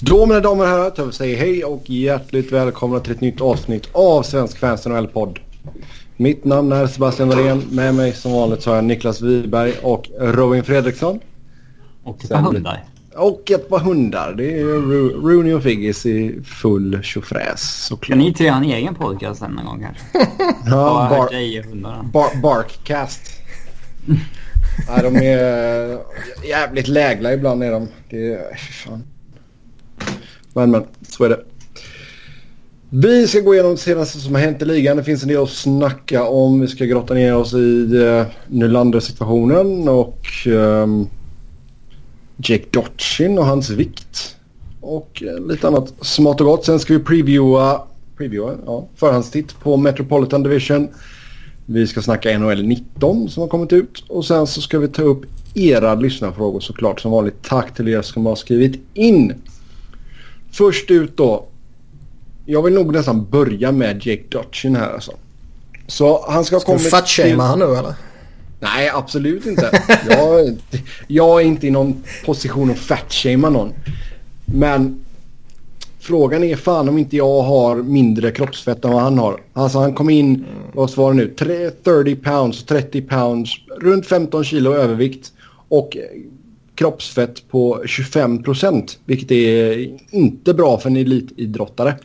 [0.00, 3.88] Då mina damer och herrar, jag säger hej och hjärtligt välkomna till ett nytt avsnitt
[3.92, 5.38] av Svensk Fans NHL-podd.
[6.16, 7.62] Mitt namn är Sebastian Norén.
[7.70, 11.20] Med mig som vanligt har jag Niklas Wiberg och Robin Fredriksson.
[12.04, 12.84] Och ett par hundar.
[13.16, 14.34] Och ett par hundar.
[14.36, 18.08] Det är Ro Rooney och Figgis i full tjofräs såklart.
[18.08, 20.30] Kan ni tre ha en egen podcast någon gång kanske?
[20.66, 21.64] ja, bar dig.
[22.12, 23.22] Bar Barkcast.
[24.88, 25.98] Nej, de är
[26.48, 27.88] jävligt lägla ibland är de.
[28.10, 28.56] Det är...
[28.56, 29.02] Fan.
[30.58, 31.40] Men men, så är det.
[32.90, 34.96] Vi ska gå igenom det senaste som har hänt i ligan.
[34.96, 36.60] Det finns en del att snacka om.
[36.60, 41.08] Vi ska grotta ner oss i uh, Nylander-situationen och um,
[42.36, 44.36] Jake Dotchin och hans vikt.
[44.80, 46.64] Och uh, lite annat smått och gott.
[46.64, 47.82] Sen ska vi previewa,
[48.16, 50.88] previewa ja, förhandstitt på Metropolitan Division.
[51.66, 54.04] Vi ska snacka NHL 19 som har kommit ut.
[54.08, 55.22] Och sen så ska vi ta upp
[55.54, 57.00] era lyssnarfrågor såklart.
[57.00, 59.34] Som vanligt tack till er som har skrivit in.
[60.52, 61.44] Först ut då.
[62.46, 65.12] Jag vill nog nästan börja med Jake Dutchin här alltså.
[65.86, 66.78] Så han ska, ska komma...
[66.78, 67.94] Ska du fatshamea han nu eller?
[68.60, 69.82] Nej, absolut inte.
[70.08, 70.56] jag,
[71.06, 73.72] jag är inte i någon position att fatshamea någon.
[74.44, 75.04] Men
[75.98, 79.40] frågan är fan om inte jag har mindre kroppsfett än vad han har.
[79.52, 85.32] Alltså han kom in, vad svarar nu, 30 pounds, 30 pounds, runt 15 kilo övervikt.
[85.68, 85.96] Och
[86.78, 88.98] kroppsfett på 25 procent.
[89.04, 91.96] Vilket är inte bra för en elitidrottare.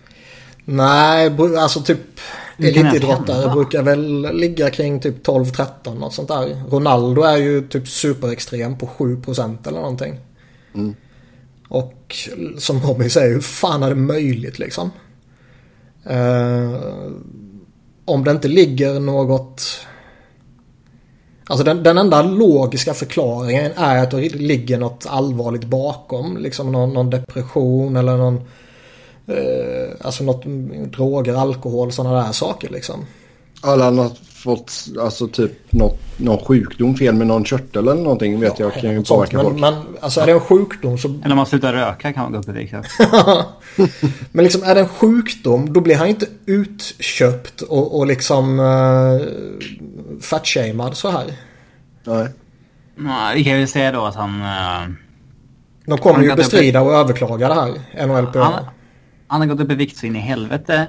[0.66, 2.19] Nej, alltså typ
[2.57, 6.63] elitidrottare brukar väl ligga kring typ 12-13 något sånt där.
[6.69, 10.19] Ronaldo är ju typ superextrem på 7 procent eller någonting.
[10.75, 10.95] Mm.
[11.67, 12.16] Och
[12.57, 14.91] som Robin säger, hur fan är det möjligt liksom?
[16.11, 17.11] Uh,
[18.05, 19.85] om det inte ligger något
[21.47, 26.38] Alltså den, den enda logiska förklaringen är att det ligger något allvarligt bakom.
[26.38, 28.35] Liksom någon, någon depression eller någon...
[29.27, 30.44] Eh, alltså något
[30.91, 33.05] droger, alkohol, sådana där saker liksom.
[33.61, 34.11] Alla har
[34.44, 38.73] fått alltså typ något, någon sjukdom, fel med någon körtel eller någonting vet ja, jag
[38.73, 39.59] kan ju påverka men, folk.
[39.59, 41.07] Men alltså är det en sjukdom så...
[41.07, 42.73] Eller om man slutar röka kan man gå upp i vikt.
[44.31, 49.22] men liksom är det en sjukdom då blir han inte utköpt och, och liksom uh,
[50.22, 51.25] fatshamead så här.
[52.03, 52.28] Nej.
[52.96, 54.41] Nej, vi kan väl säga då att han...
[54.41, 54.96] Uh,
[55.85, 58.44] De kommer ju bestrida och överklaga det här, NHLPA.
[58.44, 58.66] Han,
[59.28, 60.88] han har gått upp i vikt så in i helvete.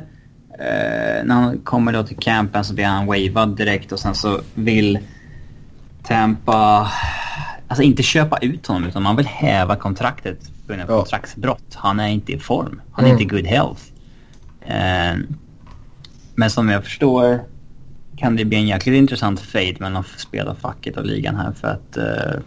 [0.59, 4.41] Uh, när han kommer då till campen så blir han wavad direkt och sen så
[4.55, 4.99] vill
[6.03, 6.91] Tampa...
[7.69, 10.99] Alltså inte köpa ut honom utan man vill häva kontraktet på grund av ja.
[10.99, 11.75] kontraktsbrott.
[11.75, 12.81] Han är inte i form.
[12.93, 13.23] Han är mm.
[13.23, 13.83] inte i good health.
[14.67, 15.25] Uh,
[16.35, 17.45] men som jag förstår
[18.17, 22.41] kan det bli en jäkligt intressant fade mellan spelarfacket och ligan här för att uh,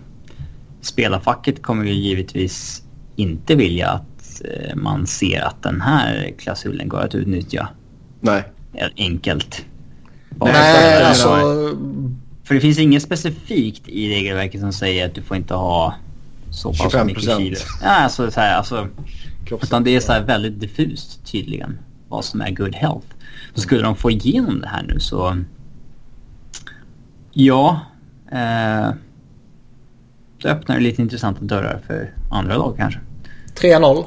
[0.81, 2.83] spelarfacket kommer ju givetvis
[3.15, 7.69] inte vilja att uh, man ser att den här klausulen går att utnyttja.
[8.27, 8.43] Nej.
[8.97, 9.65] Enkelt.
[10.29, 11.27] Bara Nej, alltså...
[12.43, 15.95] För det finns inget specifikt i regelverket som säger att du får inte ha
[16.51, 17.03] så pass 25%.
[17.03, 17.55] mycket kilo.
[17.81, 18.87] Ja, alltså, så här, alltså,
[19.61, 23.07] utan det är så här väldigt diffust tydligen vad som är good health.
[23.53, 25.37] Så skulle de få igenom det här nu så
[27.39, 27.79] Ja.
[28.31, 28.89] Eh,
[30.41, 32.99] så öppnar det lite intressanta dörrar för andra lag kanske.
[33.55, 34.05] 3-0.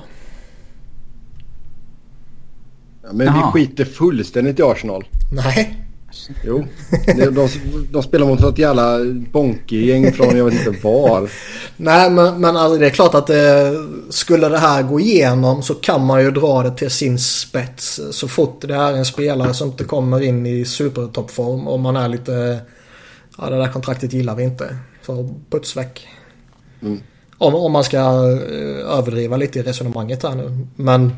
[3.10, 3.52] Ja, men Jaha.
[3.54, 5.04] vi skiter fullständigt i Arsenal.
[5.32, 5.86] Nej.
[6.44, 6.66] Jo,
[7.06, 7.48] de, de,
[7.92, 8.98] de spelar mot ett jävla
[9.32, 11.30] Bonke-gäng från jag vet inte var.
[11.76, 13.72] Nej, men, men alltså, det är klart att det,
[14.10, 18.00] skulle det här gå igenom så kan man ju dra det till sin spets.
[18.10, 22.08] Så fort det är en spelare som inte kommer in i supertoppform och man är
[22.08, 22.58] lite
[23.38, 24.76] ja, det där kontraktet gillar vi inte.
[25.06, 26.08] Så puts väck.
[26.82, 27.00] Mm.
[27.38, 30.66] Om, om man ska eh, överdriva lite i resonemanget här nu.
[30.76, 31.12] Men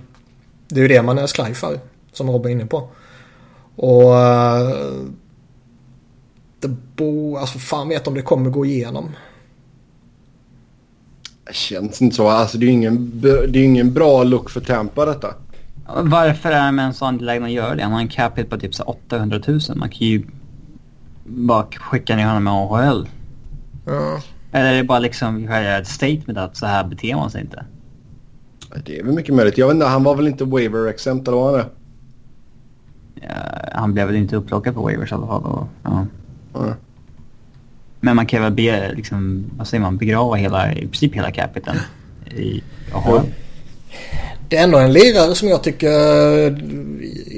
[0.74, 1.80] det är ju det man är skraj för.
[2.12, 2.88] Som Robin är inne på.
[3.76, 4.70] Och eh,
[6.60, 9.10] det bo, alltså fan vet om det kommer gå igenom.
[11.46, 12.28] Det känns inte så.
[12.28, 15.34] Alltså det är ju ingen, det är ingen bra look för Tampa detta.
[15.96, 17.82] Varför är man så angelägen att göra det?
[17.82, 19.60] Han har en cap hit på typ 800 000.
[19.74, 20.26] Man kan ju
[21.24, 23.08] bara skicka ner honom med AHL.
[23.86, 24.20] Ja.
[24.52, 27.64] Eller är det bara liksom ett statement att så här beter man sig inte?
[28.84, 29.58] Det är väl mycket möjligt.
[29.58, 31.66] Jag vet inte, han var väl inte waiver exempt eller vad han är?
[33.14, 35.42] Ja, han blev väl inte upplockad på waivers i alla fall.
[35.42, 36.06] Och, ja.
[36.54, 36.74] Mm.
[38.00, 41.76] Men man kan väl be, liksom, vad säger man, begrava hela, i princip hela capiten
[42.36, 43.20] i AHL.
[44.48, 45.90] Det är ändå en lirare som jag tycker...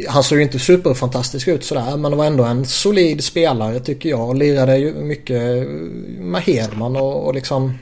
[0.08, 4.08] Han såg ju inte superfantastisk ut sådär men det var ändå en solid spelare tycker
[4.08, 4.28] jag.
[4.28, 5.68] Och lirade ju mycket
[6.18, 7.78] med Hedman och, och liksom...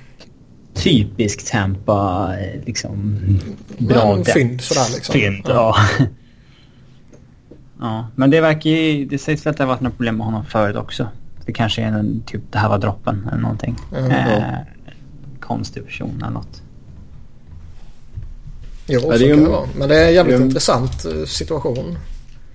[0.75, 2.33] typisk Tampa,
[2.67, 3.19] liksom
[3.79, 5.13] bra Men, fynd sådär liksom.
[5.13, 5.77] Fynd, ja.
[7.81, 8.07] ja.
[8.15, 10.45] Men det verkar ju, det sägs väl att det har varit något problem med honom
[10.45, 11.09] förut också.
[11.47, 13.77] Det kanske är en, typ, det här var droppen eller någonting.
[13.97, 14.45] Mm, eh,
[15.41, 16.63] konstig person eller något.
[18.87, 19.69] Jo, Ja, så det är ju kan det vara.
[19.79, 21.99] Men det är en jävligt det en- intressant eh, situation.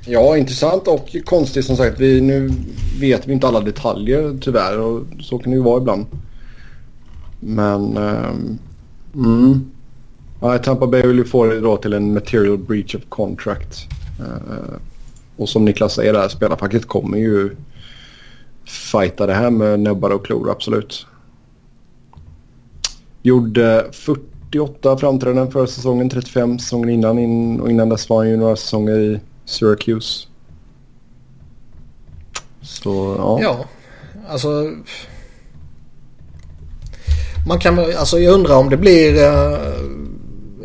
[0.06, 2.00] Ja, intressant och konstigt som sagt.
[2.00, 2.52] Vi, nu
[3.00, 6.06] vet vi inte alla detaljer tyvärr och så kan det ju vara ibland.
[7.39, 7.98] Men...
[7.98, 8.57] Ehm,
[9.16, 9.72] mm.
[10.42, 13.88] Ja, Tampa Bay vill ju få det då till en material breach of contract.
[14.19, 14.75] Eh,
[15.38, 17.56] och som Niklas säger där, spelarfacket kommer ju
[18.66, 21.06] fighta det här med näbbar och klor, absolut.
[23.22, 27.19] Gjorde 48 framträdanden förra säsongen, 35 säsongen innan.
[27.19, 30.28] In, och innan dess var han ju några säsonger i Syracuse.
[32.62, 33.39] Så ja.
[33.42, 33.66] Ja,
[34.30, 34.72] alltså...
[37.48, 39.24] Man kan alltså jag undrar om det blir...
[39.24, 39.58] eh,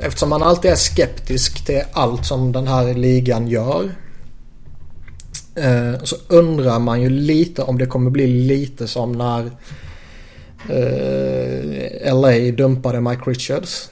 [0.01, 3.91] Eftersom man alltid är skeptisk till allt som den här ligan gör.
[5.55, 9.51] eh, Så undrar man ju lite om det kommer bli lite som när
[10.69, 13.91] eh, LA dumpade Mike Richards.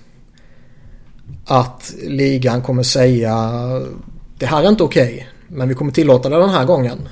[1.44, 3.34] Att ligan kommer säga
[4.38, 5.28] det här är inte okej.
[5.48, 7.08] men vi kommer tillåta det den här gången.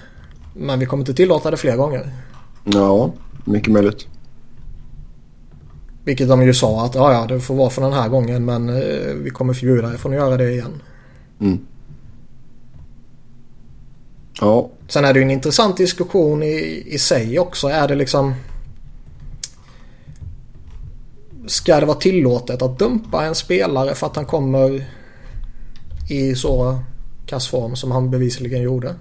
[0.55, 2.11] Men vi kommer inte tillåta det fler gånger.
[2.65, 3.13] Ja,
[3.45, 4.07] mycket möjligt.
[6.08, 8.69] Vilket de ju sa att ja, ja det får vara för den här gången men
[8.69, 10.82] eh, vi kommer förbjuda er från att göra det igen.
[11.40, 11.58] Mm.
[14.40, 17.69] Ja, Sen är det ju en intressant diskussion i, i sig också.
[17.69, 18.34] Är det liksom...
[21.46, 24.87] Ska det vara tillåtet att dumpa en spelare för att han kommer
[26.10, 26.78] i så
[27.26, 28.94] kass form som han bevisligen gjorde?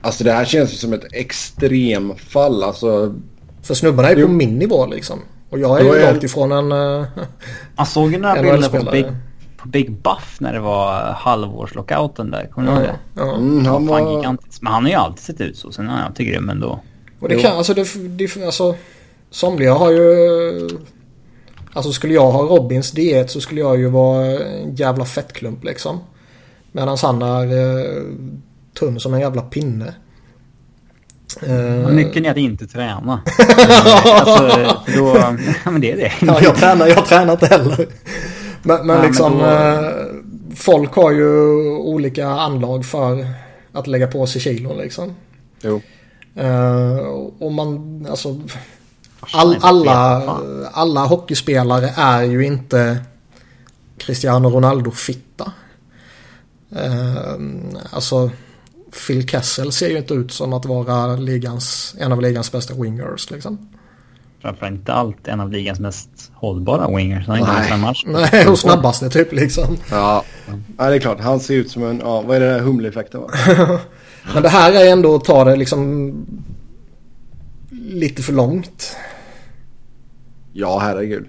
[0.00, 2.62] alltså det här känns ju som ett extremfall.
[2.62, 3.14] Alltså,
[3.62, 5.20] För snubbarna är ju på min nivå liksom.
[5.50, 6.72] Och jag är ju är- långt ifrån en...
[6.72, 7.06] eh,
[7.76, 8.90] Man såg ju några En bilder på.
[8.90, 9.06] Big,
[9.56, 12.46] på Big Buff när det var halvårslockouten där.
[12.46, 12.96] Kommer du ihåg det?
[13.14, 13.34] ja.
[13.34, 14.16] mm, Han han var fan var...
[14.16, 14.62] gigantisk.
[14.62, 15.72] Men han har ju alltid sett ut så.
[15.72, 16.80] Sen är han alltid grym ändå.
[17.20, 17.40] Och det Jo.
[17.40, 18.74] kan, alltså det, det, alltså
[19.30, 20.68] Somliga har ju...
[21.72, 25.98] Alltså skulle jag ha Robins diet så skulle jag ju vara en jävla fettklump liksom.
[26.72, 28.02] Medan han är eh,
[28.78, 29.94] tunn som en jävla pinne.
[31.42, 33.20] Men Nyckeln är att inte träna.
[34.10, 35.16] alltså, då...
[35.64, 36.12] Ja men det är det.
[36.20, 37.76] ja, jag tränar, jag tränar inte heller.
[37.76, 37.86] Men,
[38.62, 39.90] men Nej, men liksom då- eh,
[40.56, 41.30] folk har ju
[41.76, 43.26] olika anlag för
[43.72, 45.14] att lägga på sig kilon liksom.
[45.62, 45.80] Jo.
[46.34, 46.96] Eh,
[47.38, 48.40] och man, alltså
[49.32, 50.22] all, alla,
[50.72, 52.98] alla hockeyspelare är ju inte
[53.98, 55.52] Cristiano Ronaldo-fitta.
[56.76, 57.32] Eh,
[57.90, 58.30] alltså
[59.06, 63.30] Phil Kessel ser ju inte ut som att vara ligans, en av ligans bästa wingers
[63.30, 63.68] liksom.
[64.42, 67.26] Framförallt inte allt en av ligans mest hållbara wingers.
[67.26, 67.76] Han inte
[68.06, 68.28] Nej.
[68.32, 69.76] Nej, och snabbaste typ liksom.
[69.90, 70.24] Ja.
[70.78, 71.20] ja, det är klart.
[71.20, 71.98] Han ser ut som en...
[71.98, 73.28] Ja, vad är det där humleeffekten va?
[74.34, 76.12] Men det här är ändå att ta det liksom
[77.70, 78.96] lite för långt.
[80.52, 81.26] Ja, herregud.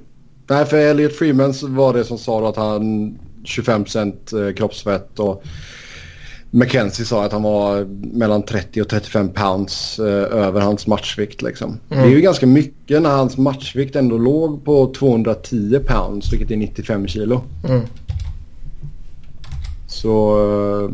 [0.47, 5.43] Nej, för Elliot Freeman var det som sa då att han 25% kroppsfett och
[6.51, 7.85] Mackenzie sa att han var
[8.17, 11.79] mellan 30 och 35 pounds eh, över hans matchvikt liksom.
[11.89, 16.57] Det är ju ganska mycket när hans matchvikt ändå låg på 210 pounds vilket är
[16.57, 17.41] 95 kilo.
[17.69, 17.81] Mm.
[19.87, 20.37] Så
[20.83, 20.91] eh,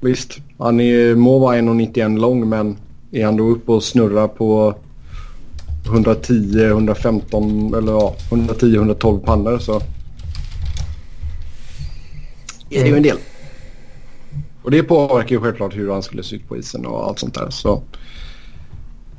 [0.00, 2.76] visst, han är, må vara 1,91 lång men
[3.12, 4.74] är han då uppe och snurrar på
[5.86, 9.82] 110, 115 eller ja, 110, 112 pannor så
[12.70, 13.16] är det ju en del.
[14.64, 17.34] Och det påverkar ju självklart hur han skulle se ut på isen och allt sånt
[17.34, 17.50] där.
[17.50, 17.82] Så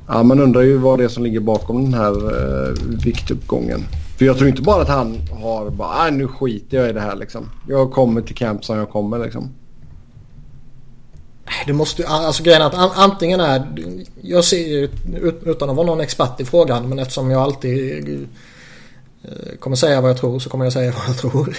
[0.08, 2.74] ja, man undrar ju vad det är som ligger bakom den här eh,
[3.04, 3.80] viktuppgången.
[4.18, 7.00] För jag tror inte bara att han har bara, äh, nu skiter jag i det
[7.00, 7.50] här liksom.
[7.68, 9.50] Jag kommer till camp som jag kommer liksom.
[11.66, 13.66] Det måste ju- alltså grejen är att antingen är,
[14.22, 14.88] jag ser ju
[15.44, 18.28] utan att vara någon expert i frågan men eftersom jag alltid
[19.58, 21.56] kommer säga vad jag tror så kommer jag säga vad jag tror.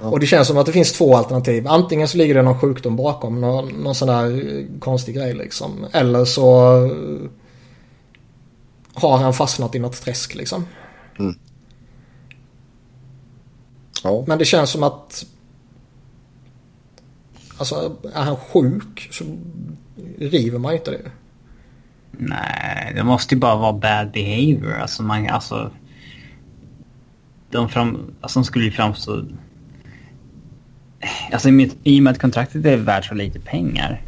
[0.00, 1.68] Och det känns som att det finns två alternativ.
[1.68, 5.86] Antingen så ligger det någon sjukdom bakom, någon, någon sån där eh, konstig grej liksom.
[5.92, 7.30] Eller så eh,
[8.94, 10.66] har han fastnat i något träsk liksom.
[14.02, 14.24] Ja.
[14.26, 15.24] Men det känns som att
[17.58, 19.24] Alltså är han sjuk så
[20.18, 21.10] river man inte det.
[22.10, 24.72] Nej, det måste ju bara vara bad behavior.
[24.72, 25.70] Alltså man, alltså...
[27.52, 29.24] De, fram, alltså de skulle ju framstå...
[31.32, 34.02] Alltså i, med- i och med att kontraktet är värt så lite pengar.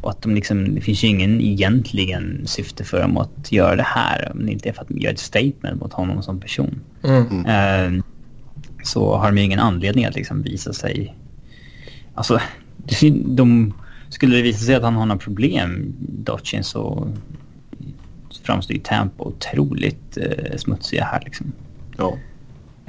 [0.00, 3.86] Och att de liksom, det finns ju ingen egentligen syfte för dem att göra det
[3.86, 4.32] här.
[4.32, 6.80] Om det inte är för att göra ett statement mot honom som person.
[7.04, 7.46] Mm.
[7.46, 8.02] Uh,
[8.84, 11.14] så har de ju ingen anledning att liksom visa sig...
[12.14, 12.40] Alltså,
[13.24, 13.74] de,
[14.08, 17.08] skulle det visa sig att han har några problem, Dodgin, så
[18.42, 21.52] framstår ju Tampa otroligt uh, smutsiga här liksom.
[21.98, 22.18] Ja.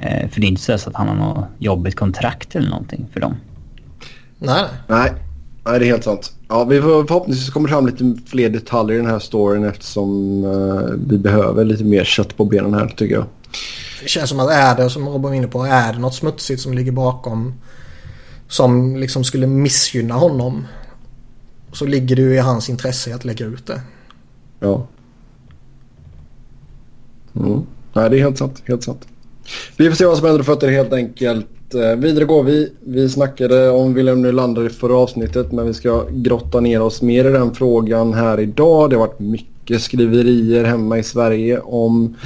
[0.00, 3.20] Uh, för det är inte så att han har något jobbigt kontrakt eller någonting för
[3.20, 3.36] dem.
[4.38, 4.64] Nej.
[4.86, 5.12] Nej.
[5.64, 6.32] Nej, det är helt sant.
[6.48, 10.90] Ja, vi får förhoppningsvis kommer fram lite fler detaljer i den här storyn eftersom uh,
[11.08, 13.24] vi behöver lite mer kött på benen här tycker jag.
[14.02, 16.60] Det känns som att är det, som Robin var inne på, är det något smutsigt
[16.60, 17.54] som ligger bakom
[18.48, 20.66] som liksom skulle missgynna honom
[21.72, 23.80] så ligger det ju i hans intresse att lägga ut det.
[24.60, 24.86] Ja.
[27.36, 27.62] Mm.
[27.92, 28.62] Nej, det är helt sant.
[28.64, 29.08] Helt sant.
[29.76, 31.46] Vi får se vad som händer fötter helt enkelt.
[31.74, 32.72] Eh, vidare går vi.
[32.80, 37.24] Vi snackade om Wilhelm Nylander i förra avsnittet men vi ska grotta ner oss mer
[37.24, 38.90] i den frågan här idag.
[38.90, 42.16] Det har varit mycket skriverier hemma i Sverige om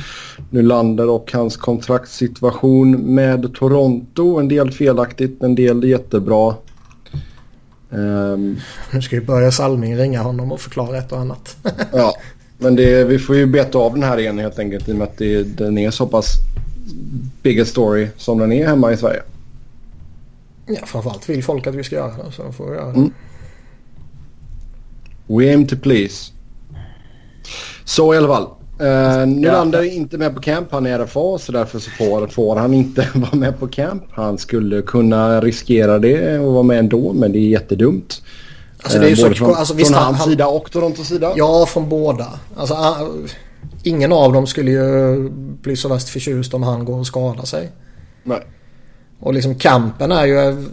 [0.51, 4.39] Nylander och hans kontraktssituation med Toronto.
[4.39, 6.55] En del felaktigt, en del jättebra.
[7.91, 8.57] Um,
[8.91, 11.57] nu ska ju Börje Salming ringa honom och förklara ett och annat.
[11.93, 12.15] ja,
[12.59, 15.09] men det, vi får ju beta av den här igen helt enkelt i och med
[15.09, 16.37] att det, den är så pass
[17.43, 19.23] big a story som den är hemma i Sverige.
[20.67, 22.99] Ja, framförallt vill folk att vi ska göra det så får vi göra det.
[22.99, 23.13] Mm.
[25.27, 26.33] We aim to please.
[27.85, 28.49] Så i alla fall.
[28.81, 30.69] Uh, Nylander är inte med på camp.
[30.71, 34.05] Han är RFA så därför så får, får han inte vara med på camp.
[34.11, 38.23] Han skulle kunna riskera det och vara med ändå men det är jättedumt.
[38.83, 41.33] Alltså det är uh, så, från, alltså, från hans han, sida och Torontos sida?
[41.37, 42.29] Ja, från båda.
[42.57, 43.31] Alltså, uh,
[43.83, 45.29] ingen av dem skulle ju
[45.63, 47.71] bli så värst förtjust om han går och skadar sig.
[48.23, 48.43] Nej.
[49.21, 50.67] Och liksom kampen är ju...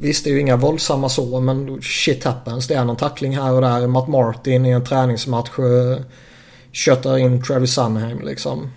[0.00, 2.66] Visst det är ju inga våldsamma så men shit happens.
[2.66, 3.86] Det är någon tackling här och där.
[3.86, 5.50] Matt Martin i en träningsmatch
[6.72, 8.70] köttar in Travis Sunheim liksom.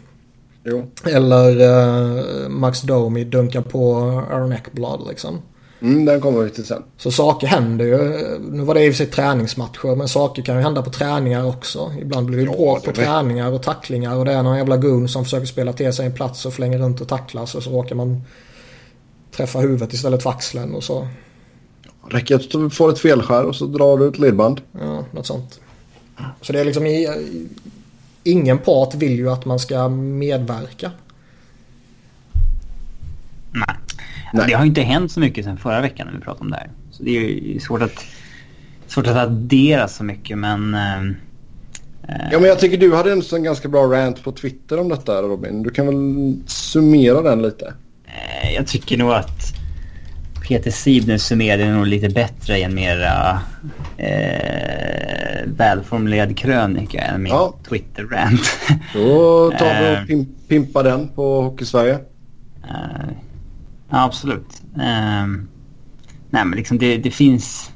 [0.64, 0.92] Jo.
[1.06, 3.96] Eller uh, Max Domi dunkar på
[4.32, 5.42] Aaron Eckblad liksom.
[5.86, 6.84] Mm, den kommer vi till sen.
[6.98, 7.98] Så saker händer ju.
[8.51, 11.46] Nu var det i och för sig träningsmatcher men saker kan ju hända på träningar
[11.46, 11.94] också.
[12.01, 12.98] Ibland blir det ja, bråk på det.
[12.98, 16.13] träningar och tacklingar och det är någon jävla goon som försöker spela till sig en
[16.13, 18.22] plats och flänger runt och tacklas och så råkar man
[19.32, 21.08] träffa huvudet istället för axeln och så.
[22.10, 24.62] Räcker att du får ett felskär och så drar du ett ledband.
[24.72, 25.60] Ja, något sånt.
[26.42, 27.08] Så det är liksom i,
[28.24, 30.92] ingen part vill ju att man ska medverka.
[34.34, 34.41] Nej.
[34.41, 34.48] Nej.
[34.48, 36.58] Det har ju inte hänt så mycket sen förra veckan när vi pratade om det
[36.58, 36.70] här.
[36.91, 38.05] Så det är ju svårt att,
[38.88, 40.74] svårt att addera så mycket men...
[40.74, 41.01] Äh,
[42.32, 45.63] ja men jag tycker du hade en ganska bra rant på Twitter om detta Robin.
[45.63, 47.74] Du kan väl summera den lite?
[48.05, 49.55] Äh, jag tycker nog att
[50.48, 53.01] Peter Sibner summerade nog lite bättre i en mer
[53.98, 57.53] äh, välformulerad krönika än min ja.
[57.70, 58.41] Twitter-rant.
[58.94, 62.00] Då tar vi och pimp, pimpar den på Hockeysverige.
[63.89, 64.62] Ja, absolut.
[64.74, 65.50] Um,
[66.30, 67.72] nej, men liksom det, det finns...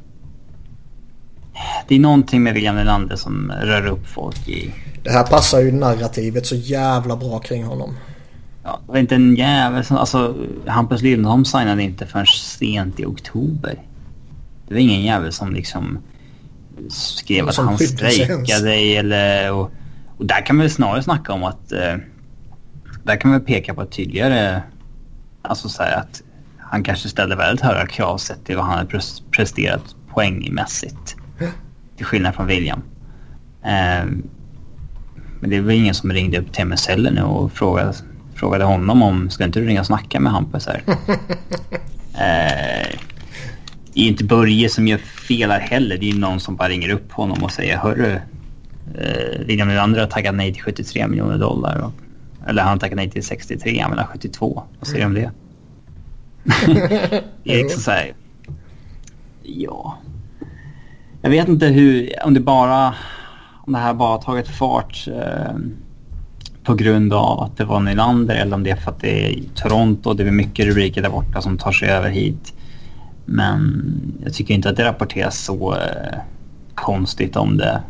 [1.88, 4.74] Det är någonting med William Nylander som rör upp folk i...
[5.04, 7.96] Det här passar ju narrativet så jävla bra kring honom.
[8.64, 9.98] Ja, det var inte en jävel som...
[9.98, 10.36] Alltså,
[10.68, 13.76] Hampus Lindholm signade inte förrän sent i oktober.
[14.68, 16.00] Det var ingen jävel som liksom
[16.90, 19.54] skrev att han strejkade eller...
[19.54, 19.72] Och,
[20.18, 21.72] och där kan man väl snarare snacka om att...
[21.72, 21.96] Eh,
[23.04, 24.62] där kan man peka på ett tydligare
[25.42, 26.22] Alltså så att
[26.60, 29.00] han kanske ställde väldigt höga krav sett till vad han hade
[29.32, 31.16] presterat poängmässigt.
[31.98, 32.82] Till skillnad från William.
[33.64, 34.06] Eh,
[35.40, 37.94] men det var ingen som ringde upp till MSL nu och frågade,
[38.36, 40.84] frågade honom om ska inte du ringa och snacka med Hampus här?
[42.14, 42.98] eh,
[43.94, 45.98] det är inte Börje som gör fel här heller.
[45.98, 48.20] Det är någon som bara ringer upp honom och säger Hörru,
[48.96, 51.78] eh, William Nylander har taggat nej till 73 miljoner dollar.
[51.78, 51.94] Och
[52.50, 54.64] eller han tackade nej till 63, han vill ha 72.
[54.80, 55.32] Vad säger du om det?
[57.70, 58.14] så här,
[59.44, 59.98] Ja.
[61.22, 62.94] Jag vet inte hur, om det bara,
[63.66, 65.56] om det här bara tagit fart eh,
[66.64, 69.44] på grund av att det var Nylander eller om det är för att det är
[69.56, 70.14] Toronto.
[70.14, 72.54] Det är mycket rubriker där borta som tar sig över hit.
[73.26, 73.84] Men
[74.24, 76.20] jag tycker inte att det rapporteras så eh,
[76.76, 77.82] konstigt om det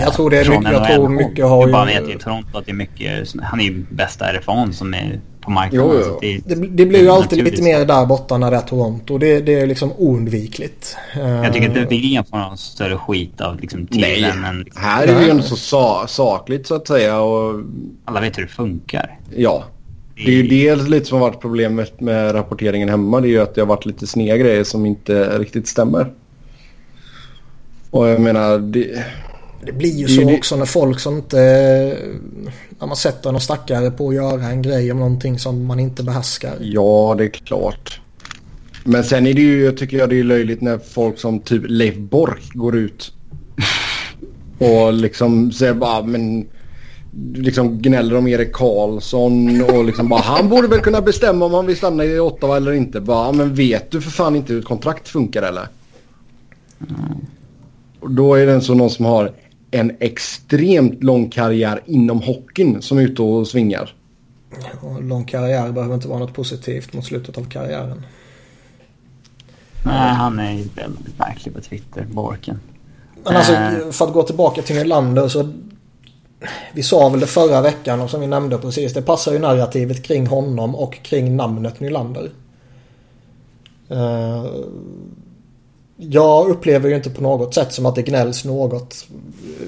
[0.00, 1.72] jag tror det är mycket, jag tror mycket har ju...
[1.72, 5.20] bara vet i Toronto att det är mycket, han är ju bästa RFA'n som är
[5.44, 5.90] på marknaden.
[5.94, 6.18] Jo, jo.
[6.20, 9.18] Det, det, det, blir ju alltid lite mer där borta när det är Toronto.
[9.18, 10.96] Det, det är liksom oundvikligt.
[11.14, 15.14] Jag tycker inte William får någon större skit av liksom Nej, än, liksom, här är
[15.14, 17.20] det ju ändå så sa sakligt så att säga.
[17.20, 17.62] Och...
[18.04, 19.18] Alla vet hur det funkar.
[19.36, 19.64] Ja.
[20.16, 23.20] Det är ju dels lite som har varit problemet med rapporteringen hemma.
[23.20, 26.12] Det är ju att det har varit lite sneda grejer som inte riktigt stämmer.
[27.90, 28.58] Och jag menar...
[28.58, 29.04] Det,
[29.66, 31.36] det blir ju så det, också när folk som inte...
[32.78, 36.02] När man sätter någon stackare på att göra en grej om någonting som man inte
[36.02, 36.56] behärskar.
[36.60, 38.00] Ja, det är klart.
[38.84, 41.62] Men sen är det ju, jag tycker jag det är löjligt när folk som typ
[41.66, 43.12] Leif Bork går ut
[44.58, 46.46] och liksom säger bara men
[47.34, 51.66] liksom gnäller om Erik Karlsson och liksom bara han borde väl kunna bestämma om han
[51.66, 53.00] vill stanna i Ottawa eller inte.
[53.00, 55.68] Bara, men vet du för fan inte hur ett kontrakt funkar eller?
[56.80, 57.26] Mm.
[58.00, 59.32] Och då är det så någon som har
[59.74, 63.94] en extremt lång karriär inom hockeyn som är ute och svingar.
[64.82, 68.02] Ja, lång karriär behöver inte vara något positivt mot slutet av karriären.
[69.84, 72.60] Nej, han är väldigt märklig på Twitter, Borken.
[73.24, 73.90] Men alltså, eh.
[73.90, 75.52] för att gå tillbaka till Nylander så...
[76.72, 78.92] Vi sa väl det förra veckan och som vi nämnde precis.
[78.92, 82.30] Det passar ju narrativet kring honom och kring namnet Nylander.
[85.96, 89.06] Jag upplever ju inte på något sätt som att det gnälls något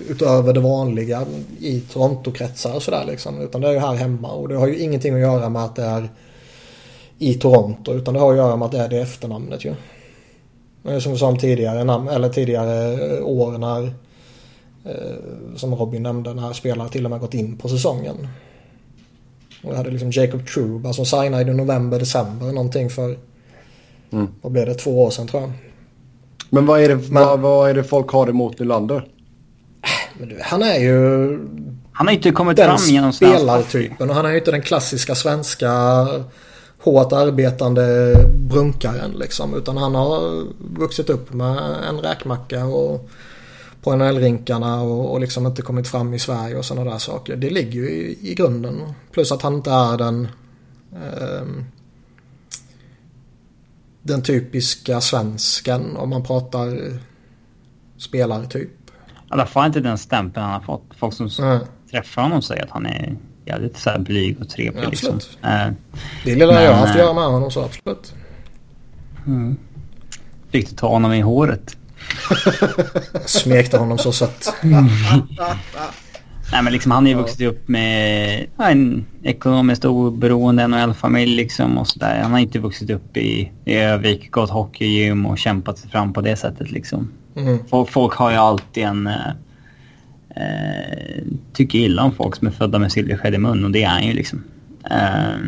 [0.09, 1.27] utöver det vanliga
[1.61, 3.41] i Toronto-kretsar och sådär liksom.
[3.41, 5.77] Utan det är ju här hemma och det har ju ingenting att göra med att
[5.77, 6.09] det är
[7.19, 9.75] i Toronto utan det har att göra med att det är det efternamnet ju.
[11.01, 11.81] Som vi sa om tidigare,
[12.15, 13.85] eller tidigare eh, år när
[14.85, 18.29] eh, som Robin nämnde när spelare till och med gått in på säsongen.
[19.65, 23.17] Och vi hade liksom Jacob Truba som signade i november, december någonting för
[24.13, 24.29] mm.
[24.43, 25.53] vad blev det, två år sedan tror jag.
[26.51, 29.09] Men vad är det, Men, vad, vad, är det folk har emot Nylander?
[30.19, 31.29] Men du, han är ju...
[31.93, 35.71] Han har inte kommit fram genom spelartypen och han är ju inte den klassiska svenska
[36.83, 39.55] hårt arbetande brunkaren liksom.
[39.55, 40.45] Utan han har
[40.81, 43.09] vuxit upp med en räkmacka och
[43.83, 47.37] på NHL-rinkarna och, och liksom inte kommit fram i Sverige och sådana där saker.
[47.37, 48.93] Det ligger ju i, i grunden.
[49.13, 50.29] Plus att han inte är den
[50.93, 51.47] eh,
[54.07, 56.99] den typiska svensken om man pratar
[57.99, 58.71] spelartyp.
[58.71, 60.85] I alla fall inte den stämpeln han har fått.
[60.99, 61.59] Folk som mm.
[61.91, 64.85] träffar honom säger att han är jävligt så här blyg och trevlig.
[64.85, 65.21] Ja, liksom.
[65.43, 65.69] Äh,
[66.25, 68.15] det lilla men, jag har haft att göra med honom så absolut.
[69.27, 69.57] Mm.
[70.51, 71.77] Fick du ta honom i håret?
[73.27, 74.55] Smekte honom så sött.
[76.53, 81.79] Nej men liksom han har ju vuxit upp med ja, en ekonomiskt oberoende NHL-familj liksom
[81.79, 82.21] och sådär.
[82.23, 86.21] Han har inte vuxit upp i, i Övik, gått hockeygym och kämpat sig fram på
[86.21, 87.09] det sättet liksom.
[87.37, 87.59] Mm.
[87.71, 89.07] Folk, folk, har ju alltid en...
[89.07, 89.29] Eh,
[90.37, 93.89] eh, tycker illa om folk som är födda med silversked i mun och det är
[93.89, 94.45] han ju liksom.
[94.91, 95.39] Eh.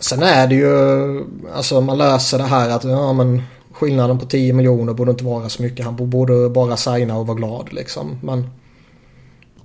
[0.00, 3.42] Sen är det ju, alltså man löser det här att ja men
[3.72, 5.84] skillnaden på 10 miljoner borde inte vara så mycket.
[5.84, 8.18] Han borde bara signa och vara glad liksom.
[8.22, 8.50] Men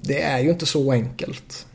[0.08, 1.66] det är ju inte så enkelt.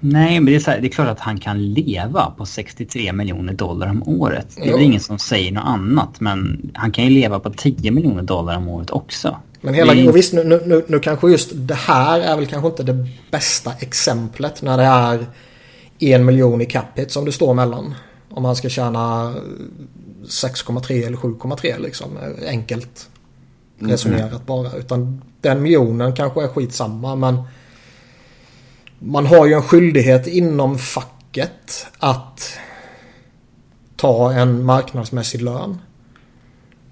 [0.00, 3.12] Nej, men det är, så här, det är klart att han kan leva på 63
[3.12, 4.46] miljoner dollar om året.
[4.56, 6.20] Det är väl ingen som säger något annat.
[6.20, 9.36] Men han kan ju leva på 10 miljoner dollar om året också.
[9.60, 12.82] Men hela, och visst nu, nu, nu kanske just det här är väl kanske inte
[12.82, 15.26] det bästa exemplet när det är
[15.98, 17.94] en miljon i capita som det står mellan.
[18.30, 19.34] Om man ska tjäna
[20.24, 22.08] 6,3 eller 7,3 liksom.
[22.46, 23.08] Enkelt
[23.78, 24.42] resonerat mm.
[24.46, 24.72] bara.
[24.72, 27.42] Utan den miljonen kanske är skitsamma men
[28.98, 32.58] man har ju en skyldighet inom facket att
[33.96, 35.78] ta en marknadsmässig lön.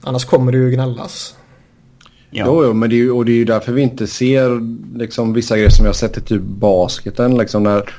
[0.00, 1.34] Annars kommer det ju gnällas.
[2.30, 2.44] Ja.
[2.46, 4.60] Jo, jo, men det är ju, och det är ju därför vi inte ser
[4.98, 7.38] liksom, vissa grejer som jag sett i typ basketen.
[7.38, 7.90] Liksom när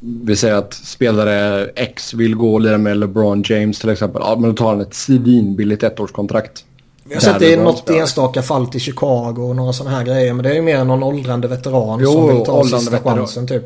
[0.00, 4.22] vi säger att spelare X vill gå och lira med LeBron James till exempel.
[4.24, 6.64] Ja, men då tar han ett svinbilligt ettårskontrakt.
[7.08, 10.34] Vi har sett det i något enstaka fall till Chicago och några sådana här grejer.
[10.34, 13.16] Men det är ju mer någon åldrande veteran jo, som vill ta sista veteran.
[13.16, 13.64] chansen typ.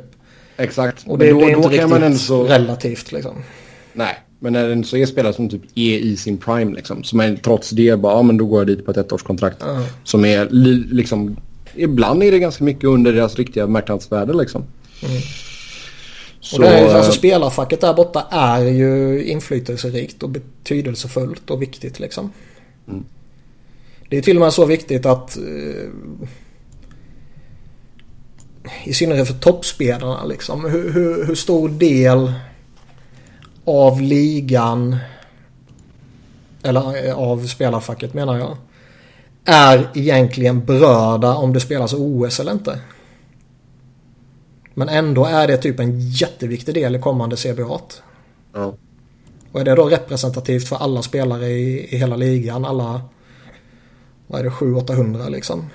[0.57, 1.05] Exakt.
[1.07, 2.45] Och det, men då, det är inte riktigt man så...
[2.45, 3.35] relativt liksom.
[3.93, 7.05] Nej, men när det så är spelare som typ är i sin prime liksom.
[7.05, 9.63] Som är trots det bara, ja men då går jag dit på ett ettårskontrakt.
[9.63, 9.83] Mm.
[10.05, 10.49] Som är
[10.91, 11.37] liksom,
[11.75, 14.65] ibland är det ganska mycket under deras riktiga marknadsvärde liksom.
[15.03, 15.23] Mm.
[16.41, 22.01] Så, och det är, alltså, spelarfacket där borta är ju inflytelserikt och betydelsefullt och viktigt
[22.01, 22.33] liksom.
[24.11, 25.89] Det är till och med så viktigt att eh,
[28.85, 30.65] i synnerhet för toppspelarna liksom.
[30.65, 32.33] Hur, hur, hur, stor del
[33.65, 34.97] av ligan
[36.63, 38.57] eller eh, av spelarfacket menar jag
[39.45, 42.79] är egentligen berörda om det spelas OS eller inte.
[44.75, 47.81] Men ändå är det typ en jätteviktig del i kommande CBA.
[48.53, 48.75] Ja.
[49.53, 53.03] Och är det då representativt för alla spelare i, i hela ligan, alla
[54.31, 55.71] vad är det, 700-800 liksom.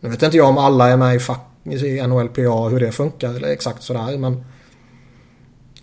[0.00, 3.34] Nu vet inte jag om alla är med i, fack, i NHLPA hur det funkar
[3.34, 4.44] eller exakt sådär men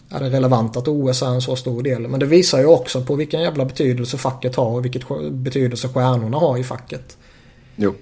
[0.09, 2.07] är det relevant att OS är en så stor del.
[2.07, 6.37] Men det visar ju också på vilken jävla betydelse facket har och vilket betydelse stjärnorna
[6.37, 7.17] har i facket.
[7.75, 7.93] Jo.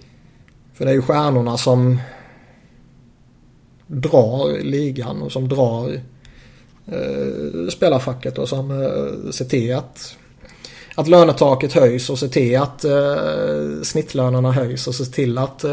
[0.73, 1.99] För det är ju stjärnorna som
[3.87, 6.01] drar ligan och som drar
[6.85, 10.15] eh, spelarfacket och som eh, ser till att,
[10.99, 15.71] att lönetaket höjs och ser till att eh, snittlönerna höjs och ser till att eh,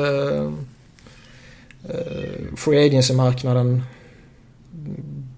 [1.89, 3.83] eh, free agency-marknaden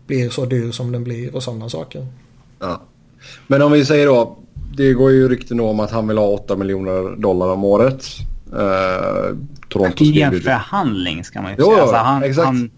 [0.06, 2.06] blir så dyr som den blir och sådana saker.
[2.58, 2.82] Ja.
[3.46, 4.38] Men om vi säger då,
[4.76, 8.04] det går ju rykten om att han vill ha 8 miljoner dollar om året.
[8.52, 9.36] Eh,
[9.68, 11.82] Toronto I en förhandling ska man ju säga.
[11.82, 12.46] Alltså han, exakt.
[12.46, 12.70] Han...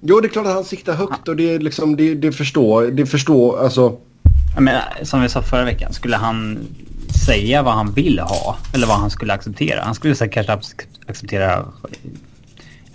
[0.00, 2.86] Jo, det är klart att han siktar högt och det, är liksom, det, det förstår,
[2.86, 3.96] det förstår, alltså.
[4.58, 6.58] Men, som vi sa förra veckan, skulle han
[7.26, 9.84] säga vad han vill ha eller vad han skulle acceptera?
[9.84, 10.74] Han skulle säkert kanske
[11.06, 11.64] acceptera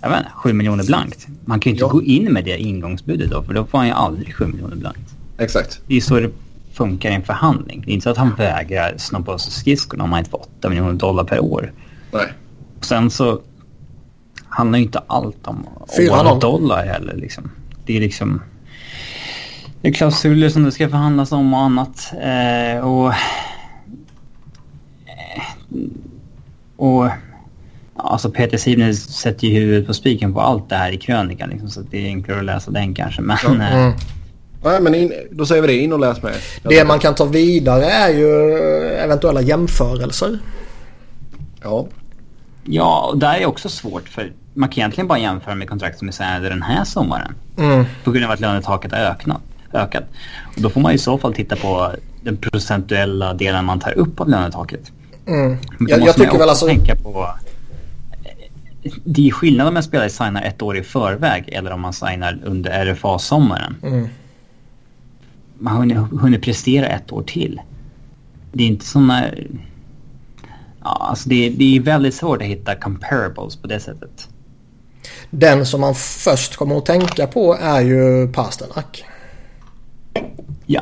[0.00, 1.26] jag vet inte, 7 miljoner blankt.
[1.44, 1.88] Man kan ju inte ja.
[1.88, 5.16] gå in med det ingångsbudet då, för då får han ju aldrig 7 miljoner blankt.
[5.38, 5.80] Exakt.
[5.86, 6.30] Det är så det
[6.72, 7.82] funkar i en förhandling.
[7.86, 10.68] Det är inte så att han vägrar av sig skridskorna om han inte får 8
[10.68, 11.72] miljoner dollar per år.
[12.12, 12.26] Nej.
[12.80, 13.40] Sen så
[14.48, 15.66] handlar ju inte allt om
[16.40, 17.16] dollar heller.
[17.16, 17.50] Liksom.
[17.86, 18.42] Det är liksom...
[19.86, 22.12] Det är klausuler som det ska förhandlas om och annat.
[22.12, 23.12] Eh, och...
[25.06, 25.42] Eh,
[26.76, 27.08] och...
[27.96, 31.50] Alltså Peter Sivnes sätter ju huvudet på spiken på allt det här i krönikan.
[31.50, 33.22] Liksom, så det är enklare att läsa den kanske.
[33.22, 33.50] Men, ja.
[33.50, 33.92] Eh, mm.
[34.64, 35.76] Nej, men in, då säger vi det.
[35.76, 36.34] In och läs med.
[36.62, 38.52] Det man kan ta vidare är ju
[38.88, 40.38] eventuella jämförelser.
[41.62, 41.86] Ja.
[42.64, 46.08] Ja, och där är också svårt för man kan egentligen bara jämföra med kontrakt som
[46.08, 47.34] är signade den här sommaren.
[47.58, 47.84] Mm.
[48.04, 50.04] På grund av att lönetaket har öknat, ökat.
[50.56, 54.20] Och då får man i så fall titta på den procentuella delen man tar upp
[54.20, 54.92] av lönetaket.
[55.26, 55.56] Mm.
[55.88, 56.66] Jag, jag tycker väl alltså...
[56.66, 57.28] tänka på...
[59.04, 62.40] Det är skillnad om en spelare signar ett år i förväg eller om man signar
[62.44, 63.76] under RFA-sommaren.
[63.82, 64.08] Mm.
[65.58, 67.60] Man har hunnit, hunnit prestera ett år till.
[68.52, 69.24] Det är inte sådana
[70.86, 74.28] Ja, alltså det, det är väldigt svårt att hitta comparables på det sättet.
[75.30, 79.04] Den som man först kommer att tänka på är ju Pasternak.
[80.66, 80.80] Ja.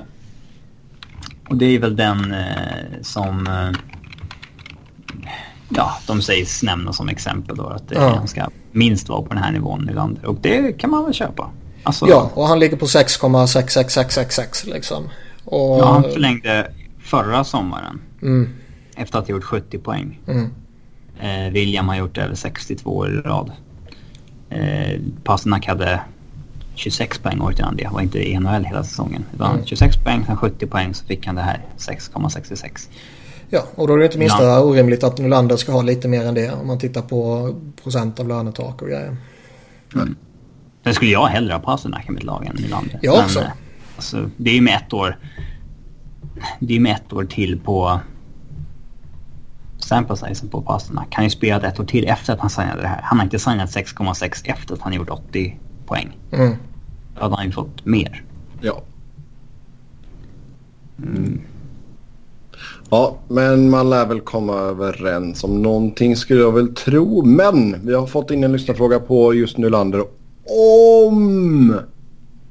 [1.48, 3.46] Och det är väl den eh, som...
[3.46, 3.78] Eh,
[5.68, 7.66] ja, de sägs nämna som exempel då.
[7.66, 8.26] Att det ja.
[8.26, 10.24] ska minst vara på den här nivån i landet.
[10.24, 11.50] Och det kan man väl köpa.
[11.82, 15.08] Alltså, ja, och han ligger på 6,66666 liksom.
[15.44, 15.78] Och...
[15.78, 16.70] Ja, han förlängde
[17.02, 18.00] förra sommaren.
[18.22, 18.48] Mm
[18.96, 20.20] efter att ha gjort 70 poäng.
[20.26, 20.50] Mm.
[21.20, 23.52] Eh, William har gjort över 62 år i rad.
[24.50, 26.00] Eh, Pasternak hade
[26.74, 27.88] 26 poäng året innan det.
[27.92, 29.24] var inte i NHL hela säsongen.
[29.34, 29.66] Utan mm.
[29.66, 32.88] 26 poäng, sen 70 poäng så fick han det här 6,66.
[33.50, 34.60] Ja, och då är det inte minsta ja.
[34.60, 38.28] orimligt att Nylander ska ha lite mer än det om man tittar på procent av
[38.28, 39.16] lönetak och grejer.
[39.94, 40.16] Mm.
[40.84, 42.98] Sen skulle jag hellre ha Pasternak i mitt lag än Nylander.
[43.02, 43.40] Jag också.
[43.40, 43.50] Men,
[43.96, 45.18] alltså, det är ju med ett år.
[46.58, 48.00] Det är med ett år till på
[49.78, 51.06] sample sizen på Pasternak.
[51.10, 53.00] Han har ju spelat ett år till efter att han signade det här.
[53.02, 56.16] Han har inte signat 6,6 efter att han gjort 80 poäng.
[56.30, 56.54] Mm.
[57.14, 58.24] Då hade han ju fått mer.
[58.60, 58.82] Ja.
[60.98, 61.40] Mm.
[62.90, 67.24] Ja, men man lär väl komma överens om någonting skulle jag väl tro.
[67.24, 70.04] Men vi har fått in en lyssnarfråga på just Nylander.
[71.08, 71.80] Om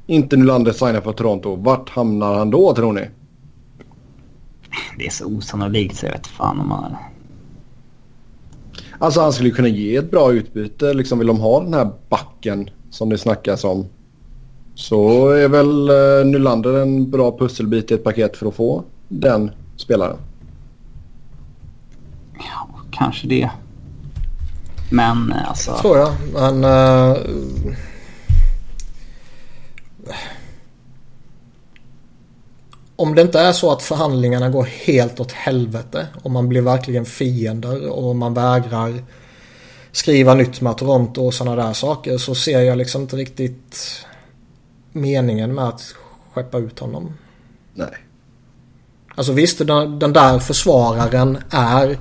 [0.08, 3.10] inte Nylander signar för Toronto, vart hamnar han då tror ni?
[4.98, 6.96] Det är så osannolikt så jag vet fan om man...
[9.00, 10.94] Alltså han skulle kunna ge ett bra utbyte.
[10.94, 13.86] Liksom vill de ha den här backen som det snackas om.
[14.76, 19.52] Så är väl uh, Nylander en bra pusselbit i ett paket för att få den
[19.76, 20.18] spelaren.
[22.34, 23.50] Ja, kanske det.
[24.92, 25.72] Men eh, alltså...
[25.72, 26.14] Det tror jag.
[26.34, 26.64] Men...
[26.64, 27.18] Uh
[32.96, 37.06] om det inte är så att förhandlingarna går helt åt helvete och man blir verkligen
[37.06, 39.04] fiender och man vägrar
[39.94, 44.06] skriva nytt med Toronto och sådana där saker så ser jag liksom inte riktigt
[44.92, 45.96] meningen med att
[46.34, 47.14] skeppa ut honom.
[47.74, 47.98] Nej.
[49.16, 49.58] Alltså visst,
[50.00, 51.98] den där försvararen är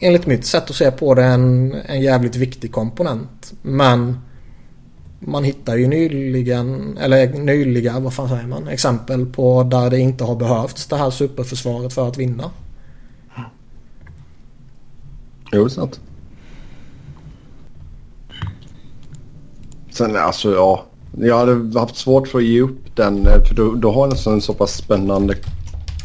[0.00, 3.52] enligt mitt sätt att se på det en, en jävligt viktig komponent.
[3.62, 4.18] Men
[5.20, 10.24] man hittar ju nyligen, eller nyliga, vad fan säger man, exempel på där det inte
[10.24, 12.50] har behövts det här superförsvaret för att vinna.
[15.52, 16.00] Jo, sant.
[19.98, 20.84] Sen alltså ja,
[21.18, 24.40] jag hade haft svårt för att ge upp den för då, då har jag en
[24.40, 25.34] så pass spännande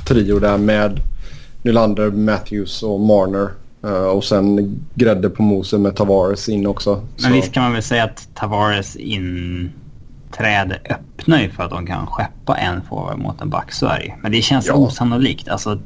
[0.08, 1.00] trio där med
[1.62, 3.50] Nylander, Matthews och Marner.
[3.86, 6.96] Uh, och sen grädde på mosen med Tavares in också.
[6.96, 7.30] Men så.
[7.30, 12.58] visst kan man väl säga att Tavares inträde öppnar ju för att de kan skeppa
[12.58, 13.72] en forward mot en back.
[13.72, 14.74] Så är det Men det känns ja.
[14.74, 15.48] osannolikt.
[15.48, 15.80] Alltså,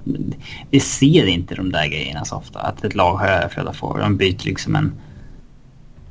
[0.69, 2.59] det ser inte de där grejerna så ofta.
[2.59, 4.01] Att ett lag har överflöd av forward.
[4.01, 4.91] De byter liksom en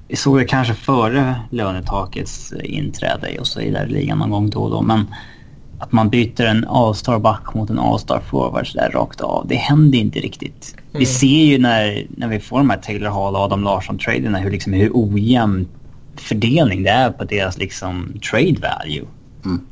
[0.09, 4.61] vi såg det kanske före lönetakets inträde och så vidare i ligan någon gång då
[4.63, 4.83] och då.
[4.83, 5.07] Men
[5.79, 9.47] att man byter en All-star back mot en All-star forward sådär rakt av.
[9.49, 10.75] Det händer inte riktigt.
[10.77, 10.99] Mm.
[10.99, 14.51] Vi ser ju när, när vi får de här Taylor Hall och Adam Larsson-traderna hur,
[14.51, 15.69] liksom, hur ojämn
[16.17, 19.07] fördelning det är på deras liksom, trade value.
[19.45, 19.67] Mm.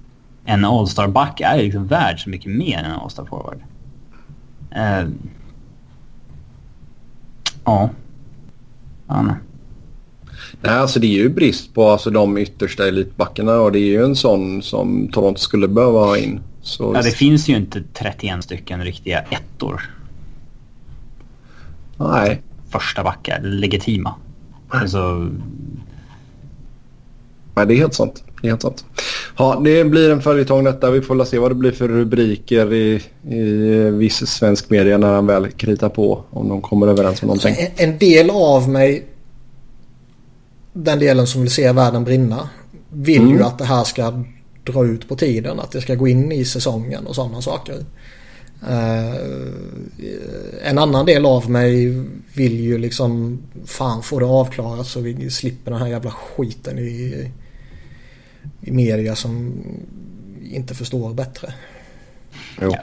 [0.44, 3.58] En All-star back är ju liksom värd så mycket mer än en All-star forward.
[4.76, 5.10] Uh,
[7.64, 7.90] ja.
[9.06, 9.26] Ja,
[10.66, 10.74] nej.
[10.74, 14.16] Alltså det är ju brist på alltså, de yttersta elitbackarna och det är ju en
[14.16, 16.40] sån som Toronto skulle behöva ha in.
[16.62, 16.92] Så...
[16.94, 19.90] Ja, det finns ju inte 31 stycken riktiga ettor.
[21.96, 22.42] Nej.
[22.70, 24.14] Första backar, legitima.
[24.68, 25.30] Alltså...
[27.54, 28.24] Nej, det är helt sant.
[28.42, 28.84] Det är helt sant.
[29.36, 30.90] Ja, det blir en följetong detta.
[30.90, 33.40] Vi får se vad det blir för rubriker i, i
[33.90, 36.24] viss svensk media när han väl kritar på.
[36.30, 37.54] Om de kommer överens om någonting.
[37.58, 39.06] En, en del av mig
[40.74, 42.48] den delen som vill se världen brinna
[42.90, 43.34] vill mm.
[43.34, 44.24] ju att det här ska
[44.64, 45.60] dra ut på tiden.
[45.60, 47.84] Att det ska gå in i säsongen och sådana saker.
[48.62, 49.14] Uh,
[50.62, 55.70] en annan del av mig vill ju liksom fan få det avklarat så vi slipper
[55.70, 57.30] den här jävla skiten i,
[58.60, 59.62] i media som
[60.50, 61.54] inte förstår bättre.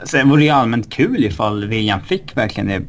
[0.06, 2.82] Sen vore det ju allmänt kul ifall William fick verkligen det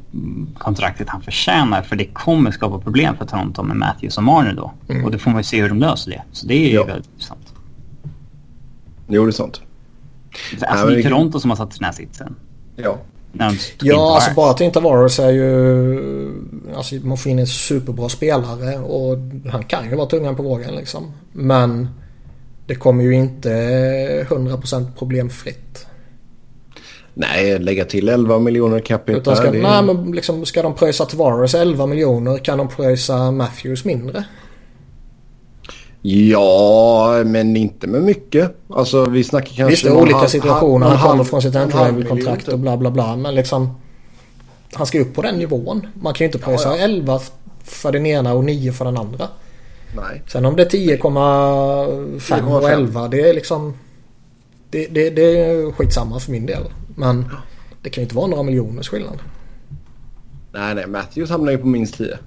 [0.59, 1.83] kontraktet han förtjänar.
[1.83, 4.73] För det kommer skapa problem för Toronto med Matthews och Marner då.
[4.89, 5.05] Mm.
[5.05, 6.23] Och då får man ju se hur de löser det.
[6.33, 6.85] Så det är ju ja.
[6.85, 7.55] väldigt intressant.
[9.09, 9.61] Jo, det är sant.
[10.67, 12.35] Alltså det är Toronto som har satt den här sitsen.
[12.77, 12.99] Ja.
[13.81, 16.35] Ja, alltså bara till Tavares är ju...
[16.77, 19.19] Alltså man får in en superbra spelare och
[19.51, 21.13] han kan ju vara tungan på vågen liksom.
[21.33, 21.89] Men
[22.67, 23.49] det kommer ju inte
[24.29, 25.87] 100% problemfritt.
[27.15, 29.19] Nej, lägga till 11 miljoner capita.
[29.19, 29.59] Utan ska, det...
[29.59, 34.25] nej, men liksom, ska de pröjsa Tavares 11 miljoner kan de pröjsa Matthews mindre?
[36.03, 38.57] Ja, men inte med mycket.
[38.69, 39.67] Alltså vi snackar kanske...
[39.67, 40.87] Visst, det är olika situationer.
[40.87, 43.17] Han kommer från sitt entry-level-kontrakt och bla bla bla.
[43.17, 43.75] Men liksom...
[44.75, 45.87] Han ska upp på den nivån.
[45.95, 46.85] Man kan ju inte pröjsa ja, ja.
[46.85, 47.21] 11
[47.65, 49.29] för den ena och 9 för den andra.
[49.97, 50.23] Nej.
[50.29, 53.75] Sen om det är 10,5 och 11 det är liksom...
[54.71, 56.63] Det, det, det är skitsamma för min del.
[56.95, 57.25] Men
[57.83, 59.19] det kan ju inte vara några miljoners skillnad.
[60.53, 60.87] Nej, nej.
[60.87, 62.19] Matthews hamnar ju på minst 10.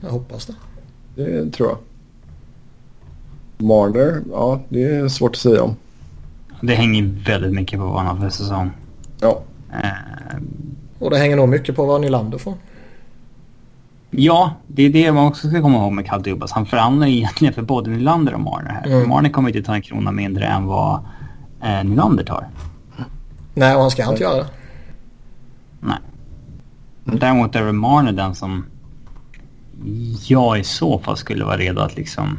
[0.00, 0.54] Jag hoppas det.
[1.14, 1.78] Det tror jag.
[3.66, 5.76] Marner, ja det är svårt att säga om.
[6.60, 8.70] Det hänger väldigt mycket på vad han har för säsong.
[9.20, 9.42] Ja.
[9.72, 10.42] Uh,
[10.98, 12.54] och det hänger nog mycket på vad Nylander får.
[14.10, 16.52] Ja, det är det man också ska komma ihåg med Carl Dubas.
[16.52, 18.86] Han förhandlar egentligen för både Nylander och Marner här.
[18.86, 19.08] Mm.
[19.08, 21.04] Marner kommer inte ta en krona mindre än vad
[21.62, 22.46] eh, Nylander tar.
[23.54, 24.48] Nej, och han ska inte göra det.
[25.80, 25.98] Nej.
[27.04, 28.66] Däremot är Marner den som
[30.26, 32.38] jag i så fall skulle vara redo att liksom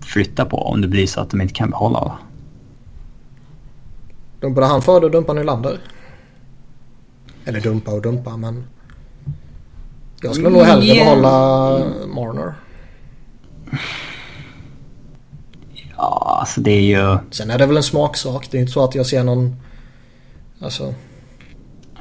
[0.00, 2.18] flytta på om det blir så att de inte kan behålla alla.
[4.40, 5.78] Dumpade han före och dumpade Nylander?
[7.44, 8.64] Eller dumpa och dumpa men...
[10.20, 11.06] Jag skulle nog hellre yeah.
[11.06, 11.78] behålla
[12.14, 12.54] Marner.
[15.96, 17.18] Ja, alltså det är ju...
[17.30, 18.48] Sen är det väl en smaksak.
[18.50, 19.56] Det är inte så att jag ser någon...
[20.60, 20.94] Alltså...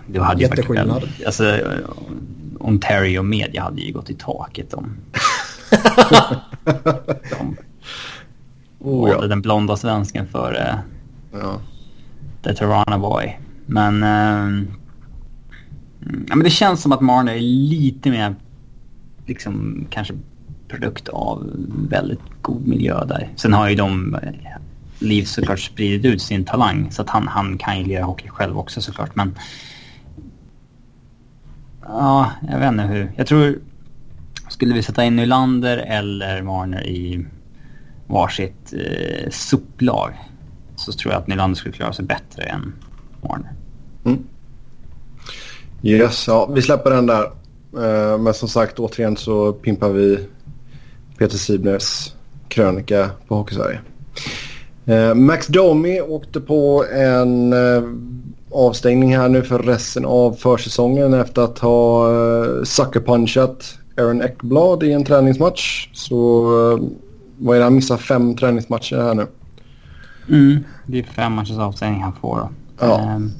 [0.07, 0.87] Du hade jätteskillnad.
[0.87, 1.59] Varit, alltså,
[2.59, 4.97] Ontario Media hade ju gått i taket om...
[7.29, 7.57] de
[8.79, 9.27] oh, ja.
[9.27, 10.81] den blonda svensken för
[11.31, 11.59] ja.
[12.43, 13.39] The Toronto Boy.
[13.65, 14.03] Men...
[14.03, 14.63] Uh,
[16.27, 18.35] ja, men det känns som att Marner är lite mer
[19.25, 20.13] liksom kanske
[20.67, 21.51] produkt av
[21.89, 23.29] väldigt god miljö där.
[23.35, 24.31] Sen har ju de eh,
[24.99, 28.57] Liv såklart spridit ut sin talang så att han, han kan ju lira hockey själv
[28.59, 29.35] också såklart men...
[31.81, 33.11] Ja, jag vet inte hur.
[33.15, 33.59] Jag tror...
[34.49, 37.25] Skulle vi sätta in Nylander eller Marner i
[38.07, 40.13] varsitt eh, soplag
[40.75, 42.73] så tror jag att Nylander skulle klara sig bättre än
[43.21, 43.53] Marner.
[44.05, 44.23] Mm.
[45.83, 47.23] Yes, ja, vi släpper den där.
[47.77, 50.27] Eh, men som sagt, återigen så pimpar vi
[51.17, 52.13] Peter Sibners
[52.47, 53.79] krönika på Hockeysverige.
[54.85, 57.83] Eh, Max Domi åkte på en eh,
[58.51, 64.91] avstängning här nu för resten av försäsongen efter att ha eh, suckerpunchat Aaron Ekblad i
[64.91, 65.89] en träningsmatch.
[65.93, 66.41] Så
[67.37, 69.27] vad är det, han missar fem träningsmatcher här nu.
[70.29, 72.49] Mm, det är fem matchers avstängning han får då.
[72.79, 72.99] Ja.
[72.99, 73.31] Ehm,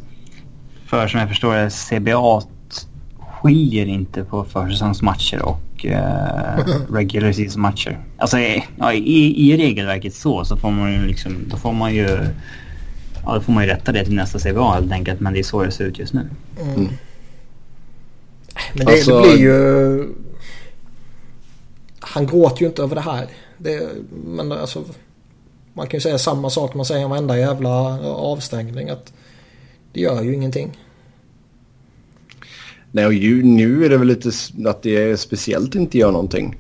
[0.86, 2.42] för som jag förstår det, CBA
[3.20, 8.00] skiljer inte på försäsongsmatcher och eh, regular season matcher.
[8.18, 8.38] Alltså
[8.78, 12.20] ja, i, i regelverket så, så får man ju liksom, då får man ju
[13.26, 15.20] Ja, då får man ju rätta det till nästa CBA helt enkelt.
[15.20, 16.30] Men det är så det ser ut just nu.
[16.62, 16.90] Mm.
[18.74, 20.14] Men det, alltså, det, blir ju...
[22.00, 23.28] han gråter ju inte över det här.
[23.58, 23.90] Det,
[24.26, 24.84] men alltså,
[25.74, 27.70] man kan ju säga samma sak man säger om varenda jävla
[28.10, 28.90] avstängning.
[28.90, 29.14] Att
[29.94, 30.78] det gör ju ingenting.
[32.96, 34.32] Nej, och ju, nu är det väl lite
[34.66, 36.56] att det är speciellt inte gör någonting.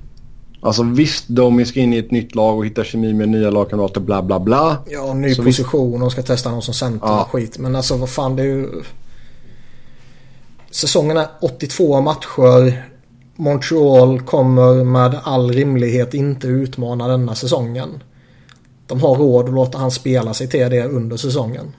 [0.62, 4.02] Alltså visst, de ska in i ett nytt lag och hitta kemi med nya lagkamrater,
[4.02, 4.78] bla bla bla.
[4.88, 7.30] Ja, ny så position och ska testa någon som center ja.
[7.32, 7.58] skit.
[7.58, 8.84] Men alltså vad fan, det är ju...
[10.71, 12.84] Säsongen är 82 matcher.
[13.36, 18.04] Montreal kommer med all rimlighet inte utmana denna säsongen.
[18.88, 21.76] De har råd att låta han spela sig till det under säsongen.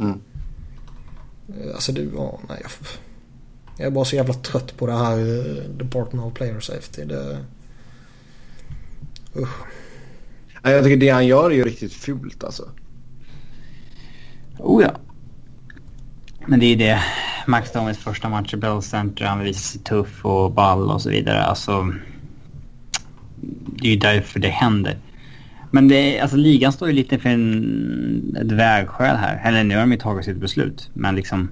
[0.00, 0.20] Mm.
[1.74, 2.58] Alltså du, ja, nej.
[2.62, 2.70] Jag,
[3.76, 7.04] jag är bara så jävla trött på det här uh, Department of Player Safety.
[7.04, 7.44] Det,
[9.36, 9.58] usch.
[10.62, 12.68] Jag tycker det han gör är ju riktigt fult alltså.
[14.58, 14.90] Oh ja.
[16.46, 17.02] Men det är det.
[17.46, 19.24] Max Domis första match i Bell Center.
[19.24, 21.42] Han visar sig tuff och ball och så vidare.
[21.42, 21.92] Alltså,
[23.66, 24.98] det är ju därför det händer.
[25.70, 29.42] Men det, alltså, ligan står ju lite för en, ett vägskäl här.
[29.44, 30.90] Eller nu har de ju tagit sitt beslut.
[30.94, 31.48] Men liksom...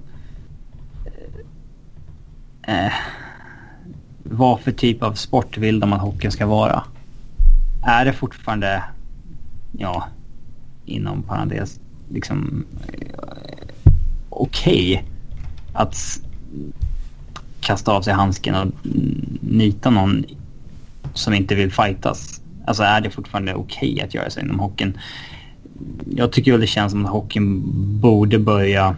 [2.67, 2.93] Eh,
[4.23, 6.83] vad för typ av sport vill de att hockeyn ska vara?
[7.83, 8.83] Är det fortfarande,
[9.71, 10.07] ja,
[10.85, 13.67] inom parentes, liksom eh,
[14.29, 15.09] okej okay
[15.73, 16.19] att
[17.63, 18.67] kasta av sig handsken och
[19.41, 20.25] nita någon
[21.13, 22.41] som inte vill fightas.
[22.65, 24.97] Alltså är det fortfarande okej okay att göra så inom hockeyn?
[26.15, 27.61] Jag tycker väl det känns som att hockeyn
[27.99, 28.95] borde börja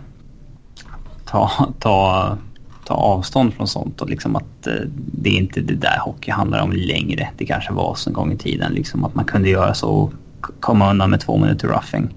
[1.26, 2.38] ta, ta,
[2.86, 6.62] ta avstånd från sånt och liksom att eh, det är inte det där hockey handlar
[6.62, 7.30] om längre.
[7.38, 10.14] Det kanske var så en gång i tiden liksom att man kunde göra så och
[10.60, 12.10] komma undan med två minuter roughing.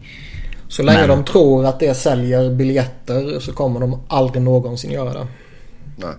[0.69, 1.09] Så länge Men...
[1.09, 5.27] de tror att det säljer biljetter så kommer de aldrig någonsin göra det.
[5.97, 6.15] Nej.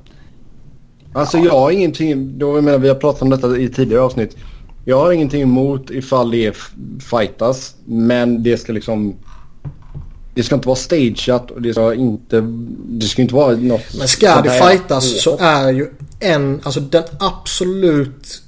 [1.14, 1.44] Alltså ja.
[1.44, 4.38] jag har ingenting, då jag menar vi har pratat om detta i tidigare avsnitt.
[4.86, 6.56] Jag har ingenting emot ifall det är
[7.00, 9.16] fightas men det ska liksom
[10.40, 12.42] det ska inte vara stageat och det ska inte,
[12.88, 17.04] det ska inte vara något Men ska det fightas så är ju en, alltså den
[17.20, 18.42] absolut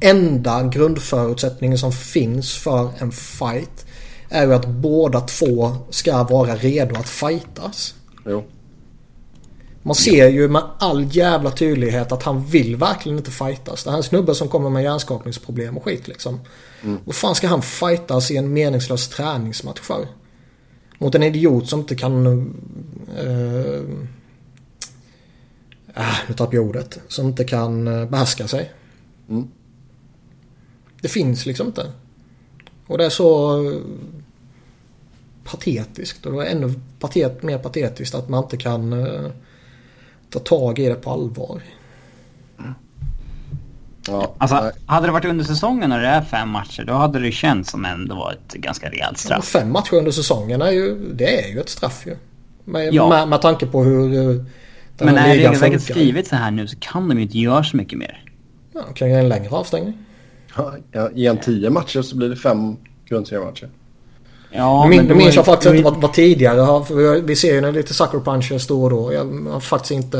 [0.00, 3.86] enda grundförutsättningen som finns för en fight
[4.28, 7.94] är ju att båda två ska vara redo att fightas.
[8.26, 8.44] Jo.
[9.82, 13.84] Man ser ju med all jävla tydlighet att han vill verkligen inte fightas.
[13.84, 16.40] Det här är en snubbe som kommer med hjärnskakningsproblem och skit liksom.
[16.82, 16.98] Mm.
[17.04, 20.06] Vad fan ska han fightas i en meningslös träningsmatch för?
[20.98, 22.26] Mot en idiot som inte kan...
[22.26, 23.82] Uh,
[25.94, 27.00] äh, nu tappar jag ordet.
[27.08, 28.72] Som inte kan uh, behärska sig.
[29.28, 29.48] Mm.
[31.00, 31.92] Det finns liksom inte.
[32.86, 33.60] Och det är så
[35.44, 36.26] patetiskt.
[36.26, 39.30] Och det är ännu patet, mer patetiskt att man inte kan uh,
[40.30, 41.62] ta tag i det på allvar.
[44.08, 47.32] Ja, alltså, hade det varit under säsongen när det är fem matcher då hade det
[47.32, 49.50] känts som ändå var ett ganska rejält straff.
[49.54, 52.16] Ja, fem matcher under säsongen är ju, det är ju ett straff ju.
[52.64, 53.08] Med, ja.
[53.08, 54.44] med, med tanke på hur
[54.98, 57.98] Men är regelverket skrivet så här nu så kan de ju inte göra så mycket
[57.98, 58.24] mer.
[58.72, 59.98] Ja, de kan göra en längre avstängning.
[60.92, 62.76] Ja, I en tio matcher så blir det fem
[63.08, 63.68] grundseriematcher.
[64.50, 67.20] Ja, Min, men minns jag faktiskt inte vad, vad tidigare har.
[67.20, 69.12] Vi ser ju lite sucker punches då och då.
[69.12, 70.18] Jag har faktiskt inte...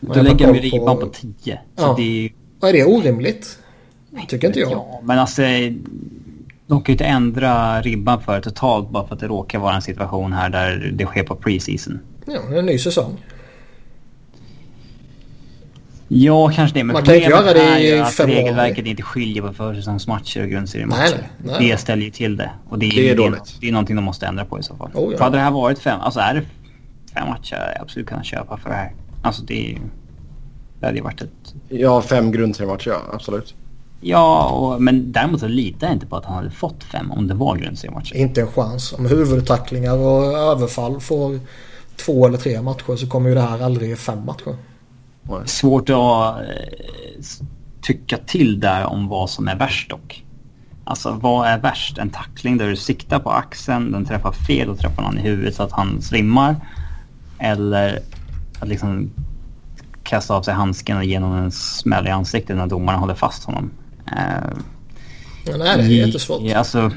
[0.00, 1.60] Då lägger de ju ribban på 10.
[1.76, 1.94] Ja.
[1.96, 2.30] Det är...
[2.62, 3.58] Är det orimligt?
[4.28, 4.70] Tycker inte jag.
[4.72, 5.42] Ja, men alltså...
[6.66, 9.82] De kan ju inte ändra ribban för totalt bara för att det råkar vara en
[9.82, 12.00] situation här där det sker på preseason.
[12.26, 13.16] Ja, det en ny säsong.
[16.08, 16.84] Ja, kanske det.
[16.84, 21.28] Men Man kan inte göra det i att regelverket inte skiljer på försäsongsmatcher och grundseriematcher.
[21.38, 21.70] Nej, nej.
[21.70, 22.50] Det ställer ju till det.
[22.68, 23.44] Och det är, det är, dåligt.
[23.44, 24.90] Det, det är någonting de måste ändra på i så fall.
[24.94, 25.18] Oh, ja.
[25.18, 26.42] För hade det här varit fem, alltså är det
[27.14, 28.92] fem matcher jag absolut kunnat köpa för det här.
[29.22, 29.78] Alltså det, är,
[30.80, 31.54] det hade ju varit ett...
[31.68, 33.00] Ja, fem grundseriematcher, ja.
[33.12, 33.54] Absolut.
[34.00, 37.26] Ja, och, men däremot så litar jag inte på att han hade fått fem om
[37.26, 38.16] det var grundseriematcher.
[38.16, 38.92] Inte en chans.
[38.92, 41.40] Om huvudtacklingar och överfall får
[41.96, 44.56] två eller tre matcher så kommer ju det här aldrig ge fem matcher.
[45.44, 46.44] Svårt att eh,
[47.82, 50.24] tycka till där om vad som är värst dock.
[50.84, 51.98] Alltså vad är värst?
[51.98, 55.54] En tackling där du siktar på axeln, den träffar fel och träffar någon i huvudet
[55.54, 56.56] så att han svimmar.
[57.38, 58.00] Eller
[58.60, 59.10] att liksom
[60.08, 63.44] kasta av sig handsken och ge någon en smäll i ansiktet när domaren håller fast
[63.44, 63.70] honom.
[64.12, 64.58] Uh,
[65.46, 66.52] ja, nej, det är jättesvårt.
[66.52, 66.90] Alltså,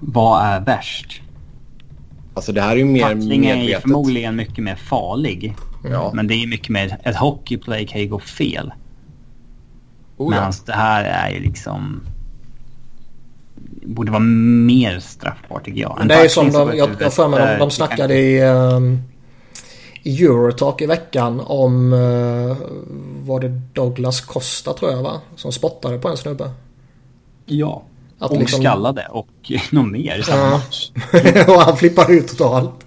[0.00, 1.22] vad är värst?
[2.34, 3.76] Alltså det här är ju mer Tackling medvetet.
[3.76, 5.56] är förmodligen mycket mer farlig.
[5.84, 6.10] Ja.
[6.14, 8.72] Men det är mycket mer, ett hockeyplay kan ju gå fel.
[10.16, 12.00] Oh, Medan det här är ju liksom...
[13.82, 15.94] Borde vara mer straffbart tycker jag.
[15.98, 18.94] Men det är ju som de, jag har för mig, de, de snackade i, um,
[18.94, 19.09] i
[20.04, 21.92] Eurotalk i veckan om...
[21.92, 22.56] Uh,
[23.22, 25.20] var det Douglas Costa tror jag va?
[25.36, 26.50] Som spottade på en snubbe.
[27.46, 27.82] Ja.
[28.18, 28.60] Att och liksom...
[28.60, 29.28] skallade och
[29.70, 30.90] något mer i samma match.
[31.48, 32.86] och han flippade ut totalt.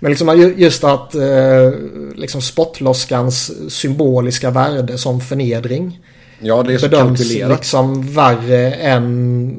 [0.00, 1.70] Men liksom just att eh,
[2.14, 6.00] liksom spottloskans symboliska värde som förnedring.
[6.40, 7.58] Ja, det är så bedöms kalkylerat.
[7.58, 9.54] liksom värre än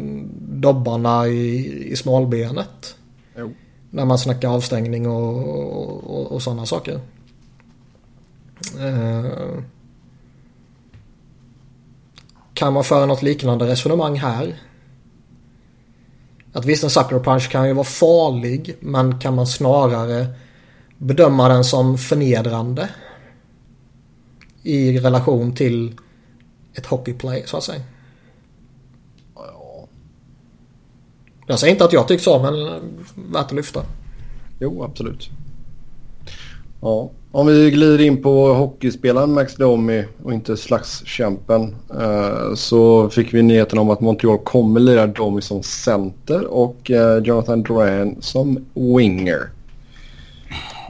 [0.61, 2.95] dobbarna i, i smalbenet.
[3.95, 6.99] När man snackar avstängning och, och, och sådana saker.
[8.79, 9.59] Eh,
[12.53, 14.59] kan man föra något liknande resonemang här?
[16.53, 20.27] Att visst en sucker punch kan ju vara farlig men kan man snarare
[20.97, 22.89] bedöma den som förnedrande
[24.63, 25.95] i relation till
[26.73, 27.81] ett hockeyplay så att säga.
[29.35, 29.87] Ja.
[31.47, 32.53] Jag säger inte att jag tycker så men
[33.15, 33.81] värt att lyfta.
[34.59, 35.29] Jo absolut.
[36.81, 37.09] Ja.
[37.31, 43.41] Om vi glider in på hockeyspelaren Max Domi och inte slagskämpen eh, så fick vi
[43.41, 49.49] nyheten om att Montreal kommer lira Domi som center och eh, Jonathan Duran som winger.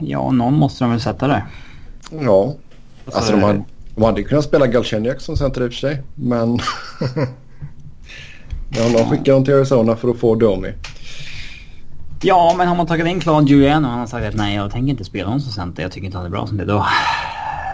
[0.00, 1.44] Ja, någon måste de väl sätta där.
[2.10, 2.54] Ja,
[3.04, 6.02] alltså, alltså de, hade, de hade kunnat spela Galchenyuk som center i och för sig
[6.14, 6.58] men
[8.76, 10.72] ja, de skickar dem till Arizona för att få Domi.
[12.22, 14.70] Ja, men har man tagit in Claude Julien och han har sagt att nej, jag
[14.72, 15.82] tänker inte spela honom som center.
[15.82, 16.64] Jag tycker inte han är bra som det.
[16.64, 16.86] Då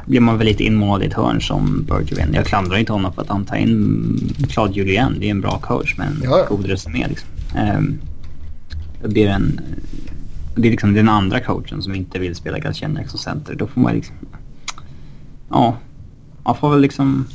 [0.07, 2.35] blir man väl lite inmålad i ett hörn som Bergevin.
[2.35, 5.17] Jag klandrar inte honom för att han tar in Claude Julien.
[5.21, 6.47] Det är en bra coach med en ja.
[6.49, 7.29] god resumé liksom.
[7.77, 7.99] Um,
[9.03, 9.61] det blir en...
[10.55, 13.55] Det är liksom den andra coachen som inte vill spela Galchenyuk som center.
[13.55, 14.17] Då får man liksom...
[15.51, 15.77] Ja.
[16.45, 17.27] Man får väl liksom...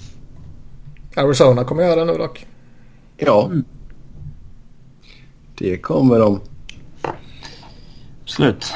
[1.15, 2.45] Arizona kommer göra det nu dock.
[3.17, 3.45] Ja.
[3.45, 3.63] Mm.
[5.57, 6.39] Det kommer de.
[8.23, 8.73] Absolut.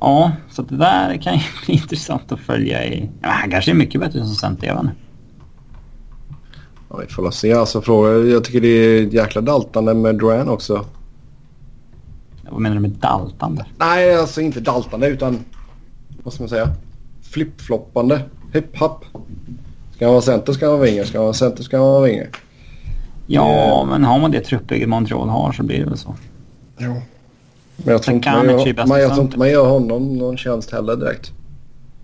[0.00, 3.10] Ja, så det där kan ju bli intressant att följa i...
[3.22, 4.96] Ja, han kanske är mycket bättre som center, jag vet inte.
[6.88, 7.52] Ja, vi får se.
[7.52, 8.10] Alltså, fråga.
[8.12, 10.86] Jag tycker det är jäkla daltande med Duran också.
[12.50, 13.66] Vad menar du med daltande?
[13.78, 15.38] Nej, alltså inte daltande utan...
[16.22, 16.68] Vad ska man säga?
[17.22, 18.20] Flippfloppande.
[18.52, 19.04] Hipp happ.
[19.94, 21.04] Ska han vara center ska han vara vinger.
[21.04, 22.30] Ska han vara center ska han vara vinger.
[23.34, 26.14] Ja, uh, men har man det truppbygget Montreal har så blir det väl så.
[26.78, 26.94] Jo.
[27.76, 30.72] Men jag tror, inte man gör, man, jag tror inte man gör honom någon tjänst
[30.72, 31.32] heller direkt.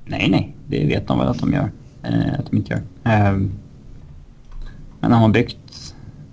[0.04, 0.56] Nej, nej.
[0.66, 1.70] Det vet de väl att de gör.
[2.02, 3.12] Eh, att de inte gör.
[3.12, 3.38] Eh,
[5.00, 5.56] men har man byggt...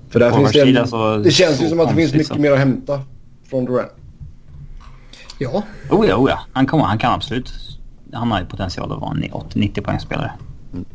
[0.10, 2.36] För där finns det, en, så, det känns ju som att det finns mycket så.
[2.36, 3.02] mer att hämta
[3.50, 3.92] från Durant.
[5.40, 5.64] Ja.
[5.90, 6.40] Oh ja, oh ja.
[6.54, 7.54] Han, kommer, han kan absolut...
[8.14, 10.32] Han har ju potential att vara en 80-90 poängspelare.
[10.74, 10.86] Mm.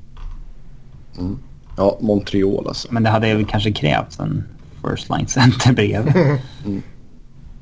[1.18, 1.38] Mm.
[1.80, 2.88] Ja, Montreal alltså.
[2.90, 4.44] Men det hade ju kanske krävts en
[4.82, 6.16] first line center bredvid.
[6.64, 6.82] mm.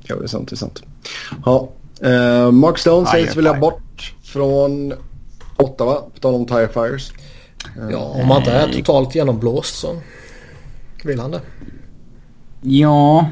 [0.02, 0.48] Ja, det är sant.
[0.48, 0.82] Det är sant.
[1.44, 1.68] Ja,
[2.02, 4.92] eh, Mark Stone sägs vilja bort från
[5.56, 7.12] Ottawa, på tal om Tire Fires.
[7.76, 9.96] Eh, ja, om man inte är totalt genomblåst så
[11.04, 11.40] vill han det.
[12.60, 13.26] Ja.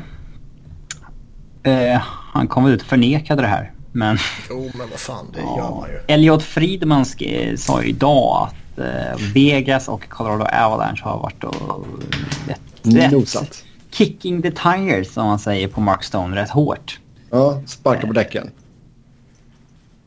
[1.62, 3.72] Eh, han kom väl ut förnekade det här.
[3.92, 4.18] Men...
[4.50, 5.56] Jo, men vad fan, det ja.
[5.56, 6.14] gör man ju.
[6.14, 7.04] Elliot Friedman
[7.56, 8.65] sa ju idag att
[9.34, 11.86] Vegas och Colorado Avalanche har varit och...
[12.82, 13.64] Rätt, Nosat
[13.96, 17.00] kicking the tires som man säger på Mark Stone rätt hårt.
[17.30, 18.50] Ja, sparka på däcken.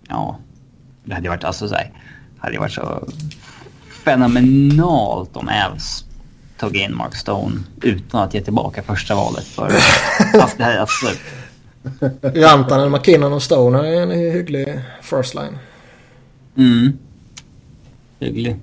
[0.08, 0.38] Ja,
[1.04, 1.92] det hade varit alltså så här,
[2.38, 3.08] hade varit så
[4.04, 6.06] fenomenalt om Avs
[6.60, 9.64] tog in Mark Stone utan att ge tillbaka första valet för
[10.34, 11.06] alltså, det här är alltså...
[12.22, 15.58] Rantanen, McKinnon och Stone är en hygglig first line.
[16.58, 16.98] Mm.
[18.20, 18.56] Hygglig.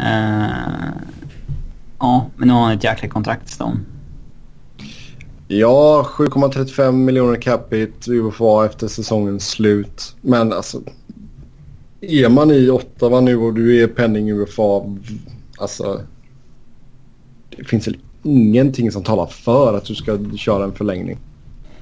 [0.00, 0.92] Uh,
[1.98, 3.80] ja, men nu har han ett jäkla kontrakt Stone.
[5.48, 10.16] Ja, 7,35 miljoner capita UFA efter säsongens slut.
[10.20, 10.82] Men alltså,
[12.00, 14.82] är man i Ottawa nu och du är penning UFA,
[15.58, 16.00] alltså
[17.56, 21.18] det finns väl ingenting som talar för att du ska köra en förlängning.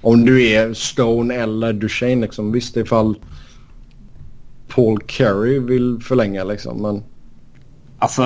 [0.00, 2.52] Om du är Stone eller Duchene liksom.
[2.52, 3.14] Visst ifall
[4.74, 7.02] Paul Carey vill förlänga liksom men...
[7.98, 8.22] Alltså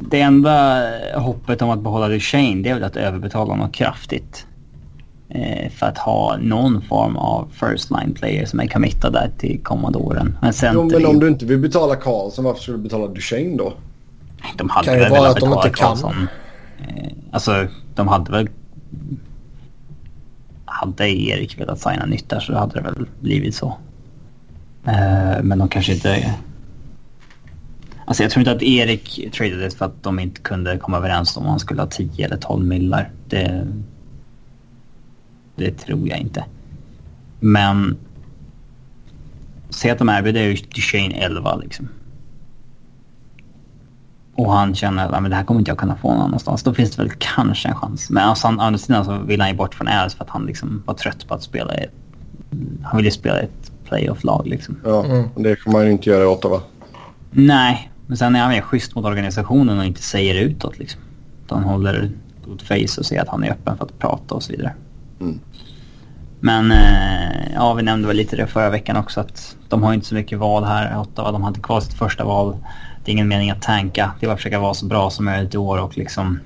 [0.00, 0.82] det enda
[1.14, 4.46] hoppet om att behålla Duchene det är väl att överbetala honom kraftigt.
[5.28, 9.60] Eh, för att ha någon form av first line player som är committad där till
[9.62, 10.38] kommande åren.
[10.42, 13.72] Men, jo, men om du inte vill betala Karlsson varför skulle du betala Duchene då?
[14.56, 16.28] De hade kan väl velat betala de Karlsson.
[16.88, 18.48] Eh, alltså de hade väl...
[20.64, 23.76] Hade Erik velat signa nytt där så hade det väl blivit så.
[24.84, 26.34] Eh, men de kanske inte
[28.06, 31.46] Alltså jag tror inte att Erik tradade för att de inte kunde komma överens om
[31.46, 33.10] han skulle ha 10 eller 12 millar.
[33.28, 33.66] Det,
[35.56, 36.44] det tror jag inte.
[37.40, 37.96] Men
[39.74, 41.88] Säg att de erbjuder Duchene 11 liksom.
[44.34, 46.62] Och han känner att det här kommer inte jag kunna få någon annanstans.
[46.62, 48.10] Då finns det väl kanske en chans.
[48.10, 50.46] Men alltså, å andra sidan så vill han ju bort från Avs för att han
[50.46, 51.94] liksom var trött på att spela i ett...
[52.82, 54.76] Han ville spela i ett playoff-lag liksom.
[54.84, 55.28] Ja, mm.
[55.36, 56.60] det kan man ju inte göra i Ottawa.
[57.30, 61.00] Nej, men sen är han mer schysst mot organisationen och inte säger utåt liksom.
[61.48, 62.10] Han håller
[62.46, 64.72] good face och säger att han är öppen för att prata och så vidare.
[65.20, 65.40] Mm.
[66.40, 70.06] Men eh, ja, vi nämnde väl lite det förra veckan också att de har inte
[70.06, 71.00] så mycket val här.
[71.00, 72.56] Ottawa, de har inte kvar sitt första val.
[73.04, 74.12] Det är ingen mening att tanka.
[74.20, 76.40] Det är bara att försöka vara så bra som möjligt i år och liksom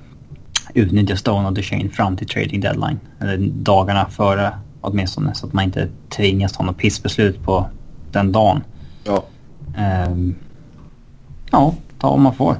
[0.75, 3.01] utnyttja Stone och Duchene fram till trading deadline.
[3.21, 7.69] Eller dagarna före åtminstone så att man inte tvingas ta något pissbeslut på
[8.13, 8.65] den dagen.
[9.05, 9.25] Ja.
[10.09, 10.35] Um,
[11.51, 12.57] ja, ta vad man får.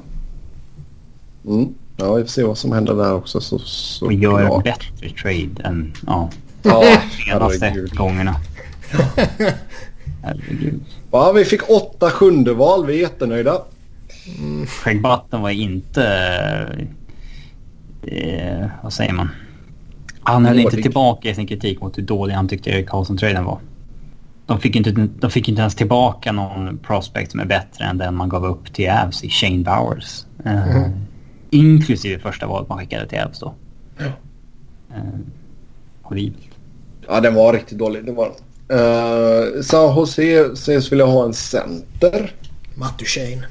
[1.45, 1.73] Mm.
[1.97, 3.41] Ja, vi får se vad som händer där också.
[3.41, 6.29] Så, så och gör en bättre trade än ja,
[6.63, 6.83] ja,
[7.25, 8.35] senaste gångerna.
[10.23, 10.83] Herregud.
[11.11, 12.85] Ja, vi fick åtta sjunde val.
[12.85, 13.61] Vi är jättenöjda.
[14.39, 15.01] Mm.
[15.01, 16.05] Button var inte...
[18.01, 19.29] Eh, vad säger man?
[20.33, 23.59] Han höll inte tillbaka i sin kritik mot hur dålig han tyckte Erik Karlsson-traden var.
[24.45, 28.15] De fick, inte, de fick inte ens tillbaka någon prospect som är bättre än den
[28.15, 30.25] man gav upp till Avs i Shane Bowers.
[30.45, 30.91] Mm.
[31.49, 33.53] Inklusive första valet man skickade till Avs då.
[33.97, 34.05] Ja.
[34.95, 35.03] Eh,
[36.01, 36.49] horribelt.
[37.07, 38.05] Ja, den var riktigt dålig.
[38.05, 42.33] Det var uh, San Jose sägs vilja ha en center.
[42.75, 43.43] Matt Shane.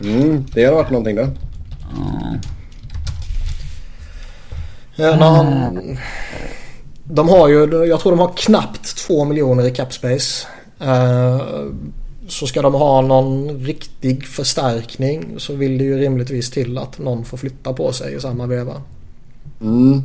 [0.00, 1.22] Mm, det hade varit någonting då.
[1.22, 2.40] Mm.
[4.96, 5.98] Ja, han,
[7.04, 10.46] de har ju, jag tror de har knappt två miljoner i capspace.
[10.82, 11.72] Uh,
[12.28, 17.24] så ska de ha någon riktig förstärkning så vill det ju rimligtvis till att någon
[17.24, 18.82] får flytta på sig i samma veva.
[19.60, 20.02] Mm.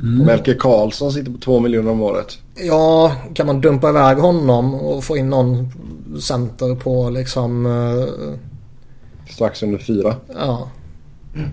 [0.00, 0.26] Mm.
[0.26, 2.38] Melker Karlsson sitter på två miljoner om året.
[2.54, 5.72] Ja, kan man dumpa iväg honom och få in någon
[6.20, 7.66] center på liksom...
[7.66, 8.34] Uh...
[9.30, 10.16] Strax under fyra.
[10.34, 10.70] Ja.
[11.34, 11.50] Mm.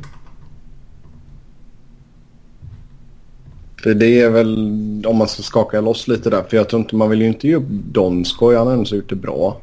[3.85, 6.43] För det är väl om man ska skaka loss lite där.
[6.49, 8.55] För jag tror inte man vill ju inte ge upp Donskoj.
[8.55, 9.57] Han har ändå gjort det bra.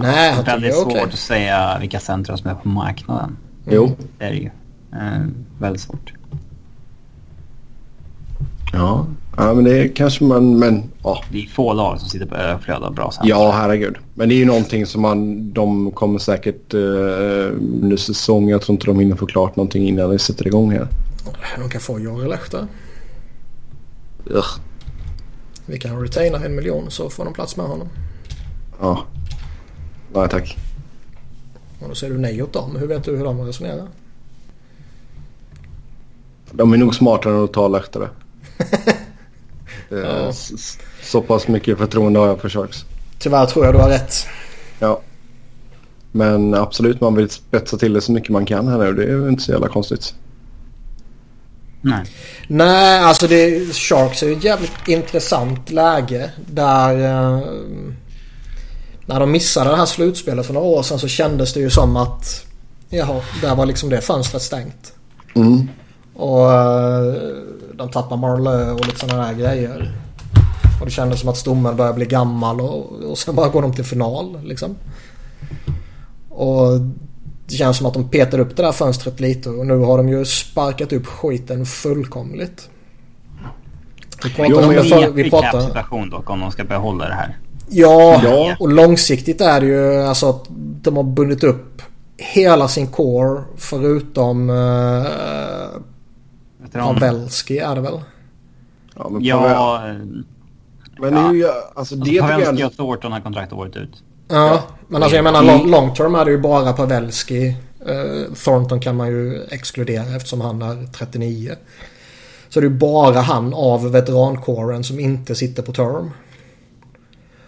[0.00, 1.02] Nej, han Det är svårt okay.
[1.02, 3.36] att säga vilka centra som är på marknaden.
[3.70, 3.96] Jo.
[4.18, 4.50] Det är det ju.
[4.92, 5.26] Eh,
[5.58, 6.12] väldigt svårt.
[8.72, 9.06] Ja.
[9.36, 10.58] ja, men det är kanske man...
[10.58, 11.24] Men, ja.
[11.32, 13.28] Det är få lag som sitter på överflöd av bra centra.
[13.28, 13.96] Ja, herregud.
[14.14, 15.52] Men det är ju någonting som man...
[15.52, 16.80] De kommer säkert uh,
[17.82, 18.48] under säsong.
[18.48, 20.88] Jag tror inte de hinner få klart någonting innan det sätter igång här.
[21.58, 22.68] De kan få Jari Lehta.
[24.26, 24.46] Ugh.
[25.66, 27.88] Vi kan retaina en miljon så får de plats med honom.
[28.80, 29.04] Ja.
[30.12, 30.58] Nej tack.
[31.80, 32.76] Och då säger du nej åt dem.
[32.76, 33.88] Hur vet du hur de resonerar?
[36.50, 38.08] De är nog smartare än att ta läktare.
[39.88, 40.32] ja.
[41.02, 42.84] Så pass mycket förtroende har jag för Sharks.
[43.18, 44.26] Tyvärr tror jag du har rätt.
[44.78, 45.00] Ja.
[46.12, 48.94] Men absolut, man vill spetsa till det så mycket man kan här nu.
[48.94, 50.14] Det är inte så jävla konstigt.
[51.80, 52.04] Nej.
[52.48, 56.30] Nej, alltså det, Sharks är ju ett jävligt intressant läge.
[56.46, 56.94] Där...
[56.94, 57.40] Eh,
[59.06, 61.96] när de missade det här slutspelet för några år sedan så kändes det ju som
[61.96, 62.44] att...
[62.88, 64.92] Jaha, där var liksom det fönstret stängt.
[65.34, 65.68] Mm.
[66.14, 67.14] Och eh,
[67.74, 69.92] de tappar Marlö och lite sådana där grejer.
[70.80, 73.74] Och det kändes som att stommen börjar bli gammal och, och sen bara går de
[73.74, 74.76] till final liksom.
[76.28, 76.80] Och
[77.50, 80.08] det känns som att de petar upp det där fönstret lite och nu har de
[80.08, 82.70] ju sparkat upp skiten fullkomligt.
[84.24, 85.60] Vi pratar om det för, vi pratar...
[85.60, 87.38] situation dock om de ska behålla det här.
[87.68, 90.46] Ja, ja, och långsiktigt är det ju alltså att
[90.82, 91.82] de har bundit upp
[92.16, 95.06] hela sin core förutom uh,
[96.72, 98.00] Pavelski är det väl?
[98.94, 99.82] Ja, men ja,
[100.98, 101.32] men ja.
[101.32, 101.44] nu,
[101.74, 104.02] alltså det alltså, Pavelski och Thornton har kontrakt året ut.
[104.30, 107.56] Ja, men alltså jag menar long, long term är det ju bara Pavelski.
[107.88, 111.54] Uh, Thornton kan man ju exkludera eftersom han är 39.
[112.48, 116.10] Så det är bara han av veterankåren som inte sitter på term.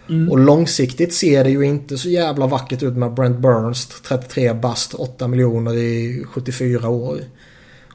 [0.09, 0.31] Mm.
[0.31, 4.93] Och långsiktigt ser det ju inte så jävla vackert ut med Brent Burns 33 bast
[4.93, 7.19] 8 miljoner i 74 år.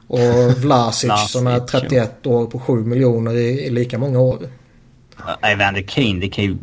[0.07, 4.37] Och Vlasic som är 31 år på 7 miljoner i, i lika många år.
[5.41, 6.57] Evander Kane, det kan ju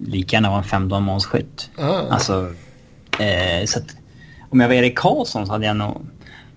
[0.00, 1.70] lika gärna vara en 15 månadsskytt.
[1.78, 2.02] Ah.
[2.10, 2.52] Alltså,
[3.18, 3.96] eh, så att,
[4.50, 6.06] om jag var Erik Karlsson så hade jag nog...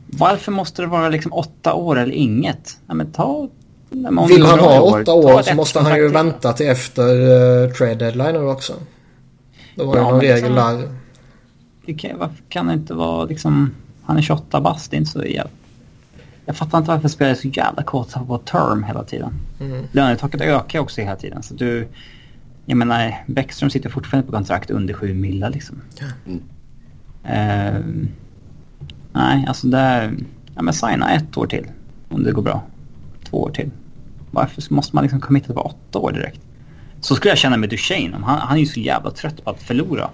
[0.08, 2.78] Varför måste det vara liksom åtta år eller inget?
[2.88, 3.48] Ja, men ta...
[4.28, 7.96] Vill han ha åtta år, år så måste han ju vänta till efter uh, trade
[7.96, 8.74] deadline också.
[9.76, 10.90] Det var ju ja, någon regel där.
[11.86, 13.72] Det kan, varför kan det inte vara liksom...
[14.06, 15.52] Han är 28 bast, det är inte så jävla...
[16.46, 19.34] Jag fattar inte varför spelare är så jävla kåta på term hela tiden.
[19.60, 19.86] Mm.
[19.92, 21.44] Lönetaket ökar också hela tiden.
[21.44, 21.88] Så du,
[22.66, 25.82] jag menar, Bäckström sitter fortfarande på kontrakt under 7 millar liksom.
[26.26, 26.42] Mm.
[27.26, 28.08] Uh,
[29.14, 30.14] nej, alltså där...
[30.56, 31.66] Ja men signa ett år till.
[32.10, 32.64] Om det går bra.
[33.24, 33.72] Två år till.
[34.32, 36.42] Varför måste man liksom committa på åtta år direkt?
[37.02, 38.18] Så skulle jag känna med Duchene.
[38.24, 40.10] Han, han är ju så jävla trött på att förlora.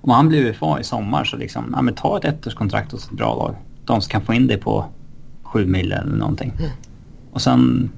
[0.00, 3.10] Om han blir UFA i sommar så liksom, ja men ta ett ettårskontrakt hos ett
[3.10, 3.54] bra lag.
[3.84, 4.86] De som kan få in dig på
[5.42, 6.52] sju mil eller någonting.
[6.58, 6.70] Mm.
[7.32, 7.90] Och sen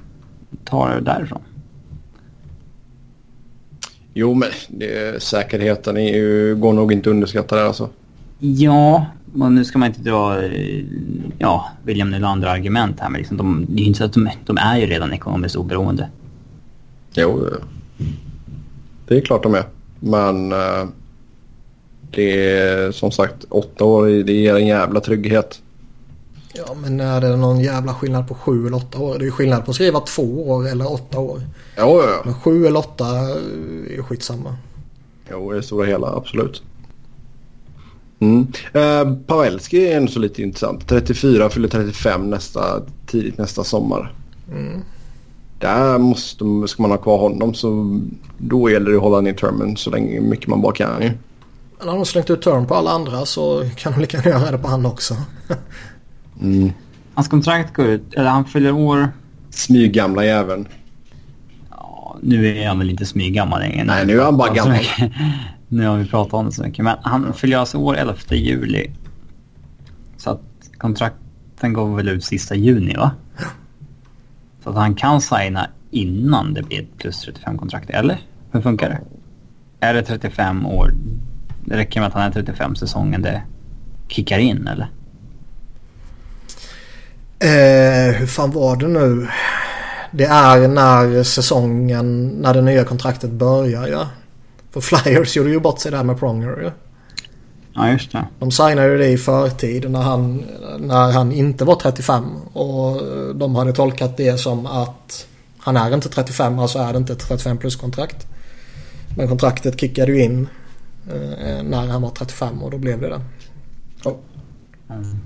[0.64, 1.42] ta det därifrån.
[4.14, 7.88] Jo men det, säkerheten är ju, går nog inte att underskatta där alltså.
[8.38, 9.06] Ja,
[9.40, 10.42] och nu ska man inte dra
[11.38, 14.28] ja, William Nylander argument här men liksom de, det är ju inte så att de,
[14.46, 16.08] de är ju redan ekonomiskt oberoende.
[17.14, 17.48] Jo,
[19.08, 19.64] det är klart de är.
[20.00, 20.88] Men uh,
[22.10, 25.62] det är som sagt åtta år, det ger en jävla trygghet.
[26.52, 29.18] Ja men är det någon jävla skillnad på sju eller åtta år?
[29.18, 31.40] Det är ju skillnad på att skriva två år eller åtta år.
[31.76, 32.22] Ja, ja.
[32.24, 34.56] Men sju eller åtta är ju skitsamma.
[35.30, 36.62] Jo, i det stora hela absolut.
[38.18, 38.46] Mm.
[38.74, 40.88] Uh, Pavelski är ändå så lite intressant.
[40.88, 44.14] 34 fyller 35 nästa, tidigt nästa sommar.
[44.50, 44.80] Mm.
[45.58, 48.00] Där måste, ska man ha kvar honom så
[48.38, 51.10] då gäller det att hålla ner termen så länge mycket man bara kan ju.
[51.78, 54.50] Men har de slängt ut term på alla andra så kan de lika gärna göra
[54.50, 55.16] det på han också.
[56.42, 56.72] Mm.
[57.14, 59.08] Hans kontrakt går ut, eller han fyller år...
[59.50, 60.68] Smyggamla jäveln.
[61.70, 63.84] Ja, nu är han väl inte smyggammal längre.
[63.84, 64.78] Nej, nu är han bara gammal.
[65.68, 66.84] nu har vi pratat om det så mycket.
[66.84, 68.90] Men han fyller alltså år 11 juli.
[70.16, 70.42] Så att
[70.78, 73.10] kontrakten går väl ut sista juni va?
[74.64, 78.18] Så att han kan signa innan det blir ett plus 35-kontrakt, eller?
[78.52, 79.00] Hur funkar det?
[79.86, 80.94] Är det 35 år?
[81.64, 83.42] Det räcker med att han är 35 säsongen det
[84.08, 84.88] kickar in, eller?
[87.42, 89.28] Eh, hur fan var det nu?
[90.10, 94.08] Det är när säsongen, när det nya kontraktet börjar ja.
[94.70, 96.70] För Flyers gjorde ju bort sig där med Pronger ja.
[97.74, 98.26] Ja, just det.
[98.38, 100.44] De signade ju det i förtid när han,
[100.78, 102.36] när han inte var 35.
[102.52, 103.02] Och
[103.34, 105.26] de hade tolkat det som att
[105.58, 108.26] han är inte 35, alltså är det inte ett 35 plus-kontrakt.
[109.16, 110.48] Men kontraktet kickade ju in
[111.10, 113.20] eh, när han var 35 och då blev det det.
[114.04, 114.16] Oh.
[114.90, 115.18] Mm.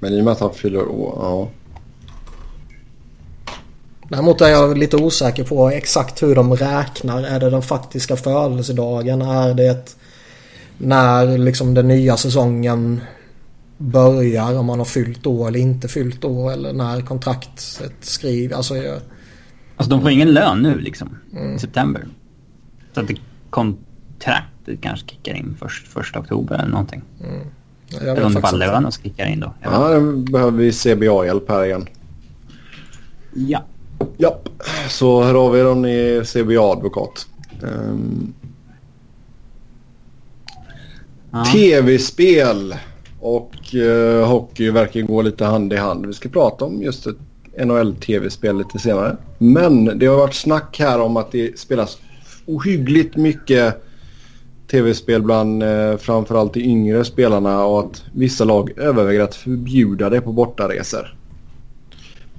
[0.00, 1.48] Men i och med att han fyller år, ja.
[4.08, 7.22] Däremot är jag lite osäker på exakt hur de räknar.
[7.22, 9.22] Är det den faktiska födelsedagen?
[9.22, 9.96] Är det
[10.78, 13.00] när liksom den nya säsongen
[13.78, 14.58] börjar?
[14.58, 16.52] Om man har fyllt år eller inte fyllt år?
[16.52, 18.52] Eller när kontraktet skrivs?
[18.52, 19.00] Alltså, jag...
[19.76, 21.56] alltså de får ingen lön nu liksom mm.
[21.56, 22.06] i september.
[22.94, 23.16] Så att det,
[23.50, 27.02] kontraktet kanske kickar in först, första oktober eller någonting.
[27.20, 27.46] Mm.
[28.00, 29.52] Eller om det bara lönen som kickar in då.
[29.62, 31.88] Ja, då behöver vi CBA-hjälp här igen.
[33.34, 33.64] Ja.
[34.16, 34.38] Ja,
[34.88, 37.26] så här har vi dem i CBA-advokat.
[37.62, 38.34] Um,
[41.30, 41.44] ja.
[41.44, 42.76] Tv-spel
[43.20, 46.06] och uh, hockey verkar gå lite hand i hand.
[46.06, 47.16] Vi ska prata om just ett
[47.66, 49.16] NHL-tv-spel lite senare.
[49.38, 51.98] Men det har varit snack här om att det spelas
[52.46, 53.82] ohyggligt mycket
[54.70, 60.20] tv-spel bland eh, framförallt de yngre spelarna och att vissa lag överväger att förbjuda det
[60.20, 61.14] på bortaresor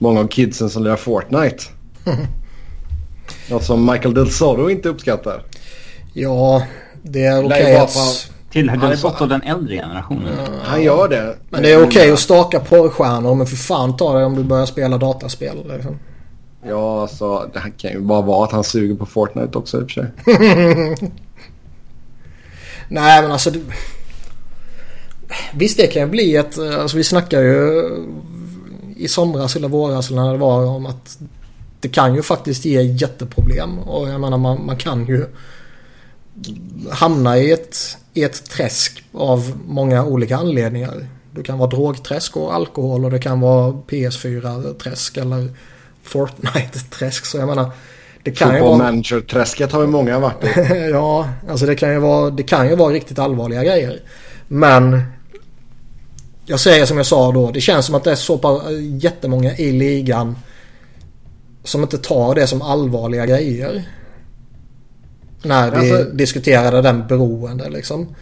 [0.02, 1.64] många av kidsen som lirar Fortnite.
[3.50, 5.44] Något som Michael Del Soro inte uppskattar.
[6.14, 6.64] Ja,
[7.02, 8.32] det är okej okay att...
[8.52, 10.34] Tillhör Del Sotto den äldre generationen?
[10.38, 11.38] Ja, han gör det.
[11.50, 14.44] Men det är okej okay att staka porrstjärnor men för fan ta det om du
[14.44, 15.58] börjar spela dataspel.
[15.74, 16.00] Liksom.
[16.68, 19.92] Ja, alltså det kan ju bara vara att han suger på Fortnite också i och
[19.92, 21.12] för sig.
[22.92, 23.52] Nej, men alltså...
[23.52, 23.60] Det...
[25.54, 26.58] Visst, det kan ju bli ett...
[26.58, 27.92] Eh, alltså vi snackar ju eh,
[28.98, 31.18] i somras eller våras eller när det var om att
[31.80, 33.80] det kan ju faktiskt ge jätteproblem.
[33.80, 35.26] Och jag menar man, man kan ju
[36.92, 41.08] hamna i ett, i ett träsk av många olika anledningar.
[41.32, 45.50] Det kan vara drogträsk och alkohol och det kan vara PS4-träsk eller
[46.04, 47.26] Fortnite-träsk.
[47.26, 47.72] Så jag menar
[48.24, 48.78] det kan ju vara...
[48.78, 50.90] manager-träsket har ju många varit i.
[50.92, 54.00] ja, alltså det kan, ju vara, det kan ju vara riktigt allvarliga grejer.
[54.48, 55.04] Men
[56.46, 57.52] jag säger som jag sa då.
[57.52, 60.36] Det känns som att det är så pass jättemånga i ligan
[61.64, 63.84] som inte tar det som allvarliga grejer.
[65.44, 66.12] När vi alltså...
[66.12, 68.16] diskuterade den beroende liksom.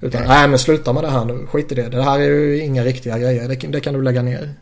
[0.00, 0.30] Utan nej.
[0.30, 1.46] nej men sluta med det här nu.
[1.46, 1.88] Skit i det.
[1.88, 3.48] Det här är ju inga riktiga grejer.
[3.48, 4.54] Det, det kan du lägga ner.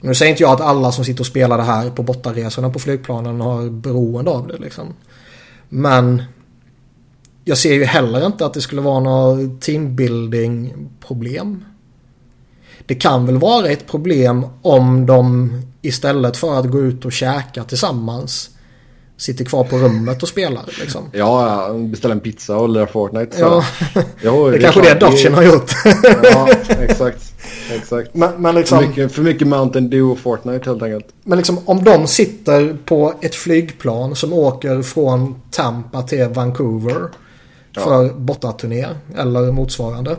[0.00, 2.78] Nu säger inte jag att alla som sitter och spelar det här på bortaresorna på
[2.78, 4.94] flygplanen har beroende av det liksom.
[5.68, 6.22] Men
[7.44, 11.64] jag ser ju heller inte att det skulle vara något teambuilding problem.
[12.86, 17.64] Det kan väl vara ett problem om de istället för att gå ut och käka
[17.64, 18.50] tillsammans
[19.16, 20.64] sitter kvar på rummet och spelar.
[20.80, 21.02] Liksom.
[21.12, 23.36] Ja, beställa en pizza och lira Fortnite.
[23.36, 23.42] Så.
[23.42, 23.64] Ja,
[24.22, 25.72] Jo, det är kanske det Dodgen har gjort.
[26.22, 26.48] Ja,
[26.80, 27.32] exakt.
[27.70, 28.14] Exakt.
[28.14, 31.06] men, men, liksom, För, mycket, för mycket Mountain Dew och Fortnite helt enkelt.
[31.22, 37.08] men liksom om de sitter på ett flygplan som åker från Tampa till Vancouver
[37.74, 38.86] för bortaturné
[39.16, 40.16] eller motsvarande.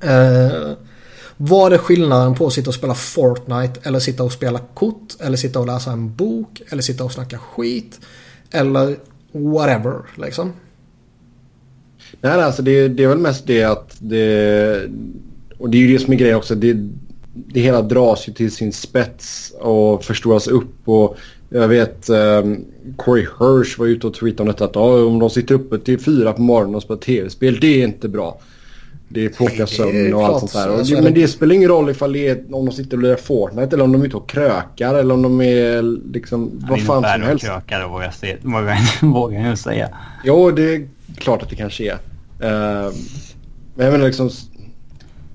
[0.00, 0.72] Eh,
[1.36, 5.36] vad är skillnaden på att sitta och spela Fortnite eller sitta och spela kort eller
[5.36, 8.00] sitta och läsa en bok eller sitta och snacka skit
[8.50, 8.96] eller
[9.32, 10.52] whatever liksom.
[12.20, 14.88] Nej, alltså det, det är väl mest det att det...
[15.58, 16.54] Och det är ju det som är grejen också.
[16.54, 16.76] Det,
[17.34, 20.74] det hela dras ju till sin spets och förstoras upp.
[20.84, 21.16] Och
[21.48, 22.64] jag vet um,
[22.96, 24.64] Corey Hirsch var ute och tweetade om detta.
[24.64, 27.84] Att ja, om de sitter uppe till fyra på morgonen och spelar tv-spel, det är
[27.84, 28.40] inte bra.
[29.08, 30.70] Det är påka sömn och allt sånt där.
[30.70, 33.16] Och det, men det spelar ingen roll ifall det är, om de sitter och lirar
[33.16, 35.82] Fortnite eller om de är ute och krökar eller om de är
[36.12, 37.44] liksom vad fan som helst.
[37.90, 39.88] vågar, se, vågar, vågar jag säga.
[40.24, 41.92] Jo, det är klart att det kanske är.
[41.94, 42.92] Uh,
[43.74, 44.30] men jag menar liksom...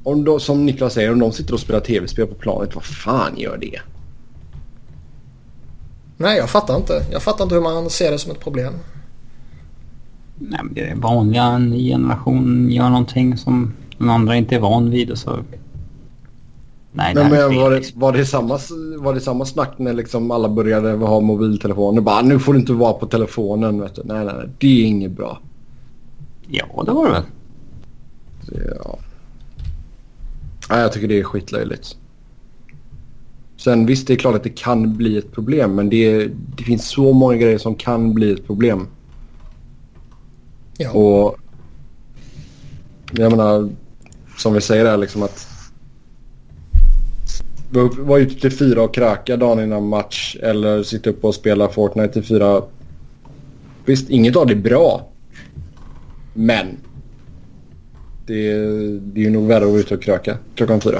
[0.03, 3.37] Om de, som Niklas säger, om de sitter och spelar tv-spel på planet, vad fan
[3.37, 3.79] gör det?
[6.17, 7.05] Nej, jag fattar inte.
[7.11, 8.73] Jag fattar inte hur man ser det som ett problem.
[10.37, 14.59] Nej, men det är vanliga, en ny generation gör någonting som den andra inte är
[14.59, 15.39] van vid och så...
[16.95, 18.59] Nej, det är men var, det, var, det samma,
[18.97, 22.01] var det samma snack när liksom alla började ha mobiltelefoner?
[22.01, 23.81] Bara, nu får du inte vara på telefonen.
[23.81, 24.01] Vet du.
[24.05, 24.49] Nej, nej, nej.
[24.57, 25.39] Det är inget bra.
[26.47, 27.23] Ja, det var det väl.
[28.47, 28.77] Det,
[30.69, 30.75] ja.
[30.75, 31.97] Nej, jag tycker det är skitlöjligt.
[33.57, 35.75] Sen visst, det är klart att det kan bli ett problem.
[35.75, 38.87] Men det, det finns så många grejer som kan bli ett problem.
[40.77, 40.91] Ja.
[40.91, 41.37] Och
[43.11, 43.69] jag menar,
[44.37, 45.47] som vi säger där liksom att
[47.97, 52.13] vara ute till fyra och kröka dagen innan match eller sitta upp och spela Fortnite
[52.13, 52.61] till fyra.
[53.85, 55.07] Visst, inget av det är bra.
[56.33, 56.77] Men
[58.25, 58.53] det,
[58.99, 60.99] det är ju nog värre att vara ute och kröka klockan fyra.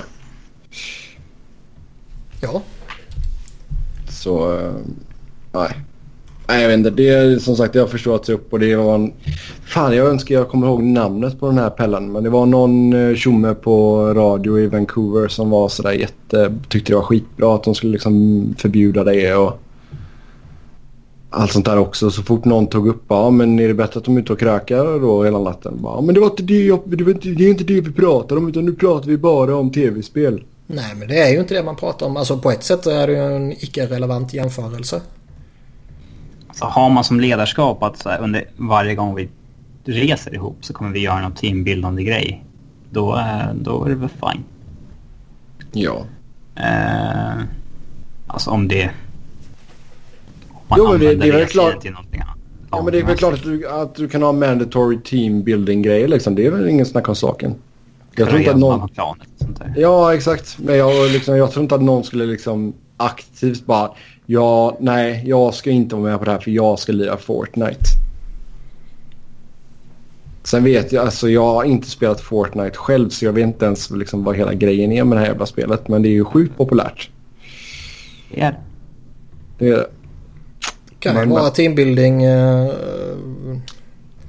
[2.42, 2.62] ja.
[4.10, 4.74] Så, eh,
[5.52, 5.70] nej.
[6.48, 6.90] Nej, jag vet inte.
[6.90, 9.14] Det är som sagt, det har förstått sig upp och det var en...
[9.66, 12.12] Fan, jag önskar jag kommer ihåg namnet på den här pellen.
[12.12, 16.56] Men det var någon eh, tjomme på radio i Vancouver som var sådär jätte...
[16.70, 19.60] Tyckte det var skitbra att de skulle liksom förbjuda det och...
[21.36, 22.12] Allt sånt där också.
[22.12, 24.40] Så fort någon tog upp, ja men är det bättre att de är ute och
[24.40, 25.74] krökar då hela natten?
[25.82, 27.82] Bara, Ja, men det var inte det, jag, det, var inte, det är inte det
[27.82, 30.44] vi pratar om utan nu pratar vi bara om tv-spel.
[30.68, 32.18] Nej, men det är ju inte det man pratar om.
[32.18, 35.02] Alltså på ett sätt är det ju en icke-relevant jämförelse.
[36.54, 39.30] Så har man som ledarskap att så här, under varje gång vi
[39.86, 42.44] reser ihop så kommer vi göra någon teambildande grej.
[42.90, 44.44] Då, är- då är det väl fine.
[45.72, 45.98] Ja.
[46.56, 47.44] Eh,
[48.28, 48.90] alltså om det...
[50.78, 52.38] Man Jo, men det- det är väl klart- till någonting annat.
[52.72, 55.82] Ja men det är väl klart att du, att du kan ha mandatory team building
[55.82, 56.36] grejer liksom.
[56.36, 57.56] Det är väl ingen snack om saken.
[58.16, 58.90] Jag tror inte att någon...
[58.90, 59.74] planet sånt där.
[59.78, 60.58] Ja exakt.
[60.60, 63.92] Men jag, liksom, jag tror inte att någon skulle liksom aktivt bara
[64.26, 67.80] ja nej jag ska inte vara med på det här för jag ska lira Fortnite.
[70.44, 73.92] Sen vet jag, alltså jag har inte spelat Fortnite själv så jag vet inte ens
[73.92, 75.88] liksom vad hela grejen är med det här jävla spelet.
[75.88, 77.10] Men det är ju sjukt populärt.
[78.34, 78.58] Det är det.
[79.58, 79.88] Det är det.
[81.04, 82.24] Kan Men- ju vara teambuilding.
[82.24, 82.68] Eh,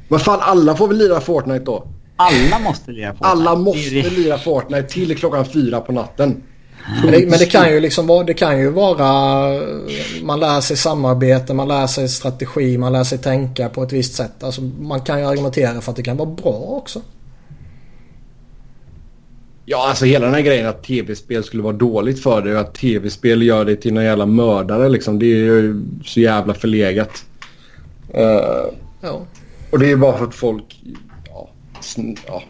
[0.08, 1.86] Men fan alla får väl lira Fortnite då?
[2.16, 3.28] Alla måste lira Fortnite.
[3.28, 6.42] Alla måste lira Fortnite till klockan fyra på natten.
[7.02, 9.60] men, det, men det kan ju liksom vara, det kan ju vara
[10.22, 14.14] man lär sig samarbete, man lär sig strategi, man lär sig tänka på ett visst
[14.14, 14.42] sätt.
[14.44, 17.00] Alltså man kan ju argumentera för att det kan vara bra också.
[19.66, 22.74] Ja, alltså hela den här grejen att tv-spel skulle vara dåligt för dig och att
[22.74, 25.18] tv-spel gör dig till någon jävla mördare liksom.
[25.18, 27.24] Det är ju så jävla förlegat.
[28.14, 28.64] Eh,
[29.00, 29.26] Ja.
[29.70, 30.80] och det är bara för att folk...
[31.26, 31.50] Ja,
[32.26, 32.42] ja.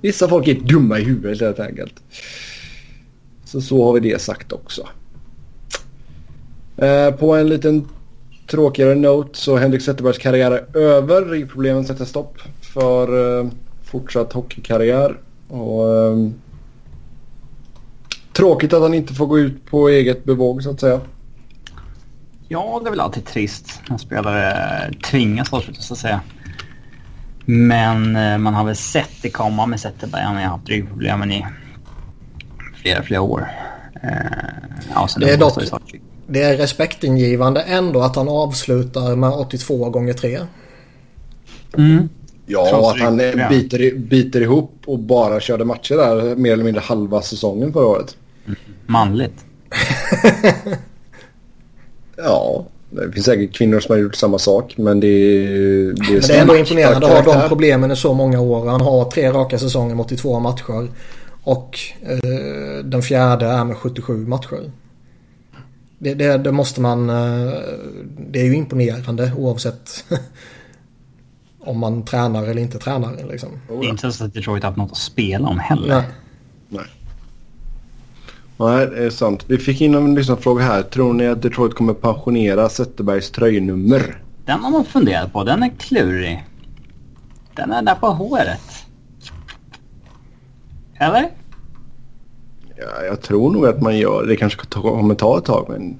[0.00, 1.94] Vissa folk är dumma i huvudet helt enkelt.
[3.44, 4.88] Så så har vi det sagt också.
[6.76, 7.88] Eh, på en liten
[8.50, 11.24] tråkigare note så Henrik Zetterbergs karriär är över.
[11.24, 13.50] Ryggproblemen sätter stopp för eh,
[13.82, 15.16] fortsatt hockeykarriär.
[15.52, 16.30] Och, eh,
[18.32, 21.00] tråkigt att han inte får gå ut på eget bevåg så att säga.
[22.48, 26.20] Ja, det är väl alltid trist när spelare tvingas avsluta så att säga.
[27.44, 30.22] Men eh, man har väl sett det komma med Zetterberg.
[30.22, 31.46] Han har haft ryggproblemen i
[32.82, 33.50] flera, flera år.
[34.02, 34.10] Eh,
[34.94, 35.58] ja, Det är dock...
[36.26, 40.40] Det är respektingivande ändå att han avslutar med 82 gånger 3.
[41.78, 42.08] Mm.
[42.46, 43.16] Ja, att han
[43.50, 48.16] biter, biter ihop och bara körde matcher där mer eller mindre halva säsongen förra året.
[48.86, 49.44] Manligt.
[52.16, 55.46] ja, det finns säkert kvinnor som har gjort samma sak men det är...
[55.92, 58.66] Det är, men det är ändå imponerande att ha de problemen i så många år.
[58.66, 60.88] Han har tre raka säsonger mot 82 matcher.
[61.44, 64.70] Och eh, den fjärde är med 77 matcher.
[65.98, 67.10] Det, det, det, måste man...
[67.10, 67.52] Eh,
[68.18, 70.04] det är ju imponerande oavsett
[71.64, 73.28] om man tränar eller inte tränar.
[73.30, 73.48] Liksom.
[73.68, 75.88] Det är inte så att Detroit har haft något att spela om heller.
[75.88, 76.04] Nej.
[76.68, 76.86] Nej.
[78.56, 79.44] Nej, det är sant.
[79.46, 80.82] Vi fick in en lyssnarfråga här.
[80.82, 84.22] Tror ni att Detroit kommer pensionera Zetterbergs tröjnummer?
[84.44, 85.44] Den har man funderat på.
[85.44, 86.44] Den är klurig.
[87.54, 88.60] Den är där på håret.
[90.94, 91.30] Eller?
[92.76, 94.36] Ja, jag tror nog att man gör det.
[94.36, 95.98] kanske kommer ta ett tag men...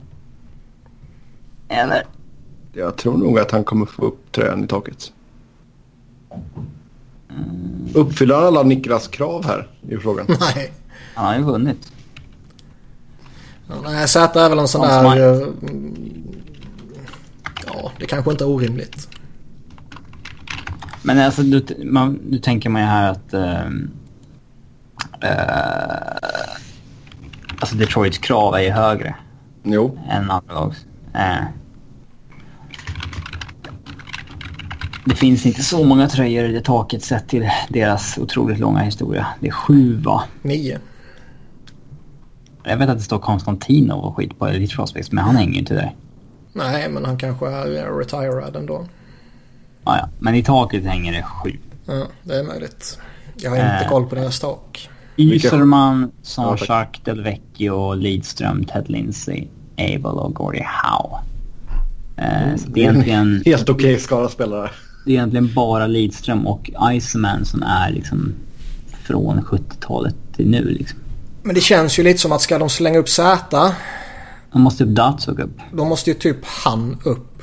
[1.69, 2.05] Eller?
[2.73, 5.13] Jag tror nog att han kommer få upp tröjan i taket.
[7.95, 10.27] Uppfyller han alla Niklas krav här i frågan?
[10.41, 10.73] Nej.
[11.15, 11.93] Han har ju vunnit.
[13.69, 15.33] Ja, nej, Zäta är väl en sån där...
[15.33, 15.49] Uh,
[17.67, 19.09] ja, det kanske inte är orimligt.
[21.03, 23.35] Men alltså, du, man, du tänker man ju här att...
[23.35, 23.67] Uh,
[25.25, 26.17] uh,
[27.59, 29.15] alltså Detroits krav är ju högre.
[29.63, 29.99] Jo.
[30.11, 30.87] Än andra lags.
[31.15, 31.45] Uh,
[35.05, 39.27] det finns inte så många tröjor i det taket sett till deras otroligt långa historia.
[39.41, 40.25] Det är sju va?
[40.43, 40.79] Nio.
[42.65, 45.59] Jag vet att det står Konstantino och skit på Elite Prospects men han hänger ju
[45.59, 45.95] inte där.
[46.53, 48.87] Nej men han kanske är retirad ändå.
[49.85, 50.09] Ja, ja.
[50.19, 51.53] Men i taket hänger det sju.
[51.87, 52.99] Ja, det är möjligt.
[53.37, 54.89] Jag har inte äh, koll på deras tak.
[55.17, 59.47] Yserman, Sanchak, Delvecchio, Lidström, Ted Lindsay,
[59.77, 61.19] Abel och Gordie Howe.
[62.17, 63.43] Eh, det är egentligen...
[63.47, 64.71] Helt okej okay skara spelare.
[65.05, 68.35] Det är egentligen bara Lidström och Iceman som är liksom
[69.05, 70.99] från 70-talet till nu liksom.
[71.43, 73.75] Men det känns ju lite som att ska de slänga upp Z.
[74.53, 75.59] Då måste typ Datsuk upp.
[75.73, 77.43] Då måste ju typ han upp.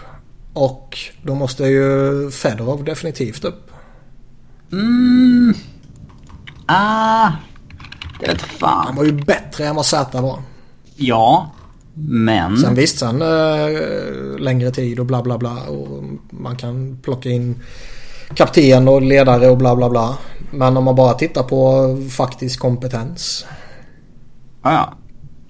[0.53, 3.72] Och då måste ju Fedorov definitivt upp.
[4.72, 5.53] Mm.
[6.66, 7.32] Ah.
[8.20, 8.86] Det vet fan.
[8.86, 10.41] Han var ju bättre än vad Z var.
[10.95, 11.51] Ja.
[12.02, 12.58] Men...
[12.58, 15.64] Sen visst, sen äh, längre tid och bla bla bla.
[15.68, 17.56] Och man kan plocka in
[18.36, 20.18] kapten och ledare och bla bla bla.
[20.52, 23.45] Men om man bara tittar på faktisk kompetens.
[24.64, 24.93] Ja, ja.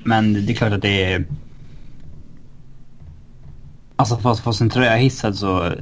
[0.03, 1.25] Men det är klart att det är...
[3.95, 5.73] Alltså för att få sin tröja hissad så...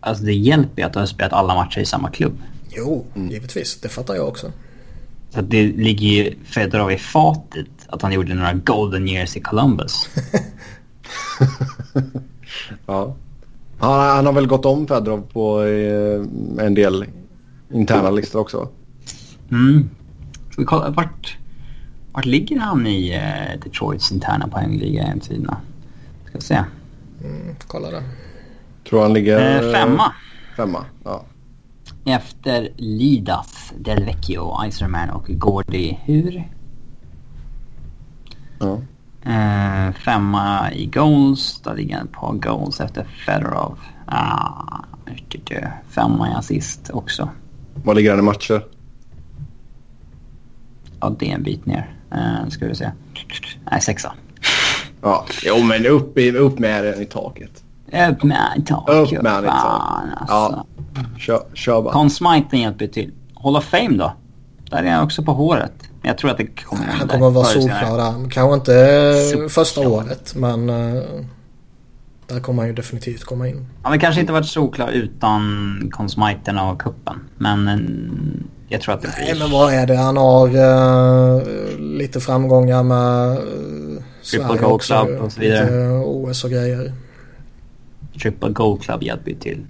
[0.00, 2.38] Alltså det hjälper ju att du har spelat alla matcher i samma klubb.
[2.70, 3.80] Jo, givetvis.
[3.80, 4.52] Det fattar jag också.
[5.30, 10.06] Så det ligger ju Fedorov i fatet att han gjorde några golden years i Columbus.
[12.86, 13.14] ja.
[13.78, 16.20] Han, har väl gått om Fedorov på eh,
[16.66, 17.04] en del
[17.72, 18.68] interna listor också?
[19.50, 19.90] Mm.
[20.50, 21.38] Ska vi kolla, vart,
[22.12, 25.50] vart ligger han i eh, Detroits interna poängliga egentligen?
[26.28, 26.64] Ska se.
[27.24, 28.02] Mm, kolla det.
[28.88, 29.64] Tror han ligger...
[29.64, 30.12] Eh, femma.
[30.56, 31.24] Femma, ja.
[32.04, 36.48] Efter Lidas, Delvecchio, Iserman och Gordy Hur?
[38.58, 38.80] Ja.
[39.26, 41.60] Uh, femma i goals.
[41.60, 43.78] Där ligger han på goals efter Fedorov.
[44.06, 44.84] Ah,
[45.88, 47.28] femma i assist också.
[47.84, 48.64] Vad ligger han i matcher?
[51.00, 51.94] Ja, det är en bit ner.
[52.12, 52.90] Uh, ska vi se.
[53.70, 54.12] Nej, sexa.
[55.02, 57.64] Ja, jo men upp, i, upp med den i taket.
[57.86, 58.94] Upp med den i taket.
[58.94, 60.12] Upp med den i taket.
[60.16, 60.34] Alltså.
[60.34, 60.66] Ja,
[61.18, 61.92] kör, kör bara.
[61.92, 63.12] Con Smiten hjälper till.
[63.34, 64.12] Hall of Fame då?
[64.70, 65.88] Där är han också på håret.
[66.06, 68.30] Men jag tror att det kommer Han kommer att vara solklar där.
[68.30, 69.48] Kanske inte solklar.
[69.48, 71.02] första året men uh,
[72.26, 73.66] där kommer han ju definitivt komma in.
[73.82, 77.20] Han har kanske inte varit solklar utan Consmiten och kuppen.
[77.36, 77.80] Men uh,
[78.68, 79.24] jag tror att det blir...
[79.24, 79.96] Nej men vad är det?
[79.96, 85.64] Han har uh, lite framgångar med uh, Triple Gold Club och så vidare.
[85.64, 86.92] Lite OS och grejer.
[88.22, 89.66] Triple Gold Club hjälper ju till.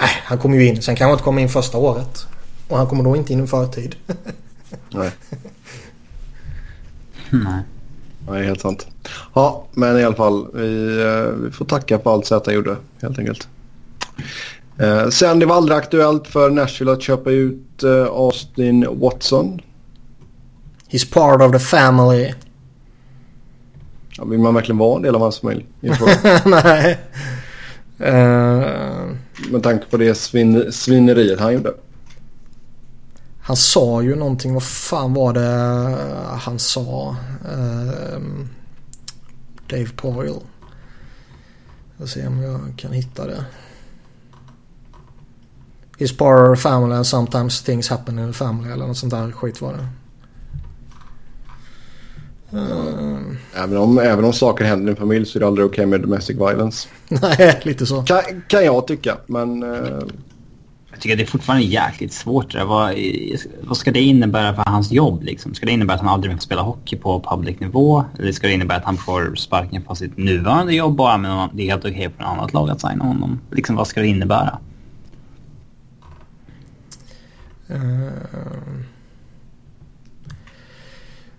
[0.00, 0.82] Nej, han kommer ju in.
[0.82, 2.26] Sen kanske inte kommer in första året.
[2.68, 3.96] Och han kommer då inte in i förtid.
[4.90, 5.10] Nej.
[7.30, 7.62] Nej.
[8.28, 8.86] Nej, helt sant.
[9.34, 10.46] Ja, men i alla fall.
[10.54, 13.48] Vi, eh, vi får tacka för allt Z gjorde, helt enkelt.
[14.78, 19.60] Eh, sen det var aldrig aktuellt för Nashville att köpa ut eh, Austin Watson.
[20.90, 22.32] He's part of the family.
[24.16, 25.66] Ja, vill man verkligen vara en del av hans familj?
[26.44, 26.98] Nej.
[28.00, 29.16] Uh...
[29.50, 31.72] Med tanke på det svin svineriet han gjorde.
[33.42, 35.96] Han sa ju någonting, vad fan var det
[36.38, 37.16] han sa?
[37.44, 38.20] Uh,
[39.66, 40.40] Dave Poyle.
[41.98, 43.44] Jag ska se om jag kan hitta det.
[45.98, 49.60] His of family and sometimes things happen in the family eller något sånt där skit
[49.60, 49.86] var det.
[52.52, 53.36] Mm.
[53.54, 55.86] Även, om, även om saker händer i en familj så är det aldrig okej okay
[55.86, 56.88] med domestic violence.
[57.08, 58.02] Nej, lite så.
[58.02, 59.62] Kan, kan jag tycka, men...
[59.62, 60.02] Uh...
[61.00, 62.54] Tycker det är fortfarande jäkligt svårt.
[62.54, 62.94] Vad,
[63.62, 65.22] vad ska det innebära för hans jobb?
[65.22, 65.54] Liksom?
[65.54, 68.04] Ska det innebära att han aldrig mer får spela hockey på public nivå?
[68.18, 71.62] Eller ska det innebära att han får sparken på sitt nuvarande jobb bara men det
[71.62, 73.40] är helt okej okay för något annat lag att signa honom?
[73.50, 74.58] Liksom, vad ska det innebära?
[77.70, 78.10] Uh...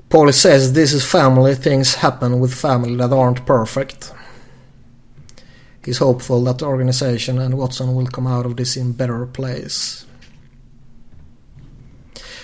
[0.10, 1.56] Paul says this is family.
[1.56, 4.14] Things happen with family that aren't perfect.
[5.86, 10.06] He's hopeful that the organization and Watson will come out of this in better place.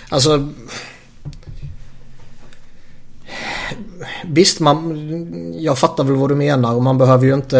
[0.08, 0.48] Alltså...
[4.24, 7.58] Visst, man, jag fattar väl vad du menar och man behöver ju inte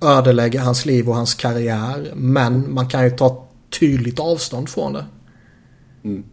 [0.00, 2.12] ödelägga hans liv och hans karriär.
[2.14, 3.46] Men man kan ju ta
[3.80, 5.04] tydligt avstånd från det.
[6.04, 6.24] Mm.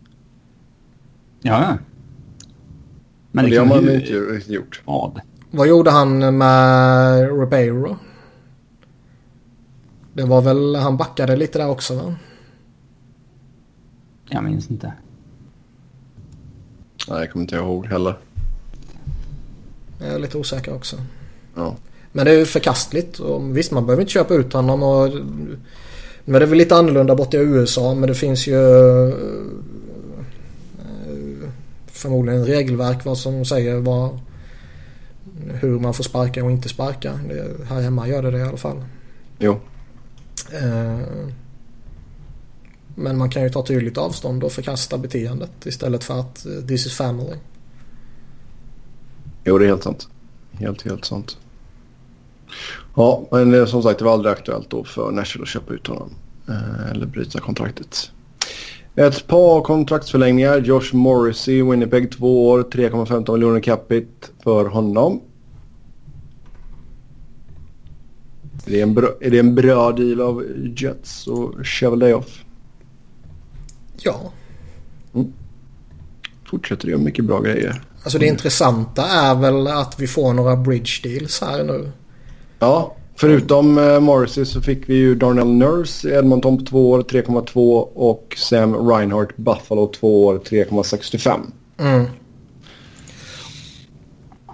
[1.41, 1.77] Ja,
[3.31, 3.95] men det, det har man ju...
[3.95, 4.81] inte gjort.
[4.85, 5.21] Vad?
[5.51, 7.97] Vad gjorde han med Ribeiro?
[10.13, 12.15] Det var väl, han backade lite där också va?
[14.29, 14.93] Jag minns inte.
[17.09, 18.17] Nej, jag kommer inte ihåg heller.
[19.99, 20.97] Jag är lite osäker också.
[21.55, 21.75] Ja.
[22.11, 23.19] Men det är ju förkastligt.
[23.19, 24.83] Och visst, man behöver inte köpa ut honom.
[24.83, 25.09] Och,
[26.25, 27.95] men det är väl lite annorlunda borta i USA.
[27.95, 28.57] Men det finns ju
[31.87, 34.19] förmodligen regelverk vad som säger vad,
[35.47, 37.19] hur man får sparka och inte sparka.
[37.29, 38.83] Det, här hemma gör det det i alla fall.
[39.39, 39.59] Jo.
[40.53, 40.99] Eh,
[42.95, 46.85] men man kan ju ta tydligt avstånd och förkasta beteendet istället för att eh, this
[46.85, 47.35] is family.
[49.43, 50.07] Jo, det är helt sant.
[50.51, 51.37] Helt, helt sant.
[52.95, 56.15] Ja, men som sagt det var aldrig aktuellt då för Nashville att köpa ut honom.
[56.47, 58.11] Eh, eller bryta kontraktet.
[58.95, 60.57] Ett par kontraktsförlängningar.
[60.57, 65.21] Josh Morrissey, Winnipeg, två år, 3,15 miljoner capita för honom.
[68.65, 70.45] Är det, en bra, är det en bra deal av
[70.75, 72.43] Jets och Chevrolet off?
[73.97, 74.31] Ja.
[75.15, 75.33] Mm.
[76.49, 77.81] Fortsätter göra mycket bra grejer.
[78.03, 81.91] Alltså det intressanta är väl att vi får några bridge deals här nu.
[82.59, 87.01] Ja, Förutom eh, Morrissey så fick vi ju Darnell Nurse i Edmonton på två år
[87.01, 91.39] 3,2 och Sam Reinhardt Buffalo två år 3,65.
[91.77, 92.05] Mm.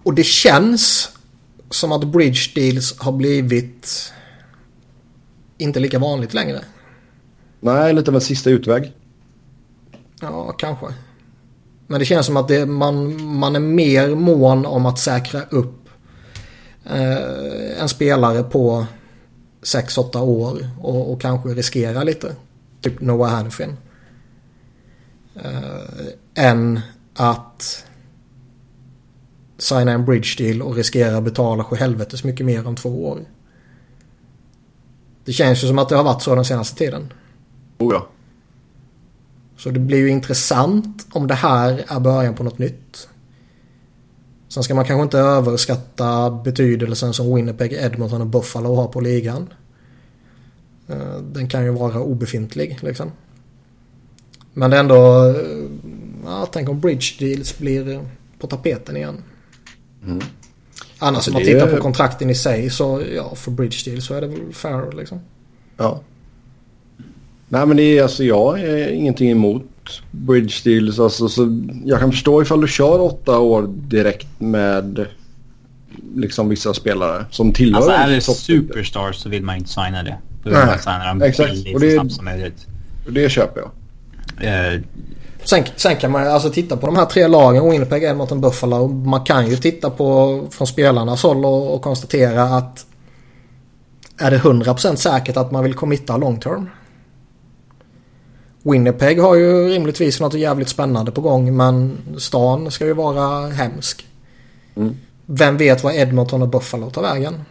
[0.04, 1.10] Och det känns
[1.70, 4.14] som att bridge deals har blivit
[5.58, 6.62] inte lika vanligt längre.
[7.60, 8.94] Nej, lite av en sista utväg.
[10.22, 10.86] Ja, kanske.
[11.88, 15.90] Men det känns som att det, man, man är mer mån om att säkra upp
[16.86, 18.86] eh, en spelare på
[19.62, 22.36] 6-8 år och, och, kanske riskera lite.
[22.82, 23.78] Typ Noah Hanfin.
[25.36, 26.80] Eh, än
[27.14, 27.87] att
[29.58, 33.20] signa en bridge deal och riskera betala för helvetes mycket mer än två år.
[35.26, 37.14] Det känns ju som att det har varit så den senaste tiden.
[37.78, 38.08] Oh ja.
[39.58, 43.10] Så det blir ju intressant om det här är början på något nytt.
[44.48, 49.54] Sen ska man kanske inte överskatta betydelsen som Winnipeg, Edmonton och Buffalo har på ligan.
[50.88, 53.12] Eh, den kan ju vara obefintlig liksom.
[54.54, 55.26] Men det är ändå...
[55.30, 55.70] Eh,
[56.26, 59.24] ja, tänk om bridge deals blir på tapeten igen.
[60.06, 60.22] Mm.
[61.00, 64.14] Annars alltså, om man tittar på kontrakten i sig så ja, för bridge deals så
[64.14, 65.20] är det väl fair liksom.
[65.78, 66.02] Ja.
[67.50, 69.64] Nej men det är alltså jag är ingenting emot
[70.12, 71.00] bridge deals.
[71.00, 75.08] Alltså, så jag kan förstå ifall du kör åtta år direkt med
[76.16, 80.18] liksom vissa spelare som tillhör Alltså är det superstars så vill man inte signa det.
[80.44, 82.68] Då vill man signa dem billigt och det, så snabbt som möjligt.
[83.06, 83.72] Och det köper jag.
[84.76, 84.82] Uh,
[85.50, 88.88] Sen, sen, kan man alltså titta på de här tre lagen, Winnipeg, Edmonton, Buffalo.
[88.88, 92.86] Man kan ju titta på från spelarnas håll och, och konstatera att
[94.18, 96.70] är det 100% säkert att man vill committa long term?
[98.64, 104.08] Winnipeg har ju rimligtvis något jävligt spännande på gång men stan ska ju vara hemsk.
[104.76, 104.96] Mm.
[105.26, 107.42] Vem vet vad Edmonton och Buffalo tar vägen?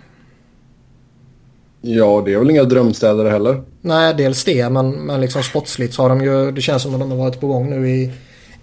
[1.88, 3.62] Ja, det är väl inga drömstäder heller.
[3.80, 7.00] Nej, dels det men, men liksom sportsligt så har de ju, det känns som att
[7.00, 8.12] de har varit på gång nu i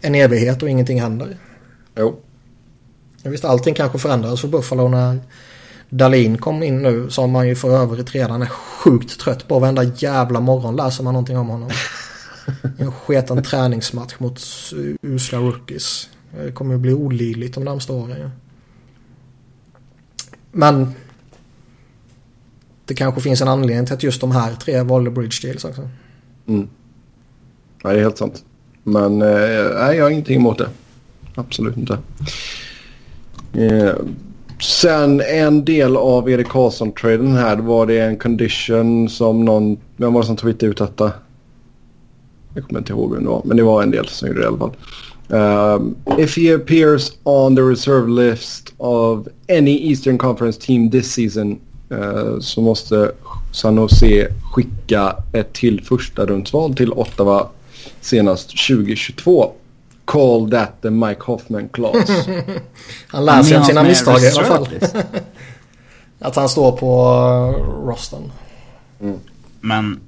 [0.02, 1.38] en evighet och ingenting händer.
[1.98, 2.20] Jo.
[3.22, 5.20] Jag visste allting kanske förändrades för Buffalo när
[5.90, 9.60] Dalin kom in nu som man ju för övrigt redan är sjukt trött på.
[9.60, 11.70] Varenda jävla morgon läser man någonting om honom.
[12.78, 14.42] En sketen träningsmatch mot
[15.02, 16.10] usla rookies.
[16.46, 18.18] Det kommer att bli olidligt de närmsta åren.
[18.22, 18.30] Ja.
[20.52, 20.94] Men
[22.86, 25.90] det kanske finns en anledning till att just de här tre valde bridge deals också.
[26.48, 26.68] Mm.
[27.84, 28.44] Ja, det är helt sant.
[28.84, 30.70] Men eh, nej, jag har ingenting emot det.
[31.36, 31.98] Absolut inte.
[33.54, 33.96] Eh,
[34.62, 39.78] sen en del av Erik Karlsson-traden här var det en condition som någon...
[39.98, 41.12] Vem var det som tweetade ut detta?
[42.54, 44.44] Jag kommer inte ihåg vem det var, men det var en del som gjorde det
[44.44, 44.76] i alla fall.
[45.30, 51.60] Um, if he appears on the reserve list of any Eastern Conference team this season
[52.40, 53.12] så måste
[53.52, 57.50] San Jose skicka ett till första rundsval till Ottawa
[58.02, 59.52] senast 2022.
[60.06, 62.44] Call that the Mike Hoffman clause.
[63.08, 64.68] han lär sig av sina misstag i alla fall.
[66.20, 68.32] Att han står på uh, rosten.
[69.02, 69.20] Mm.
[69.60, 70.00] Men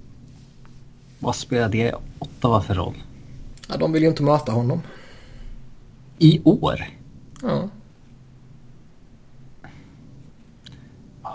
[1.19, 2.93] vad spelar det Ottawa för roll?
[3.67, 4.81] Ja, de vill ju inte möta honom.
[6.17, 6.85] I år?
[7.41, 7.69] Ja.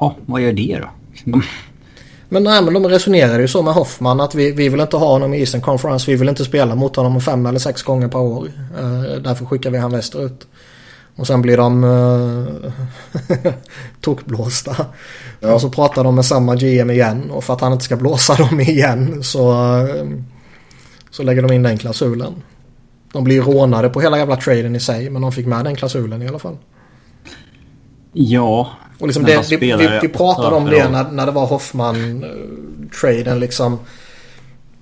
[0.01, 1.41] Ja, vad gör det då?
[2.33, 5.13] Men, nej, men de resonerar ju så med Hoffman att vi, vi vill inte ha
[5.13, 6.11] honom i Eastern Conference.
[6.11, 8.47] Vi vill inte spela mot honom fem eller sex gånger per år.
[8.81, 10.47] Uh, därför skickar vi han västerut.
[11.17, 12.73] Och sen blir de uh,
[14.01, 14.77] tokblåsta.
[15.41, 15.55] Ja.
[15.55, 17.31] Och så pratar de med samma GM igen.
[17.31, 20.21] Och för att han inte ska blåsa dem igen så, uh,
[21.11, 22.35] så lägger de in den klausulen.
[23.13, 25.11] De blir rånade på hela jävla traden i sig.
[25.11, 26.57] Men de fick med den klausulen i alla fall.
[28.13, 28.71] Ja.
[29.01, 33.79] Och liksom det, vi, vi, vi, pratade om det när, när det var Hoffman-traden liksom.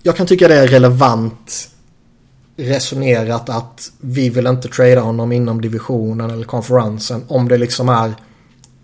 [0.03, 1.71] Jag kan tycka det är relevant
[2.57, 8.15] resonerat att vi vill inte trada honom inom divisionen eller konferensen om det liksom är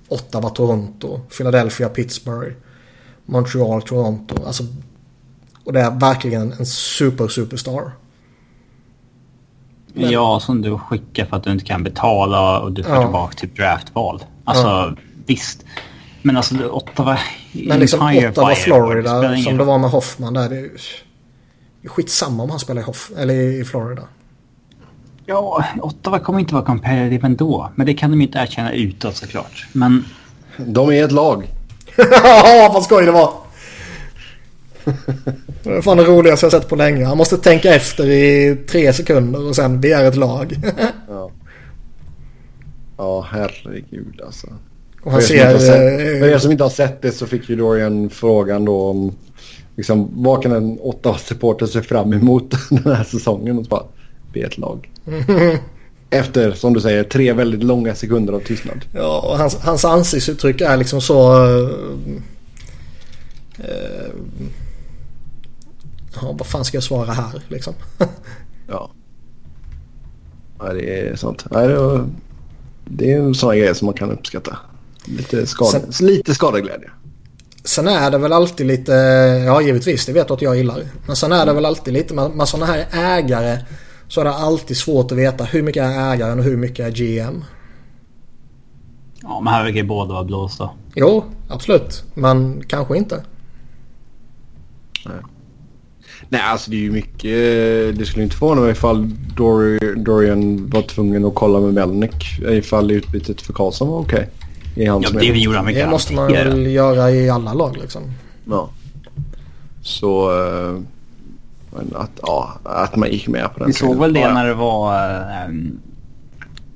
[0.09, 2.55] Ottawa, Toronto, Philadelphia, Pittsburgh,
[3.25, 4.35] Montreal, Toronto.
[4.47, 4.63] Alltså,
[5.65, 7.91] och det är verkligen en super, superstar.
[9.95, 10.11] Men...
[10.11, 13.03] Ja, som du skickar för att du inte kan betala och du får ja.
[13.03, 14.25] tillbaka till draftval.
[14.45, 14.95] Alltså ja.
[15.27, 15.65] Visst.
[16.23, 17.19] Men alltså Ottawa...
[17.53, 20.49] Men liksom Ottawa, Florida som det var med Hoffman där.
[20.49, 24.03] Det är skitsamma om han spelar i, Hoff, eller i Florida.
[25.27, 27.71] Ja, Ottawa kommer inte vara competitive ändå.
[27.75, 29.67] Men det kan de inte erkänna utåt såklart.
[29.73, 30.05] Men...
[30.57, 31.49] De är ett lag.
[31.97, 33.33] Ja, vad skoj det var.
[35.63, 37.05] Det är fan det roligaste jag sett på länge.
[37.05, 40.57] Han måste tänka efter i tre sekunder och sen begära ett lag.
[41.09, 41.31] ja.
[42.97, 44.47] ja, herregud alltså.
[45.05, 47.57] Och han för, er ser, för er som inte har sett det så fick ju
[47.57, 49.13] Dorian frågan då om
[49.77, 53.59] liksom, vad kan en åtta supporter se fram emot den här säsongen?
[53.59, 53.85] Och så bara,
[54.33, 54.91] be ett lag.
[56.11, 58.85] Efter, som du säger, tre väldigt långa sekunder av tystnad.
[58.93, 61.47] Ja, och hans, hans ansiktsuttryck är liksom så...
[61.47, 61.69] Uh,
[63.59, 64.11] uh,
[66.15, 67.75] ja, vad fan ska jag svara här liksom?
[68.69, 68.91] ja.
[70.59, 70.73] ja.
[70.73, 71.45] Det är sånt.
[71.51, 72.05] Nej, det, är,
[72.85, 74.59] det är sådana grejer som man kan uppskatta.
[75.05, 76.91] Lite, skade, Sen, lite skadeglädje.
[77.65, 78.93] Sen är det väl alltid lite,
[79.47, 80.83] ja givetvis det vet du att jag gillar.
[81.07, 83.59] Men sen är det väl alltid lite med, med sådana här ägare
[84.09, 86.91] så är det alltid svårt att veta hur mycket är ägaren och hur mycket är
[86.91, 87.45] GM.
[89.23, 90.71] Ja men här verkar ju båda vara blåsta.
[90.95, 93.25] Jo absolut men kanske inte.
[95.07, 95.17] Nej.
[96.29, 99.11] Nej alltså det är ju mycket, det skulle inte förvåna mig ifall
[99.97, 104.17] Dorian var tvungen att kolla med Melnick ifall utbytet för Karlsson var okej.
[104.17, 104.44] Okay.
[104.75, 108.03] I hans ja, det vi gjorde Det måste man väl göra i alla lag liksom.
[108.45, 108.71] Ja.
[109.83, 110.31] Så...
[110.33, 110.81] Uh,
[111.95, 113.67] att, ja, att man gick med på den.
[113.67, 115.01] Vi såg väl det när det var...
[115.49, 115.81] Um,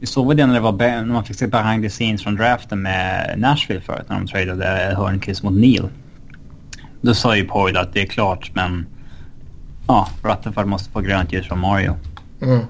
[0.01, 2.37] vi såg väl det när det var när man fick se behind the scenes från
[2.37, 5.89] draften med Nashville förut när de tradade Hörnqvist mot Neil.
[7.01, 8.87] Då sa ju Poyd att det är klart men...
[9.87, 11.97] Ja, Rutherford måste få grönt ljus från Mario.
[12.43, 12.61] Mm.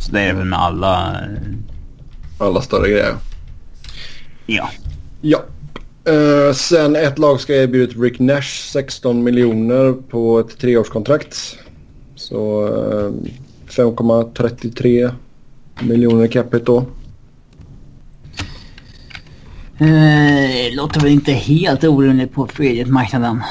[0.00, 1.16] Så det är väl med alla...
[2.38, 3.14] Alla större grejer.
[4.50, 4.70] Ja.
[5.20, 5.42] Ja.
[6.08, 11.58] Uh, sen ett lag ska erbjudit Rick Nash 16 miljoner på ett treårskontrakt.
[12.14, 13.12] Så uh, eh,
[13.68, 15.10] 5,33
[15.80, 16.78] miljoner capita då.
[19.80, 22.48] Uh, låter väl inte helt orimligt på
[22.86, 23.42] marknaden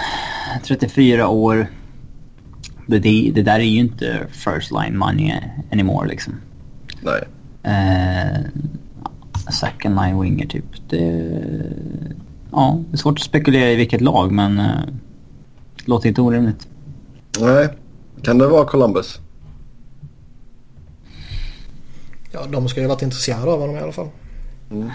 [0.64, 1.68] 34 år.
[2.86, 5.34] Det, det, det, där är ju inte first line money
[5.72, 6.34] anymore liksom.
[7.02, 7.24] Nej.
[9.48, 10.90] Uh, second line winger typ.
[10.90, 11.34] Det,
[12.52, 14.80] ja, det är svårt att spekulera i vilket lag men uh,
[15.76, 16.68] det låter inte orimligt.
[17.40, 17.69] Nej,
[18.22, 19.19] kan det vara Columbus?
[22.32, 24.10] Ja, de ska ju varit intresserade av honom i alla fall.
[24.72, 24.90] Mm.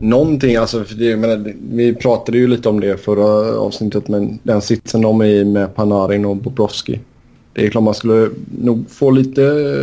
[0.00, 4.62] Någonting, alltså, för det, menar, vi pratade ju lite om det förra avsnittet men den
[4.62, 7.00] sitsen de är i med Panarin och Bobrovski
[7.58, 9.42] det är klart man skulle nog få lite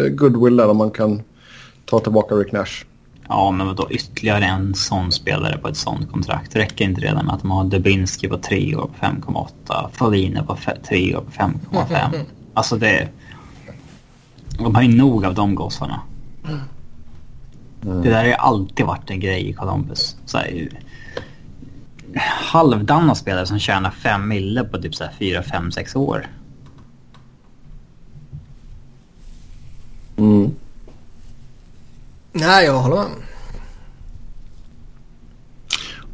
[0.09, 1.21] goodwill där om man kan
[1.85, 2.85] ta tillbaka Rick Nash.
[3.27, 6.55] Ja, men vadå ytterligare en sån spelare på ett sånt kontrakt?
[6.55, 10.57] Räcker inte redan med att de har Dubinski på 3 år på 5,8, Fallini på
[10.87, 12.19] 3 år på 5,5?
[12.53, 13.07] Alltså det...
[14.57, 16.01] De har ju nog av de gossarna.
[16.45, 18.01] Mm.
[18.01, 20.15] Det där har ju alltid varit en grej i Columbus.
[20.25, 20.69] Så här,
[22.51, 26.27] halvdana spelare som tjänar 5 mille på typ 4, 5, 6 år.
[30.17, 30.51] Mm.
[32.31, 33.05] Nej, jag håller med.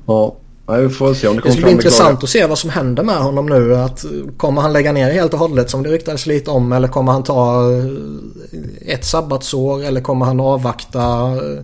[0.05, 0.35] Ja,
[0.77, 3.03] vi får se om det kommer Det ska bli intressant att se vad som händer
[3.03, 3.75] med honom nu.
[3.75, 4.05] Att,
[4.37, 7.23] kommer han lägga ner helt och hållet som det ryktades lite om eller kommer han
[7.23, 7.85] ta eh,
[8.93, 11.01] ett sabbatsår eller kommer han avvakta
[11.35, 11.63] eh,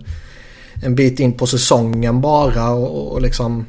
[0.84, 3.66] en bit in på säsongen bara och, och liksom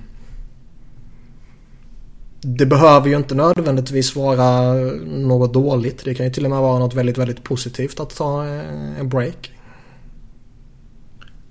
[2.56, 4.74] det behöver ju inte nödvändigtvis vara
[5.06, 6.04] något dåligt.
[6.04, 9.08] Det kan ju till och med vara något väldigt, väldigt positivt att ta eh, en
[9.08, 9.52] break.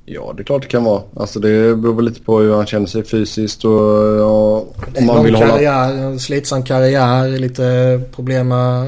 [0.05, 1.01] Ja, det är klart det kan vara.
[1.15, 3.71] Alltså det beror lite på hur han känner sig fysiskt och
[4.19, 4.65] ja,
[4.97, 6.19] om man vill karriär, hålla...
[6.19, 8.87] Slitsam karriär, lite problem med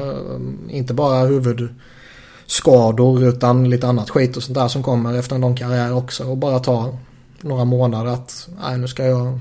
[0.70, 5.56] inte bara huvudskador utan lite annat skit och sånt där som kommer efter en lång
[5.56, 6.24] karriär också.
[6.24, 6.98] Och bara ta
[7.40, 9.40] några månader att nej, nu ska jag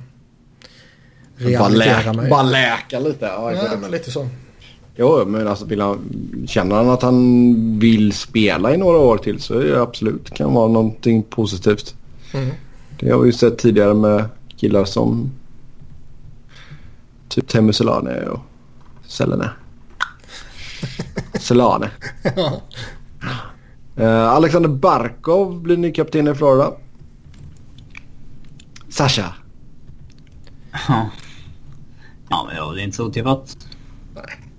[1.40, 2.30] rehabilitera mig.
[2.30, 3.26] Bara läka lite.
[3.26, 4.28] Ja, ja men lite så.
[4.96, 6.00] Jo, men alltså vill han,
[6.48, 10.54] känner han att han vill spela i några år till så är det absolut kan
[10.54, 11.96] vara någonting positivt.
[12.34, 12.50] Mm.
[13.00, 14.26] Det har vi ju sett tidigare med
[14.58, 15.32] killar som
[17.28, 18.40] typ Teemu Solane och
[19.08, 19.50] Selene.
[21.40, 21.92] Solane.
[24.00, 26.72] uh, Alexander Barkov blir ny kapten i Florida.
[28.90, 29.34] Sasha.
[30.88, 31.10] Ja.
[32.30, 33.58] Ja, men det är inte så otippat.
[34.16, 34.50] Nej.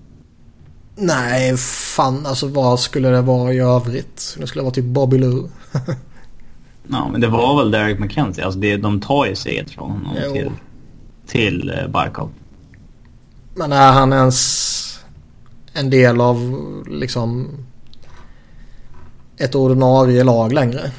[0.97, 4.37] Nej, fan alltså vad skulle det vara i övrigt?
[4.39, 5.49] Det skulle vara typ Bobby Lou.
[6.89, 8.45] ja, men det var väl Derek McKenzie.
[8.45, 10.51] Alltså det, de tar ju sig från honom till,
[11.27, 12.31] till uh, Barkov.
[13.55, 15.01] Men är han ens
[15.73, 16.37] en del av
[16.89, 17.49] liksom
[19.37, 20.91] ett ordinarie lag längre?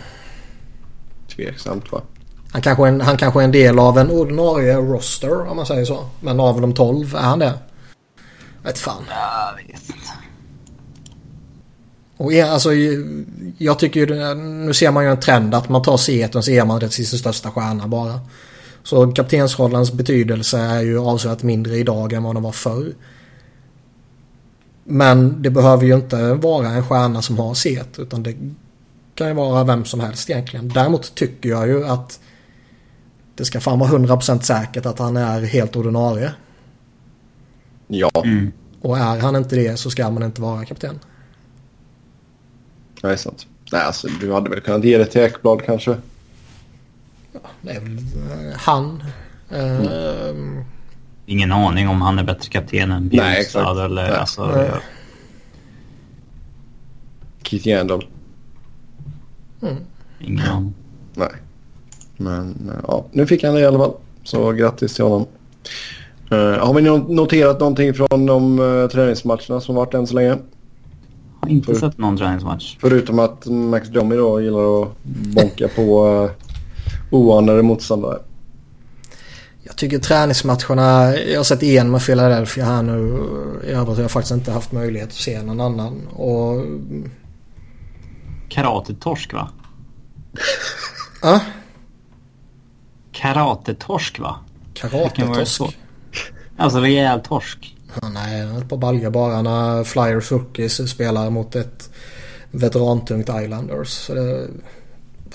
[1.36, 2.02] Tveksamt va?
[2.52, 5.86] Han kanske, är, han kanske är en del av en ordinarie roster om man säger
[5.86, 6.06] så.
[6.20, 7.54] Men av de 12 är han det?
[8.64, 9.04] Vet fan.
[9.10, 10.12] Jag vet inte.
[12.18, 12.70] Och alltså,
[13.58, 16.66] jag tycker ju, nu ser man ju en trend att man tar C1 så är
[16.66, 18.20] man det sin största stjärna bara.
[18.84, 22.94] Så kaptensrollens betydelse är ju avsevärt mindre idag än vad den var förr.
[24.84, 28.36] Men det behöver ju inte vara en stjärna som har C1 utan det
[29.16, 30.70] kan ju vara vem som helst egentligen.
[30.70, 32.20] Däremot tycker jag ju att
[33.36, 36.34] det ska fan vara 100% säkert att han är helt ordinarie.
[37.88, 38.12] Ja.
[38.16, 38.52] Mm.
[38.82, 41.00] Och är han inte det så ska man inte vara kapten.
[43.04, 43.48] Nej, sant.
[43.72, 45.98] Nej, alltså du hade väl kunnat ge det till Ekblad kanske?
[47.32, 49.04] Ja, det är väl uh, han.
[49.52, 50.64] Uh, mm.
[51.26, 54.18] Ingen aning om han är bättre kapten än Bjurstad eller Nej.
[54.18, 54.46] alltså...
[54.46, 54.70] Nej.
[54.74, 54.80] Ja.
[57.44, 58.08] Keith Yandel.
[59.62, 59.78] Mm.
[60.20, 60.74] Ingen aning.
[61.14, 61.32] Nej.
[62.24, 63.94] Men ja, nu fick han det i alla fall.
[64.24, 65.26] Så grattis till honom.
[66.32, 66.82] Uh, har vi
[67.14, 70.30] noterat någonting från de uh, träningsmatcherna som varit än så länge?
[70.30, 70.38] Jag
[71.42, 72.78] har inte För, sett någon träningsmatch.
[72.82, 74.90] Förutom att Max Domi då gillar att
[75.36, 76.30] bonka på uh,
[77.12, 78.20] oanade motståndare.
[79.64, 83.24] Jag tycker träningsmatcherna, jag har sett en med Philadelphia här nu.
[83.68, 86.08] I övrigt har jag faktiskt inte haft möjlighet att se någon annan.
[86.08, 86.66] Och...
[88.50, 89.50] Karate-torsk va?
[91.22, 91.40] Ja?
[93.22, 94.36] Karatetorsk va?
[94.74, 95.62] Karatetorsk?
[96.58, 97.76] Alltså rejäl torsk.
[98.02, 101.90] Ja, nej, ett par baljor bara när Flyers Rookies spelar mot ett
[102.52, 103.90] veterantungt Islanders.
[103.90, 104.48] Så det,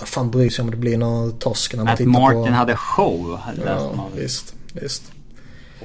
[0.00, 2.50] vad fan bryr sig om det blir någon torsk när man Att tittar Martin på...
[2.50, 3.40] hade show.
[3.64, 5.02] Ja, visst, visst.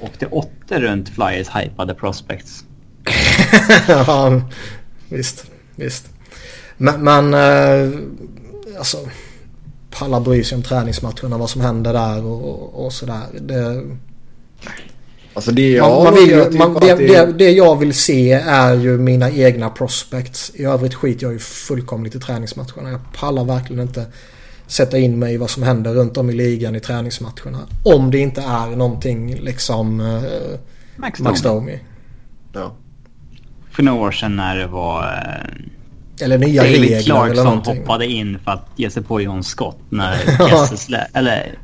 [0.01, 2.63] Åkte åtta runt Flyers hypade prospects.
[3.87, 4.41] ja,
[5.09, 5.45] visst,
[5.75, 6.09] visst.
[6.77, 7.99] Men, men äh,
[8.77, 8.97] alltså
[9.91, 13.21] pallar bry sig om träningsmatcherna, vad som händer där och, och sådär.
[13.41, 13.83] Det,
[15.33, 18.97] alltså det, jag man, man vill, man, det, det, det, jag vill se är ju
[18.97, 20.51] mina egna prospects.
[20.55, 22.91] I övrigt skiter jag ju fullkomligt i träningsmatcherna.
[22.91, 24.05] Jag pallar verkligen inte
[24.67, 27.59] sätta in mig i vad som händer runt om i ligan i träningsmatcherna.
[27.83, 30.59] Om det inte är någonting liksom eh,
[30.95, 31.79] Max, Max Domi.
[32.53, 32.75] Ja.
[33.71, 35.71] För några år sedan när det var eh
[36.21, 37.77] eller nya David regler Clarkson eller någonting.
[37.77, 40.15] hoppade in för att ge sig på John Scott när
[40.49, 41.59] Kessel slä, Eller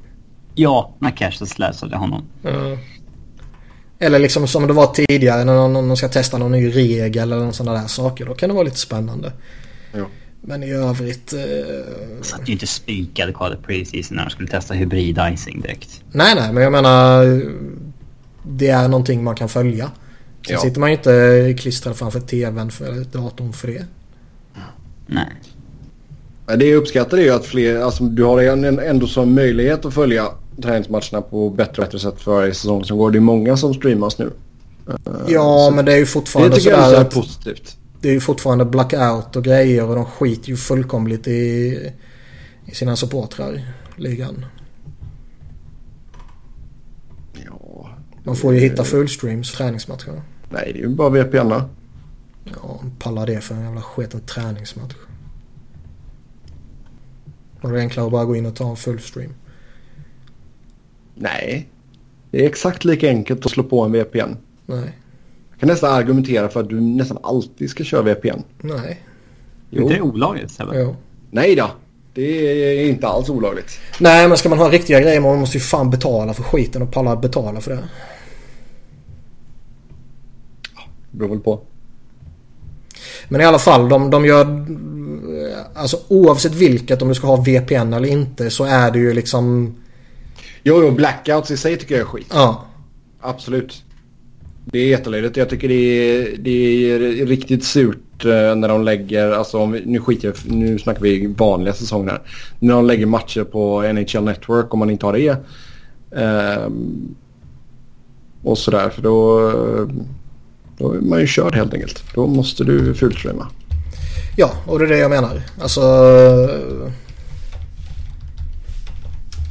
[0.55, 2.23] ja, när Kessel slösade honom.
[2.43, 2.77] Mm.
[3.99, 7.51] Eller liksom som det var tidigare när någon, någon ska testa någon ny regel eller
[7.51, 8.25] sådana där saker.
[8.25, 9.31] Då kan det vara lite spännande.
[9.91, 10.05] Ja.
[10.41, 11.33] Men i övrigt...
[11.33, 11.39] Eh...
[12.21, 16.01] Satt ju inte spikad kvalet preseason när de skulle testa hybrid-icing direkt.
[16.11, 17.41] Nej, nej, men jag menar...
[18.43, 19.91] Det är någonting man kan följa.
[20.47, 20.59] Sen ja.
[20.59, 23.85] sitter man ju inte klistrad framför tvn för datorn för det.
[25.07, 25.33] Nej.
[26.57, 28.41] Det jag uppskattar är ju att fler, alltså du har
[28.81, 30.25] ändå som möjlighet att följa
[30.61, 33.11] träningsmatcherna på bättre och bättre sätt för varje säsong som går.
[33.11, 34.31] Det är många som streamas nu.
[35.27, 37.77] Ja, så men det är ju fortfarande det tycker jag är positivt.
[38.01, 41.91] Det är ju fortfarande blackout och grejer och de skiter ju fullkomligt i,
[42.65, 43.61] i sina supportrar,
[43.95, 44.45] ligan.
[47.45, 47.89] Ja.
[48.23, 50.21] Man får ju hitta fullstreams träningsmatcher.
[50.49, 51.53] Nej, det är ju bara VPN.
[52.63, 54.95] Ja, pallar det för en jävla sketen träningsmatch.
[57.61, 59.33] Och det enklare att bara gå in och ta en fullstream.
[61.15, 61.69] Nej.
[62.31, 64.37] Det är exakt lika enkelt att slå på en VPN.
[64.65, 64.97] Nej.
[65.51, 68.43] Jag kan nästan argumentera för att du nästan alltid ska köra VPN.
[68.61, 69.01] Nej.
[69.69, 69.89] Jo.
[69.89, 70.79] Det är olagligt eller?
[70.79, 70.95] Jo.
[71.31, 71.71] Nej då.
[72.13, 73.79] Det är inte alls olagligt.
[73.99, 76.91] Nej men ska man ha riktiga grejer man måste ju fan betala för skiten och
[76.91, 77.83] palla betala för det.
[81.11, 81.61] Det beror väl på.
[83.29, 84.65] Men i alla fall de, de gör...
[85.73, 89.75] Alltså oavsett vilket om du ska ha VPN eller inte så är det ju liksom...
[90.63, 92.27] Jo, jo, blackouts i sig tycker jag är skit.
[92.33, 92.65] Ja.
[93.21, 93.83] Absolut.
[94.65, 95.37] Det är jättelöjligt.
[95.37, 99.85] Jag tycker det är, det är riktigt surt eh, när de lägger, alltså om vi,
[99.85, 102.21] nu skiter jag, nu snackar vi vanliga säsonger.
[102.59, 105.37] När de lägger matcher på NHL Network om man inte har det.
[106.11, 107.15] Um,
[108.43, 109.51] och sådär för då,
[110.77, 112.03] då är man ju körd helt enkelt.
[112.15, 113.47] Då måste du fulstreama.
[114.37, 115.41] Ja, och det är det jag menar.
[115.61, 115.81] Alltså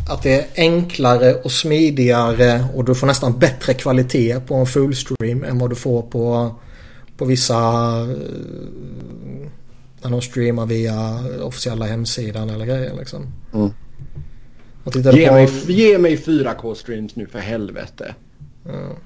[0.09, 5.45] att det är enklare och smidigare och du får nästan bättre kvalitet på en fullstream
[5.45, 6.55] än vad du får på,
[7.17, 7.55] på vissa
[8.01, 9.49] eh,
[10.03, 13.27] när de streamar via officiella hemsidan eller grejer liksom.
[13.55, 13.71] Mm.
[15.15, 15.35] Ge, på...
[15.35, 18.15] mig, ge mig 4K-streams nu för helvete.
[18.65, 18.97] Ja.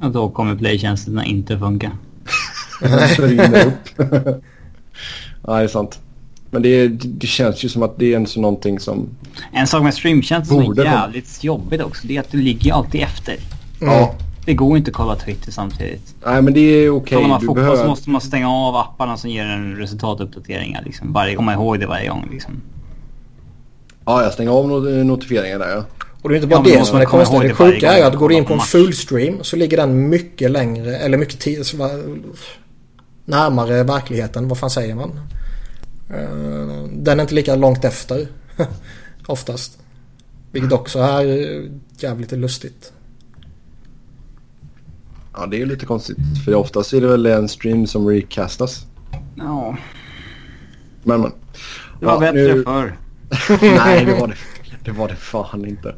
[0.00, 1.90] Och då kommer playtjänsterna inte funka.
[2.82, 3.16] Nej.
[5.46, 6.00] ja, det är sant.
[6.50, 9.08] Men det, det, känns ju som att det är en sån någonting som...
[9.52, 12.06] En sak med streamtjänst som är jävligt jobbigt också.
[12.06, 13.36] Det är att du ligger alltid efter.
[13.80, 13.94] Mm.
[13.94, 14.14] Ja.
[14.44, 16.14] Det går inte att kolla Twitter samtidigt.
[16.26, 16.90] Nej men det är okej.
[16.90, 17.16] Okay.
[17.16, 17.76] Kollar man fotboll behöver...
[17.76, 20.82] så måste man stänga av apparna som ger en resultatuppdateringar.
[20.84, 21.12] Liksom.
[21.12, 22.52] Varje, komma ihåg det varje gång liksom.
[24.04, 25.84] Ja, jag stänger av not notifieringar där ja.
[26.22, 27.42] Och det är inte bara ja, det som är det konstiga.
[27.42, 30.50] Det sjuka är ju att går du in på en fullstream så ligger den mycket
[30.50, 31.64] längre, eller mycket tid,
[33.24, 34.48] närmare verkligheten.
[34.48, 35.20] Vad fan säger man?
[36.10, 38.28] Eh, den är inte lika långt efter.
[39.26, 39.78] Oftast.
[40.52, 41.68] Vilket också är
[41.98, 42.92] jävligt lustigt.
[45.32, 46.16] Ja det är lite konstigt.
[46.44, 48.86] För oftast är det väl en stream som recastas.
[49.36, 49.76] Ja.
[51.02, 51.32] Men men.
[52.00, 52.62] Det var ja, bättre nu...
[52.62, 52.96] förr.
[53.60, 54.34] Nej det var det,
[54.84, 55.94] det var det fan inte.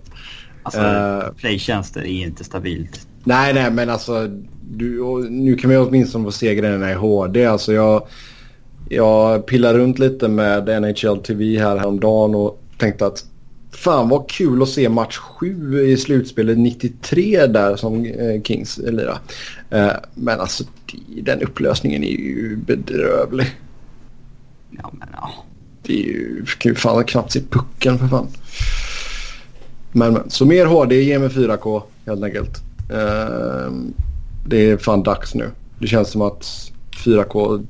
[0.62, 3.06] Alltså uh, playtjänster är inte stabilt.
[3.24, 4.28] Nej nej men alltså.
[4.74, 7.46] Du, nu kan vi åtminstone få se grejerna i HD.
[7.46, 8.06] Alltså jag
[8.88, 13.24] jag pillade runt lite med NHL TV här häromdagen och tänkte att
[13.72, 19.18] fan vad kul att se match 7 i slutspelet 93 där som eh, Kings lirade.
[19.70, 20.64] Eh, men alltså
[21.22, 23.46] den upplösningen är ju bedrövlig.
[24.70, 25.44] Ja men ja.
[25.82, 28.28] Det är ju, kan ju fan knappt se pucken för fan.
[29.92, 32.62] Men, men så mer HD, ge mig 4K helt enkelt.
[32.90, 33.72] Eh,
[34.46, 35.50] det är fan dags nu.
[35.78, 36.72] Det känns som att
[37.04, 37.66] 4K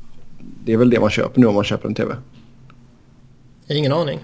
[0.64, 2.14] det är väl det man köper nu om man köper en TV.
[3.68, 4.18] Ingen aning.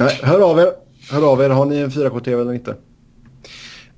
[0.00, 0.72] Nej, hör av er.
[1.10, 1.50] Hör av er.
[1.50, 2.74] Har ni en 4K-TV eller inte?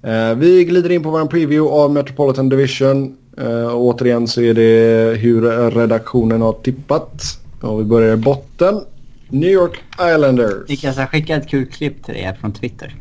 [0.02, 3.16] Eh, vi glider in på vår preview av Metropolitan Division.
[3.38, 7.22] Eh, återigen så är det hur redaktionen har tippat.
[7.62, 8.84] Och vi börjar i botten.
[9.28, 10.68] New York Islanders.
[10.68, 12.94] Niklas, jag skickade ett kul klipp till dig här från Twitter.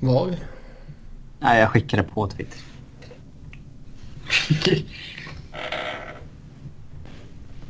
[0.00, 0.34] Var?
[1.40, 2.58] Nej, jag skickade på Twitter.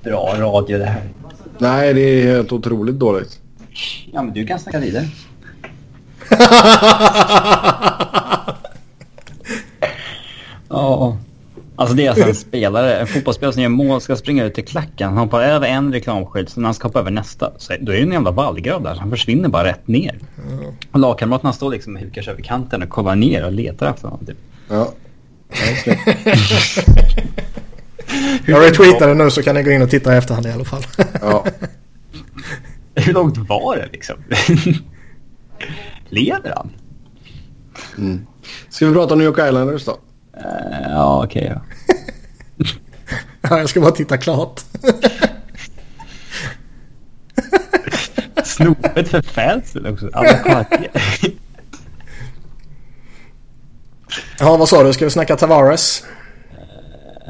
[0.02, 1.08] Bra radio det här.
[1.58, 3.40] Nej, det är helt otroligt dåligt.
[4.12, 5.08] Ja, men du kan snacka vidare.
[10.72, 11.16] Ja.
[11.80, 14.64] Alltså det är alltså en spelare, en fotbollsspelare som gör mål ska springa ut till
[14.64, 15.08] klacken.
[15.08, 17.96] Han hoppar över en reklamskylt, så när han ska hoppa över nästa, så då är
[17.96, 18.94] det en jävla vallgrav där.
[18.94, 20.18] Så han försvinner bara rätt ner.
[20.48, 20.64] Mm.
[20.92, 24.08] Och lagkamraterna står liksom och hukar sig över kanten och kollar ner och letar efter
[24.08, 24.26] honom.
[24.26, 24.36] Typ.
[24.68, 24.92] Ja.
[25.86, 25.94] ja
[28.46, 30.82] Jag retweetade nu så kan ni gå in och titta i efterhand i alla fall.
[31.20, 31.44] Ja.
[32.94, 34.16] Hur långt var det liksom?
[36.08, 36.70] Leder han?
[37.98, 38.26] Mm.
[38.68, 39.98] Ska vi prata om New York Islanders då?
[40.40, 42.66] Uh, ja, okej okay, ja.
[43.42, 44.60] Ja, jag ska bara titta klart.
[48.44, 50.10] Snopet för fansen också.
[54.38, 54.92] Ja, vad sa du?
[54.92, 56.04] Ska vi snacka Tavares?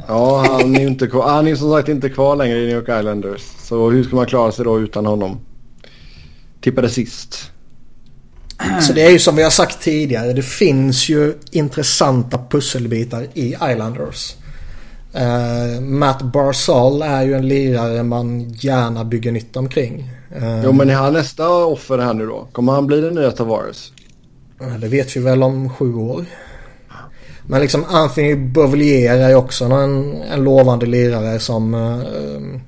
[0.09, 1.29] Ja, han är ju inte kvar.
[1.29, 3.41] Han är som sagt inte kvar längre i New York Islanders.
[3.41, 5.41] Så hur ska man klara sig då utan honom?
[6.61, 7.50] Tippade sist.
[8.81, 10.33] Så det är ju som vi har sagt tidigare.
[10.33, 14.37] Det finns ju intressanta pusselbitar i Islanders.
[15.17, 20.11] Uh, Matt Barzal är ju en lirare man gärna bygger nytt omkring.
[20.37, 22.49] Uh, jo men är han nästa offer här nu då?
[22.53, 23.93] Kommer han bli den nya Tavares?
[24.63, 26.25] Uh, det vet vi väl om sju år.
[27.47, 32.61] Men liksom Anthony Beauvillier är ju också en, en lovande lirare som uh,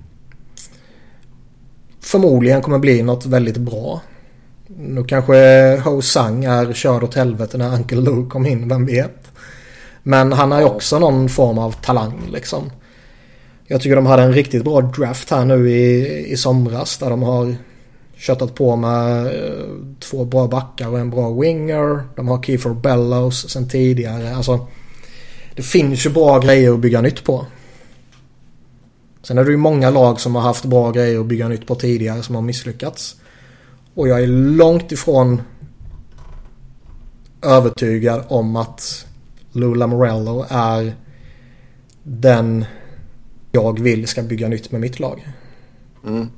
[2.01, 4.01] förmodligen kommer bli något väldigt bra.
[4.87, 9.31] Nu kanske Ho Sang är körd åt helvete när Uncle Lou kom in, vem vet.
[10.03, 12.71] Men han har också någon form av talang liksom.
[13.67, 17.23] Jag tycker de hade en riktigt bra draft här nu i, i somras där de
[17.23, 17.55] har
[18.17, 19.67] köttat på med eh,
[20.01, 22.03] två bra backar och en bra winger.
[22.17, 24.35] De har Kiefer Bellows sen tidigare.
[24.35, 24.67] Alltså,
[25.57, 27.47] det finns ju bra grejer att bygga nytt på.
[29.23, 31.75] Sen är det ju många lag som har haft bra grejer att bygga nytt på
[31.75, 33.17] tidigare som har misslyckats.
[33.95, 35.43] Och jag är långt ifrån
[37.43, 39.07] övertygad om att
[39.53, 40.95] Lula Morello är
[42.03, 42.65] den
[43.53, 45.29] jag vill ska bygga nytt med mitt lag.
[46.07, 46.29] Mm.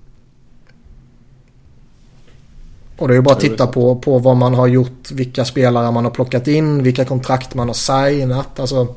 [2.98, 5.90] Och det är ju bara att titta på, på vad man har gjort, vilka spelare
[5.90, 8.60] man har plockat in, vilka kontrakt man har signat.
[8.60, 8.94] Alltså,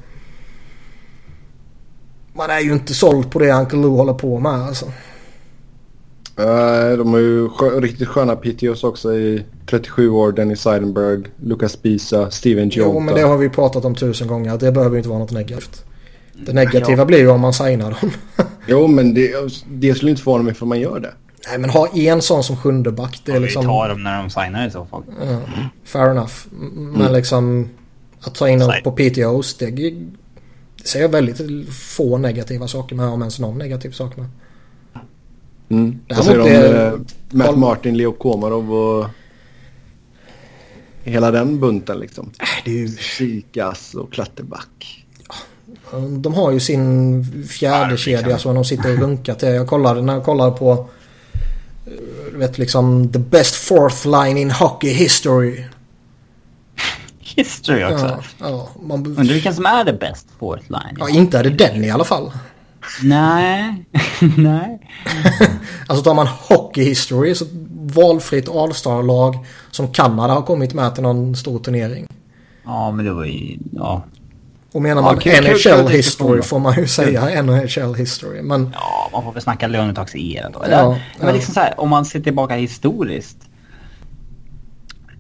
[2.34, 4.92] man är ju inte såld på det Uncle Lou håller på med alltså.
[6.40, 10.32] Uh, de har ju skö riktigt sköna PTOs också i 37 år.
[10.32, 12.90] Dennis Seidenberg, Lucas Bisa, Steven Giota.
[12.94, 14.58] Jo men det har vi pratat om tusen gånger.
[14.58, 15.86] Det behöver inte vara något negativt.
[16.34, 17.06] Det negativa ja.
[17.06, 18.12] blir ju om man signar dem.
[18.68, 19.32] jo men det,
[19.68, 21.14] det skulle inte förvåna mig för man gör det.
[21.50, 23.22] Nej men ha en sån som sjunde back.
[23.26, 23.62] Det är ja, liksom...
[23.62, 25.04] Vi tar dem när de signar i så fall.
[25.20, 25.40] Ja,
[25.86, 26.34] fair enough.
[26.72, 27.14] Men mm.
[27.14, 27.70] liksom
[28.22, 29.94] att ta in dem på PTOs det, det
[30.84, 33.06] ser jag väldigt få negativa saker med.
[33.06, 34.26] Om ens någon negativ sak med.
[35.70, 36.00] Mm.
[36.10, 37.00] Vad säger du om det...
[37.30, 39.10] Matt Martin, Leo Komarov och
[41.04, 42.32] hela den bunten liksom?
[42.40, 42.88] Äh, det är ju...
[42.88, 45.06] Sikas och Klatterback.
[46.20, 49.50] De har ju sin fjärde ja, kedja som de sitter och runkar till.
[49.50, 50.72] Jag kollade när jag kollade på
[51.86, 51.92] eh,
[52.32, 55.64] du vet liksom the best fourth line in hockey history.
[57.20, 58.06] History också?
[58.06, 59.06] Ja, ja, man...
[59.06, 60.98] Undrar vilken som är the best fourth line?
[61.00, 62.32] Ja, inte är det den i alla fall.
[63.04, 63.86] Nej,
[64.38, 64.80] nej.
[65.88, 67.46] alltså tar man hockey history så
[67.94, 72.08] valfritt All-star-lag som Kanada har kommit med till någon stor turnering.
[72.66, 74.04] Ja, men det var ju, ja.
[74.72, 78.42] Och menar man ja, NHL history får man ju säga NHL history.
[78.42, 78.72] Men...
[78.74, 80.64] Ja, man får väl snacka lönetags-era då.
[80.64, 80.78] Eller?
[80.78, 80.90] Ja,
[81.20, 81.34] men ja.
[81.34, 83.38] liksom så här, om man ser tillbaka historiskt.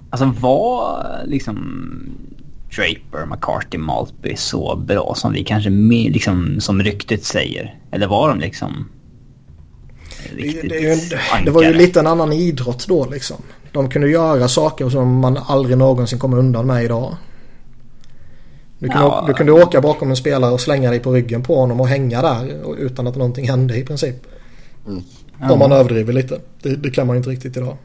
[0.09, 1.57] Alltså var liksom
[2.75, 5.69] Draper, McCarthy, Maltby så bra som vi kanske
[6.09, 7.79] liksom, som ryktet säger?
[7.91, 8.89] Eller var de liksom
[10.35, 13.37] det, det, det, var ju lite en annan idrott då liksom.
[13.71, 17.15] De kunde göra saker som man aldrig någonsin kommer undan med idag.
[18.79, 19.23] Du kunde, ja.
[19.27, 22.21] du kunde åka bakom en spelare och slänga dig på ryggen på honom och hänga
[22.21, 24.15] där utan att någonting hände i princip.
[24.87, 25.03] Mm.
[25.39, 25.51] Ja.
[25.51, 26.39] Om man överdriver lite.
[26.61, 27.77] Det, det, kan man inte riktigt idag.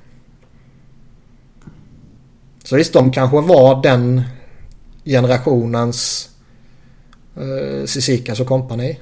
[2.65, 4.23] Så visst, de kanske var den
[5.05, 6.31] generationens
[7.37, 8.99] eh, Sisikas och kompani.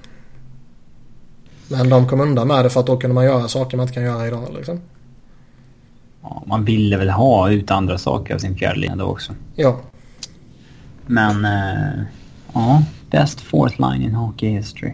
[1.69, 3.95] Men de kom undan med det för att då kunde man göra saker man inte
[3.95, 4.81] kan göra idag liksom.
[6.23, 9.35] Ja, man ville väl ha ut andra saker av sin fjärde då också.
[9.55, 9.81] Ja.
[11.07, 12.03] Men, eh,
[12.53, 14.93] ja, best fourth line in hockey history.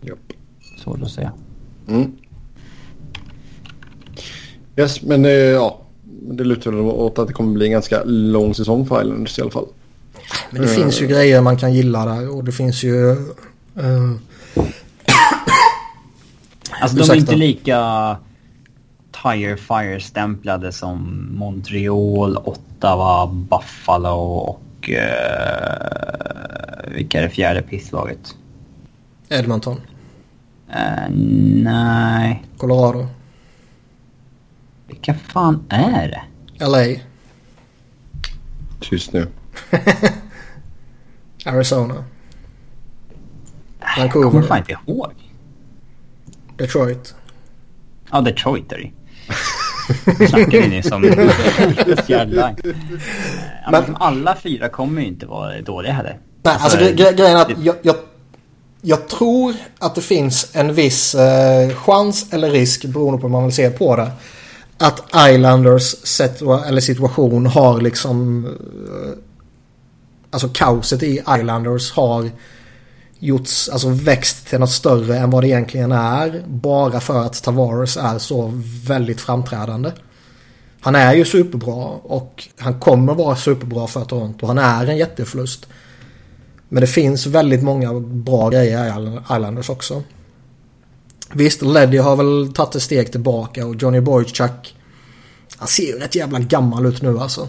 [0.00, 0.32] Japp.
[0.84, 1.32] Så att säga.
[1.88, 2.12] Mm.
[4.76, 5.80] Yes, men eh, ja,
[6.34, 9.42] det lutar väl åt att det kommer bli en ganska lång säsong för Islanders i
[9.42, 9.66] alla fall.
[10.50, 13.10] Men det uh, finns ju grejer man kan gilla där och det finns ju...
[13.78, 14.14] Uh,
[16.80, 18.16] alltså de är inte lika
[19.22, 24.88] Tire Fire-stämplade som Montreal, Ottawa, Buffalo och...
[24.88, 24.96] Uh,
[26.94, 28.36] vilka är det fjärde pisslaget?
[29.28, 29.80] Edmonton.
[30.70, 31.10] Uh,
[31.62, 32.44] nej.
[32.56, 33.06] Colorado.
[34.86, 36.22] Vilka fan är det?
[36.66, 37.00] LA.
[38.80, 39.26] Tyst nu.
[41.44, 42.04] Arizona.
[43.98, 44.24] Vancouver.
[44.24, 45.12] Jag kommer fan inte ihåg.
[46.56, 47.14] Detroit.
[48.10, 48.90] Ja, Detroit är det
[50.28, 51.02] snackar vi nyss om
[52.06, 52.56] fjärdline.
[53.64, 56.18] Ja, men alla fyra kommer ju inte vara dåliga heller.
[56.42, 57.96] Nej, alltså, alltså grejen är att jag, jag,
[58.80, 63.44] jag tror att det finns en viss eh, chans eller risk beroende på hur man
[63.44, 64.10] vill se på det.
[64.78, 68.46] Att Islanders situa eller situation har liksom...
[68.46, 69.18] Eh,
[70.30, 72.30] alltså kaoset i Islanders har
[73.18, 76.44] gjorts, alltså växt till något större än vad det egentligen är.
[76.46, 78.52] Bara för att Tavares är så
[78.86, 79.90] väldigt framträdande.
[80.80, 84.46] Han är ju superbra och han kommer vara superbra för Toronto.
[84.46, 85.66] Han är en jätteförlust.
[86.68, 90.02] Men det finns väldigt många bra grejer i Islanders också.
[91.32, 94.74] Visst, Leddy har väl tagit ett steg tillbaka och Johnny Boychuk
[95.58, 97.48] han ser ju rätt jävla gammal ut nu alltså.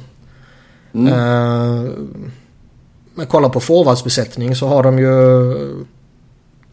[0.93, 1.13] Mm.
[1.13, 1.91] Uh,
[3.15, 5.51] men kolla på forwardsbesättning så har de ju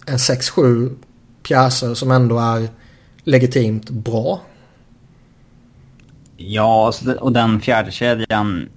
[0.06, 0.96] en 6-7
[1.42, 2.68] pjäser som ändå är
[3.24, 4.40] legitimt bra.
[6.36, 8.68] Ja, och den fjärde kedjan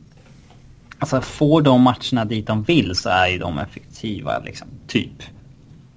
[1.00, 5.24] Alltså får de matcherna dit de vill så är ju de effektiva liksom, typ.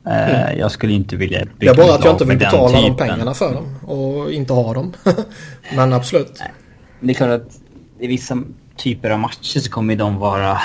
[0.07, 0.59] Eh, mm.
[0.59, 3.35] jag skulle inte vilja bygga Det är bara att jag inte vill betala de pengarna
[3.35, 4.93] för dem och inte ha dem.
[5.75, 6.37] Men absolut.
[6.39, 6.53] Nej.
[7.01, 7.59] Det är klart att
[7.99, 8.43] i vissa
[8.77, 10.61] typer av matcher så kommer de vara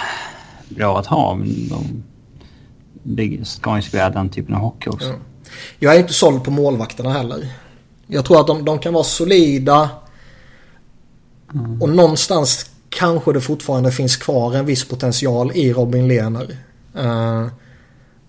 [0.69, 1.35] bra att ha.
[1.35, 1.69] Men
[3.03, 5.07] de ska ju spela den typen av hockey också.
[5.07, 5.15] Ja.
[5.79, 7.47] Jag är inte såld på målvakterna heller.
[8.07, 9.89] Jag tror att de, de kan vara solida.
[11.53, 11.81] Mm.
[11.81, 16.57] Och någonstans kanske det fortfarande finns kvar en viss potential i Robin Lehner.
[16.97, 17.47] Uh,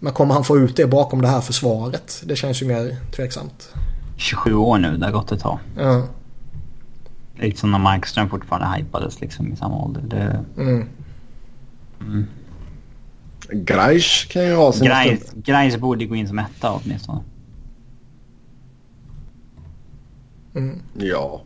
[0.07, 2.23] men kommer han få ut det bakom det här försvaret?
[2.25, 3.75] Det känns ju mer tveksamt.
[4.17, 5.59] 27 år nu, det har gått ett tag.
[5.77, 6.03] Ja.
[7.39, 10.03] Lite som när Markström fortfarande hypades liksom i samma ålder.
[10.03, 10.45] Det...
[10.63, 10.89] Mm.
[12.01, 12.27] Mm.
[13.51, 17.21] Greis kan ju ha sin Greis, Greis borde gå in som etta åtminstone.
[20.55, 20.83] Mm.
[20.99, 21.43] Ja.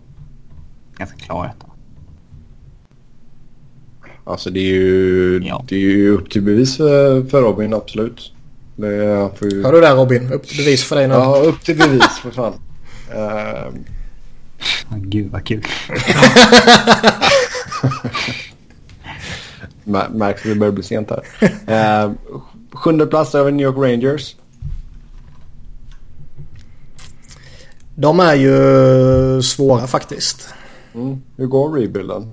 [0.97, 1.67] Ganska klar etta.
[4.25, 5.65] Alltså det är ju, ja.
[5.69, 8.33] det är ju upp till bevis för, för Robin, absolut.
[8.81, 9.63] Det får ju...
[9.63, 10.33] Hör du där Robin?
[10.33, 11.15] Upp till bevis för dig nu.
[11.15, 12.53] Ja, upp till bevis för fan.
[13.15, 13.69] uh...
[14.91, 15.65] oh, gud vad kul.
[19.85, 21.23] Märks att det börjar bli sent här.
[22.07, 22.13] Uh,
[22.73, 24.37] sjunde plats över New York Rangers.
[27.95, 30.49] De är ju svåra faktiskt.
[30.95, 31.23] Mm.
[31.37, 32.33] Hur går rebuilden?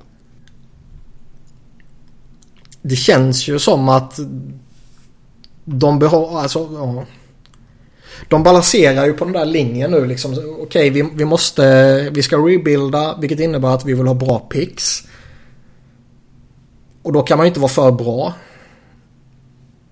[2.82, 4.19] Det känns ju som att
[5.69, 7.06] de behåller, alltså ja.
[8.30, 10.31] De balanserar ju på den där linjen nu liksom.
[10.31, 14.39] Okej, okay, vi, vi måste, vi ska rebuilda vilket innebär att vi vill ha bra
[14.39, 15.03] picks.
[17.02, 18.34] Och då kan man ju inte vara för bra.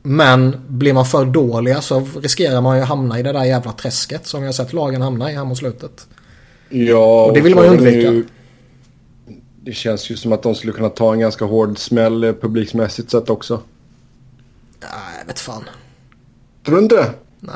[0.03, 3.71] Men blir man för dåliga så riskerar man ju att hamna i det där jävla
[3.71, 6.07] träsket som vi har sett lagen hamna i här mot slutet.
[6.69, 8.11] Ja, och det vill man ju undvika.
[8.11, 8.25] Ju,
[9.61, 13.29] det känns ju som att de skulle kunna ta en ganska hård smäll publiksmässigt sett
[13.29, 13.61] också.
[14.81, 14.89] Nej,
[15.19, 15.63] jag vet fan.
[16.65, 17.13] Tror du inte det?
[17.39, 17.53] Nej.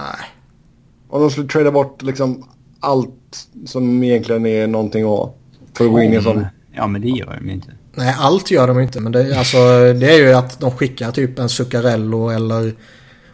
[1.09, 2.45] Om de skulle trada bort liksom
[2.79, 5.35] allt som egentligen är någonting att.
[5.73, 6.45] För att gå in i en sån...
[6.71, 7.67] Ja, men det gör de inte.
[7.93, 8.99] Nej, allt gör de inte.
[8.99, 9.57] Men det, alltså,
[9.93, 12.73] det är ju att de skickar typ en Zuccarello eller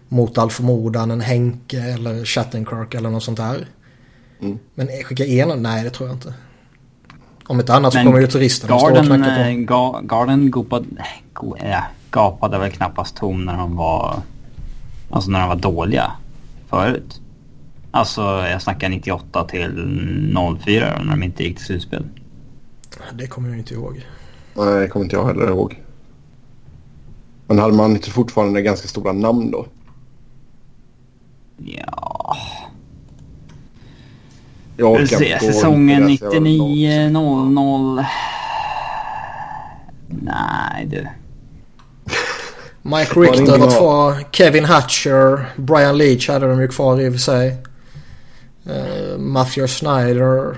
[0.08, 3.68] mot all förmodan en Henke eller Chattenkirk eller något sånt där.
[4.42, 4.60] Mm.
[4.76, 5.64] Men skicka en?
[5.64, 6.34] Nej, det tror jag inte.
[7.48, 9.42] Om inte annat så kommer ju turisterna Garden, stå och knacka på.
[9.42, 10.86] Eh, Ga Garden gopade,
[11.34, 11.84] go, äh,
[12.16, 14.22] gapade väl knappast tom när de var...
[15.10, 16.12] Alltså när de var dåliga
[16.68, 17.22] förut.
[17.92, 22.06] Alltså jag snackar 98 till 04 när de inte gick till slutspel.
[23.14, 24.06] Det kommer jag inte ihåg.
[24.54, 25.82] Nej, det kommer inte jag heller ihåg.
[27.48, 29.66] Men hade man inte fortfarande ganska stora namn då?
[31.58, 32.38] Ja...
[34.78, 38.06] Jag orkar se, säsongen 99-00.
[40.08, 41.08] Nej du.
[42.86, 44.24] Mike Richter var kvar.
[44.32, 45.46] Kevin Hatcher.
[45.56, 47.58] Brian Leach hade de ju kvar i och för sig.
[48.68, 50.58] Uh, Matthew Snyder.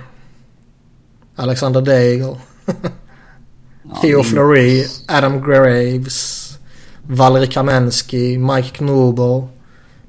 [1.36, 2.38] Alexander Daigle.
[4.02, 6.58] Theo Fleury, Adam Graves,
[7.04, 9.48] Valery Kamensky, Mike Knobel,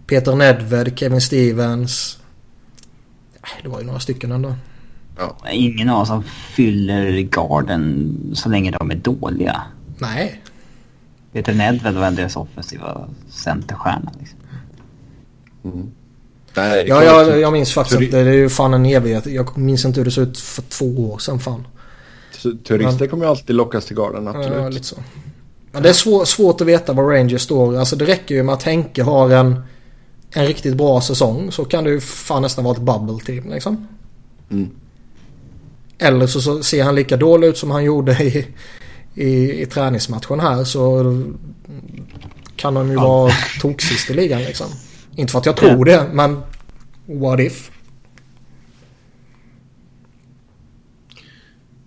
[0.07, 2.19] Peter Nedved, Kevin Stevens.
[3.63, 4.55] Det var ju några stycken ändå.
[5.19, 5.37] Ja.
[5.51, 9.63] Ingen av oss som fyller garden så länge de är dåliga.
[9.99, 10.43] Nej.
[11.33, 14.13] Peter Nedved var deras offensiva centerstjärna.
[14.19, 14.39] Liksom.
[15.65, 15.91] Mm.
[16.55, 19.27] Nej, ja, jag, jag minns faktiskt att det är ju fan en evighet.
[19.27, 21.67] Jag minns inte hur det såg ut för två år sedan fan.
[22.43, 24.59] Turister kommer ju alltid lockas till garden, absolut.
[24.59, 24.97] Ja, lite så.
[25.73, 27.77] Men det är svår, svårt att veta var Rangers står.
[27.77, 29.61] Alltså det räcker ju med att Henke har en,
[30.31, 31.53] en riktigt bra säsong.
[31.53, 33.89] Så kan det ju fan nästan vara ett bubble team liksom.
[34.51, 34.71] Mm.
[35.99, 38.47] Eller så, så, ser han lika dålig ut som han gjorde i,
[39.19, 40.65] i, i träningsmatchen här.
[40.65, 41.23] Så
[42.57, 44.67] kan de ju vara toksist i ligan liksom.
[45.17, 46.41] Inte för att jag tror det, men
[47.07, 47.71] what if?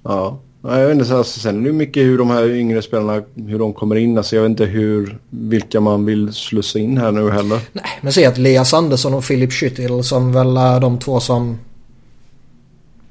[0.03, 0.40] Ja.
[0.64, 3.60] Ja, jag vet inte, alltså, sen är det mycket hur de här yngre spelarna hur
[3.60, 4.18] de kommer in.
[4.18, 7.60] Alltså, jag vet inte hur, vilka man vill slussa in här nu heller.
[7.74, 11.58] Nej, men se att Leas Andersson och Philip Schüttil som väl är de två som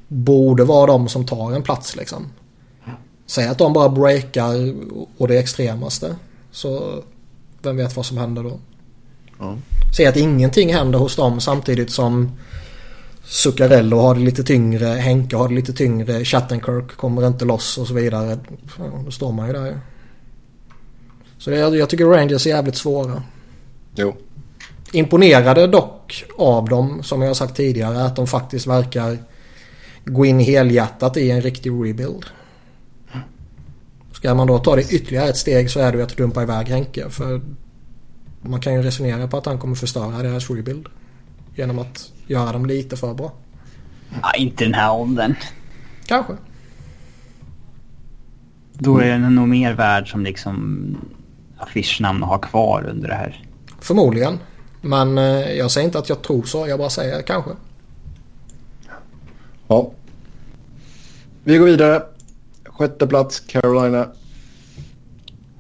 [0.09, 2.27] borde vara de som tar en plats liksom.
[3.31, 4.75] Säg att de bara breakar
[5.19, 6.17] och det extremaste.
[6.51, 7.03] Så
[7.63, 8.59] vem vet vad som händer då.
[9.39, 9.57] Ja.
[9.97, 12.39] Säg att ingenting händer hos dem samtidigt som
[13.25, 17.87] Zuccarello har det lite tyngre, Henke har det lite tyngre, Chattenkirk kommer inte loss och
[17.87, 18.39] så vidare.
[18.79, 19.81] Ja, då står man ju där.
[21.39, 23.23] Så det, jag tycker Rangers är jävligt svåra.
[23.95, 24.15] Jo.
[24.93, 29.19] Imponerade dock av dem, som jag sagt tidigare, att de faktiskt verkar
[30.05, 32.27] gå in helhjärtat i en riktig rebuild.
[34.21, 36.69] Ska man då ta det ytterligare ett steg så är det ju att dumpa iväg
[36.69, 37.11] Henke.
[37.11, 37.41] För
[38.43, 40.87] man kan ju resonera på att han kommer förstöra deras rebuild.
[41.55, 43.33] Genom att göra dem lite för bra.
[44.23, 45.35] Ja, inte den här åldern.
[46.07, 46.33] Kanske.
[48.73, 50.97] Då är den nog mer värd som liksom
[51.59, 53.45] affischnamn att ha kvar under det här.
[53.81, 54.39] Förmodligen.
[54.81, 56.69] Men eh, jag säger inte att jag tror så.
[56.69, 57.51] Jag bara säger kanske.
[59.69, 59.91] Ja.
[61.45, 62.03] Vi går vidare.
[62.81, 64.09] Sjätte plats Carolina.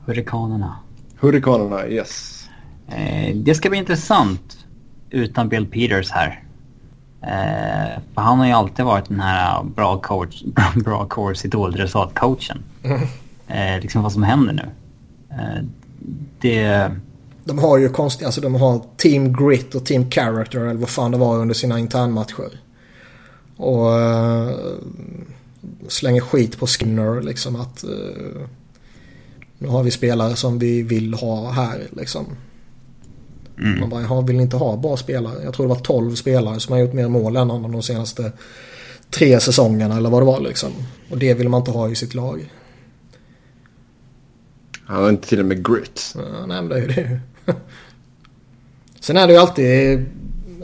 [0.06, 0.76] Hurrikanerna.
[1.20, 2.44] Hurrikanerna, yes.
[2.88, 4.66] Eh, det ska bli intressant
[5.10, 6.42] utan Bill Peters här.
[7.22, 10.42] Eh, för han har ju alltid varit den här bra coach,
[10.84, 12.62] bra course idolresultatcoachen.
[12.82, 13.00] Mm.
[13.48, 14.70] Eh, liksom vad som händer nu.
[15.30, 15.64] Eh,
[16.40, 16.90] det...
[17.44, 21.10] De har ju konstigt, alltså de har Team Grit och Team Character eller vad fan
[21.10, 22.60] det var under sina internmatcher.
[23.56, 24.50] Och uh,
[25.88, 28.46] slänger skit på Skinner liksom att uh,
[29.58, 32.26] nu har vi spelare som vi vill ha här liksom.
[33.58, 33.80] Mm.
[33.80, 35.42] Man bara, jag vill inte ha bra spelare.
[35.44, 38.32] Jag tror det var 12 spelare som har gjort mer mål än honom de senaste
[39.10, 40.70] tre säsongerna eller vad det var liksom.
[41.10, 42.50] Och det vill man inte ha i sitt lag.
[44.84, 46.14] Han har inte till och med grit.
[46.14, 47.20] Ja, nej men det är ju det.
[49.00, 50.06] Sen är det ju alltid...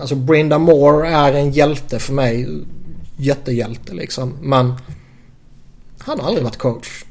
[0.01, 2.65] Alltså Brinda Moore är en hjälte för mig.
[3.17, 4.39] Jättehjälte liksom.
[4.41, 4.75] Men
[5.99, 7.05] han har aldrig varit coach.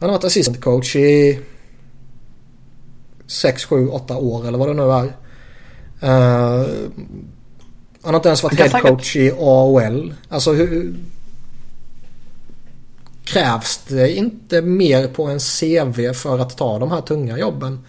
[0.00, 1.40] Han har varit assistant coach i
[3.26, 5.04] 6, 7, 8 år eller vad det nu är.
[6.02, 6.68] Uh,
[8.02, 10.14] han har inte ens varit headcoach i AOL.
[10.28, 10.94] Alltså hur...
[13.24, 17.84] Krävs det inte mer på en CV för att ta de här tunga jobben?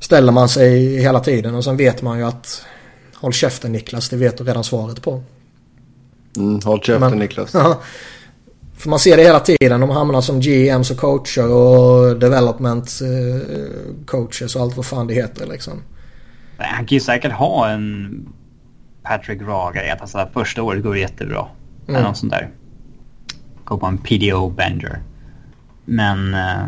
[0.00, 2.62] Ställer man sig hela tiden och sen vet man ju att
[3.14, 5.22] Håll käften Niklas, det vet du redan svaret på.
[6.36, 7.54] Mm, håll käften Men, Niklas.
[7.54, 7.80] Ja,
[8.76, 9.80] för man ser det hela tiden.
[9.80, 15.14] De hamnar som GMs och coacher och development eh, coaches och allt vad fan det
[15.14, 15.82] heter liksom.
[16.58, 18.26] Han kan ju säkert ha en
[19.02, 21.46] Patrick Raga att alltså, första året går jättebra.
[21.86, 21.96] Mm.
[21.96, 22.50] Eller något sånt där.
[23.64, 25.02] Gå på en PDO Bender.
[25.84, 26.66] Men uh,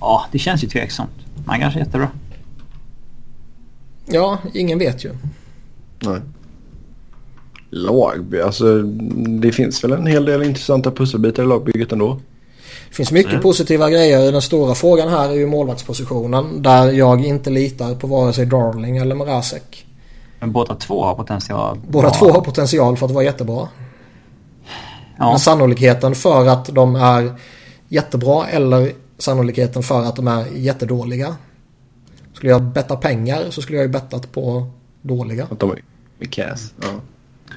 [0.00, 1.10] ja, det känns ju tveksamt.
[1.46, 2.08] Han kanske är jättebra.
[4.06, 5.10] Ja, ingen vet ju.
[6.00, 6.20] Nej
[7.70, 8.36] lag.
[8.44, 8.82] Alltså,
[9.40, 12.20] det finns väl en hel del intressanta pusselbitar i lagbygget ändå.
[12.88, 13.42] Det finns mycket mm.
[13.42, 14.32] positiva grejer.
[14.32, 16.62] Den stora frågan här är ju målvaktspositionen.
[16.62, 19.86] Där jag inte litar på vare sig Darling eller Mrazek.
[20.40, 21.78] Men båda två har potential.
[21.88, 23.68] Båda två har potential för att vara jättebra.
[25.18, 25.30] Ja.
[25.30, 27.34] Men sannolikheten för att de är
[27.88, 31.36] jättebra eller sannolikheten för att de är jättedåliga.
[32.34, 34.66] Skulle jag betta pengar så skulle jag ju bettat på
[35.02, 35.46] dåliga.
[35.50, 35.72] Att de
[36.20, 36.72] är cass.
[36.80, 36.88] Ja.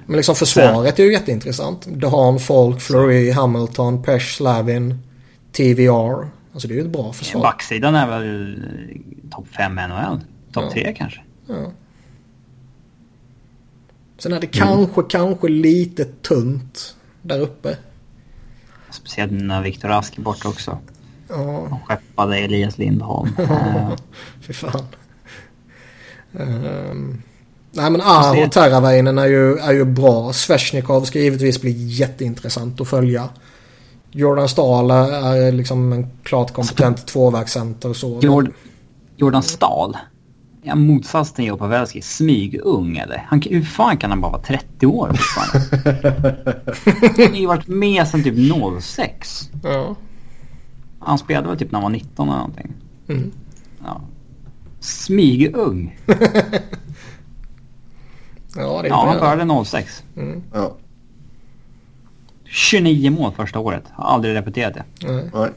[0.05, 1.87] Men liksom försvaret är ju jätteintressant.
[1.89, 4.99] Dehan, Folk, Fleury, Hamilton, Pesh, Slavin,
[5.51, 6.27] TVR.
[6.53, 7.41] Alltså det är ju ett bra försvar.
[7.41, 8.63] Backsidan är väl
[9.31, 10.19] topp 5 i NHL?
[10.53, 10.93] Topp 3 ja.
[10.97, 11.21] kanske?
[11.47, 11.71] Ja.
[14.17, 15.09] Sen är det kanske, mm.
[15.09, 17.77] kanske lite tunt där uppe.
[18.89, 20.77] Speciellt när Viktor Rask är borta också.
[21.27, 21.35] Ja.
[21.37, 23.29] Och skeppade Elias Lindholm.
[24.41, 24.85] Fy fan.
[26.33, 27.21] Um,
[27.73, 30.33] Nej men Aho och Teravainen är ju, är ju bra.
[30.33, 33.29] Sveshnikov ska givetvis bli jätteintressant att följa.
[34.11, 38.19] Jordan Stahl är liksom en klart kompetent tvåvägscenter så.
[38.21, 38.53] Jordan,
[39.17, 39.97] Jordan Stahl?
[40.63, 42.01] Ja, motsats till Joe Pavelski.
[42.01, 43.25] Smygung eller?
[43.27, 45.07] Han, hur fan kan han bara vara 30 år
[47.17, 48.35] han har ju varit med sedan typ
[48.81, 49.49] 06.
[49.63, 49.95] Ja.
[50.99, 52.73] Han spelade väl typ när han var 19 eller någonting.
[53.07, 53.31] Mm.
[53.85, 54.01] Ja.
[54.79, 55.99] Smygung.
[58.55, 60.03] Ja, det är Ja, han började 06.
[60.17, 60.43] Mm.
[60.53, 60.75] Ja.
[62.45, 63.83] 29 mål första året.
[63.93, 65.07] Har aldrig repeterat det.
[65.07, 65.29] Nej.
[65.33, 65.49] Nej.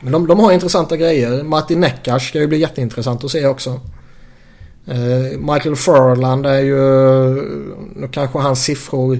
[0.00, 1.42] Men de, de har intressanta grejer.
[1.42, 3.80] Martin Neckars ska ju bli jätteintressant att se också.
[4.86, 6.76] Eh, Michael Furland är ju...
[7.96, 9.18] Nu kanske hans siffror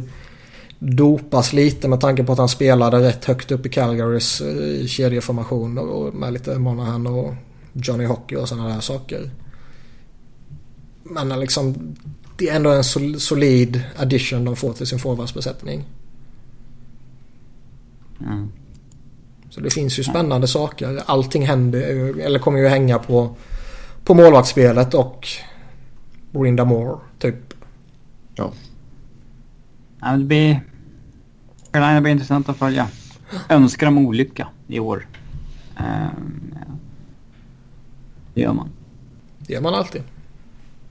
[0.78, 5.78] dopas lite med tanke på att han spelade rätt högt upp i Calgarys eh, kedjeformation
[5.78, 7.34] och med lite Monahan och
[7.72, 9.30] Johnny Hockey och sådana där saker.
[11.02, 11.96] Men liksom
[12.36, 12.84] det är ändå en
[13.20, 15.84] solid addition de får till sin forwardsbesättning.
[18.20, 18.52] Mm.
[19.50, 21.02] Så det finns ju spännande saker.
[21.06, 21.80] Allting händer,
[22.20, 23.36] eller kommer ju hänga på,
[24.04, 25.28] på målvaktsspelet och
[26.30, 27.54] Brinda Moore, typ.
[28.34, 28.52] Ja.
[30.00, 30.60] ja det blir...
[31.70, 32.88] Carolina blir intressant att följa.
[33.48, 35.06] Önskar dem olycka i år.
[35.78, 36.74] Um, ja.
[38.34, 38.68] Det gör man.
[39.38, 40.02] Det gör man alltid.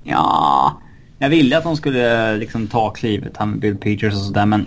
[0.03, 0.81] Ja,
[1.22, 4.65] jag ville att de skulle liksom ta klivet här med Bill Peters och sådär men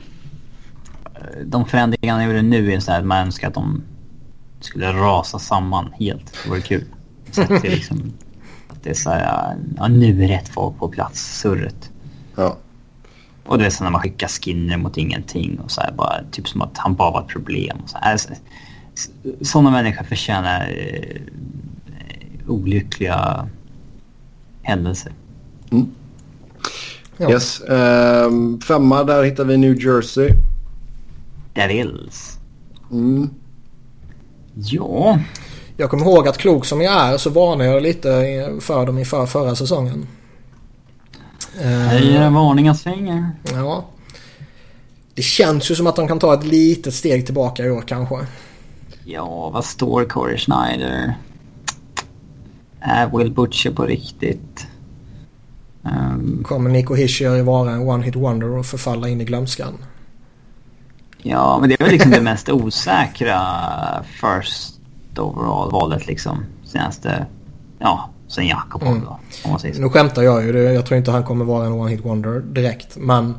[1.15, 3.83] eh, de förändringarna jag gjorde nu är så här att man önskar att de
[4.61, 6.39] skulle rasa samman helt.
[6.45, 6.85] Det vore kul.
[7.31, 8.13] Så att det, liksom,
[8.69, 11.91] att det är så här, ja nu är rätt folk på plats, surret.
[12.37, 12.57] Ja.
[13.47, 16.49] Och det är så när man skickar Skinner mot ingenting och så här, bara typ
[16.49, 17.77] som att han bara var ett problem.
[17.83, 18.19] Och så här.
[19.43, 21.21] Sådana människor förtjänar eh,
[22.47, 23.49] olyckliga
[24.63, 25.13] händelser.
[25.71, 25.91] Mm.
[27.17, 27.31] Ja.
[27.31, 27.63] Yes.
[27.69, 30.31] Um, femma, där hittar vi New Jersey.
[31.55, 32.39] Devils.
[32.91, 33.31] Mm.
[34.55, 35.19] Ja.
[35.77, 38.09] Jag kommer ihåg att klok som jag är så varnade jag lite
[38.61, 40.07] för dem inför förra säsongen.
[41.63, 43.31] Höjer uh, varningens finger.
[43.53, 43.85] Ja.
[45.15, 48.17] Det känns ju som att de kan ta ett litet steg tillbaka i år kanske.
[49.05, 51.15] Ja, vad står Corey Schneider?
[52.81, 54.67] Är Will Butcher på riktigt?
[55.85, 59.75] Um, Kommer Nico Hischier vara en one-hit wonder och förfalla in i glömskan?
[61.19, 63.41] Ja, men det är väl liksom det mest osäkra
[64.05, 64.81] first
[65.19, 66.45] overall-valet liksom.
[66.65, 67.27] Senaste,
[67.79, 69.01] ja, sen Jakob mm.
[69.01, 69.19] då.
[69.45, 69.81] Om man säger så.
[69.81, 70.59] Nu skämtar jag ju.
[70.59, 72.97] Jag tror inte han kommer vara en one-hit wonder direkt.
[72.97, 73.35] Men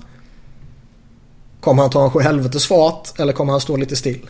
[1.59, 4.29] kommer han ta en sjuhelvetes fart eller kommer han stå lite still?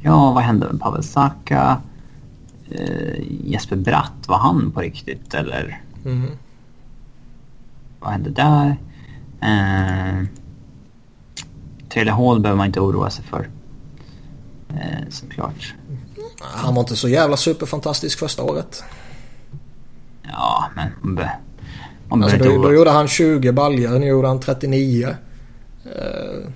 [0.00, 1.80] Ja, vad hände med Pavel Saka?
[2.70, 5.82] Eh, Jesper Bratt, var han på riktigt eller?
[6.04, 6.30] Mm.
[8.00, 8.76] Vad hände där?
[9.40, 10.24] Eh,
[11.88, 13.48] Taylor Hall behöver man inte oroa sig för.
[14.68, 15.74] Eh, såklart.
[16.40, 18.84] Han var inte så jävla superfantastisk första året.
[20.22, 21.30] Ja, men man, be,
[22.08, 25.08] man alltså, då, då gjorde han 20 baljor, nu gjorde han 39.
[25.84, 26.50] Eh,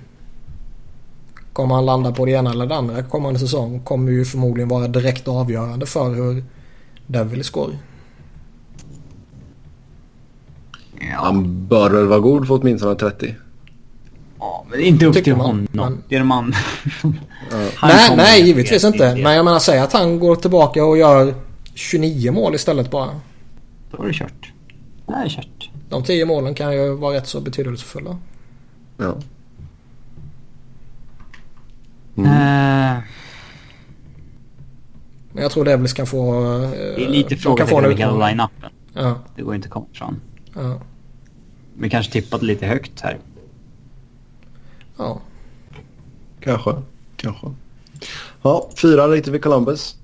[1.53, 4.87] kommer han landa på det ena eller det andra kommande säsong kommer ju förmodligen vara
[4.87, 6.43] direkt avgörande för hur
[7.07, 7.77] Devils går.
[10.99, 11.17] Ja.
[11.23, 13.35] Han bör väl vara god för åtminstone 30.
[14.39, 15.67] Ja, men inte upp Tycker till man, honom.
[15.71, 16.03] Man...
[16.09, 16.53] Det är man...
[17.81, 19.15] nej, nej, givetvis inte.
[19.15, 21.33] Men jag menar, säg att han går tillbaka och gör
[21.73, 23.19] 29 mål istället bara.
[23.91, 24.51] Då är det kört.
[25.07, 25.69] Det är kört.
[25.89, 28.17] De 10 målen kan ju vara rätt så betydelsefulla.
[28.97, 29.15] Ja.
[32.17, 32.31] Mm.
[32.31, 33.03] Uh...
[35.31, 36.43] Men jag tror Devils kan få...
[36.43, 38.69] Uh, det är lite frågan om hela line-upen.
[38.93, 39.15] Ja.
[39.35, 40.21] Det går inte att komma ifrån.
[40.55, 40.81] Ja.
[41.77, 43.17] Vi kanske tippade lite högt här.
[44.97, 45.21] Ja.
[46.39, 46.75] Kanske.
[47.15, 47.47] Kanske.
[48.41, 49.95] Ja, fyra lite vid Columbus.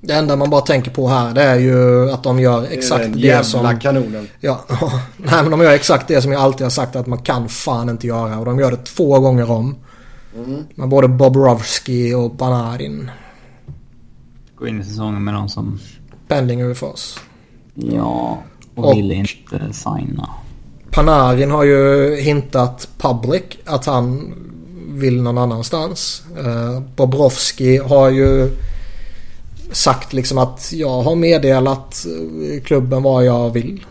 [0.00, 3.20] Det enda man bara tänker på här det är ju att de gör exakt det,
[3.20, 3.78] det som...
[3.80, 4.28] kanonen.
[4.40, 4.64] Ja,
[5.16, 7.88] nej men de gör exakt det som jag alltid har sagt att man kan fan
[7.88, 8.38] inte göra.
[8.38, 9.76] Och de gör det två gånger om.
[10.36, 10.64] Mm.
[10.74, 13.10] Med både Bobrovski och Panarin.
[14.56, 15.80] Gå in i säsongen med någon som...
[16.28, 17.18] Pending UFAs.
[17.76, 18.42] Ja,
[18.74, 20.30] och, och vill inte signa.
[20.90, 24.34] Panarin har ju hintat public att han
[24.88, 26.22] vill någon annanstans.
[26.38, 28.50] Uh, Bobrovski har ju
[29.72, 32.06] sagt liksom att jag har meddelat
[32.64, 33.86] klubben vad jag vill.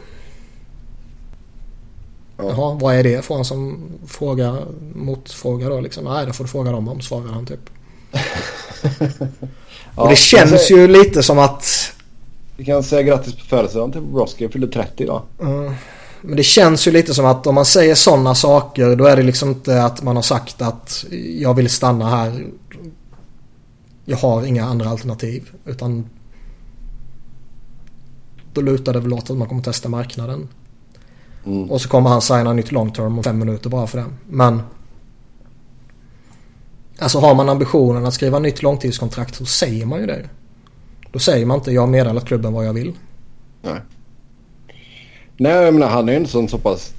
[2.38, 2.44] Ja.
[2.44, 3.26] Jaha, vad är det?
[3.26, 4.58] Får han som fråga,
[4.96, 6.04] motfråga då liksom.
[6.04, 7.70] Nej, det får du fråga dem om, svarar han typ.
[8.12, 9.28] ja,
[10.04, 11.95] och det känns ju lite som att
[12.58, 14.44] vi kan säga grattis på födelsedagen till Broski.
[14.44, 15.22] Jag fyllde 30 idag.
[15.42, 15.74] Mm.
[16.22, 19.24] Men det känns ju lite som att om man säger sådana saker då är det
[19.24, 21.06] liksom inte att man har sagt att
[21.40, 22.46] jag vill stanna här.
[24.06, 25.50] Jag har inga andra alternativ.
[25.66, 26.10] Utan
[28.54, 30.48] då lutar det väl åt att man kommer testa marknaden.
[31.46, 31.72] Mm.
[31.72, 34.06] Och så kommer han signa nytt long term om fem minuter bara för det.
[34.30, 34.62] Men
[37.00, 40.30] Alltså har man ambitionen att skriva nytt långtidskontrakt så säger man ju det.
[41.16, 42.94] Då säger man inte jag har meddelat klubben vad jag vill.
[43.62, 43.82] Nej.
[45.38, 46.94] Nej, jag menar han är ju en sån så pass...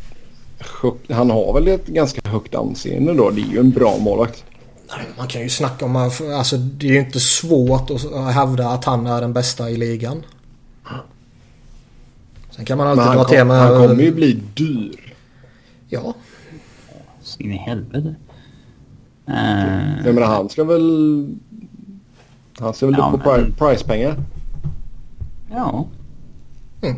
[1.09, 3.31] Han har väl ett ganska högt anseende då.
[3.31, 4.45] Det är ju en bra målvakt.
[4.89, 5.97] Nej, man kan ju snacka om...
[5.97, 10.23] Alltså det är ju inte svårt att hävda att han är den bästa i ligan.
[12.51, 13.59] Sen kan man alltid dra till med...
[13.59, 15.15] han kommer ju bli dyr.
[15.89, 16.15] Ja.
[17.23, 18.15] Så in i helvete.
[19.27, 21.27] Jag Uh, menar han ska väl...
[22.59, 24.17] Han ska väl Ja, upp på men- pri- pricepengar.
[25.51, 25.87] ja.
[26.83, 26.97] Mm.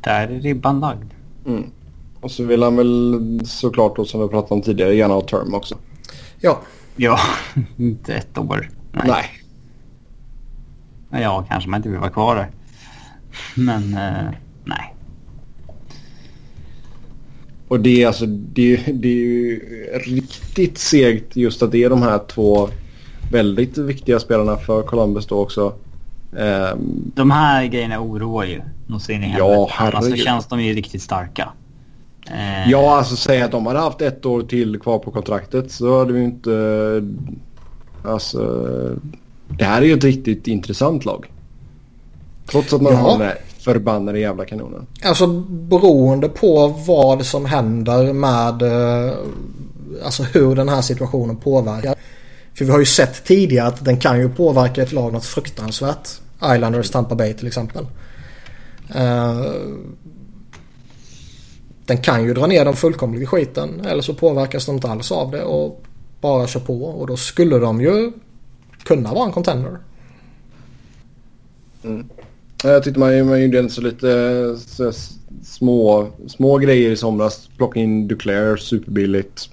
[0.00, 1.10] Där är ribban lagd.
[1.46, 1.64] Mm.
[2.20, 5.54] Och så vill han väl såklart då som vi pratade om tidigare gärna ha term
[5.54, 5.74] också.
[6.40, 6.60] Ja.
[6.96, 7.18] Ja,
[7.76, 8.70] inte ett år.
[8.92, 9.04] Nej.
[11.10, 11.22] Nej.
[11.22, 12.50] Ja, kanske man inte vill vara kvar där.
[13.54, 14.30] Men eh,
[14.64, 14.94] nej.
[17.68, 19.58] Och det är alltså det, det är ju
[20.04, 22.68] riktigt segt just att det är de här två
[23.32, 25.72] väldigt viktiga spelarna för Columbus då också.
[26.38, 28.60] Ehm, De här grejerna oroar ju.
[28.86, 29.74] Nog så in i Ja, helvete.
[29.78, 30.24] Annars så herregud.
[30.24, 31.48] känns de ju riktigt starka.
[32.30, 35.98] Eh, ja, alltså säga att de hade haft ett år till kvar på kontraktet så
[35.98, 36.50] hade vi inte...
[38.04, 38.40] Alltså...
[39.48, 41.26] Det här är ju ett riktigt intressant lag.
[42.50, 42.98] Trots att man Ja.
[42.98, 44.86] har den här förbannade jävla kanonen.
[45.04, 49.12] Alltså beroende på vad som händer med eh,
[50.04, 51.94] alltså hur den här situationen påverkar.
[52.56, 56.08] För vi har ju sett tidigare att den kan ju påverka ett lag något fruktansvärt.
[56.54, 57.86] Islanders Tampa Bay till exempel.
[58.94, 59.44] Eh,
[61.86, 65.12] den kan ju dra ner dem fullkomligt i skiten eller så påverkas de inte alls
[65.12, 65.84] av det och
[66.20, 68.12] bara kör på och då skulle de ju
[68.84, 69.78] kunna vara en contender.
[72.62, 74.92] Jag tyckte man, man gjorde så lite så,
[75.44, 77.48] små, små grejer i somras.
[77.56, 79.50] Plocka in Duclair superbilligt.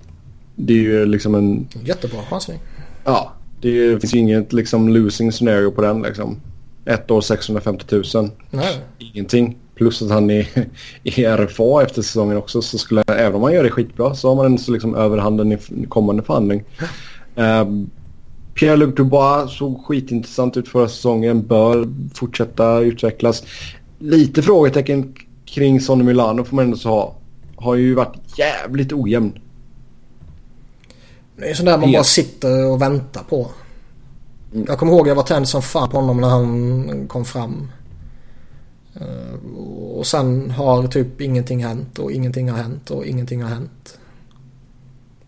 [0.56, 1.68] Det är ju liksom en...
[1.84, 2.60] Jättebra chansning.
[3.04, 6.42] Ja, det finns ju inget liksom losing scenario på den liksom.
[6.86, 7.86] Ett år 650
[8.16, 8.30] 000.
[8.50, 8.78] Nej.
[9.00, 9.58] Ingenting.
[9.76, 10.48] Plus att han är
[11.04, 12.62] i RFA efter säsongen också.
[12.62, 15.52] Så skulle, även om han gör det skitbra så har man en så liksom överhanden
[15.52, 15.58] i
[15.90, 16.64] kommande förhandling.
[17.36, 17.90] Um,
[18.56, 21.48] Pierre-Luc Dubois såg skitintressant ut förra säsongen.
[21.48, 23.44] Bör fortsätta utvecklas.
[24.00, 25.16] Lite frågetecken
[25.46, 27.16] kring Sonny Milano får man ändå så ha.
[27.56, 29.40] Har ju varit jävligt ojämn.
[31.36, 33.48] Det är sånt där man bara sitter och väntar på.
[34.68, 37.72] Jag kommer ihåg jag var tänd som fan på honom när han kom fram.
[38.96, 39.50] Eh,
[39.98, 44.00] Och sen har typ ingenting hänt och ingenting har hänt och ingenting har hänt.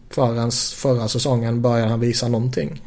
[0.09, 2.81] Förrän förra säsongen började han visa någonting.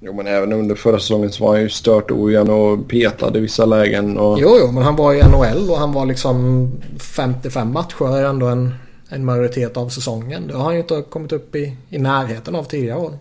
[0.00, 3.40] Jo men även under förra säsongen så var han ju stört ojämn och petad i
[3.40, 4.18] vissa lägen.
[4.18, 4.38] Och...
[4.40, 6.68] Jo, jo, men han var i NHL och han var liksom
[6.98, 8.74] 55 matcher ändå en,
[9.12, 10.46] en majoritet av säsongen.
[10.46, 13.18] Det har han ju inte kommit upp i, i närheten av tidigare år.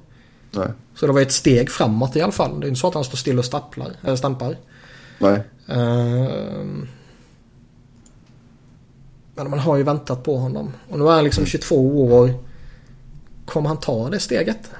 [0.51, 0.67] Nej.
[0.95, 2.59] Så det var ett steg framåt i alla fall.
[2.59, 4.57] Det är inte så att han står still och stapplar, eller stampar.
[5.19, 5.41] Nej.
[5.67, 6.87] Ehm.
[9.35, 10.73] Men man har ju väntat på honom.
[10.89, 12.33] Och nu är han liksom 22 år.
[13.45, 14.71] Kommer han ta det steget?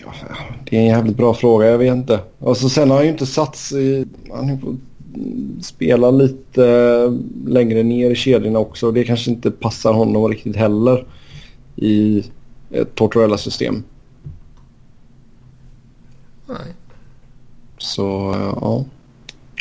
[0.00, 0.12] Ja,
[0.64, 2.20] det är en jävligt bra fråga, jag vet inte.
[2.38, 4.06] Och så sen har han ju inte satts i...
[4.30, 4.76] Han har ju
[5.62, 6.64] spela lite
[7.46, 8.92] längre ner i kedjorna också.
[8.92, 11.06] Det kanske inte passar honom riktigt heller
[11.76, 12.24] i
[12.70, 13.82] ett Tortorella-system.
[16.48, 16.56] Nej.
[17.78, 18.84] Så ja,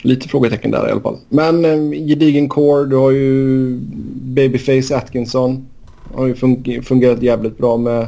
[0.03, 1.17] lite frågetecken där i alla fall.
[1.29, 3.77] Men eh, gedigen core, du har ju
[4.21, 5.67] Babyface Atkinson.
[6.13, 8.07] Har ju fun- fungerat jävligt bra med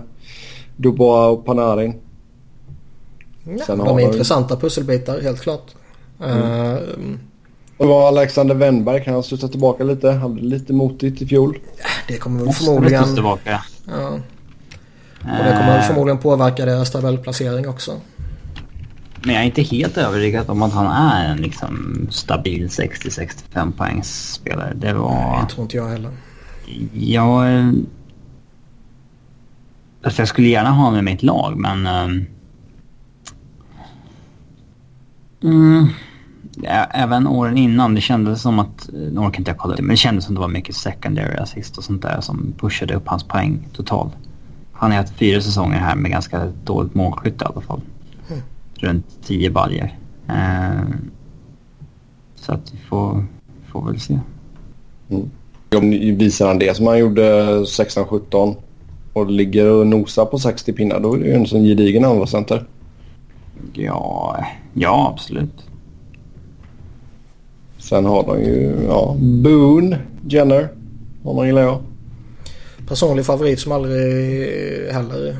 [0.78, 1.94] Dubois och Panarin.
[3.44, 5.76] Ja, Sen de är intressanta pusselbitar, helt klart.
[6.26, 7.27] Ehm, Och
[7.78, 10.12] det var Alexander Wennberg, kan han sluta tillbaka lite?
[10.12, 11.58] Han blev lite motigt i fjol.
[12.08, 13.04] det kommer väl Måste förmodligen...
[13.04, 13.16] förmodligen...
[13.16, 13.64] tillbaka.
[13.88, 14.10] Ja,
[15.22, 18.02] och det kommer väl Eh, förmodligen påverka deras tabellplacering också.
[19.26, 24.34] Men jag är inte helt övertygad om att han är en liksom stabil 60-65 poängs
[24.34, 24.74] spelare.
[24.76, 25.42] Det var...
[25.42, 26.12] Det tror inte jag heller.
[26.94, 27.48] Jag...
[30.04, 31.88] Alltså jag skulle gärna ha honom i mitt lag, men...
[31.88, 32.26] ehm,
[35.44, 35.88] Mm,
[36.92, 38.90] även åren innan, det kändes som att...
[38.94, 41.78] Nu orkar inte jag kolla det, men det kändes som det var mycket secondary assist
[41.78, 44.14] och sånt där som pushade upp hans poäng totalt.
[44.72, 47.82] Han har haft fyra säsonger här med ganska dåligt målskytte i alla fall.
[48.76, 49.98] Runt 10 baljer.
[50.28, 51.12] Ehm,
[52.36, 53.26] så att vi får,
[53.72, 54.20] får väl se.
[55.76, 58.56] Om visar han det som han gjorde 16-17
[59.14, 62.28] och ligger och nosar på 60 pinnar då är det ju en sån gedigen andra
[62.28, 62.66] center.
[63.74, 64.38] Ja,
[64.74, 65.67] ja absolut.
[67.90, 70.00] Sen har de ju ja, Boone,
[70.30, 70.68] Jenner.
[71.24, 71.80] Honom gillar jag.
[72.88, 73.96] Personlig favorit som aldrig
[74.92, 75.38] heller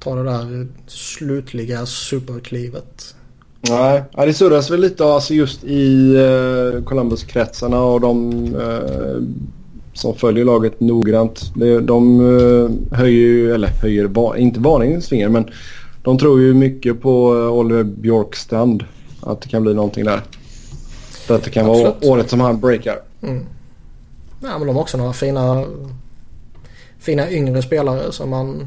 [0.00, 3.14] tar det där slutliga superklivet.
[3.60, 9.22] Nej, ja, det surras väl lite alltså just i uh, Columbus-kretsarna och de eh,
[9.94, 11.52] som följer laget noggrant.
[11.54, 15.44] De, de eh, höjer ju, eller höjer, va- inte varningens finger men
[16.02, 18.84] De tror ju mycket på eh, Oliver Bjorkstrand.
[19.20, 20.20] Att det kan bli någonting där.
[21.28, 22.02] För att det kan Absolut.
[22.02, 22.98] vara året som han breakar.
[23.22, 23.46] Mm.
[24.42, 25.64] Ja, men de har också några fina,
[26.98, 28.66] fina yngre spelare som man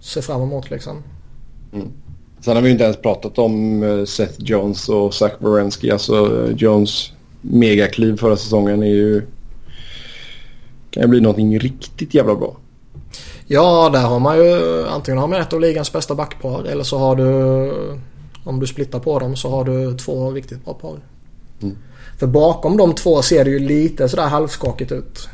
[0.00, 1.02] ser fram emot liksom.
[1.72, 1.88] Mm.
[2.40, 5.90] Sen har vi inte ens pratat om eh, Seth Jones och Zach Wierenski.
[5.90, 9.22] Alltså eh, Jones megakliv förra säsongen är ju...
[10.90, 12.56] Kan ju bli någonting riktigt jävla bra.
[13.46, 16.98] Ja, där har man ju antingen har man ett av ligans bästa backpar eller så
[16.98, 17.72] har du
[18.44, 20.98] om du splittar på dem så har du två riktigt bra par.
[21.62, 21.76] Mm.
[22.18, 25.28] För bakom de två ser det ju lite sådär halvskakigt ut.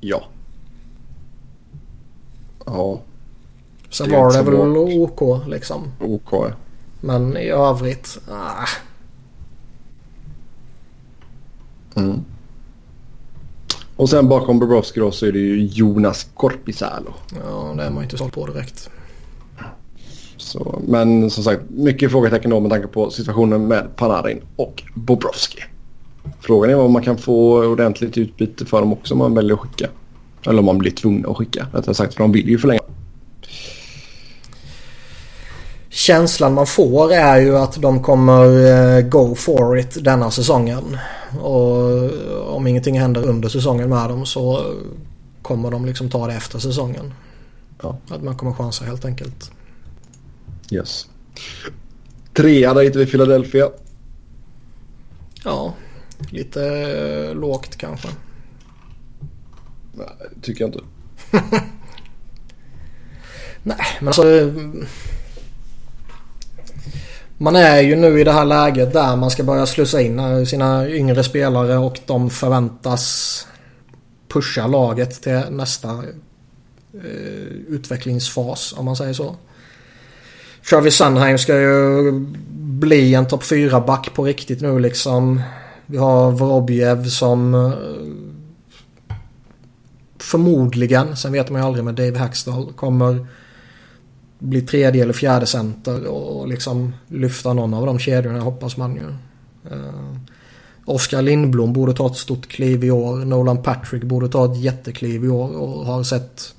[0.00, 0.24] Ja.
[2.66, 3.00] Ja.
[3.90, 5.92] Sen var det väl OK liksom.
[6.00, 6.50] OK ja.
[7.00, 8.66] Men i övrigt, ah.
[11.94, 12.24] Mm.
[13.96, 17.14] Och sen bakom Bobrovski då så är det ju Jonas Korpisalo.
[17.34, 18.90] Ja, det är man ju inte sålt på direkt.
[20.46, 25.58] Så, men som sagt, mycket frågetecken då med tanke på situationen med Panarin och Bobrovski.
[26.40, 29.60] Frågan är om man kan få ordentligt utbyte för dem också om man väljer att
[29.60, 29.88] skicka.
[30.46, 32.80] Eller om man blir tvungen att skicka rättare sagt för de vill ju förlänga.
[35.88, 38.44] Känslan man får är ju att de kommer
[38.98, 40.98] eh, go for it denna säsongen.
[41.40, 42.10] Och
[42.56, 44.60] om ingenting händer under säsongen med dem så
[45.42, 47.14] kommer de liksom ta det efter säsongen.
[47.82, 47.96] Ja.
[48.08, 49.50] Att man kommer chansa helt enkelt.
[50.70, 51.08] Yes.
[52.34, 53.70] Trea där hittar vi Philadelphia.
[55.44, 55.74] Ja,
[56.30, 58.08] lite eh, lågt kanske.
[59.92, 60.84] Nej, det tycker jag inte.
[63.62, 64.52] Nej, men alltså...
[67.38, 70.88] Man är ju nu i det här läget där man ska börja slussa in sina
[70.88, 73.46] yngre spelare och de förväntas
[74.28, 75.90] pusha laget till nästa
[76.94, 79.36] eh, utvecklingsfas om man säger så.
[80.68, 82.12] Travis Sunheim ska ju
[82.60, 85.42] bli en topp 4 back på riktigt nu liksom.
[85.86, 87.72] Vi har Vorobjev som eh,
[90.18, 93.26] förmodligen, sen vet man ju aldrig med Dave Hackstall, kommer
[94.38, 99.08] bli tredje eller fjärde center och liksom lyfta någon av de kedjorna hoppas man ju.
[99.70, 100.16] Eh,
[100.84, 103.16] Oskar Lindblom borde ta ett stort kliv i år.
[103.16, 106.54] Nolan Patrick borde ta ett jättekliv i år och har sett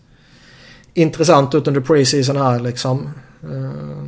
[0.94, 3.10] intressant ut under preseason här liksom.
[3.44, 4.04] Uh,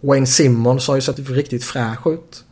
[0.00, 2.44] Wayne Simmons har ju sett riktigt fräsch ut.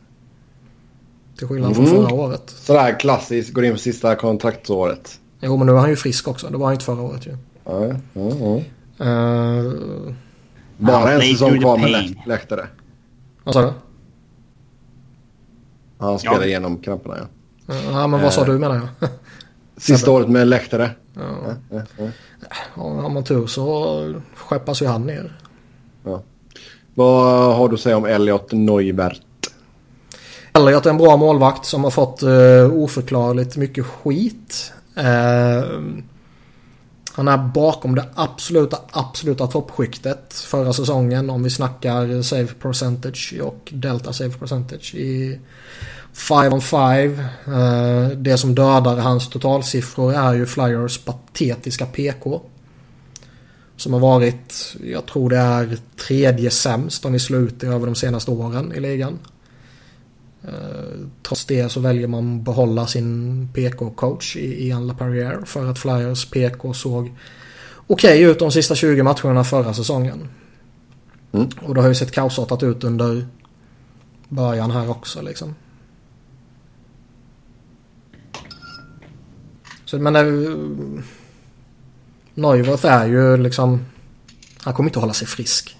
[1.39, 1.97] Till skillnad från mm.
[1.97, 2.51] förra året.
[2.51, 5.21] Sådär klassiskt, går in på sista kontraktsåret.
[5.41, 6.49] Jo men nu är han ju frisk också.
[6.49, 7.37] Det var han inte förra året ju.
[7.65, 8.01] Ja, ja,
[8.99, 9.07] ja.
[9.07, 10.13] Uh,
[10.77, 12.67] Bara en säsong kvar med läktare.
[13.45, 13.73] Vad sa du?
[15.99, 16.47] Han spelar ja.
[16.47, 17.27] igenom kramperna ja.
[17.91, 19.11] Ja men vad sa du menar jag?
[19.77, 20.91] Sista året med läktare.
[21.15, 21.23] Ja.
[21.23, 22.11] Ja, ja, ja.
[22.75, 25.39] Har man tur så skeppas ju han ner.
[26.05, 26.23] Ja.
[26.95, 29.21] Vad har du att säga om Elliot Neuvert?
[30.53, 34.73] Elliot är en bra målvakt som har fått uh, oförklarligt mycket skit.
[34.99, 35.81] Uh,
[37.13, 43.73] han är bakom det absoluta, absoluta toppskiktet förra säsongen om vi snackar save percentage och
[43.73, 45.39] delta save percentage i
[46.13, 47.19] 5 on 5.
[47.47, 52.43] Eh, det som dödar hans totalsiffror är ju Flyers patetiska PK.
[53.81, 57.87] Som har varit, jag tror det är tredje sämst om vi slår ut det över
[57.87, 59.19] de senaste åren i ligan.
[60.43, 66.31] Eh, trots det så väljer man behålla sin PK-coach i Ian LaPerriere för att Flyers
[66.31, 67.13] PK såg
[67.87, 70.29] okej okay ut de sista 20 matcherna förra säsongen.
[71.33, 71.49] Mm.
[71.63, 73.27] Och det har ju sett kaosartat ut under
[74.29, 75.55] början här också liksom.
[79.85, 80.23] Så men det,
[82.35, 83.87] Neuwirth är ju liksom...
[84.63, 85.77] Han kommer inte hålla sig frisk.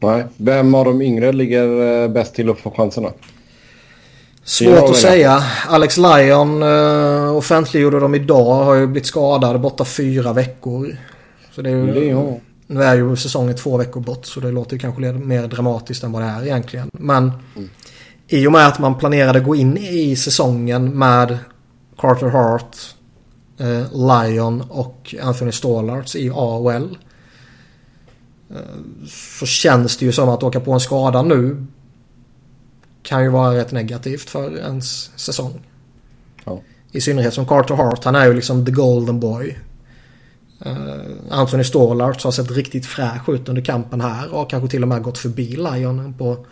[0.00, 0.26] Nej.
[0.36, 3.08] Vem av de yngre ligger eh, bäst till att få chanserna?
[4.48, 5.42] Svårt att säga.
[5.68, 8.64] Alex Lyon uh, offentliggjorde dem idag.
[8.64, 10.96] Har ju blivit skadad borta fyra veckor.
[11.54, 14.72] Så det är ju, det Nu är ju säsongen två veckor bort så det låter
[14.72, 16.90] ju kanske mer dramatiskt än vad det är egentligen.
[16.92, 17.68] Men mm.
[18.28, 21.38] i och med att man planerade gå in i säsongen med
[21.98, 22.76] Carter Hart,
[23.92, 26.98] Lion och Anthony Stålarts i AOL.
[29.38, 31.66] Så känns det ju som att åka på en skada nu
[33.02, 35.60] kan ju vara rätt negativt för ens säsong.
[36.44, 36.60] Ja.
[36.92, 39.58] I synnerhet som Carter Hart, han är ju liksom the golden boy.
[40.66, 40.72] Uh,
[41.30, 45.02] Anthony Stålarts har sett riktigt fräsch ut under kampen här och kanske till och med
[45.02, 46.46] gått förbi Lion på,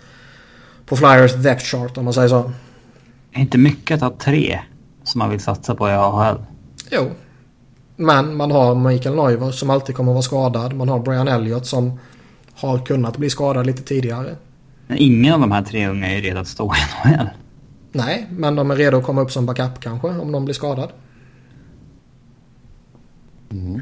[0.86, 2.52] på Flyers depth chart om man säger så.
[3.32, 4.60] Är inte mycket att ha tre
[5.04, 6.38] som man vill satsa på i AHL?
[6.90, 7.10] Jo.
[7.96, 10.72] Men man har Mikael Neuver som alltid kommer att vara skadad.
[10.72, 11.98] Man har Brian Elliott som
[12.54, 14.36] har kunnat bli skadad lite tidigare.
[14.86, 17.28] Men ingen av de här tre unga är ju redo att stå i NHL.
[17.92, 20.90] Nej, men de är redo att komma upp som backup kanske om någon blir skadad.
[23.50, 23.80] Mm.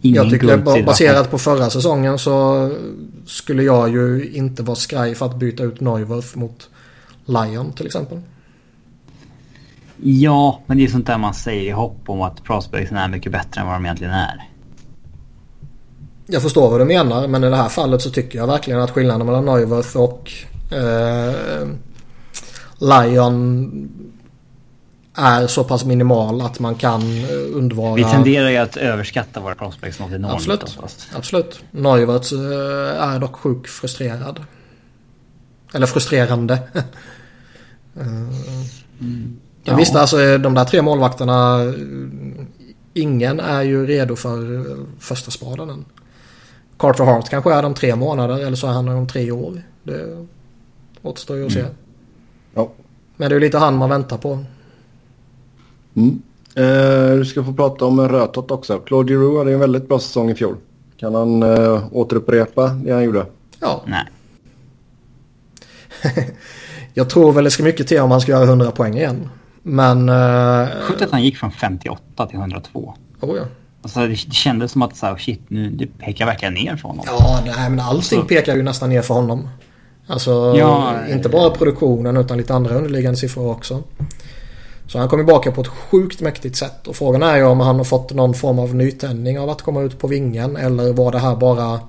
[0.00, 2.70] jag tycker baserat på förra säsongen så
[3.26, 6.70] skulle jag ju inte vara skraj för att byta ut Neuwerf mot
[7.24, 8.20] Lion till exempel.
[10.04, 13.32] Ja, men det är sånt där man säger i hopp om att prospectsen är mycket
[13.32, 14.48] bättre än vad de egentligen är.
[16.26, 18.90] Jag förstår vad du menar men i det här fallet så tycker jag verkligen att
[18.90, 20.32] skillnaden mellan Neuwerf och
[20.70, 21.68] eh,
[22.78, 23.70] Lion
[25.14, 27.94] är så pass minimal att man kan eh, undvara...
[27.94, 30.34] Vi tenderar ju att överskatta våra prospects något enormt.
[30.34, 30.78] Absolut.
[31.14, 31.64] Absolut.
[31.70, 34.40] Neuwert eh, är dock sjukt frustrerad.
[35.74, 36.58] Eller frustrerande.
[38.00, 39.40] mm.
[39.64, 39.76] Ja.
[39.76, 41.58] Visst, alltså de där tre målvakterna.
[42.94, 45.84] Ingen är ju redo för eh, första spaden än.
[46.76, 49.62] Carter Hart kanske är de tre månader eller så är han om tre år.
[49.82, 50.26] Det
[51.02, 51.60] återstår ju att se.
[51.60, 51.72] Mm.
[52.54, 52.70] Ja.
[53.16, 54.38] Men det är lite han man väntar på.
[55.94, 56.22] Mm.
[56.54, 58.78] Eh, du ska få prata om en rötot också.
[58.78, 60.56] Claude Giroux hade en väldigt bra säsong i fjol.
[60.96, 63.26] Kan han eh, återupprepa det han gjorde?
[63.60, 63.82] Ja.
[63.86, 64.04] Nej.
[66.94, 69.28] jag tror väl det ska mycket till om han ska göra 100 poäng igen.
[69.62, 70.08] Men...
[70.08, 72.94] Eh, Sjukt att han gick från 58 till 102.
[73.20, 73.44] Oh ja.
[73.82, 77.04] Alltså, det, kändes som att så här, shit, nu, det pekar verkligen ner för honom.
[77.08, 78.26] Ja, nej, men allting så.
[78.26, 79.48] pekar ju nästan ner för honom.
[80.06, 83.82] Alltså, ja, inte bara produktionen utan lite andra underliggande siffror också.
[84.86, 86.86] Så han kom tillbaka på ett sjukt mäktigt sätt.
[86.86, 89.82] Och frågan är ju om han har fått någon form av nytändning av att komma
[89.82, 90.56] ut på vingen.
[90.56, 91.80] Eller var det här bara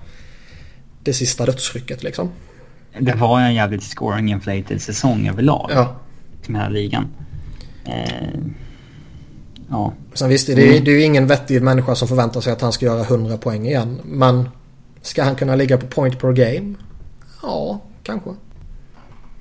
[1.00, 2.30] det sista dödsrycket liksom?
[3.00, 5.70] Det var en jävligt scoring inflated säsong överlag.
[5.74, 5.96] Ja.
[6.46, 7.08] Som hela ligan.
[7.86, 8.40] Eh,
[9.70, 9.94] ja.
[10.14, 10.84] Sen visst, det är, mm.
[10.84, 13.68] det är ju ingen vettig människa som förväntar sig att han ska göra 100 poäng
[13.68, 14.00] igen.
[14.04, 14.50] Men
[15.02, 16.74] ska han kunna ligga på point per game?
[17.42, 18.30] Ja, kanske.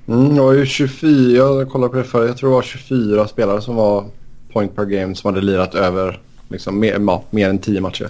[0.07, 3.61] Mm, var ju 24, jag kollade på det förut, jag tror det var 24 spelare
[3.61, 4.05] som var
[4.53, 8.09] point per game som hade lirat över liksom, mer, ja, mer än 10 matcher.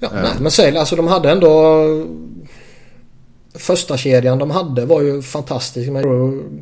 [0.00, 0.14] Ja, uh.
[0.14, 1.84] nej, men säg alltså de hade ändå...
[3.54, 6.04] Första kedjan de hade var ju fantastisk med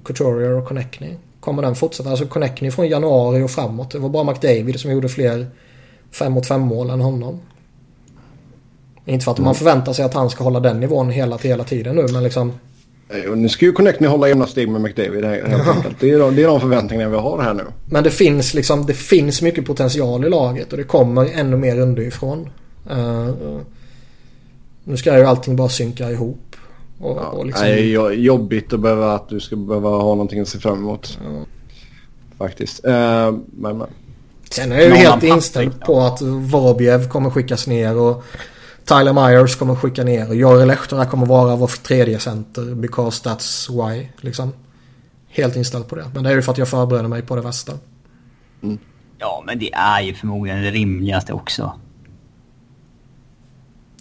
[0.05, 1.15] Couturier och Connectney.
[1.47, 2.11] Kommer den fortsätta?
[2.11, 3.91] Alltså Connectney från januari och framåt.
[3.91, 5.47] Det var bara McDavid som gjorde fler
[6.11, 7.41] 5 mot 5 mål än honom.
[9.05, 9.45] Inte för att mm.
[9.45, 12.53] man förväntar sig att han ska hålla den nivån hela, hela tiden nu men liksom...
[13.37, 15.97] Nu ska ju Connectney hålla jämna steg med McDavid helt enkelt.
[16.01, 17.65] Det är, de, det är de förväntningarna vi har här nu.
[17.85, 21.79] Men det finns liksom, det finns mycket potential i laget och det kommer ännu mer
[21.79, 22.51] underifrån.
[22.91, 23.31] Uh,
[24.85, 26.46] nu ska ju allting bara synka ihop.
[26.99, 27.67] Och, ja, och liksom...
[27.67, 31.19] Det är jobbigt att behöva att du ska behöva ha någonting att se fram emot.
[31.25, 31.45] Ja.
[32.39, 32.85] Faktiskt.
[32.85, 33.87] Uh, men, men.
[34.51, 38.25] Sen är jag ju helt inställd på att Vorobjev kommer skickas ner och
[38.85, 40.35] Tyler Myers kommer skicka ner.
[40.35, 42.75] Jari Lehtonen kommer vara vår tredje center.
[42.75, 44.09] Because that's why.
[44.21, 44.53] Liksom.
[45.29, 46.11] Helt inställd på det.
[46.15, 47.73] Men det är ju för att jag förbereder mig på det värsta.
[48.63, 48.79] Mm.
[49.19, 51.73] Ja, men det är ju förmodligen det rimligaste också.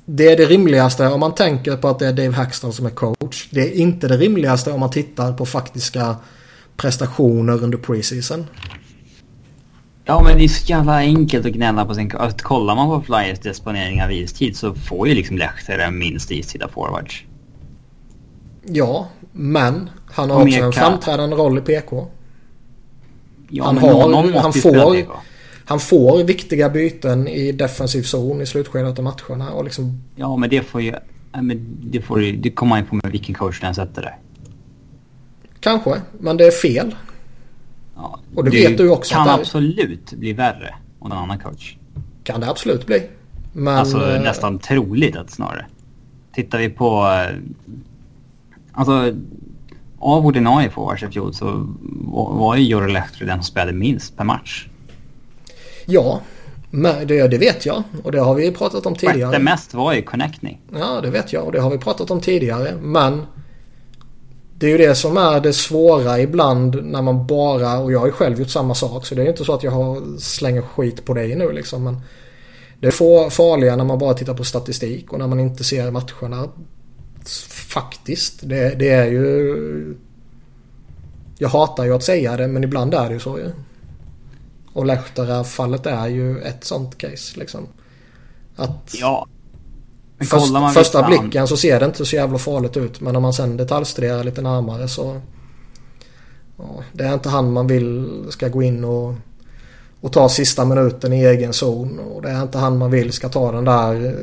[0.06, 2.90] Det är det rimligaste om man tänker på att det är Dave Hackstall som är
[2.90, 3.48] coach.
[3.52, 6.16] Det är inte det rimligaste om man tittar på faktiska
[6.78, 8.46] prestationer under preseason.
[10.06, 12.12] Ja men det är så jävla enkelt att gnälla på sin...
[12.14, 16.68] Att kollar man på Flyers disponering av istid så får ju liksom Lehtera minst istida
[16.68, 17.24] forwards.
[18.64, 22.08] Ja, men han har också en framträdande roll i PK.
[23.50, 25.06] Ja, han, har, han, får,
[25.66, 29.52] han får viktiga byten i defensiv zon i slutskedet av matcherna.
[29.52, 30.04] Och liksom...
[30.16, 30.94] Ja, men det får ju...
[31.32, 34.14] Men det, får ju, det kommer man ju på med vilken coach den sätter det.
[35.60, 36.96] Kanske, men det är fel.
[37.96, 39.14] Ja, och det, det vet du också.
[39.14, 41.76] kan absolut bli värre om en annan coach.
[42.24, 43.04] Kan det absolut bli.
[43.54, 44.22] Men, alltså äh...
[44.22, 45.66] nästan troligt att snarare.
[46.34, 46.86] Tittar vi på...
[46.86, 47.38] Eh,
[48.72, 49.14] alltså
[50.00, 51.68] av ordinarie forwards i fjol så
[52.12, 54.68] var ju Jori Lehtry den som spelade minst per match.
[55.86, 56.22] Ja,
[57.06, 59.32] det, det, vet jag och det har vi pratat om tidigare.
[59.32, 60.62] Det mest var ju Connecting.
[60.80, 62.76] Ja, det vet jag och det har vi pratat om tidigare.
[62.82, 63.26] Men
[64.58, 68.06] det är ju det som är det svåra ibland när man bara, och jag har
[68.06, 71.06] ju själv gjort samma sak så det är inte så att jag har slänger skit
[71.06, 71.84] på dig nu liksom.
[71.84, 72.02] Men
[72.80, 76.50] det är farliga när man bara tittar på statistik och när man inte ser matcherna.
[77.50, 79.98] Faktiskt, det, det är ju...
[81.38, 83.52] Jag hatar ju att säga det men ibland är det ju så ju.
[84.76, 87.68] Och Lehtara-fallet är ju ett sånt case liksom.
[88.56, 88.94] Att...
[88.94, 89.28] Ja,
[90.20, 93.02] Först, första blicken så ser det inte så jävla farligt ut.
[93.02, 95.22] Men om man sen detaljstuderar lite närmare så...
[96.58, 99.14] Ja, det är inte han man vill ska gå in och,
[100.02, 102.00] och ta sista minuten i egen zon.
[102.00, 104.16] Och det är inte han man vill ska ta den där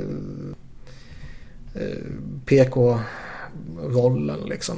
[1.75, 1.81] eh,
[2.47, 4.77] PK-rollen liksom.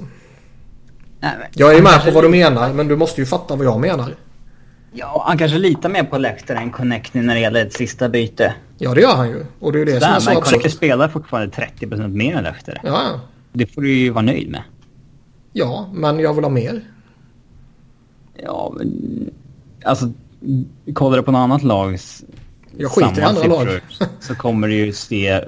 [1.21, 3.57] Nej, men- Jag är han med på vad du menar men du måste ju fatta
[3.57, 4.17] vad jag menar.
[4.97, 8.55] Ja, han kanske litar mer på Leicester än Connecting när det gäller ett sista byte.
[8.79, 9.47] Ja det gör han ju.
[9.61, 12.81] Och det är det som är så men spelar fortfarande 30% mer än Leicester.
[12.85, 13.21] Ja, ja.
[13.53, 14.63] Det får du ju vara nöjd med.
[15.53, 16.85] ja, men jag vill ha mer.
[18.43, 19.31] Ja, men...
[19.85, 20.13] Alltså,
[20.95, 22.25] kollar du på något annat lags
[22.77, 23.61] Jag skiter i andra lag.
[23.61, 25.45] siffror så kommer du ju se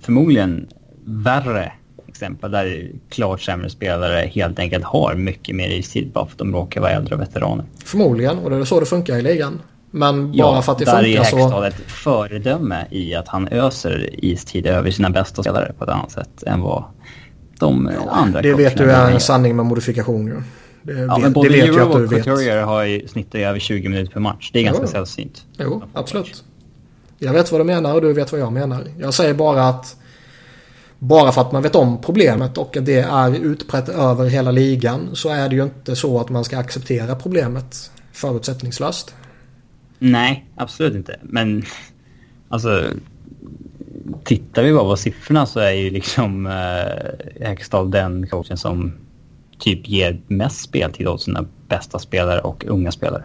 [0.00, 0.66] förmodligen
[1.04, 1.72] värre
[2.12, 6.52] exempel där klart sämre spelare helt enkelt har mycket mer istid bara för att de
[6.54, 7.64] råkar vara äldre och veteraner.
[7.84, 9.60] Förmodligen och det är så det funkar i ligan.
[9.90, 11.36] Men bara Ja, för att det där är funkar så...
[11.36, 16.10] Hextall ett föredöme i att han öser istid över sina bästa spelare på ett annat
[16.10, 16.84] sätt än vad
[17.58, 20.42] de eh, andra Det vet du är en sanning med modifikation ju.
[20.82, 22.24] Det, Ja, vet, men både det vet jag att du och vet.
[22.24, 24.50] Couturier har ju snittat över 20 minuter per match.
[24.52, 24.88] Det är ganska Jo.
[24.88, 25.44] sällsynt.
[25.58, 26.44] Jo, absolut.
[27.18, 28.84] Jag vet vad du menar och du vet vad jag menar.
[28.98, 29.96] Jag säger bara att
[31.02, 35.10] bara för att man vet om problemet och att det är utbrett över hela ligan
[35.12, 39.14] så är det ju inte så att man ska acceptera problemet förutsättningslöst.
[39.98, 41.18] Nej, absolut inte.
[41.22, 41.64] Men
[42.48, 42.84] alltså...
[44.24, 48.92] Tittar vi bara på siffrorna så är ju liksom eh, Hextall den coachen som
[49.58, 53.24] typ ger mest speltid åt sina bästa spelare och unga spelare.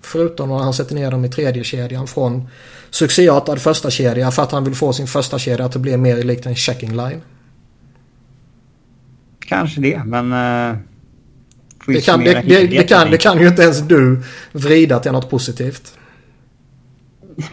[0.00, 2.48] Förutom när han sätter ner dem i tredje kedjan från
[2.94, 6.46] succéartad första kedja för att han vill få sin första kedja att bli mer likt
[6.46, 7.20] en checking line.
[9.46, 10.30] Kanske det, men...
[11.88, 14.22] Ju Det kan, det, det, det, kan, det kan ju inte ens du
[14.52, 15.98] vrida till något positivt.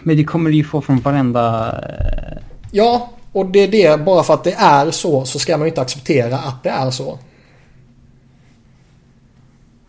[0.04, 1.72] Men det kommer du ju få från varenda...
[1.72, 4.06] Eh, Ja, och det är det.
[4.06, 6.92] Bara för att det är så så ska man ju inte acceptera att det är
[6.92, 7.20] så.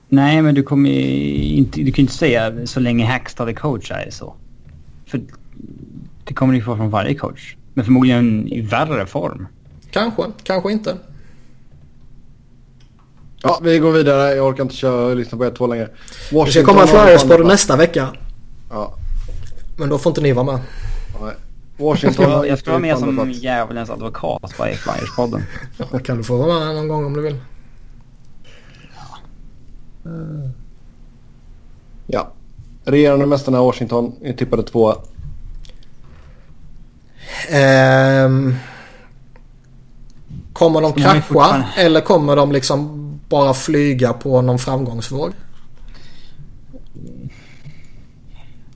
[0.08, 1.80] nej, men du kommer ju inte...
[1.80, 4.34] Du kan ju inte säga så länge Hextall är coach är så.
[5.06, 5.20] För
[6.24, 7.56] det kommer ju få från varje coach.
[7.74, 9.46] Men förmodligen i värre form.
[9.90, 10.96] Kanske, kanske inte.
[13.42, 14.34] Ja, vi går vidare.
[14.34, 15.88] Jag orkar inte köra lyssna på er två längre.
[16.30, 18.08] Det ska komma en har Flyers på på det andra nästa vecka.
[18.70, 18.94] Ja,
[19.78, 20.60] Men då får inte ni vara med.
[21.20, 21.32] nej.
[21.76, 23.42] Jag Washington ska, har jag ska vara med på som plats.
[23.42, 25.42] djävulens advokat i Flyers-podden.
[25.92, 27.36] Ja, kan du få vara med någon gång om du vill.
[32.06, 32.32] Ja.
[32.84, 34.96] Regerande mästarna Washington är tippade tvåa.
[37.50, 38.54] Ehm,
[40.52, 42.98] kommer de krascha eller kommer de liksom
[43.28, 45.32] bara flyga på någon framgångsvåg?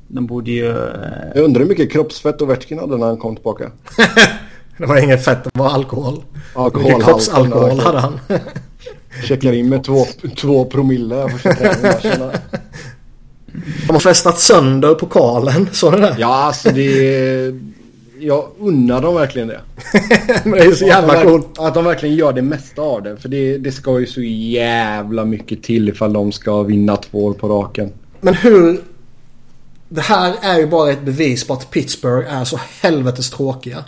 [0.09, 0.69] De borde ju...
[0.71, 0.77] eh,
[1.35, 3.71] Jag undrar hur mycket kroppsfett Ovechkin hade när han kom tillbaka.
[4.79, 6.23] Det var inget fett, det var alkohol.
[6.55, 8.19] Alkoholhalten Vilken kroppsalkohol hade han?
[9.25, 10.05] Checkar in med två,
[10.37, 12.01] två promille första träningen.
[12.03, 12.33] Tjena.
[13.87, 16.17] De har festat sönder pokalen, så det där.
[16.19, 17.55] Ja, alltså det.
[18.19, 19.61] Jag unnar dem verkligen det.
[20.45, 21.59] Men det är så jävla att de, coolt.
[21.59, 23.17] Att de verkligen gör det mesta av det.
[23.17, 27.33] För det, det ska ju så jävla mycket till ifall de ska vinna två år
[27.33, 27.93] på raken.
[28.21, 28.81] Men hur...
[29.89, 33.85] Det här är ju bara ett bevis på att Pittsburgh är så helvetes tråkiga.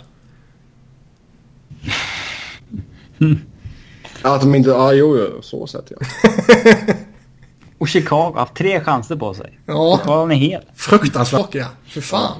[4.23, 4.69] Ja, Att de inte...
[4.69, 5.97] Ja, jo, jo så sett ja.
[7.77, 9.59] Och Chicago har haft tre chanser på sig.
[9.65, 9.97] Ja.
[9.97, 10.65] Fortfarande helt.
[10.75, 11.67] Fruktansvärt tråkiga.
[11.87, 12.37] För fan.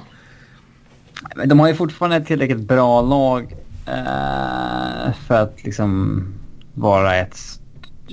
[1.46, 3.56] De har ju fortfarande ett tillräckligt bra lag
[3.86, 6.24] eh, för att liksom
[6.74, 7.38] vara ett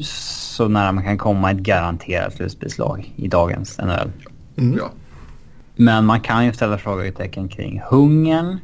[0.04, 4.12] så nära man kan komma ett garanterat slutspelslag i dagens NHL.
[4.58, 4.78] Mm.
[4.78, 4.92] ja.
[5.76, 8.60] Men man kan ju ställa frågetecken kring hungern.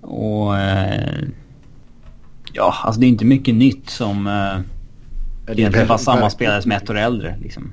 [0.00, 0.58] Och...
[0.58, 1.24] Eh,
[2.52, 4.26] ja, alltså det är inte mycket nytt som...
[4.26, 7.38] Eh, egentligen bara samma spelare som är ett år äldre.
[7.42, 7.72] Liksom.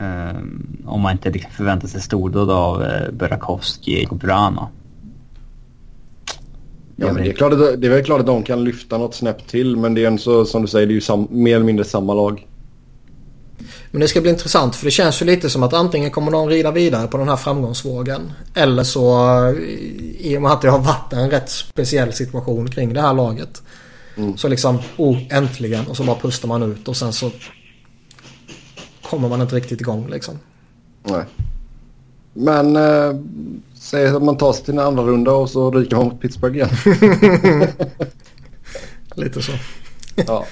[0.00, 0.40] Eh,
[0.86, 4.68] om man inte liksom förväntar sig stordåd av eh, Burakovsky och Burana.
[6.96, 9.14] Ja, men det, är klart att, det är väl klart att de kan lyfta något
[9.14, 9.76] snäpp till.
[9.76, 11.84] Men det är en så, som du säger, det är ju sam, mer eller mindre
[11.84, 12.46] samma lag.
[13.90, 16.48] Men det ska bli intressant för det känns ju lite som att antingen kommer de
[16.48, 18.32] rida vidare på den här framgångsvågen.
[18.54, 19.14] Eller så
[20.18, 23.62] i och med att det har varit en rätt speciell situation kring det här laget.
[24.16, 24.36] Mm.
[24.36, 27.30] Så liksom, oh äntligen och så bara pustar man ut och sen så
[29.14, 30.38] kommer man inte riktigt igång liksom.
[31.02, 31.24] Nej.
[32.32, 33.20] Men eh,
[33.74, 36.56] säg att man tar sig till en andra runda och så ryker man mot Pittsburgh
[36.56, 36.68] igen.
[39.14, 39.52] Lite så.
[40.26, 40.44] ja.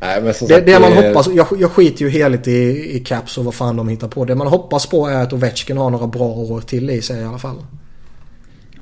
[0.00, 2.96] Nej, men som Det, sagt, det man är- hoppas, jag, jag skiter ju heligt i,
[2.96, 4.24] i Caps och vad fan de hittar på.
[4.24, 7.24] Det man hoppas på är att Ovechkin har några bra år till i sig i
[7.24, 7.56] alla fall.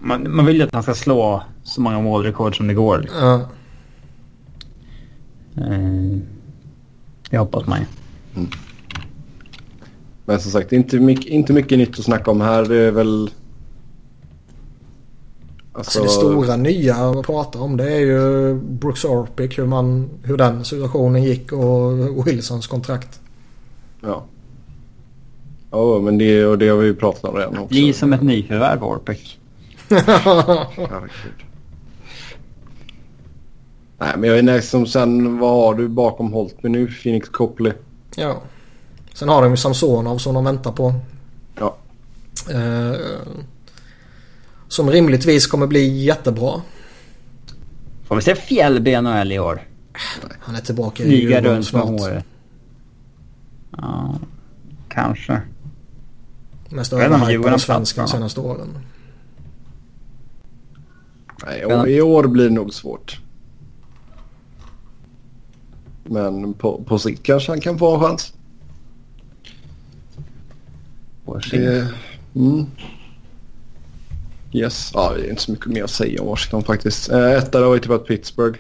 [0.01, 3.09] Man, man vill ju att han ska slå så många målrekord som det går.
[3.21, 3.35] Ja.
[5.57, 6.19] Eh,
[7.31, 7.85] det hoppas man ju.
[10.25, 12.65] Men som sagt, inte mycket, inte mycket nytt att snacka om här.
[12.65, 13.31] Det är väl...
[15.75, 20.11] Alltså, alltså det stora nya att prata om det är ju Brooks Orpik, hur, man,
[20.23, 23.21] hur den situationen gick och Wilsons kontrakt.
[24.01, 24.25] Ja.
[25.71, 27.69] Ja, men det, och det har vi ju pratat om redan också.
[27.69, 29.39] Bli som ett nyförvärv Orpik.
[33.99, 36.87] Nej, men jag är liksom sen, vad har du bakom Holtby nu?
[36.87, 37.73] Phoenix Copley.
[38.17, 38.43] Ja.
[39.15, 40.95] Sen har de ju Samsonov som de väntar på.
[41.59, 41.77] Ja.
[42.51, 42.97] Eh,
[44.69, 46.61] som rimligtvis kommer bli jättebra.
[48.05, 49.63] Får vi se Fjällby i NHL i år?
[50.41, 51.85] Han är tillbaka i Djurgården snart.
[51.85, 52.25] Håret.
[53.77, 54.19] Ja,
[54.89, 55.41] kanske.
[56.69, 58.79] Mest överhypade svensken de senaste åren.
[61.47, 63.22] Nej, i år blir det nog svårt.
[66.05, 68.33] Men på, på sikt kanske han kan få en chans.
[72.35, 72.67] Mm.
[74.53, 77.11] Yes, ja, det är inte så mycket mer att säga om Washington faktiskt.
[77.11, 78.59] Eh, etta var ju typ Pittsburgh.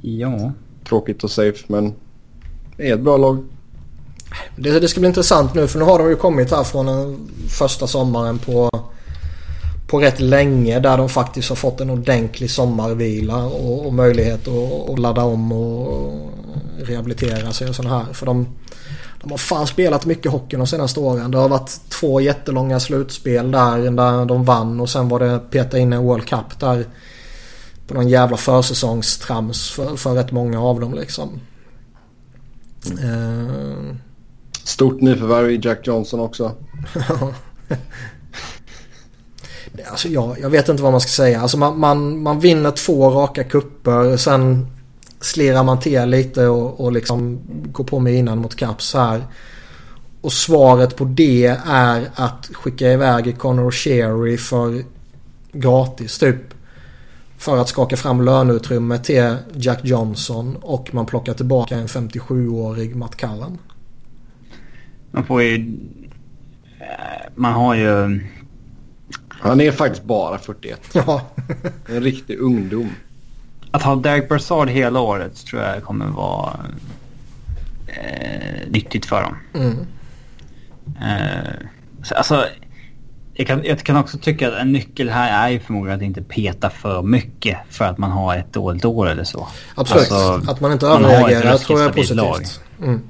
[0.00, 0.52] Ja.
[0.88, 1.94] Tråkigt och safe men
[2.76, 3.44] det är ett bra lag.
[4.56, 7.28] Det, det ska bli intressant nu för nu har de ju kommit här från den
[7.48, 8.70] första sommaren på,
[9.92, 14.90] på rätt länge där de faktiskt har fått en ordentlig sommarvila och, och möjlighet att,
[14.90, 16.30] att ladda om och
[16.78, 18.12] rehabilitera sig och sådana här.
[18.12, 18.46] För de,
[19.20, 21.30] de har fan spelat mycket hockey de senaste åren.
[21.30, 25.78] Det har varit två jättelånga slutspel där, där de vann och sen var det peta
[25.78, 26.86] in en World Cup där
[27.86, 31.40] på någon jävla försäsongstrams för, för rätt många av dem liksom.
[33.04, 33.94] Uh...
[34.64, 36.52] Stort nyförvärv i Jack Johnson också.
[39.90, 41.40] alltså jag, jag vet inte vad man ska säga.
[41.40, 44.66] Alltså man, man, man vinner två raka kupper Sen
[45.20, 47.38] slirar man till lite och, och liksom
[47.72, 49.22] går på med innan mot Caps här.
[50.20, 54.82] Och svaret på det är att skicka iväg Connor Sherry för
[55.52, 56.54] gratis typ.
[57.38, 63.16] För att skaka fram löneutrymme till Jack Johnson och man plockar tillbaka en 57-årig Matt
[63.16, 63.58] Cullen.
[65.10, 65.54] Man får ju...
[66.80, 68.20] Eh, man har ju...
[69.42, 70.80] Han är faktiskt bara 41.
[70.92, 71.20] Ja.
[71.86, 72.90] en riktig ungdom.
[73.70, 76.56] Att ha Derek Brassard hela året tror jag kommer vara
[77.86, 79.36] eh, nyttigt för dem.
[79.54, 79.76] Mm.
[81.00, 81.52] Eh,
[82.02, 82.46] så, alltså,
[83.34, 86.22] jag kan, jag kan också tycka att en nyckel här är ju förmodligen att inte
[86.22, 89.48] peta för mycket för att man har ett dåligt år eller så.
[89.74, 92.60] Absolut, alltså, att man inte överreagerar tror jag är positivt.
[92.82, 93.00] Mm.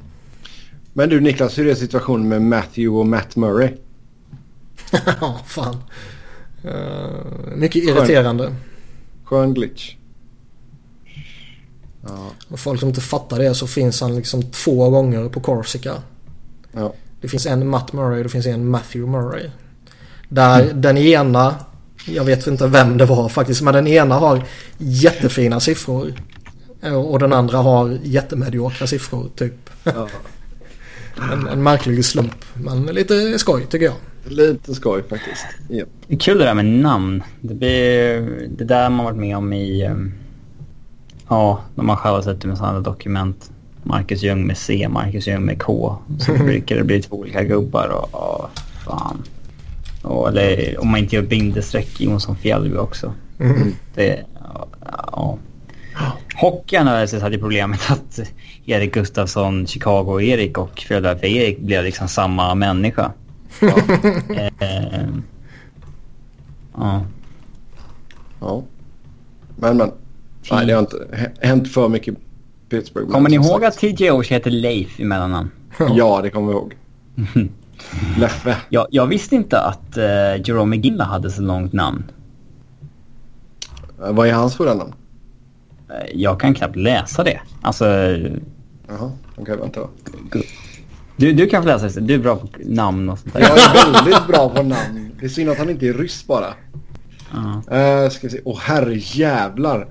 [0.92, 3.72] Men du Niklas, hur är situationen med Matthew och Matt Murray?
[5.20, 5.76] Ja, fan.
[6.64, 8.44] Uh, mycket irriterande.
[8.44, 8.56] Skön,
[9.24, 9.94] skön glitch.
[12.06, 12.30] Ja.
[12.48, 15.94] Och folk som inte fattar det så finns han liksom två gånger på Corsica.
[16.72, 16.94] Ja.
[17.20, 19.50] Det finns en Matt Murray och det finns en Matthew Murray.
[20.28, 20.80] Där mm.
[20.80, 21.54] den ena,
[22.06, 24.44] jag vet inte vem det var faktiskt, men den ena har
[24.78, 26.14] jättefina siffror.
[27.10, 29.70] Och den andra har jättemediokra siffror typ.
[29.84, 30.08] Ja.
[31.32, 33.94] en, en märklig slump, men lite skoj tycker jag.
[34.24, 35.46] Lite skoj faktiskt.
[35.68, 35.84] Ja.
[36.06, 37.22] Det är kul det där med namn.
[37.40, 39.86] Det, blir, det där man varit med om i...
[39.86, 40.12] Um
[41.32, 43.50] Ja, de har själva sett med sådana dokument.
[43.82, 45.96] Marcus Ljung med C, Marcus Ljung med K.
[46.18, 48.50] Så brukar det bli två olika gubbar och, och
[48.84, 49.22] fan.
[50.02, 53.12] Och, eller om man inte gör bindestreck Jonsson Fjällby också.
[53.40, 53.74] Mm.
[53.94, 54.24] Det,
[55.12, 55.38] ja.
[56.34, 58.20] Hockeyn hade problemet att
[58.66, 63.12] Erik Gustafsson, Chicago och Erik och Philadelphia Erik blev liksom samma människa.
[63.60, 63.74] Ja.
[64.60, 65.08] eh,
[66.74, 67.06] ja.
[68.40, 68.62] ja.
[69.56, 69.90] Men men.
[70.50, 72.14] Nej, det har inte hänt för mycket
[72.68, 73.10] Pittsburgh.
[73.10, 75.50] Kommer ni ihåg att TJ Oshie heter Leif i mellannamn?
[75.78, 76.76] ja, det kommer vi ihåg.
[78.18, 78.56] Leffe.
[78.68, 82.04] Jag, jag visste inte att uh, Jerome McGinley hade så långt namn.
[84.02, 84.94] Uh, vad är hans fulla namn?
[85.90, 87.40] Uh, jag kan knappt läsa det.
[87.62, 87.84] Alltså...
[87.84, 89.80] Jaha, okej okay, vänta.
[91.16, 92.00] Du, du kan få läsa det.
[92.00, 93.40] Du är bra på namn och sånt där.
[93.40, 95.10] Jag är väldigt bra på namn.
[95.20, 96.54] Det är synd att han inte är ryss bara.
[97.34, 97.56] Uh.
[97.56, 98.40] Uh, ska vi se.
[98.44, 99.86] Åh oh, herrejävlar.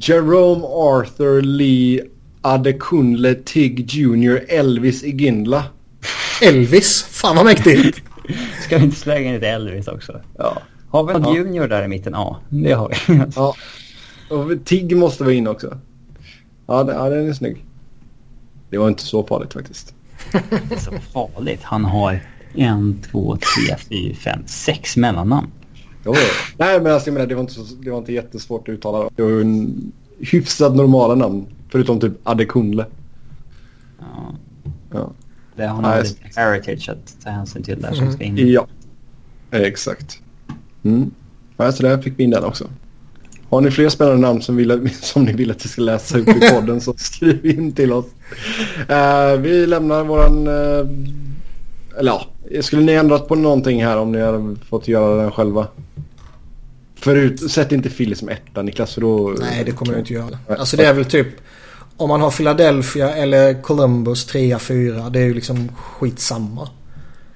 [0.00, 2.00] Jerome Arthur Lee
[2.40, 4.44] Adekunle Tig Jr.
[4.48, 5.64] Elvis Iginla.
[6.42, 7.02] Elvis?
[7.02, 8.02] Fan vad mäktigt.
[8.64, 10.20] Ska vi inte slänga in ett Elvis också?
[10.38, 10.62] Ja.
[10.88, 11.36] Har vi en ja.
[11.36, 12.12] Junior där i mitten?
[12.12, 13.22] Ja, det har vi.
[13.36, 13.54] ja.
[14.30, 15.78] Och Tig måste vara in också.
[16.66, 17.64] Ja, det, ja, den är snygg.
[18.70, 19.94] Det var inte så farligt faktiskt.
[20.32, 21.60] Det är så farligt.
[21.62, 22.20] Han har
[22.54, 25.50] en, två, tre, fyra, fem, sex mellannamn.
[26.04, 26.14] Jo,
[26.56, 29.10] Nej men alltså, jag menar, det, var inte så, det var inte jättesvårt att uttala.
[29.16, 31.46] Det var en hyfsat normala namn.
[31.68, 32.86] Förutom typ Adekunle.
[33.98, 34.34] Ja.
[34.92, 35.12] Ja.
[35.56, 38.52] Det har nog lite heritage att ta hänsyn till där som ska in.
[38.52, 38.66] Ja,
[39.50, 40.20] exakt.
[40.82, 41.10] Mm.
[41.56, 42.68] Ja, så där fick vi in den också.
[43.48, 46.28] Har ni fler spännande namn som, vill, som ni vill att vi ska läsa upp
[46.28, 48.06] i podden så skriv in till oss.
[48.90, 50.46] Uh, vi lämnar våran...
[50.46, 50.88] Uh,
[51.98, 52.26] eller ja,
[52.62, 55.66] skulle ni ändrat på någonting här om ni hade fått göra den själva?
[56.96, 59.34] Förut, sätt inte Philly som etta Niklas för då...
[59.40, 60.38] Nej det kommer jag inte göra.
[60.58, 61.26] Alltså det är väl typ...
[61.96, 66.68] Om man har Philadelphia eller Columbus 3-4 det är ju liksom skitsamma.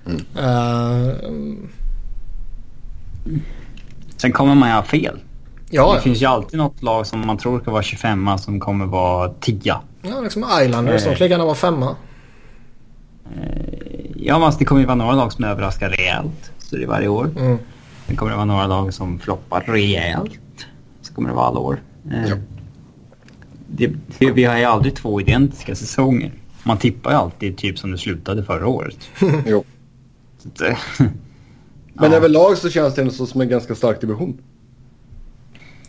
[0.06, 0.20] Mm.
[0.39, 1.14] Uh,
[4.16, 5.18] Sen kommer man ju ha fel.
[5.70, 8.86] Ja, det finns ju alltid något lag som man tror ska vara 25 som kommer
[8.86, 9.77] vara 10.
[10.09, 11.07] Ja, liksom Islanders.
[11.07, 11.11] Eh.
[11.11, 11.97] De kan gärna vara femma.
[13.37, 13.66] Eh,
[14.16, 16.53] ja, men alltså, det kommer ju vara några lag som överraskar rejält.
[16.59, 17.31] Så det är varje år.
[17.39, 17.59] Mm.
[18.07, 20.41] Sen kommer det vara några lag som floppar rejält.
[21.03, 21.83] Så kommer det vara alla år.
[22.11, 22.37] Eh, ja.
[23.66, 26.33] det, det, vi har ju aldrig två identiska säsonger.
[26.62, 28.99] Man tippar ju alltid typ som det slutade förra året.
[29.47, 29.65] jo.
[30.39, 30.65] Så,
[31.93, 32.16] men ja.
[32.16, 34.39] överlag så känns det ändå som en ganska stark division.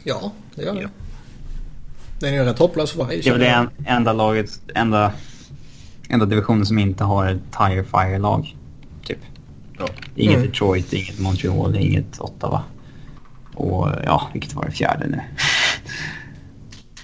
[0.04, 0.82] Ja, det gör det.
[0.82, 0.90] Ja.
[2.20, 3.22] Den är ju rätt hopplös för varje.
[3.22, 5.12] Det är väl det enda laget, enda,
[6.10, 8.56] enda divisionen som inte har ett Tire Fire-lag.
[9.04, 9.20] Typ.
[9.78, 9.88] Ja.
[10.16, 10.48] Inget mm.
[10.48, 12.64] Detroit, inget Montreal, inget Ottawa.
[13.54, 15.22] Och ja, vilket var det fjärde nu?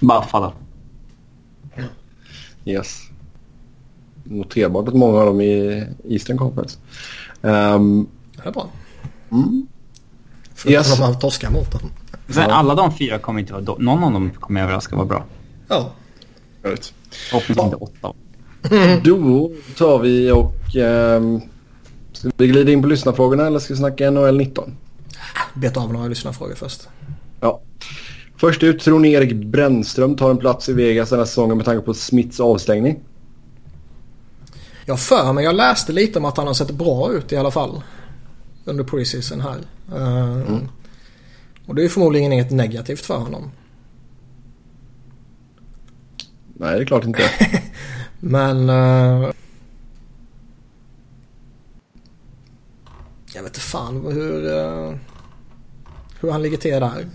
[0.00, 0.52] Buffalo.
[2.64, 3.00] Yes.
[4.24, 6.78] Noterbart att många av dem i Eastern Conference.
[7.40, 8.70] Um, det är bra.
[9.32, 9.66] Mm.
[10.54, 10.98] Förutom yes.
[10.98, 11.90] de torskar mot dem.
[12.28, 13.78] Sen, alla de fyra kommer inte vara...
[13.78, 15.24] Någon av dem kommer överraska vara bra.
[15.68, 15.90] Ja.
[16.62, 18.12] Förhoppningsvis inte åtta.
[19.04, 20.76] Då tar vi och...
[20.76, 21.40] Um,
[22.12, 24.76] ska vi glida in på lyssnarfrågorna eller ska vi snacka NHL 19?
[25.54, 26.88] Beta av några lyssnarfrågor först.
[27.40, 27.60] Ja.
[28.36, 31.66] Först ut, tror ni Erik Brännström tar en plats i Vegas den här säsongen med
[31.66, 33.00] tanke på Smiths avstängning?
[34.86, 37.50] Jag för mig, jag läste lite om att han har sett bra ut i alla
[37.50, 37.82] fall.
[38.64, 39.58] Under preseason här.
[39.94, 40.68] Uh, mm.
[41.66, 43.50] Och det är förmodligen inget negativt för honom.
[46.56, 47.22] Nej, det är klart inte.
[48.20, 48.70] Men...
[48.70, 49.30] Uh,
[53.34, 54.94] jag vet inte fan hur, uh,
[56.20, 57.06] hur han ligger till där.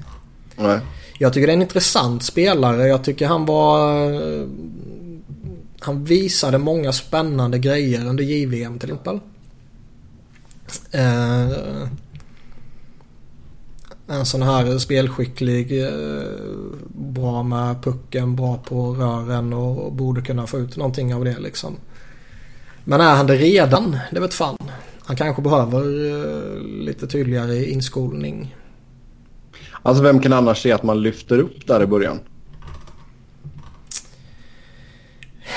[0.56, 0.80] Nej.
[1.18, 2.88] Jag tycker det är en intressant spelare.
[2.88, 4.04] Jag tycker han var...
[4.12, 4.48] Uh,
[5.80, 9.20] han visade många spännande grejer under JVM till exempel.
[10.96, 11.88] Uh,
[14.10, 16.24] en sån här spelskicklig, eh,
[16.88, 21.76] bra med pucken, bra på rören och borde kunna få ut någonting av det liksom.
[22.84, 23.98] Men är han det redan?
[24.12, 24.58] Det vet fan.
[25.04, 28.56] Han kanske behöver eh, lite tydligare inskolning.
[29.82, 32.20] Alltså vem kan annars se att man lyfter upp där i början?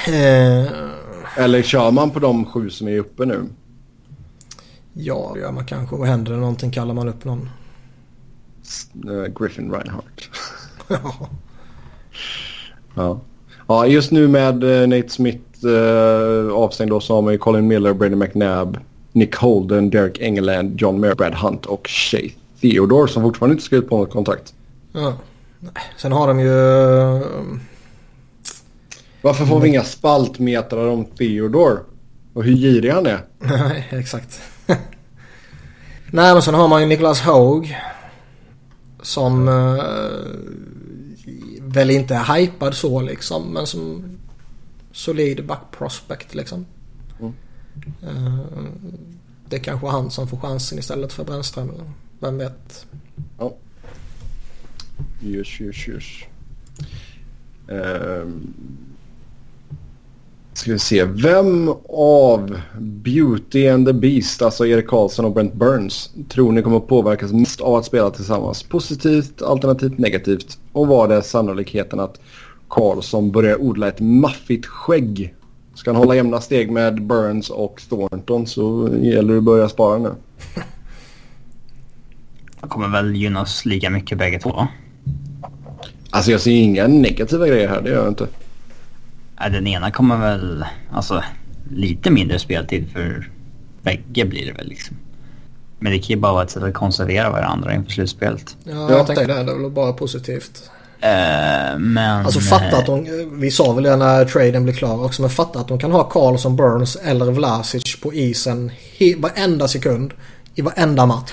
[0.06, 0.72] Eh.
[1.36, 3.44] Eller kör man på de sju som är uppe nu?
[4.92, 5.96] Ja, det gör man kanske.
[5.96, 7.48] Och händer det någonting kallar man upp någon.
[9.06, 10.30] Uh, Griffin Reinhardt.
[12.94, 13.20] ja.
[13.66, 13.86] ja.
[13.86, 17.92] just nu med uh, Nate Smith uh, avstängd då så har man ju Colin Miller,
[17.92, 18.78] Brady McNabb,
[19.12, 22.30] Nick Holden, Derek Engeland, John Mayer, Brad Hunt och Shay
[22.60, 24.54] Theodore som fortfarande inte skrivit på något kontrakt.
[24.92, 25.14] Ja.
[25.96, 26.52] Sen har de ju...
[29.22, 31.78] Varför får vi inga spaltmetrar om Theodore?
[32.34, 33.20] Och hur girig han är?
[33.38, 34.40] Nej, exakt.
[36.10, 37.76] Nej, men sen har man ju Niklas Haug.
[39.02, 39.84] Som eh,
[41.60, 43.52] väl inte är hypad så liksom.
[43.52, 44.04] Men som
[44.92, 46.66] solid back prospect liksom.
[47.20, 47.32] Mm.
[48.02, 48.38] Eh,
[49.48, 51.72] det är kanske han som får chansen istället för Brännström.
[52.20, 52.86] Vem vet?
[53.38, 53.54] Ja.
[55.20, 56.24] Just, just, just.
[57.66, 58.54] Um,
[60.62, 61.04] Ska vi se.
[61.04, 66.80] Vem av Beauty and the Beast, alltså Erik Karlsson och Brent Burns, tror ni kommer
[66.80, 68.62] påverkas mest av att spela tillsammans?
[68.62, 70.58] Positivt, alternativt negativt?
[70.72, 72.20] Och vad är sannolikheten att
[72.68, 75.34] Karlsson börjar odla ett maffigt skägg?
[75.74, 79.98] Ska han hålla jämna steg med Burns och Thornton så gäller det att börja spara
[79.98, 80.10] nu.
[82.60, 84.66] Han kommer väl gynnas lika mycket bägge två?
[86.10, 88.26] Alltså jag ser inga negativa grejer här, det gör jag inte.
[89.42, 90.64] Ja, den ena kommer väl...
[90.92, 91.24] Alltså
[91.70, 93.30] lite mindre speltid för
[93.82, 94.96] bägge blir det väl liksom.
[95.78, 98.56] Men det kan ju bara vara ett sätt att konservera varandra inför slutspelet.
[98.64, 99.42] Ja, jag tänkte det.
[99.42, 100.70] Det är väl bara positivt.
[101.04, 102.26] Uh, men...
[102.26, 103.06] Alltså fatta att de...
[103.32, 105.22] Vi sa väl det när traden blev klar också.
[105.22, 110.12] Men fatta att de kan ha Karlsson, Burns eller Vlasic på isen he, varenda sekund.
[110.54, 111.32] I varenda match.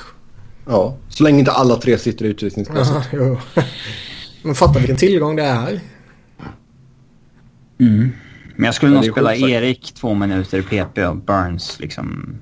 [0.68, 3.04] Ja, så länge inte alla tre sitter i utvisningsbåset.
[4.44, 5.80] men fatta vilken tillgång det är.
[7.80, 8.12] Mm.
[8.56, 12.36] Men jag skulle nog spela Erik två minuter i PP och Burns liksom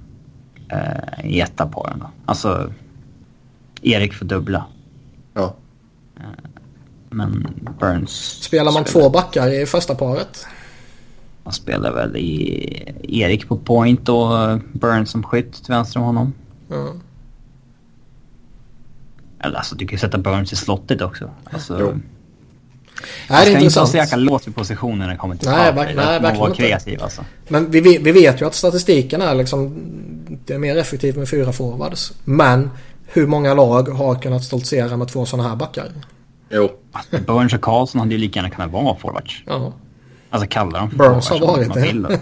[0.69, 2.09] eh, i etta på den då.
[2.25, 2.73] Alltså
[3.81, 4.65] Erik får dubbla.
[5.33, 5.55] Ja.
[6.15, 6.23] Eh,
[7.09, 7.47] men
[7.79, 8.11] Burns...
[8.43, 9.03] Spelar man spelar.
[9.03, 10.47] två backar i första paret?
[11.43, 16.33] Man spelar väl i Erik på point och Burns som skytt till vänster om honom.
[16.71, 17.01] Mm.
[19.39, 21.29] Eller alltså du kan ju sätta Burns i slottet också.
[21.43, 21.99] Alltså, jo.
[23.29, 23.63] Nej, det är intressant.
[23.63, 26.05] Man ska inte så jäkla låst vid positionen när det kommer till nej, verk, nej,
[26.05, 27.25] verkligen vara kreativ alltså.
[27.47, 29.75] Men vi, vi vet ju att statistiken är liksom...
[30.45, 32.13] Det är mer effektivt med fyra forwards.
[32.23, 32.69] Men
[33.07, 35.91] hur många lag har kunnat stoltsera med två sådana här backar?
[36.49, 36.71] Jo.
[36.91, 39.43] Alltså, Burns och Karlsson hade ju lika gärna kunnat vara forwards.
[39.45, 39.73] Ja.
[40.29, 42.19] Alltså kalla dem för Burns har varit det.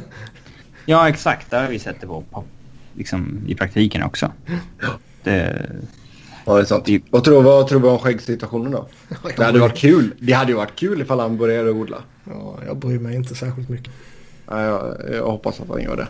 [0.85, 1.51] ja, exakt.
[1.51, 2.43] Där har vi sett det på, på
[2.93, 4.31] liksom, i praktiken också.
[5.23, 5.69] Det,
[6.45, 6.89] Ja, det är sant.
[7.09, 8.85] Vad tror, vad tror du om skäggsituationen då?
[9.37, 10.13] det hade varit kul.
[10.19, 11.97] Det hade ju varit kul ifall han började odla.
[12.23, 13.93] Ja, jag bryr mig inte särskilt mycket.
[14.47, 16.07] Ja, jag, jag hoppas att han gör det.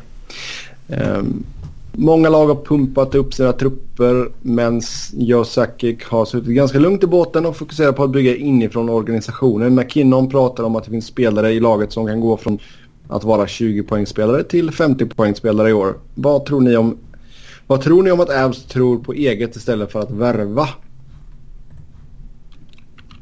[0.87, 1.43] Um,
[1.91, 4.81] många lag har pumpat upp sina trupper men
[5.13, 9.75] Joe Sakic har suttit ganska lugnt i båten och fokuserar på att bygga inifrån organisationen.
[9.75, 12.59] McKinnon pratar om att det finns spelare i laget som kan gå från
[13.07, 15.95] att vara 20 poängspelare till 50 poängspelare i år.
[16.15, 16.97] Vad tror ni om
[17.67, 20.69] vad tror ni om att Avs tror på eget istället för att värva?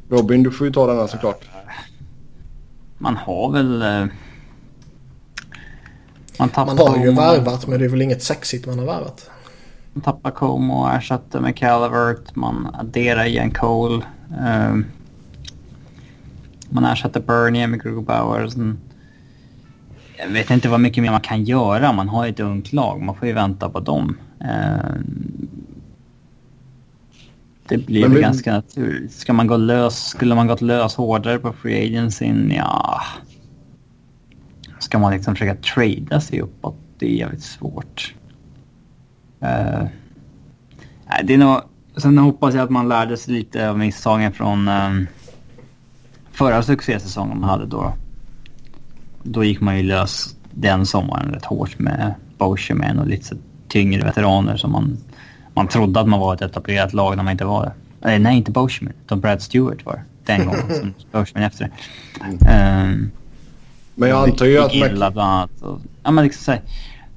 [0.08, 1.44] Robin, du får ju ta den här såklart.
[2.98, 3.82] Man har väl...
[3.82, 4.06] Eh,
[6.38, 9.30] man, man har ju värvat men det är väl inget sexigt man har värvat.
[9.92, 12.34] Man tappar Como och ersatte med Calvert.
[12.36, 14.04] Man adderar Ian Cole.
[14.28, 14.86] Um,
[16.68, 18.50] man ersatte Bernie med Grubauer.
[20.18, 21.92] Jag vet inte vad mycket mer man kan göra.
[21.92, 23.02] Man har ju ett ungt lag.
[23.02, 24.16] Man får ju vänta på dem.
[24.40, 24.94] Eh,
[27.68, 29.12] det blir väl ganska naturligt.
[29.12, 32.32] Ska man gå lös, skulle man gått lös hårdare på free agency?
[32.56, 33.00] Ja...
[34.78, 36.76] Ska man liksom försöka trada sig uppåt?
[36.98, 38.14] Det är jävligt svårt.
[39.42, 39.84] Uh,
[41.24, 41.60] det är nog...
[41.96, 45.06] Sen hoppas jag att man lärde sig lite av misstagen från um,
[46.32, 47.94] förra succésäsongen man hade då.
[49.22, 53.36] Då gick man ju lös den sommaren rätt hårt med Boscheman och lite
[53.74, 54.96] tyngre veteraner som man,
[55.54, 58.12] man trodde att man var ett etablerat lag när man inte var det.
[58.12, 61.70] Eh, nej, inte Boschman, utan Brad Stewart var den gången som Boschman efter.
[62.20, 63.10] Um,
[63.94, 64.74] men jag antar ju att...
[64.74, 65.62] Illa bland annat.
[65.62, 66.62] Och, ja, men liksom, här,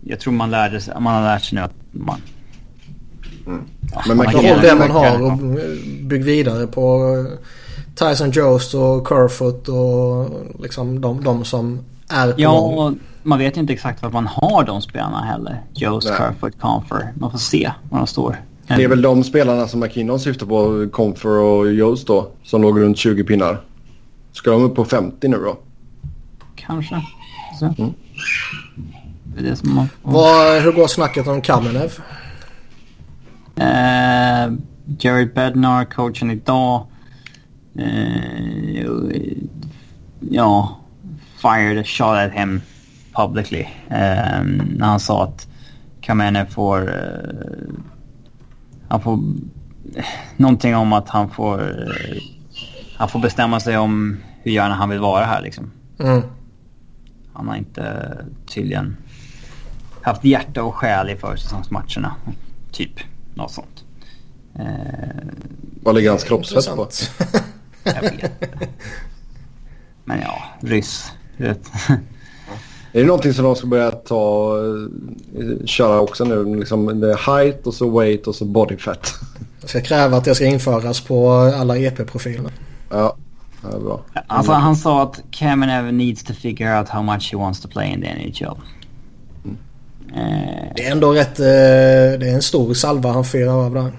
[0.01, 2.21] jag tror man, lärde sig, man har lärt sig nu att man...
[3.47, 3.61] Mm.
[3.93, 5.37] Ja, men man kan det man har och
[6.01, 7.25] bygg vidare på
[7.95, 10.29] Tyson Jost och Kerfoot och
[10.61, 11.79] liksom de, de som
[12.09, 12.93] är på Ja, och
[13.27, 15.63] man vet inte exakt vad man har de spelarna heller.
[15.73, 17.13] Jost, Kerfoot, Confer.
[17.15, 18.41] Man får se var de står.
[18.67, 22.79] Det är väl de spelarna som McKinnon syftar på, Confer och Jost då, som låg
[22.79, 23.61] runt 20 pinnar.
[24.31, 25.57] Ska de upp på 50 nu då?
[26.55, 27.01] Kanske.
[27.61, 27.93] Mm.
[29.23, 29.89] Det är det som man...
[30.03, 31.99] Vad, hur går snacket om Kamenev?
[33.59, 34.57] Uh,
[34.99, 36.85] Jared Bednar, coachen idag.
[37.79, 39.11] Uh,
[40.19, 40.77] ja,
[41.41, 42.61] fired a shot at him
[43.17, 43.61] publicly.
[43.61, 44.43] Uh,
[44.77, 45.47] när han sa att
[46.01, 46.89] Kamenev får...
[46.89, 47.73] Uh,
[48.87, 49.19] han får...
[50.37, 51.61] Någonting om att han får...
[51.61, 52.21] Uh,
[52.97, 55.71] han får bestämma sig om hur gärna han vill vara här liksom.
[55.99, 56.21] Mm.
[57.33, 58.97] Han har inte tydligen
[60.01, 62.15] haft hjärta och själ i försäsongsmatcherna.
[62.71, 62.99] Typ
[63.33, 63.83] något sånt.
[64.55, 64.65] Eh,
[65.83, 66.89] Vad ligger hans kroppsfett på?
[67.83, 68.43] Jag vet
[70.05, 71.11] Men ja, ryss.
[71.37, 71.71] Vet.
[72.97, 74.57] Är det någonting som de ska börja ta,
[75.37, 76.55] eh, köra också nu?
[76.55, 79.13] Liksom det är height och så weight och så body fat.
[79.61, 82.51] Jag ska kräva att det ska införas på alla EP-profiler.
[82.89, 83.15] Ja,
[83.61, 84.01] det är bra.
[84.27, 87.93] Alltså, han sa att Kamenev needs to figure out how much he wants to play
[87.93, 88.57] in the NHL.
[89.45, 89.57] Mm.
[90.15, 90.73] Eh.
[90.75, 91.39] Det är ändå rätt...
[91.39, 91.45] Eh,
[92.19, 93.91] det är en stor salva han firar av där.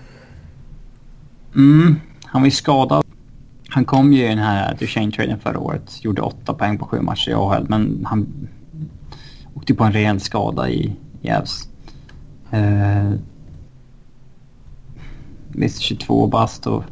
[1.55, 3.05] Mm, han var ju skadad.
[3.69, 6.05] Han kom ju i den här Duchene-traden förra året.
[6.05, 7.66] Gjorde åtta poäng på sju matcher i AHL.
[7.69, 8.49] Men han
[9.69, 11.69] åkte på en rejäl skada i Gävs.
[12.51, 13.12] Eh,
[15.49, 16.85] visst, 22 bast och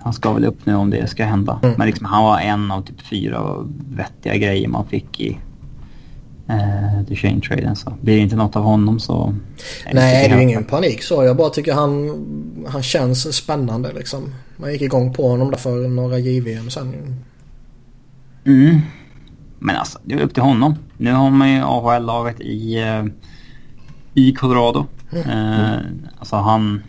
[0.00, 1.60] han ska väl upp nu om det ska hända.
[1.62, 1.74] Mm.
[1.78, 5.38] Men liksom, han var en av typ fyra vettiga grejer man fick i
[6.48, 7.74] eh, Duchene-traden.
[7.74, 9.34] Så blir det inte något av honom så...
[9.92, 11.24] Nej, det är ju ingen panik så.
[11.24, 12.24] Jag bara tycker han,
[12.68, 14.34] han känns spännande liksom.
[14.56, 17.16] Man gick igång på honom där för några JVM sen.
[18.44, 18.80] Mm.
[19.58, 20.74] Men alltså, det är upp till honom.
[21.00, 23.06] Nu har man ju AHL-laget i, uh,
[24.14, 24.86] i Colorado.
[25.12, 25.28] Mm.
[25.28, 25.78] Uh,
[26.18, 26.82] alltså han...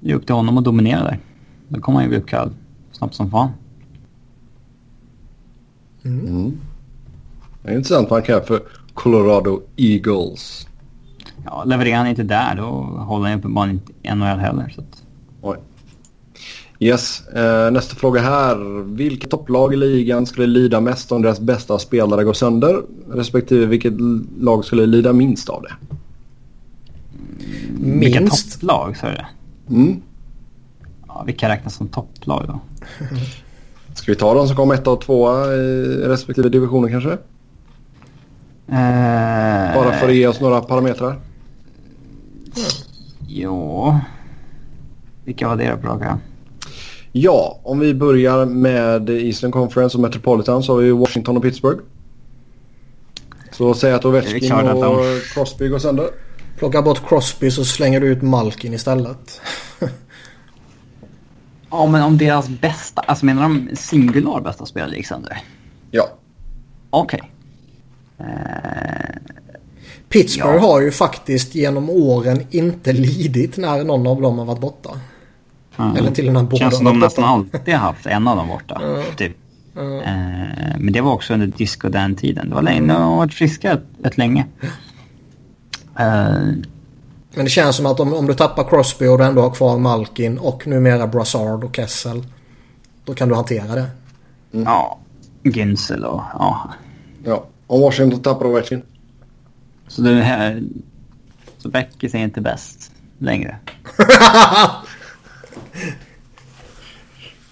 [0.00, 1.18] Det är upp till honom att dominera där.
[1.68, 2.54] Då kommer han ju bli uppkallad
[2.92, 3.50] snabbt som fan.
[6.02, 6.26] Mm.
[6.26, 6.60] Mm.
[7.62, 8.62] Det är intressant vad han kan för
[8.94, 10.68] Colorado Eagles.
[11.44, 12.64] Ja, levererar han inte där då
[12.98, 14.72] håller han uppenbarligen inte NHL heller.
[14.74, 15.01] Så att...
[16.82, 18.82] Yes, eh, nästa fråga här.
[18.94, 22.82] Vilket topplag i ligan skulle lida mest om deras bästa spelare går sönder?
[23.08, 23.92] Respektive vilket
[24.40, 25.72] lag skulle lida minst av det?
[27.78, 28.06] Minst?
[28.06, 29.26] Vilka topplag sa du det?
[29.70, 30.02] Mm.
[31.08, 32.60] Ja, vilka räknas som topplag då?
[33.94, 37.10] Ska vi ta de som kom ett och tvåa i respektive divisioner kanske?
[37.10, 37.18] Uh...
[39.74, 41.20] Bara för att ge oss några parametrar.
[43.28, 44.00] Ja.
[45.24, 46.18] Vilka var det då?
[47.12, 51.82] Ja, om vi börjar med Eastern Conference och Metropolitan så har vi Washington och Pittsburgh.
[53.50, 55.20] Så säg att Ovechkin och de...
[55.34, 56.08] Crosby går sönder.
[56.58, 59.40] Plocka bort Crosby så slänger du ut Malkin istället.
[61.70, 63.00] ja, men om deras bästa...
[63.00, 65.38] Alltså menar de singular bästa spelare gick sönder?
[65.90, 66.08] Ja.
[66.90, 67.20] Okej.
[68.18, 68.28] Okay.
[68.28, 69.02] Uh...
[70.08, 70.60] Pittsburgh ja.
[70.60, 74.90] har ju faktiskt genom åren inte lidit när någon av dem har varit borta.
[75.76, 75.96] Mm.
[75.96, 78.48] Eller till och med båda Känns som de nästan alltid har haft en av dem
[78.48, 78.80] borta.
[78.84, 79.02] Mm.
[79.16, 79.36] Typ.
[79.76, 80.00] Mm.
[80.00, 82.48] Eh, men det var också under disco den tiden.
[82.48, 84.46] Det var länge, de har varit friska ett, ett länge.
[85.98, 86.32] Eh.
[87.34, 89.78] Men det känns som att om, om du tappar Crosby och du ändå har kvar
[89.78, 92.24] Malkin och numera Brassard och Kessel.
[93.04, 93.86] Då kan du hantera det.
[94.52, 94.64] Mm.
[94.64, 94.98] Ja,
[95.42, 96.70] Günsel och ja.
[97.24, 98.82] Ja, om Washington tappar Ovechkin.
[99.88, 100.62] Så det här...
[101.58, 103.56] Så Beckis är inte bäst längre.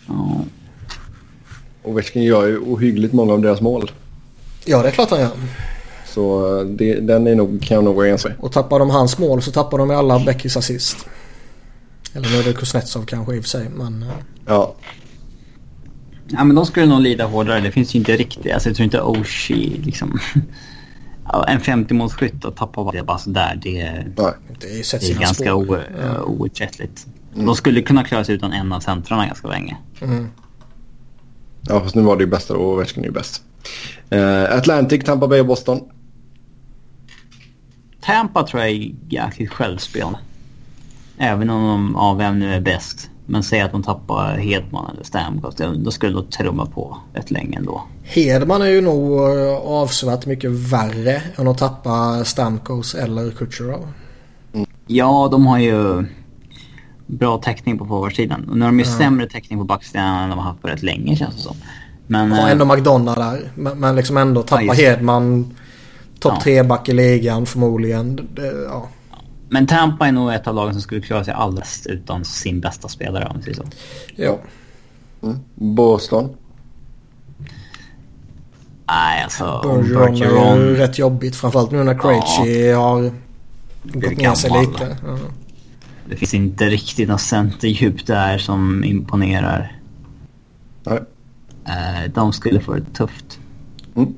[0.07, 0.45] ja.
[1.83, 3.91] Ovechkin gör ju ohyggligt många av deras mål.
[4.65, 5.31] Ja, det är klart han gör.
[6.07, 9.19] Så eh, det, den är nog, kan jag nog vara ense Och tappar de hans
[9.19, 11.07] mål så tappar de alla Beckis assist.
[12.15, 14.03] Eller nu är det Kuznetsov kanske i och för sig, men...
[14.03, 14.09] Eh.
[14.47, 14.75] Ja.
[16.33, 17.61] Ja, men de skulle nog lida hårdare.
[17.61, 18.53] Det finns ju inte riktigt...
[18.53, 20.19] Alltså jag tror inte Oshie liksom...
[21.49, 23.61] en 50-målsskytt och tappa bara, bara sådär.
[23.63, 23.83] Det,
[24.17, 24.33] Nej.
[24.61, 25.55] det är, det är ganska
[26.25, 27.07] outrättligt.
[27.35, 27.47] Mm.
[27.47, 29.77] De skulle kunna klara sig utan en av centrarna ganska länge.
[30.01, 30.29] Mm.
[31.63, 33.43] Ja, fast nu var det ju bästa och Ovechkin är ju bäst.
[34.15, 35.81] Uh, Atlantic, Tampa Bay och Boston.
[38.01, 40.19] Tampa tror jag är jäkligt självspelande.
[41.19, 43.11] Även om de av vem nu är bäst.
[43.27, 45.55] Men säg att de tappar Hedman eller Stamkos.
[45.77, 47.83] Då skulle de trumma på rätt länge ändå.
[48.03, 53.89] Hedman är ju nog eh, avsevärt mycket värre än att tappa Stamkos eller Kucherov.
[54.53, 54.67] Mm.
[54.87, 56.05] Ja, de har ju
[57.11, 58.49] bra täckning på forwardsidan.
[58.49, 58.99] Och nu har de ju ja.
[58.99, 61.57] sämre täckning på backsidan än de har haft på rätt länge känns det som.
[62.07, 63.53] Men, ja, ändå McDonough där.
[63.55, 65.55] Men, men liksom ändå tappa ja, Hedman.
[66.21, 66.41] Topp ja.
[66.43, 68.29] tre back i ligan förmodligen.
[68.35, 68.89] Det, ja.
[69.49, 72.89] Men Tampa är nog ett av lagen som skulle klara sig alldeles utan sin bästa
[72.89, 73.65] spelare om vi säger så.
[74.17, 74.39] Ja.
[75.23, 75.39] Mm.
[75.55, 76.37] Boston?
[78.89, 79.61] Nej, alltså...
[79.95, 81.37] Bergeron är ju rätt jobbigt.
[81.37, 82.79] Framförallt nu när Krejci ja.
[82.79, 83.13] har
[83.83, 84.97] gått ner sig lite.
[85.07, 85.19] Ja.
[86.11, 89.81] Det finns inte riktigt något centerdjup där som imponerar.
[90.83, 90.99] Nej.
[91.67, 93.39] Uh, de skulle få det tufft.
[93.95, 94.15] Mm.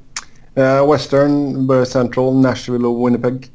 [0.59, 3.51] Uh, Western, Central, Nashville och Winnipeg.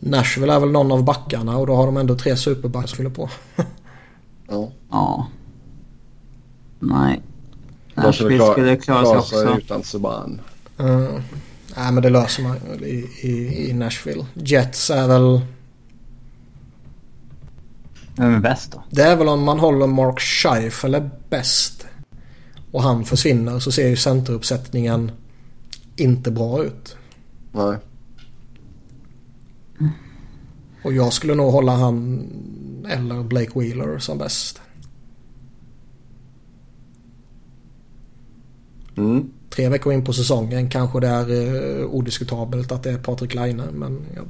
[0.00, 3.30] Nashville är väl någon av backarna och då har de ändå tre superbackar fylla på.
[4.48, 4.70] ja.
[4.90, 5.26] Ja.
[6.78, 7.20] Nej.
[7.94, 9.58] Nashville klar, skulle klara sig också.
[9.58, 10.40] utan Subban.
[10.80, 11.08] Uh,
[11.76, 14.26] nej men det löser man i, i, i Nashville.
[14.34, 15.40] Jets är väl...
[18.16, 18.82] Vem är bäst då?
[18.90, 21.86] Det är väl om man håller Mark Scheifele bäst.
[22.70, 25.10] Och han försvinner så ser ju centeruppsättningen
[25.96, 26.96] inte bra ut.
[27.52, 27.76] Nej.
[30.84, 32.26] Och jag skulle nog hålla han
[32.88, 34.60] eller Blake Wheeler som bäst.
[38.96, 39.30] Mm.
[39.50, 43.62] Tre veckor in på säsongen kanske det är eh, odiskutabelt att det är Patrik Laine.
[43.72, 44.24] Men jag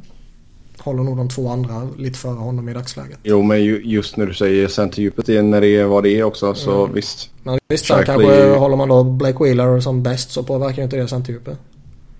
[0.78, 3.18] håller nog de två andra lite före honom i dagsläget.
[3.22, 6.84] Jo, men just när du säger centerdjupet när det är vad det är också så
[6.84, 6.94] mm.
[6.94, 7.30] visst.
[7.42, 11.08] Men visst, sen kanske håller man då Blake Wheeler som bäst så påverkar inte det
[11.08, 11.58] centerdjupet.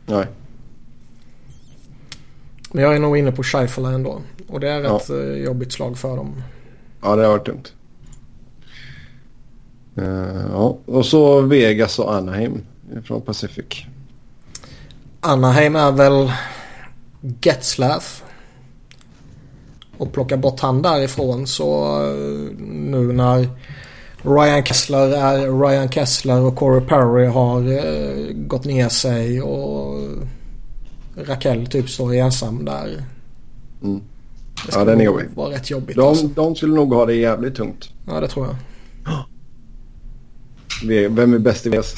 [0.07, 0.27] Nej.
[2.73, 4.21] Men jag är nog inne på Scheifele ändå.
[4.49, 4.97] Och det är ja.
[4.97, 6.43] ett eh, jobbigt slag för dem.
[7.03, 7.73] Ja, det har varit tungt.
[9.99, 10.79] Uh, ja.
[10.87, 12.63] Och så Vegas och Anaheim
[13.05, 13.85] från Pacific.
[15.21, 16.33] Anaheim är väl
[17.43, 18.23] Getzlaff.
[19.99, 23.49] Och plocka bort han därifrån så uh, nu när
[24.23, 30.01] Ryan Kessler är Ryan Kessler och Corey Perry har uh, gått ner sig och
[31.17, 33.05] Raquel typ står ensam där.
[33.83, 34.01] Mm.
[34.73, 35.27] Ja, den är jobbig.
[35.35, 35.97] vara rätt jobbigt.
[35.97, 36.27] De, alltså.
[36.27, 37.91] de skulle nog ha det jävligt tungt.
[38.07, 38.57] Ja, det tror jag.
[41.11, 41.95] Vem är bäst i VS?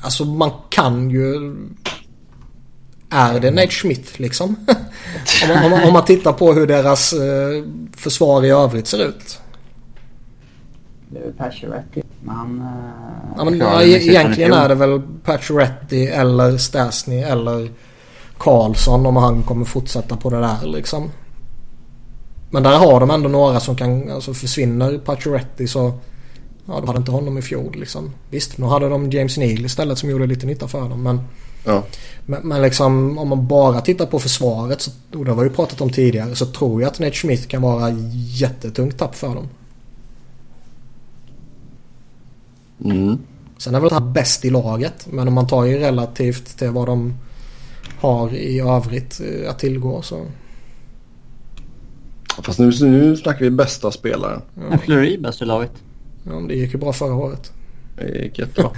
[0.00, 1.56] Alltså man kan ju...
[3.10, 4.56] Är det Nate Schmidt liksom?
[5.42, 7.64] om, man, om, man, om, man, tittar på hur deras eh,
[7.96, 9.40] försvar i övrigt ser ut.
[11.08, 12.02] Det är väl Pacioretty.
[12.20, 12.60] Men han...
[12.60, 17.70] Eh, ja, men, ja, egentligen är det väl Pacioretty eller Stasny eller
[18.38, 21.10] Karlsson om han kommer fortsätta på det där liksom.
[22.50, 25.92] Men där har de ändå några som kan, alltså försvinner Pacioretty så
[26.68, 28.10] Ja, de hade inte honom i fjol liksom.
[28.30, 31.02] Visst, nu hade de James Neal istället som gjorde lite nytta för dem.
[31.02, 31.20] Men,
[31.64, 31.84] ja.
[32.26, 35.54] men, men liksom om man bara tittar på försvaret, så, och det har vi ju
[35.54, 39.48] pratat om tidigare, så tror jag att Nate Schmidt kan vara jättetungt tapp för dem.
[42.84, 43.18] Mm.
[43.58, 46.86] Sen är väl han bäst i laget, men om man tar ju relativt till vad
[46.86, 47.14] de
[48.00, 50.26] har i övrigt eh, att tillgå så...
[52.42, 54.42] Fast nu, nu snackar vi bästa spelaren.
[54.70, 54.78] Ja.
[54.78, 55.72] Fleury bäst i laget.
[56.22, 57.52] Ja, det gick ju bra förra året.
[57.96, 58.70] Det gick jättebra.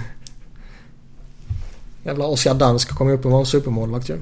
[2.03, 4.17] Jävla Oskar Dansk kom ju upp och var en supermålvakt ju.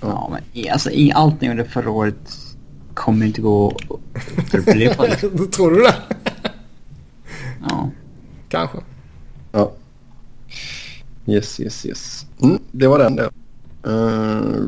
[0.00, 2.38] Ja, men alltså, allt ni gjorde förra året
[2.94, 5.06] kommer inte gå att upprepa.
[5.52, 5.94] Tror du det?
[7.68, 7.90] ja.
[8.48, 8.78] Kanske.
[9.52, 9.72] Ja.
[11.26, 12.26] Yes, yes, yes.
[12.42, 13.30] Mm, det var den det.
[13.86, 14.64] Uh,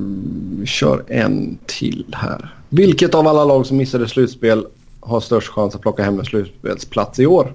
[0.60, 2.54] vi kör en till här.
[2.68, 4.66] Vilket av alla lag som missade slutspel
[5.00, 7.54] har störst chans att plocka hem en slutspelsplats i år?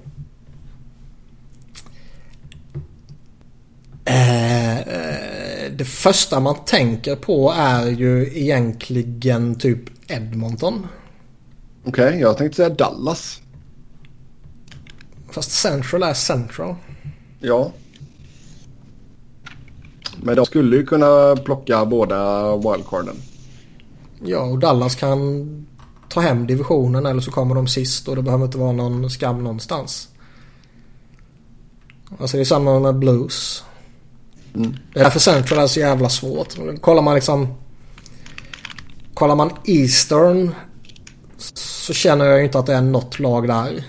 [4.09, 10.87] Eh, eh, det första man tänker på är ju egentligen typ Edmonton.
[11.85, 13.41] Okej, okay, jag tänkte säga Dallas.
[15.31, 16.75] Fast Central är Central.
[17.39, 17.71] Ja.
[20.21, 23.15] Men de skulle ju kunna plocka båda wildcarden.
[24.23, 25.45] Ja, och Dallas kan
[26.09, 29.43] ta hem divisionen eller så kommer de sist och det behöver inte vara någon skam
[29.43, 30.09] någonstans.
[32.19, 33.63] Alltså det är samma med Blues.
[34.55, 34.75] Mm.
[34.93, 36.81] Det är därför Central är så jävla svårt.
[36.81, 37.47] Kollar man liksom...
[39.13, 40.51] Kollar man Eastern
[41.53, 43.83] så känner jag inte att det är något lag där.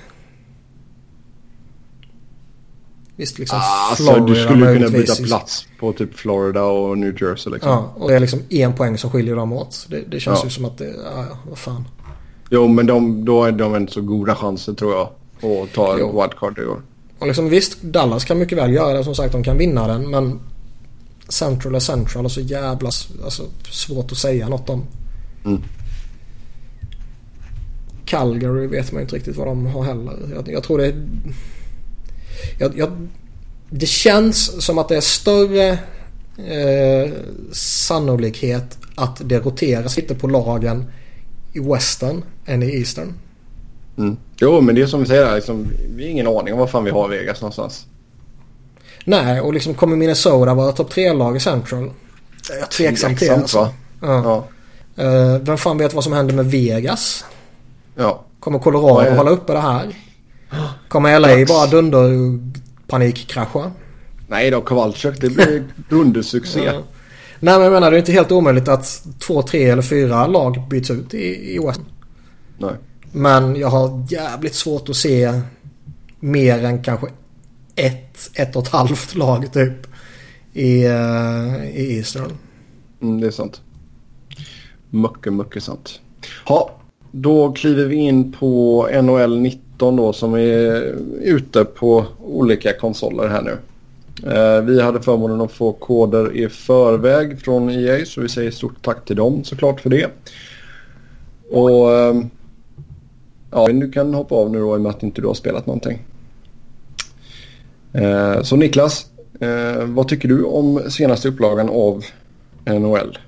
[3.17, 7.53] Visst liksom ah, Florida Du skulle kunna byta plats på typ Florida och New Jersey
[7.53, 7.71] liksom.
[7.71, 9.87] Ja, och det är liksom en poäng som skiljer dem åt.
[9.91, 10.45] Det, det känns ja.
[10.45, 11.85] ju som att det, ja, ja, vad fan.
[12.51, 15.03] Jo, men de, då är de inte så goda chanser tror jag
[15.63, 16.83] att ta en wildcard i år.
[17.19, 19.05] Och liksom, visst, Dallas kan mycket väl göra det.
[19.05, 20.11] Som sagt, de kan vinna den.
[20.11, 20.41] Men
[21.31, 22.91] Central är Central och så jävla
[23.25, 24.87] alltså, svårt att säga något om.
[25.45, 25.63] Mm.
[28.05, 30.19] Calgary vet man inte riktigt vad de har heller.
[30.35, 30.95] Jag, jag tror det är...
[32.59, 33.09] Jag, jag,
[33.71, 35.69] det känns som att det är större
[36.37, 37.13] eh,
[37.53, 40.85] sannolikhet att det roteras lite på lagen
[41.53, 43.15] i Western än i Eastern.
[43.99, 44.17] Mm.
[44.41, 46.85] Jo, men det är som vi säger, liksom, vi har ingen aning om vad fan
[46.85, 47.87] vi har Vegas någonstans.
[49.11, 51.91] Nej, och liksom kommer Minnesota vara topp tre-lag i Central?
[52.49, 53.59] Jag är tveksam till alltså.
[53.59, 53.73] Va?
[54.01, 54.47] Ja.
[54.95, 55.05] ja.
[55.05, 57.25] Uh, vem fan vet vad som händer med Vegas?
[57.95, 58.25] Ja.
[58.41, 59.97] Kommer Colorado ja, hålla uppe det här?
[60.89, 62.39] Kommer LA bara dunder
[62.87, 63.73] panikkrascha?
[64.29, 66.65] Nej då, Kowalczyk det blir dundersuccé.
[66.65, 66.73] ja.
[67.41, 70.69] Nej men jag menar det är inte helt omöjligt att två, tre eller fyra lag
[70.69, 71.81] byts ut i, i West.
[72.59, 72.75] Nej.
[73.13, 75.41] Men jag har jävligt svårt att se
[76.21, 77.07] mer än kanske
[77.87, 79.87] ett, ett och ett halvt lag typ
[80.53, 82.33] i, uh, i Eastern.
[83.03, 83.61] Mm, det är sant.
[84.91, 86.01] Mycket, mycket sant.
[86.49, 86.71] Ja,
[87.11, 93.43] då kliver vi in på NHL 19 då som är ute på olika konsoler här
[93.43, 93.59] nu.
[94.27, 98.83] Eh, vi hade förmånen att få koder i förväg från EA så vi säger stort
[98.83, 100.07] tack till dem såklart för det.
[101.51, 102.15] Och eh,
[103.51, 105.67] ja, du kan hoppa av nu då i och med att inte du har spelat
[105.67, 105.99] någonting.
[107.93, 109.07] Eh, så Niklas,
[109.87, 112.05] vad tycker du om senaste upplagan av
[112.65, 113.19] NHL?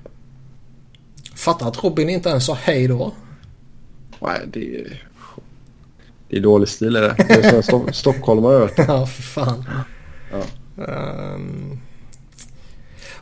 [1.35, 3.11] Fattar att Robin inte ens sa hej då.
[4.19, 5.03] Nej, det är,
[6.29, 7.15] det är dålig stil är det.
[7.17, 8.69] Det är så stockholmare.
[8.77, 9.65] ja, för fan.
[10.31, 10.41] Ja.
[10.85, 11.79] Um,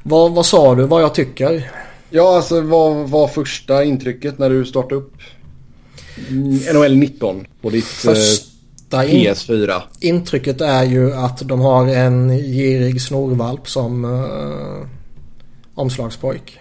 [0.04, 1.72] vad, vad sa du vad jag tycker?
[2.10, 5.14] Ja, alltså vad var första intrycket när du startade upp
[6.74, 7.86] NHL 19 på ditt
[8.92, 9.82] första PS4?
[10.00, 14.88] In intrycket är ju att de har en girig snorvalp som uh,
[15.76, 16.60] omslagspojk.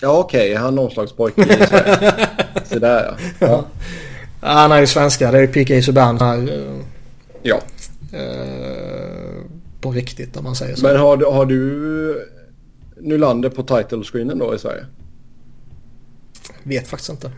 [0.00, 0.62] Ja okej, okay.
[0.62, 2.12] han är omslagspojk i Sverige.
[2.64, 3.46] Så där ja.
[3.46, 3.64] ja.
[4.40, 5.82] Han är ju svenska, det är ju P.K.
[5.82, 6.38] Subban här.
[6.38, 6.80] Uh,
[7.42, 7.60] ja.
[8.14, 9.42] Uh,
[9.80, 10.86] på riktigt om man säger så.
[10.86, 12.30] Men har, har du
[13.00, 14.86] Nylander på title screenen då i Sverige?
[16.62, 17.32] Vet faktiskt inte.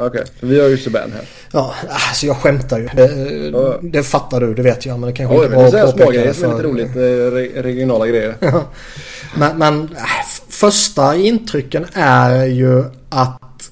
[0.00, 0.24] Okej, okay.
[0.40, 1.28] vi har ju Subban här.
[1.52, 2.88] Ja, alltså jag skämtar ju.
[2.94, 4.98] Det, det fattar du, det vet jag.
[4.98, 6.96] Men det kanske ja, inte var att påpeka det är lite roligt.
[6.96, 8.34] Eh, regionala grejer.
[9.36, 10.04] men, men äh,
[10.48, 13.70] första intrycken är ju att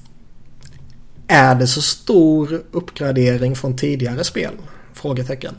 [1.27, 4.51] är det så stor uppgradering från tidigare spel?
[4.93, 5.55] Frågetecken.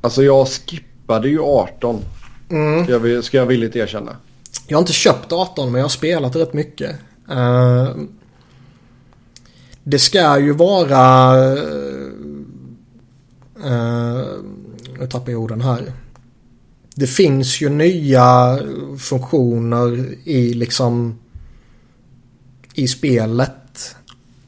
[0.00, 2.04] Alltså jag skippade ju 18.
[2.50, 2.84] Mm.
[2.84, 4.16] Ska, jag, ska jag villigt erkänna.
[4.66, 6.96] Jag har inte köpt 18 men jag har spelat rätt mycket.
[7.30, 7.90] Uh,
[9.84, 11.34] det ska ju vara...
[13.64, 14.24] Uh,
[14.98, 15.92] nu tappar jag orden här.
[16.94, 18.58] Det finns ju nya
[18.98, 21.18] funktioner i liksom
[22.74, 23.96] i spelet.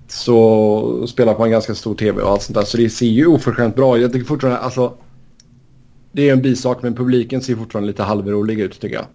[0.09, 2.65] så spelar på en ganska stor tv och allt sånt där.
[2.65, 4.93] Så det ser ju oförskämt bra Jag tycker fortfarande, alltså.
[6.13, 9.07] Det är en bisak men publiken ser fortfarande lite halvrolig ut tycker jag.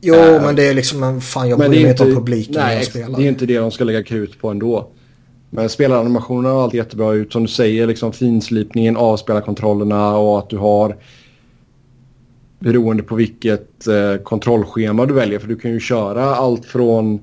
[0.00, 2.86] Jo uh, men det är liksom, fan jag bryr mig inte om publiken nej, jag
[2.86, 3.18] spelar.
[3.18, 4.90] det är inte det de ska lägga krut på ändå.
[5.50, 7.32] Men spelaranimationerna har alltid jättebra ut.
[7.32, 10.96] Som du säger, liksom finslipningen av spelarkontrollerna och att du har
[12.58, 15.38] beroende på vilket eh, kontrollschema du väljer.
[15.38, 17.20] För du kan ju köra allt från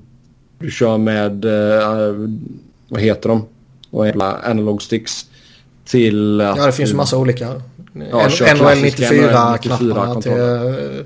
[0.60, 2.30] du kör med eh,
[2.90, 3.46] vad heter de?
[4.44, 5.26] Analog sticks
[5.86, 7.62] till Ja, det finns ju massa olika.
[8.12, 11.04] Ja, NHL 94-knapparna till,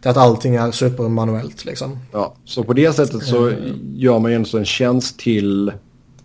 [0.00, 1.98] till att allting är supermanuellt liksom.
[2.12, 3.78] Ja, så på det sättet så mm.
[3.94, 5.72] gör man ju en tjänst till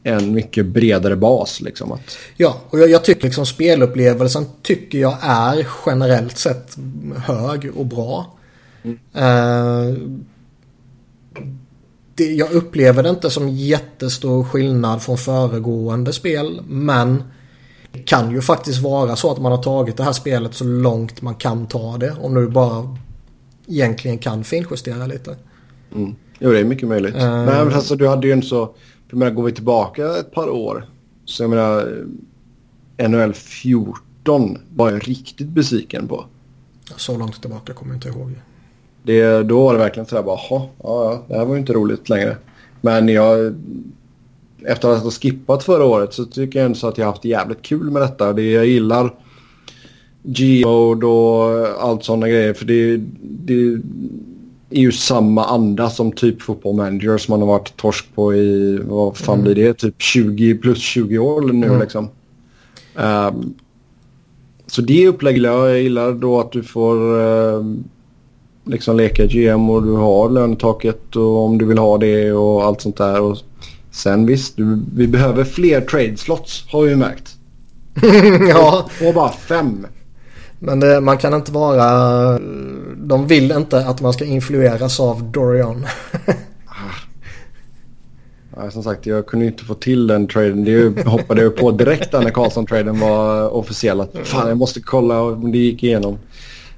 [0.08, 1.62] en mycket bredare bas.
[1.62, 2.18] Liksom, att...
[2.38, 6.78] Ja, och jag, jag, tycker liksom spelupplevelsen tycker jag är generellt sett
[7.26, 8.38] hög och bra.
[8.84, 8.98] Mm.
[9.16, 9.98] Uh,
[12.16, 16.62] det, jag upplever det inte som jättestor skillnad från föregående spel.
[16.68, 17.24] Men
[17.92, 21.22] det kan ju faktiskt vara så att man har tagit det här spelet så långt
[21.22, 22.12] man kan ta det.
[22.22, 22.98] Och nu bara
[23.68, 25.36] egentligen kan finjustera lite.
[25.96, 26.16] Mm.
[26.40, 27.16] Jo, det är mycket möjligt.
[27.16, 28.76] Uh, Nej, men alltså du hade ju inte så...
[29.16, 30.86] För menar, går vi tillbaka ett par år.
[31.26, 32.06] Så jag menar...
[33.08, 36.26] NHL 14 var jag riktigt besviken på.
[36.98, 38.32] Så långt tillbaka kommer jag inte ihåg.
[39.04, 42.10] Det, då var det verkligen sådär bara, ja, ja, det här var ju inte roligt
[42.10, 42.38] längre.
[42.82, 43.56] Men jag,
[44.66, 47.62] efter att ha skippat förra året så tycker jag ändå att jag har haft jävligt
[47.62, 48.34] kul med detta.
[48.34, 49.14] Det jag gillar
[50.24, 52.54] G-mode och allt sådana grejer.
[52.54, 53.82] För det, det
[54.76, 58.80] är ju samma anda som typ football manager som man har varit torsk på i,
[58.84, 59.44] vad fan mm.
[59.44, 61.80] blir det, typ 20 plus 20 år nu mm.
[61.80, 62.10] liksom.
[62.96, 63.54] Um,
[64.68, 67.84] så det upplägget jag gillar då att du får um,
[68.66, 72.82] liksom leka GM och du har lönetaket och om du vill ha det och allt
[72.82, 73.22] sånt där.
[73.22, 73.38] Och
[73.92, 77.36] sen visst, du, vi behöver fler trade slots har vi märkt.
[78.50, 78.90] ja.
[79.02, 79.88] Och, och bara fem.
[80.60, 82.40] Men det, man kan inte vara...
[82.98, 85.88] De vill inte att man ska influeras av Dorian.
[88.58, 90.64] Ja, som sagt, jag kunde inte få till den traden.
[90.64, 94.02] Det hoppade jag på direkt när Karlsson-traden var officiell.
[94.02, 96.18] Att fan, jag måste kolla om det gick igenom.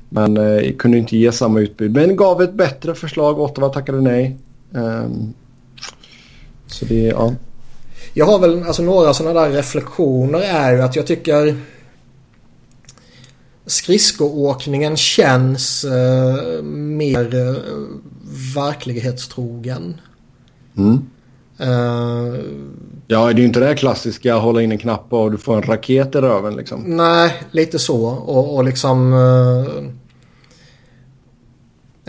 [0.10, 1.92] Men eh, kunde inte ge samma utbud.
[1.92, 3.40] Men gav ett bättre förslag.
[3.40, 4.38] Ottawa tackade nej.
[4.72, 5.34] Um,
[6.68, 7.34] så det, ja.
[8.14, 11.56] Jag har väl alltså några sådana där reflektioner är ju att jag tycker
[13.68, 17.56] skridskoåkningen känns eh, mer eh,
[18.56, 20.02] verklighetstrogen.
[20.78, 21.06] Mm.
[21.62, 22.40] Uh,
[23.08, 25.56] ja, det är ju inte det här klassiska hålla in en knapp och du får
[25.56, 26.84] en raket i röven liksom.
[26.86, 28.06] Nej, lite så.
[28.06, 29.14] Och, och liksom...
[29.14, 29.68] Uh,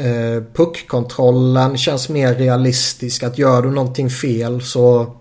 [0.07, 3.23] uh, puckkontrollen känns mer realistisk.
[3.23, 5.15] Att gör du någonting fel så...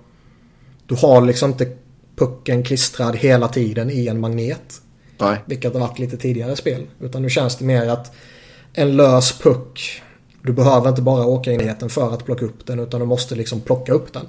[0.85, 1.67] Du har liksom inte
[2.15, 4.81] pucken klistrad hela tiden i en magnet.
[5.17, 5.37] Nej.
[5.45, 6.87] Vilket har varit lite tidigare spel.
[6.99, 8.15] Utan nu känns det mer att
[8.73, 10.01] en lös puck
[10.47, 13.35] du behöver inte bara åka in i för att plocka upp den utan du måste
[13.35, 14.27] liksom plocka upp den.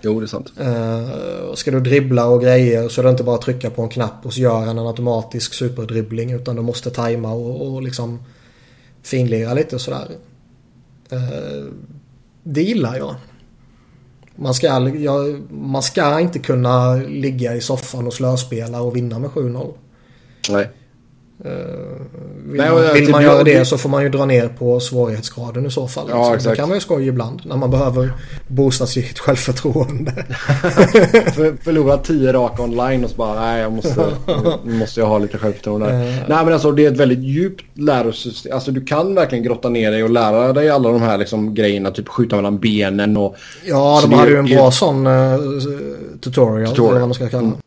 [0.00, 0.52] Jo, det är sant.
[0.60, 3.88] Uh, ska du dribbla och grejer så är det inte bara att trycka på en
[3.88, 6.32] knapp och så gör han en automatisk superdribbling.
[6.32, 8.24] Utan du måste tajma och, och liksom
[9.02, 10.08] finlira lite och sådär.
[11.12, 11.72] Uh,
[12.42, 13.14] det gillar jag.
[14.36, 14.66] Man ska,
[14.98, 19.72] jag, man ska inte kunna ligga i soffan och slöspela och vinna med 7-0.
[20.50, 20.68] Nej.
[21.44, 21.52] Uh,
[22.46, 25.66] vill Nej, man, vill man göra det så får man ju dra ner på svårighetsgraden
[25.66, 26.06] i så fall.
[26.10, 26.50] Ja, liksom.
[26.50, 28.12] Det kan man ju skoja ibland när man behöver
[28.48, 30.12] boosta sitt självförtroende.
[31.34, 34.06] För, förlora tio raka online och så bara nej jag måste,
[34.64, 35.86] måste jag ha lite självförtroende.
[35.86, 35.92] Uh,
[36.28, 38.54] nej men alltså det är ett väldigt djupt lärosystem.
[38.54, 41.90] Alltså du kan verkligen grotta ner dig och lära dig alla de här liksom, grejerna.
[41.90, 43.36] Typ skjuta mellan benen och...
[43.64, 45.38] Ja de hade ju en bra sån uh,
[46.20, 46.68] tutorial.
[46.68, 46.90] tutorial.
[46.90, 47.58] Eller vad man ska kalla mm.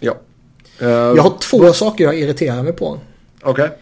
[0.00, 0.14] Ja.
[0.82, 2.98] Uh, jag har två saker jag irriterar mig på.
[3.42, 3.64] Okej.
[3.64, 3.76] Okay.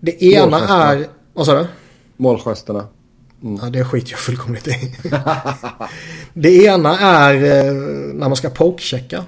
[0.00, 1.06] Det ena är...
[1.32, 1.66] Vad sa du?
[2.16, 2.86] Målgesterna.
[3.42, 3.58] Mm.
[3.62, 4.96] Ja, det skiter jag fullkomligt i.
[6.34, 7.72] det ena är eh,
[8.14, 9.24] när man ska pokechecka.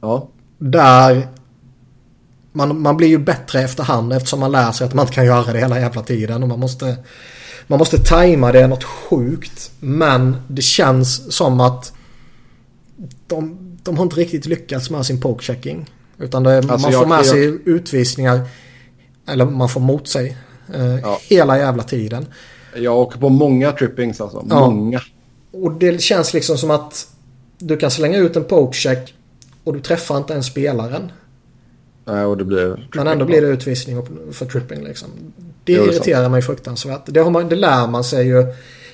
[0.00, 0.28] Ja.
[0.58, 1.28] Där
[2.52, 5.52] man, man blir ju bättre efterhand eftersom man lär sig att man inte kan göra
[5.52, 6.42] det hela jävla tiden.
[6.42, 6.96] Och man måste,
[7.66, 9.70] man måste tajma det något sjukt.
[9.80, 11.92] Men det känns som att
[13.26, 15.90] de, de har inte riktigt lyckats med sin pokechecking.
[16.20, 18.40] Utan det, alltså man får med jag, sig utvisningar.
[19.28, 20.36] Eller man får mot sig.
[20.74, 21.18] Eh, ja.
[21.22, 22.26] Hela jävla tiden.
[22.74, 24.46] Jag åker på många trippings alltså.
[24.50, 24.70] Ja.
[24.70, 25.00] Många.
[25.52, 27.08] Och det känns liksom som att
[27.58, 29.14] du kan slänga ut en pokecheck
[29.64, 31.12] och du träffar inte ens spelaren.
[32.04, 32.88] Nej, och det blir...
[32.94, 35.08] Men ändå blir det utvisning för tripping liksom.
[35.64, 37.02] Det jo, irriterar mig fruktansvärt.
[37.06, 38.46] Det, har man, det lär man sig ju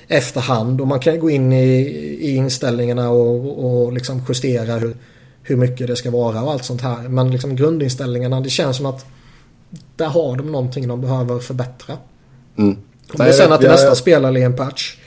[0.07, 1.79] efterhand och man kan gå in i,
[2.21, 4.95] i inställningarna och, och liksom justera hur,
[5.47, 7.09] hur mycket det ska vara och allt sånt här.
[7.09, 9.05] Men liksom grundinställningarna, det känns som att
[9.95, 11.97] där har de någonting de behöver förbättra.
[12.57, 12.77] Mm.
[13.13, 14.97] Om det sen att det nästa spel eller en patch.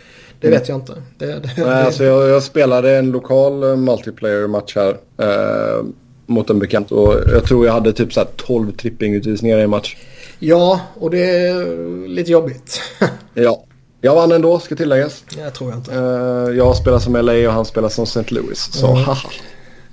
[0.40, 0.58] Det mm.
[0.58, 0.94] vet jag inte.
[1.18, 4.96] Det, det, Nej, alltså jag, jag, spelade en lokal eh, multiplayer-match här.
[5.18, 5.84] Eh,
[6.26, 6.92] mot en bekant.
[6.92, 9.96] Och jag tror jag hade typ så 12 trippingutvisningar i en match.
[10.38, 12.80] Ja, och det är lite jobbigt.
[13.34, 13.64] ja.
[14.00, 15.24] Jag vann ändå, ska tilläggas.
[15.38, 15.94] Jag tror jag inte.
[15.94, 18.24] Eh, jag spelar som LA och han spelar som St.
[18.28, 18.58] Louis.
[18.72, 19.04] Så mm.
[19.04, 19.30] haha.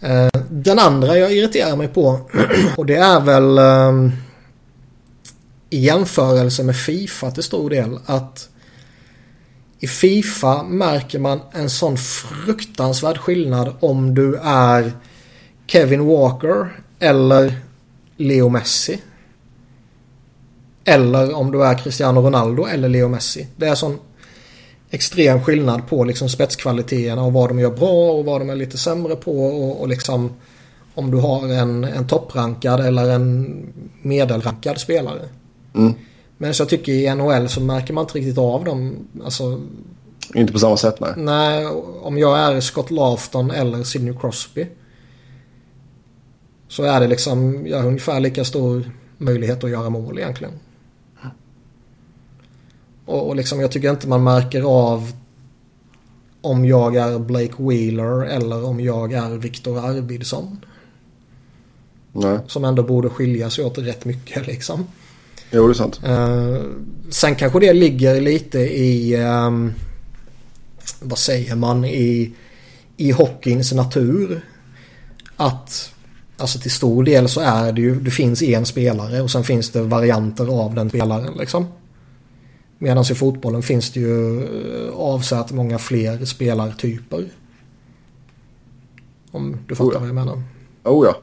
[0.02, 2.20] Eh, den andra jag irriterar mig på
[2.78, 4.12] och det är väl ehm,
[5.70, 8.50] i jämförelse med Fifa till stor del att
[9.80, 14.92] i Fifa märker man en sån fruktansvärd skillnad om du är
[15.68, 17.54] Kevin Walker eller
[18.18, 19.02] Leo Messi.
[20.86, 23.48] Eller om du är Cristiano Ronaldo eller Leo Messi.
[23.56, 24.00] Det är sån
[24.90, 28.78] extrem skillnad på liksom spetskvaliteterna och vad de gör bra och vad de är lite
[28.78, 30.32] sämre på och, och liksom
[30.96, 33.58] om du har en, en topprankad eller en
[34.02, 35.30] medelrankad spelare.
[35.76, 35.94] Mm.
[36.38, 39.08] Men så jag tycker i NHL så märker man inte riktigt av dem.
[39.24, 39.62] Alltså,
[40.34, 41.14] inte på samma sätt nej.
[41.18, 41.66] Nej,
[42.02, 44.68] om jag är Scott Lafton eller Sidney Crosby.
[46.68, 50.54] Så är det liksom, jag har ungefär lika stor möjlighet att göra mål egentligen.
[53.08, 55.12] Och, och liksom jag tycker inte man märker av
[56.42, 60.66] om jag är Blake Wheeler eller om jag är Viktor Arvidsson.
[62.14, 62.40] Nej.
[62.48, 64.88] Som ändå borde skilja sig åt rätt mycket liksom.
[65.52, 66.00] Jo, det är sant.
[66.08, 66.62] Uh,
[67.10, 69.16] sen kanske det ligger lite i...
[69.26, 69.74] Um,
[71.02, 71.86] vad säger man?
[71.86, 72.34] I,
[72.98, 74.46] i hockeyns natur.
[75.36, 75.92] Att...
[76.38, 78.00] Alltså till stor del så är det ju...
[78.00, 81.66] Det finns en spelare och sen finns det varianter av den spelaren liksom.
[82.80, 87.26] Medan i fotbollen finns det ju eh, avsatt många fler spelartyper.
[89.32, 90.00] Om du fattar oh ja.
[90.00, 90.44] vad jag menar.
[90.84, 91.22] Oh ja.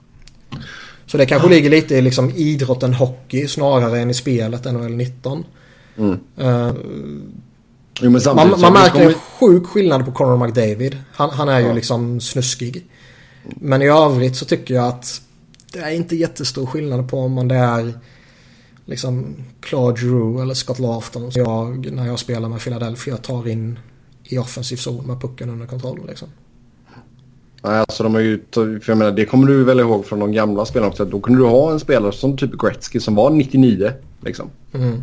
[1.06, 5.44] Så det kanske ligger lite i liksom idrotten hockey snarare än i spelet NHL 19.
[5.96, 6.18] Mm.
[6.40, 6.72] Uh,
[8.00, 9.06] jo, man, man märker kommer...
[9.06, 10.98] en sjuk skillnad på Conor McDavid.
[11.12, 11.68] Han, han är ja.
[11.68, 12.84] ju liksom snuskig.
[13.42, 15.20] Men i övrigt så tycker jag att
[15.72, 17.92] det är inte jättestor skillnad på om man det är
[18.86, 23.78] liksom Claude Giroux eller Scott Lafton som jag när jag spelar med Philadelphia tar in
[24.24, 26.28] i offensiv zon med pucken under kontroll liksom.
[27.62, 30.32] Nej, alltså de har ju, för jag menar, det kommer du väl ihåg från de
[30.32, 31.04] gamla spelarna också.
[31.04, 34.50] Då kunde du ha en spelare som typ Gretzky som var 99 liksom.
[34.72, 35.02] Mm.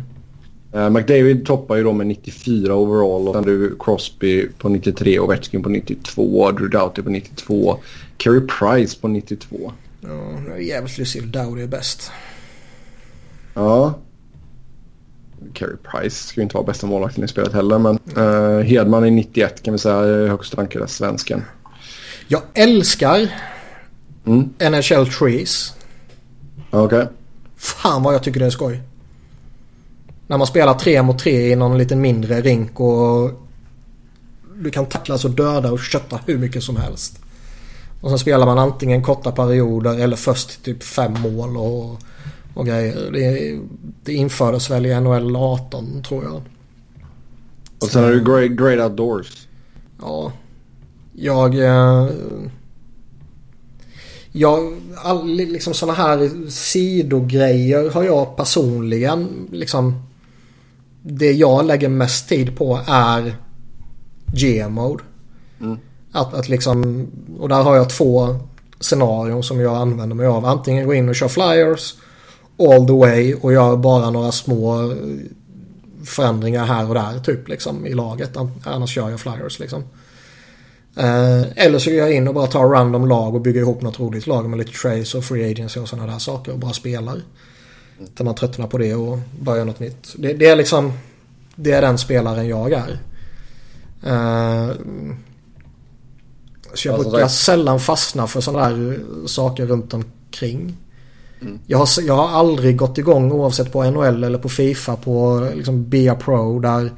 [0.74, 5.24] Uh, McDavid toppar ju då med 94 overall och sen du Crosby på 93 och
[5.24, 6.50] Ovechkin på 92.
[6.50, 7.78] Drew Doughty på 92.
[8.16, 9.72] Carey Price på 92.
[10.00, 12.10] Ja, jävligt Lucille Dowdy är bäst.
[13.54, 13.94] Ja.
[15.52, 19.10] Carey Price ska ju inte vara bästa målvakten i spelet heller men uh, Hedman är
[19.10, 21.44] 91 kan vi säga högst rankade svensken.
[22.28, 23.28] Jag älskar
[24.26, 24.50] mm.
[24.60, 25.74] NHL Trees.
[26.70, 26.98] Okej.
[26.98, 27.06] Okay.
[27.56, 28.82] Fan vad jag tycker det är skoj.
[30.26, 33.30] När man spelar tre mot tre i någon lite mindre rink och
[34.56, 37.18] du kan tacklas och döda och kötta hur mycket som helst.
[38.00, 41.98] Och sen spelar man antingen korta perioder eller först typ fem mål och,
[42.54, 43.10] och grejer.
[43.12, 43.58] Det,
[44.04, 46.42] det infördes väl i NHL 18 tror jag.
[47.82, 49.46] Och sen har du great, great Outdoors.
[50.00, 50.32] Ja.
[51.12, 51.58] Jag...
[51.58, 52.08] Eh,
[54.34, 60.02] jag all, liksom sådana här sidogrejer har jag personligen liksom...
[61.02, 63.36] Det jag lägger mest tid på är
[64.26, 65.02] GM-mode.
[65.60, 65.78] Mm.
[66.12, 67.06] Att, att liksom...
[67.38, 68.36] Och där har jag två
[68.80, 70.44] scenarion som jag använder mig av.
[70.44, 71.94] Antingen gå in och köra flyers
[72.58, 74.94] all the way och gör bara några små
[76.04, 78.36] förändringar här och där typ liksom i laget.
[78.64, 79.84] Annars kör jag flyers liksom.
[80.96, 84.00] Eh, eller så går jag in och bara tar random lag och bygger ihop något
[84.00, 87.20] roligt lag med lite trace och free agency och sådana där saker och bara spelar.
[88.14, 90.14] Till man tröttnar på det och börjar något nytt.
[90.16, 90.92] Det, det, är liksom
[91.54, 92.98] Det är den spelaren jag är.
[94.06, 94.72] Uh,
[96.74, 100.76] så jag brukar sällan fastna för sådana där saker runt omkring.
[101.42, 101.58] Mm.
[101.66, 105.90] Jag, har, jag har aldrig gått igång oavsett på NHL eller på Fifa på liksom
[105.90, 106.90] BA Pro där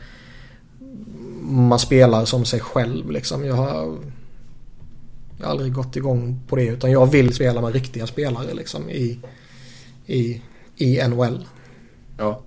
[1.41, 3.45] man spelar som sig själv liksom.
[3.45, 3.97] Jag har,
[5.39, 8.91] jag har aldrig gått igång på det utan jag vill spela med riktiga spelare liksom
[8.91, 9.19] i,
[10.07, 10.43] i,
[10.77, 11.47] i NHL.
[12.19, 12.41] Ja.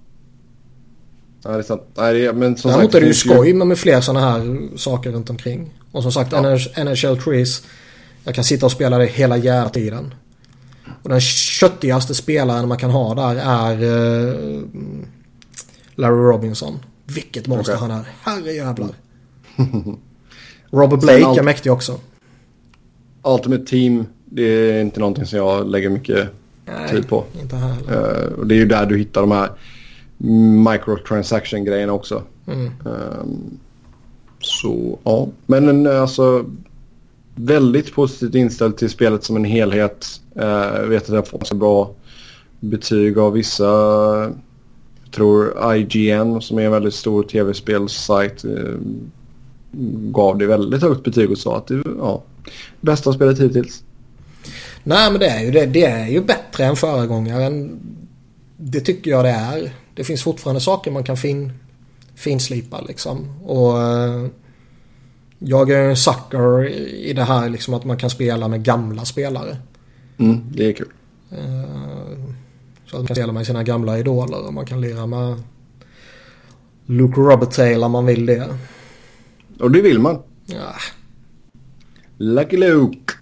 [1.43, 1.83] Ja, det är sant.
[1.95, 5.11] Nej, men som Däremot sagt, är det ju skoj med, med fler sådana här saker
[5.11, 5.73] runt omkring.
[5.91, 6.41] Och som sagt ja.
[6.83, 7.63] NHL Trees.
[8.23, 10.13] Jag kan sitta och spela det hela jävla tiden.
[11.07, 14.63] Och den köttigaste spelaren man kan ha där är uh,
[15.95, 16.79] Larry Robinson.
[17.05, 17.87] Vilket monster okay.
[17.87, 18.05] han är.
[18.21, 18.89] Herrejävlar.
[20.69, 21.99] Robert Blake är mäktig också.
[23.23, 26.29] Ultimate Team, det är inte någonting som jag lägger mycket
[26.65, 27.23] Nej, tid på.
[27.41, 28.25] Inte heller.
[28.25, 29.49] Uh, och det är ju där du hittar de här
[30.71, 32.23] microtransaction-grejerna också.
[32.47, 32.71] Mm.
[32.85, 33.59] Um,
[34.39, 36.45] så ja, men alltså
[37.37, 40.21] väldigt positivt inställd till spelet som en helhet.
[40.35, 41.95] Eh, jag vet att jag får så bra
[42.59, 43.65] betyg av vissa
[45.03, 48.75] jag tror IGN som är en väldigt stor tv-spelssajt eh,
[50.11, 52.23] gav det väldigt högt betyg och sa att det ja,
[52.81, 53.83] bästa spelet hittills.
[54.83, 55.65] Nej men det är ju det.
[55.65, 57.79] Det är ju bättre än föregångaren.
[58.57, 59.71] Det tycker jag det är.
[59.95, 61.51] Det finns fortfarande saker man kan fin,
[62.15, 63.41] finslipa liksom.
[63.45, 64.25] Och eh,
[65.39, 69.57] jag är en sucker i det här liksom att man kan spela med gamla spelare.
[70.17, 70.91] Mm, det är kul.
[71.31, 72.33] Uh,
[72.85, 75.43] så att man kan spela med sina gamla idoler och man kan lira med
[76.85, 78.57] Luke Robertail om man vill det.
[79.59, 80.19] Och det vill man.
[80.45, 80.73] Ja.
[82.17, 83.13] Lucky Luke.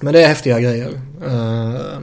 [0.00, 1.00] Men det är häftiga grejer.
[1.26, 1.98] Uh,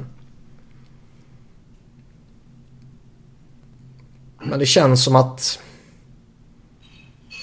[4.44, 5.60] men det känns som att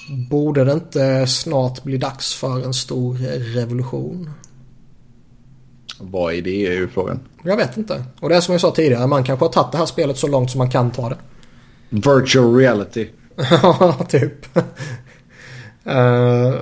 [0.09, 3.15] Borde det inte snart bli dags för en stor
[3.55, 4.29] revolution?
[5.99, 7.19] Vad är det är ju frågan.
[7.43, 8.03] Jag vet inte.
[8.19, 9.07] Och det är som jag sa tidigare.
[9.07, 11.17] Man kanske har tagit det här spelet så långt som man kan ta det.
[11.89, 13.07] Virtual reality.
[13.61, 14.57] Ja, typ.
[15.87, 16.53] uh,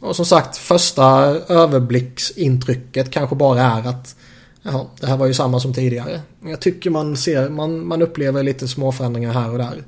[0.00, 1.04] och som sagt, första
[1.48, 4.16] överblicksintrycket kanske bara är att
[4.62, 6.20] ja, det här var ju samma som tidigare.
[6.44, 9.84] Jag tycker man ser, man, man upplever lite småförändringar här och där.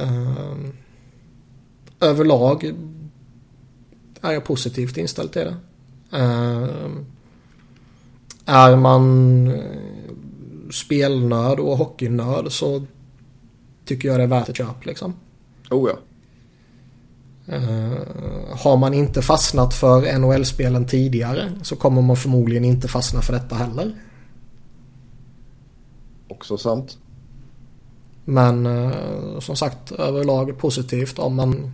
[0.00, 0.54] Uh,
[2.00, 2.74] överlag
[4.20, 5.56] är jag positivt inställd till det.
[6.18, 6.90] Uh,
[8.46, 9.60] är man eh,
[10.70, 12.86] spelnörd och hockeynörd så
[13.84, 15.14] tycker jag det är värt ett köp liksom.
[15.70, 15.98] Oh ja.
[17.56, 17.98] Uh,
[18.50, 23.54] har man inte fastnat för NHL-spelen tidigare så kommer man förmodligen inte fastna för detta
[23.54, 23.94] heller.
[26.28, 26.98] Också sant.
[28.24, 31.72] Men uh, som sagt överlag positivt om man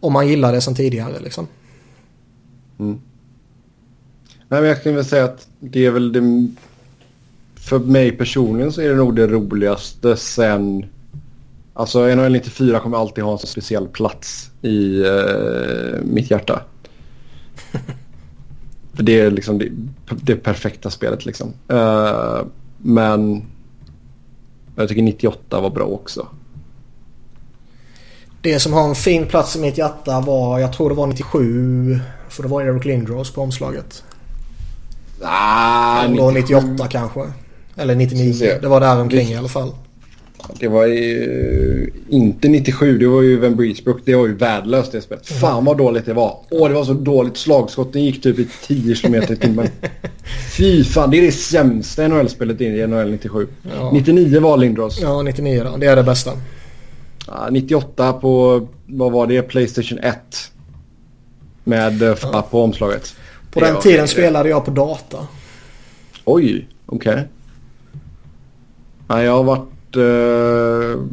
[0.00, 1.46] om man gillar det sen tidigare liksom.
[2.78, 3.00] Mm.
[4.48, 6.48] Nej, men jag kan väl säga att det är väl det...
[7.54, 10.86] För mig personligen så är det nog det roligaste sen...
[11.74, 16.62] Alltså NHL 94 kommer alltid ha en så speciell plats i uh, mitt hjärta.
[18.94, 19.68] För det är liksom det,
[20.22, 21.52] det perfekta spelet liksom.
[21.72, 22.42] Uh,
[22.78, 23.42] men
[24.76, 26.26] jag tycker 98 var bra också.
[28.42, 31.98] Det som har en fin plats i mitt hjärta var, jag tror det var 97.
[32.28, 34.02] För det var Eric Lindros på omslaget.
[35.22, 37.20] Ah, Eller 98 kanske.
[37.76, 38.58] Eller 99.
[38.62, 39.72] Det var där omkring i alla fall.
[40.60, 42.98] Det var ju inte 97.
[42.98, 43.98] Det var ju Van Breesbrook.
[44.04, 45.30] Det var ju värdelöst det spelet.
[45.30, 45.40] Mm.
[45.40, 46.38] Fan vad dåligt det var.
[46.50, 47.36] Åh, det var så dåligt.
[47.36, 49.68] Slagskotten gick typ i 10 km i timmen.
[50.56, 53.48] Fy fan, det är det sämsta NHL-spelet i NHL 97.
[53.76, 53.90] Ja.
[53.92, 55.00] 99 var Lindros.
[55.00, 55.76] Ja, 99 då.
[55.76, 56.32] Det är det bästa.
[57.26, 60.16] Ja, 98 på, vad var det, Playstation 1.
[61.64, 62.02] Med.
[62.02, 63.16] Eh, på omslaget.
[63.52, 65.26] På den tiden spelade jag på data.
[66.24, 67.12] Oj, okej.
[67.12, 67.24] Okay.
[69.08, 71.04] Ja, jag har varit eh,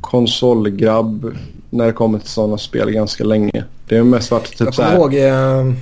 [0.00, 1.36] konsolgrabb
[1.70, 3.64] när det kommer till sådana spel ganska länge.
[3.88, 4.96] Det har mest varit typ jag så här.
[4.96, 5.72] Ihåg, eh...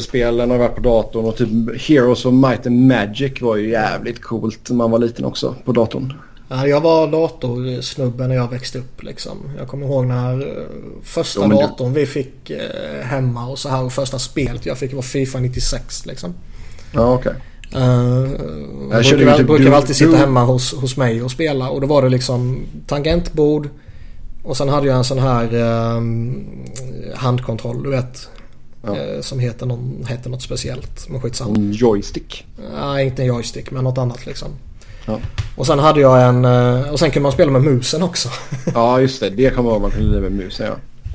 [0.00, 1.48] Spelen har varit på datorn och typ
[1.88, 5.72] Heroes of Might and Magic var ju jävligt coolt när man var liten också på
[5.72, 6.14] datorn.
[6.54, 9.38] Ja, jag var datorsnubbe när jag växte upp liksom.
[9.58, 10.64] Jag kommer ihåg när eh,
[11.02, 12.00] första jo, datorn du...
[12.00, 16.06] vi fick eh, hemma och så här och första spelet jag fick var Fifa 96
[16.06, 16.34] liksom.
[16.92, 17.32] Ja okej.
[17.32, 17.82] Okay.
[17.82, 18.30] Uh,
[18.90, 20.16] jag brukar, typ brukar du, alltid sitta du...
[20.16, 23.68] hemma hos, hos mig och spela och då var det liksom tangentbord
[24.42, 26.44] och sen hade jag en sån här um,
[27.14, 28.28] handkontroll du vet.
[28.82, 28.90] Ja.
[28.90, 31.08] Uh, som heter, någon, heter något speciellt.
[31.08, 31.54] Men skitsamma.
[31.54, 32.46] En joystick?
[32.80, 34.48] Nej, inte en joystick men något annat liksom.
[35.06, 35.20] Ja.
[35.56, 36.44] Och sen hade jag en...
[36.44, 38.28] Eh, och sen kunde man spela med musen också.
[38.74, 39.30] ja just det.
[39.30, 40.74] Det kommer jag ihåg man kunde med musen ja.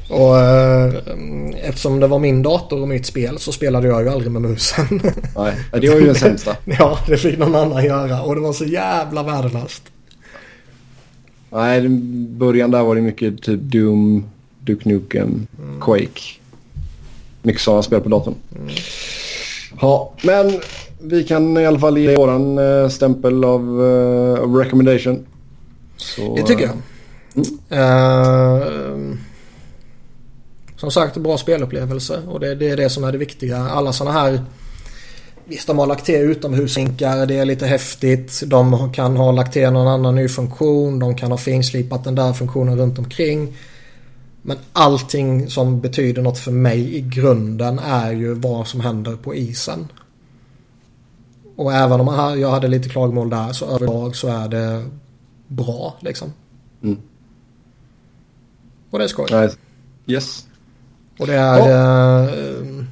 [0.09, 0.93] Och eh,
[1.61, 4.85] eftersom det var min dator och mitt spel så spelade jag ju aldrig med musen.
[5.35, 6.55] Nej, det var ju den sämsta.
[6.65, 9.83] ja, det fick någon annan göra och det var så jävla värdelöst.
[11.49, 11.89] Nej, i
[12.29, 15.81] början där var det mycket typ Doom, Duke Nukem, mm.
[15.81, 16.21] Quake.
[17.41, 18.35] Mycket sådana spel på datorn.
[18.55, 18.73] Mm.
[19.81, 20.61] Ja, men
[20.99, 25.25] vi kan i alla fall ge våran uh, stämpel av uh, recommendation.
[25.97, 26.75] Så, det tycker jag.
[27.35, 27.81] Mm.
[27.81, 29.17] Uh,
[30.77, 33.57] som sagt, bra spelupplevelse och det, det, är det som är det viktiga.
[33.57, 34.41] Alla sådana här
[35.49, 38.43] Visst, de har lagt till utomhushinkar, det är lite häftigt.
[38.45, 40.99] De kan ha lagt till någon annan ny funktion.
[40.99, 43.57] De kan ha finslipat den där funktionen runt omkring.
[44.41, 49.35] Men allting som betyder något för mig i grunden är ju vad som händer på
[49.35, 49.87] isen.
[51.57, 54.85] Och även om jag hade lite klagomål där så överlag så är det
[55.47, 56.33] bra liksom.
[56.83, 56.97] Mm.
[58.89, 59.41] Och det är skoj.
[59.41, 59.57] Nice.
[60.07, 60.47] Yes.
[61.19, 61.61] Och det är...
[61.61, 62.27] Oh.
[62.29, 62.85] Eh,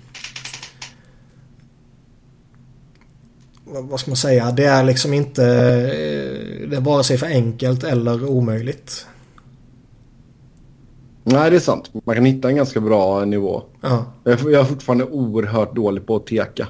[3.65, 4.51] vad ska man säga?
[4.51, 5.43] Det är liksom inte...
[5.43, 9.07] Eh, det är vare sig för enkelt eller omöjligt.
[11.23, 11.91] Nej, det är sant.
[12.05, 13.63] Man kan hitta en ganska bra nivå.
[13.81, 14.05] Ja.
[14.23, 16.67] Jag är fortfarande oerhört dålig på att teka.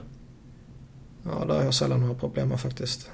[1.25, 3.09] Ja, det har jag sällan några problem med faktiskt.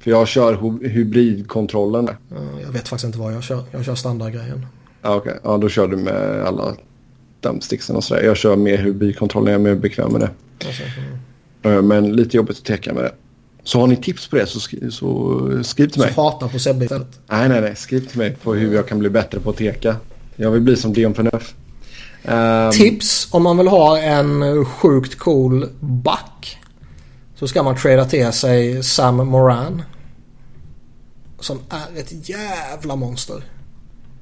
[0.00, 2.08] För jag kör hybridkontrollen.
[2.28, 3.64] Ja, jag vet faktiskt inte vad jag kör.
[3.70, 4.66] Jag kör standardgrejen.
[5.02, 5.32] Ja, okej.
[5.32, 5.40] Okay.
[5.44, 6.74] Ja, då kör du med alla
[7.40, 8.22] dumpsticksen och sådär.
[8.22, 9.52] Jag kör mer hybridkontrollen.
[9.52, 10.30] Jag är mer bekväm med det.
[10.66, 10.82] Alltså,
[11.62, 11.88] mm.
[11.88, 13.12] Men lite jobbigt att teka med det.
[13.62, 16.14] Så har ni tips på det så, skri så skriv till mig.
[16.14, 17.20] Så hata på Sebbe istället.
[17.26, 17.76] Nej, nej, nej.
[17.76, 19.96] Skriv till mig på hur jag kan bli bättre på att teka.
[20.36, 21.54] Jag vill bli som Dion Phaneuf.
[22.24, 22.70] Um...
[22.72, 26.58] Tips om man vill ha en sjukt cool back.
[27.34, 29.82] Så ska man trada till sig Sam Moran.
[31.40, 33.42] Som är ett jävla monster.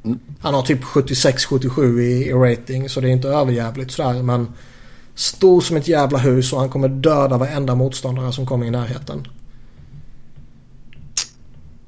[0.05, 0.19] Mm.
[0.41, 4.53] Han har typ 76-77 i, i, rating så det är inte överjävligt sådär men
[5.15, 9.27] Stor som ett jävla hus och han kommer döda varenda motståndare som kommer i närheten.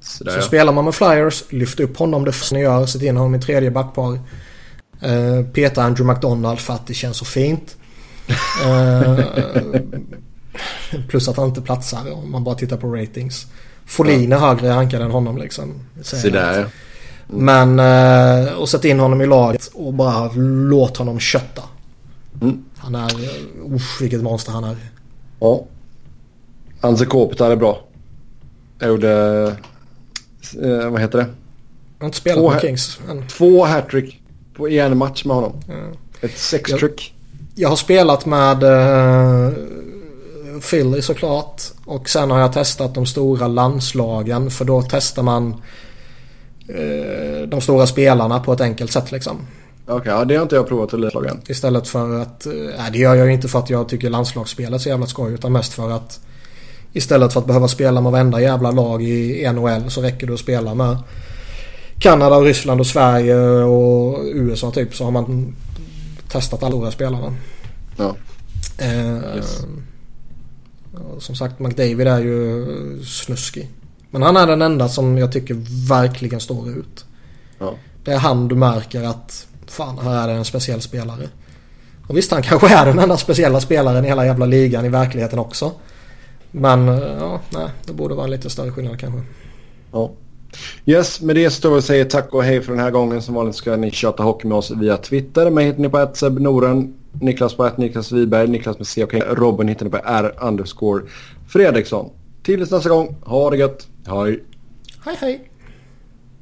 [0.01, 0.43] Sådär, så ja.
[0.43, 3.41] spelar man med flyers, lyft upp honom det första ni gör, sätt in honom i
[3.41, 4.13] tredje backpar.
[5.07, 7.77] Uh, peta Andrew McDonald för att det känns så fint.
[8.67, 9.21] Uh,
[11.09, 13.47] Plus att han inte platsar om man bara tittar på ratings.
[13.87, 15.75] Folin är högre rankad än honom liksom.
[16.03, 16.71] Se där mm.
[17.27, 17.79] Men,
[18.47, 21.63] eh, och sätt in honom i laget och bara låt honom kötta.
[22.43, 22.65] Mm.
[22.77, 23.11] Han är,
[23.75, 24.77] usch vilket monster han är.
[25.41, 25.65] Ja.
[26.81, 27.81] Anse Kopitar är bra.
[28.79, 29.13] Jag gjorde,
[30.63, 31.27] eh, vad heter det?
[31.99, 33.01] Jag har inte spelat två med Kings.
[33.07, 33.29] Men...
[33.29, 34.23] Två hattrick
[34.55, 35.53] på en match med honom.
[35.69, 35.75] Ja.
[36.21, 37.15] Ett sextrick.
[37.39, 39.53] Jag, jag har spelat med eh,
[40.61, 41.63] Philly såklart.
[41.85, 45.63] Och sen har jag testat de stora landslagen för då testar man
[46.69, 49.47] eh, de stora spelarna på ett enkelt sätt liksom.
[49.87, 51.41] Okej, okay, ja, det har inte jag provat i landslagen.
[51.47, 54.79] Istället för att, nej eh, det gör jag inte för att jag tycker landslagsspelet är
[54.79, 56.21] så jävla skoj utan mest för att
[56.97, 60.41] Istället för att behöva spela med varenda jävla lag i NHL så räcker det att
[60.41, 60.99] spela med
[61.99, 65.57] Kanada, Ryssland och Sverige och USA typ så har man
[66.29, 67.35] testat alla stora spelarna.
[67.97, 68.17] Ja.
[68.79, 69.65] Eh, yes.
[71.19, 72.67] Som sagt McDavid är ju
[73.05, 73.71] snuskig.
[74.11, 75.57] Men han är den enda som jag tycker
[75.89, 77.05] verkligen står ut.
[77.59, 77.75] Ja.
[78.05, 81.29] Det är han du märker att fan här är det en speciell spelare.
[82.07, 85.39] Och visst han kanske är den enda speciella spelaren i hela jävla ligan i verkligheten
[85.39, 85.73] också.
[86.51, 89.21] Men ja, nej, det borde vara en lite större skillnad kanske.
[89.93, 90.11] Ja.
[90.87, 93.23] Yes, med det står vi och säger tack och hej för den här gången.
[93.23, 95.51] Som vanligt ska ni köta hockey med oss via Twitter.
[95.51, 96.95] Mig hittar ni på ett Noren.
[97.21, 101.03] Niklas på ett Niklas Wiberg, Niklas med C och Robin hittar ni på R underscore
[101.49, 102.11] Fredriksson.
[102.43, 103.87] Tills nästa gång, ha det gött.
[104.07, 104.45] Hej!
[105.05, 105.51] Hej hej!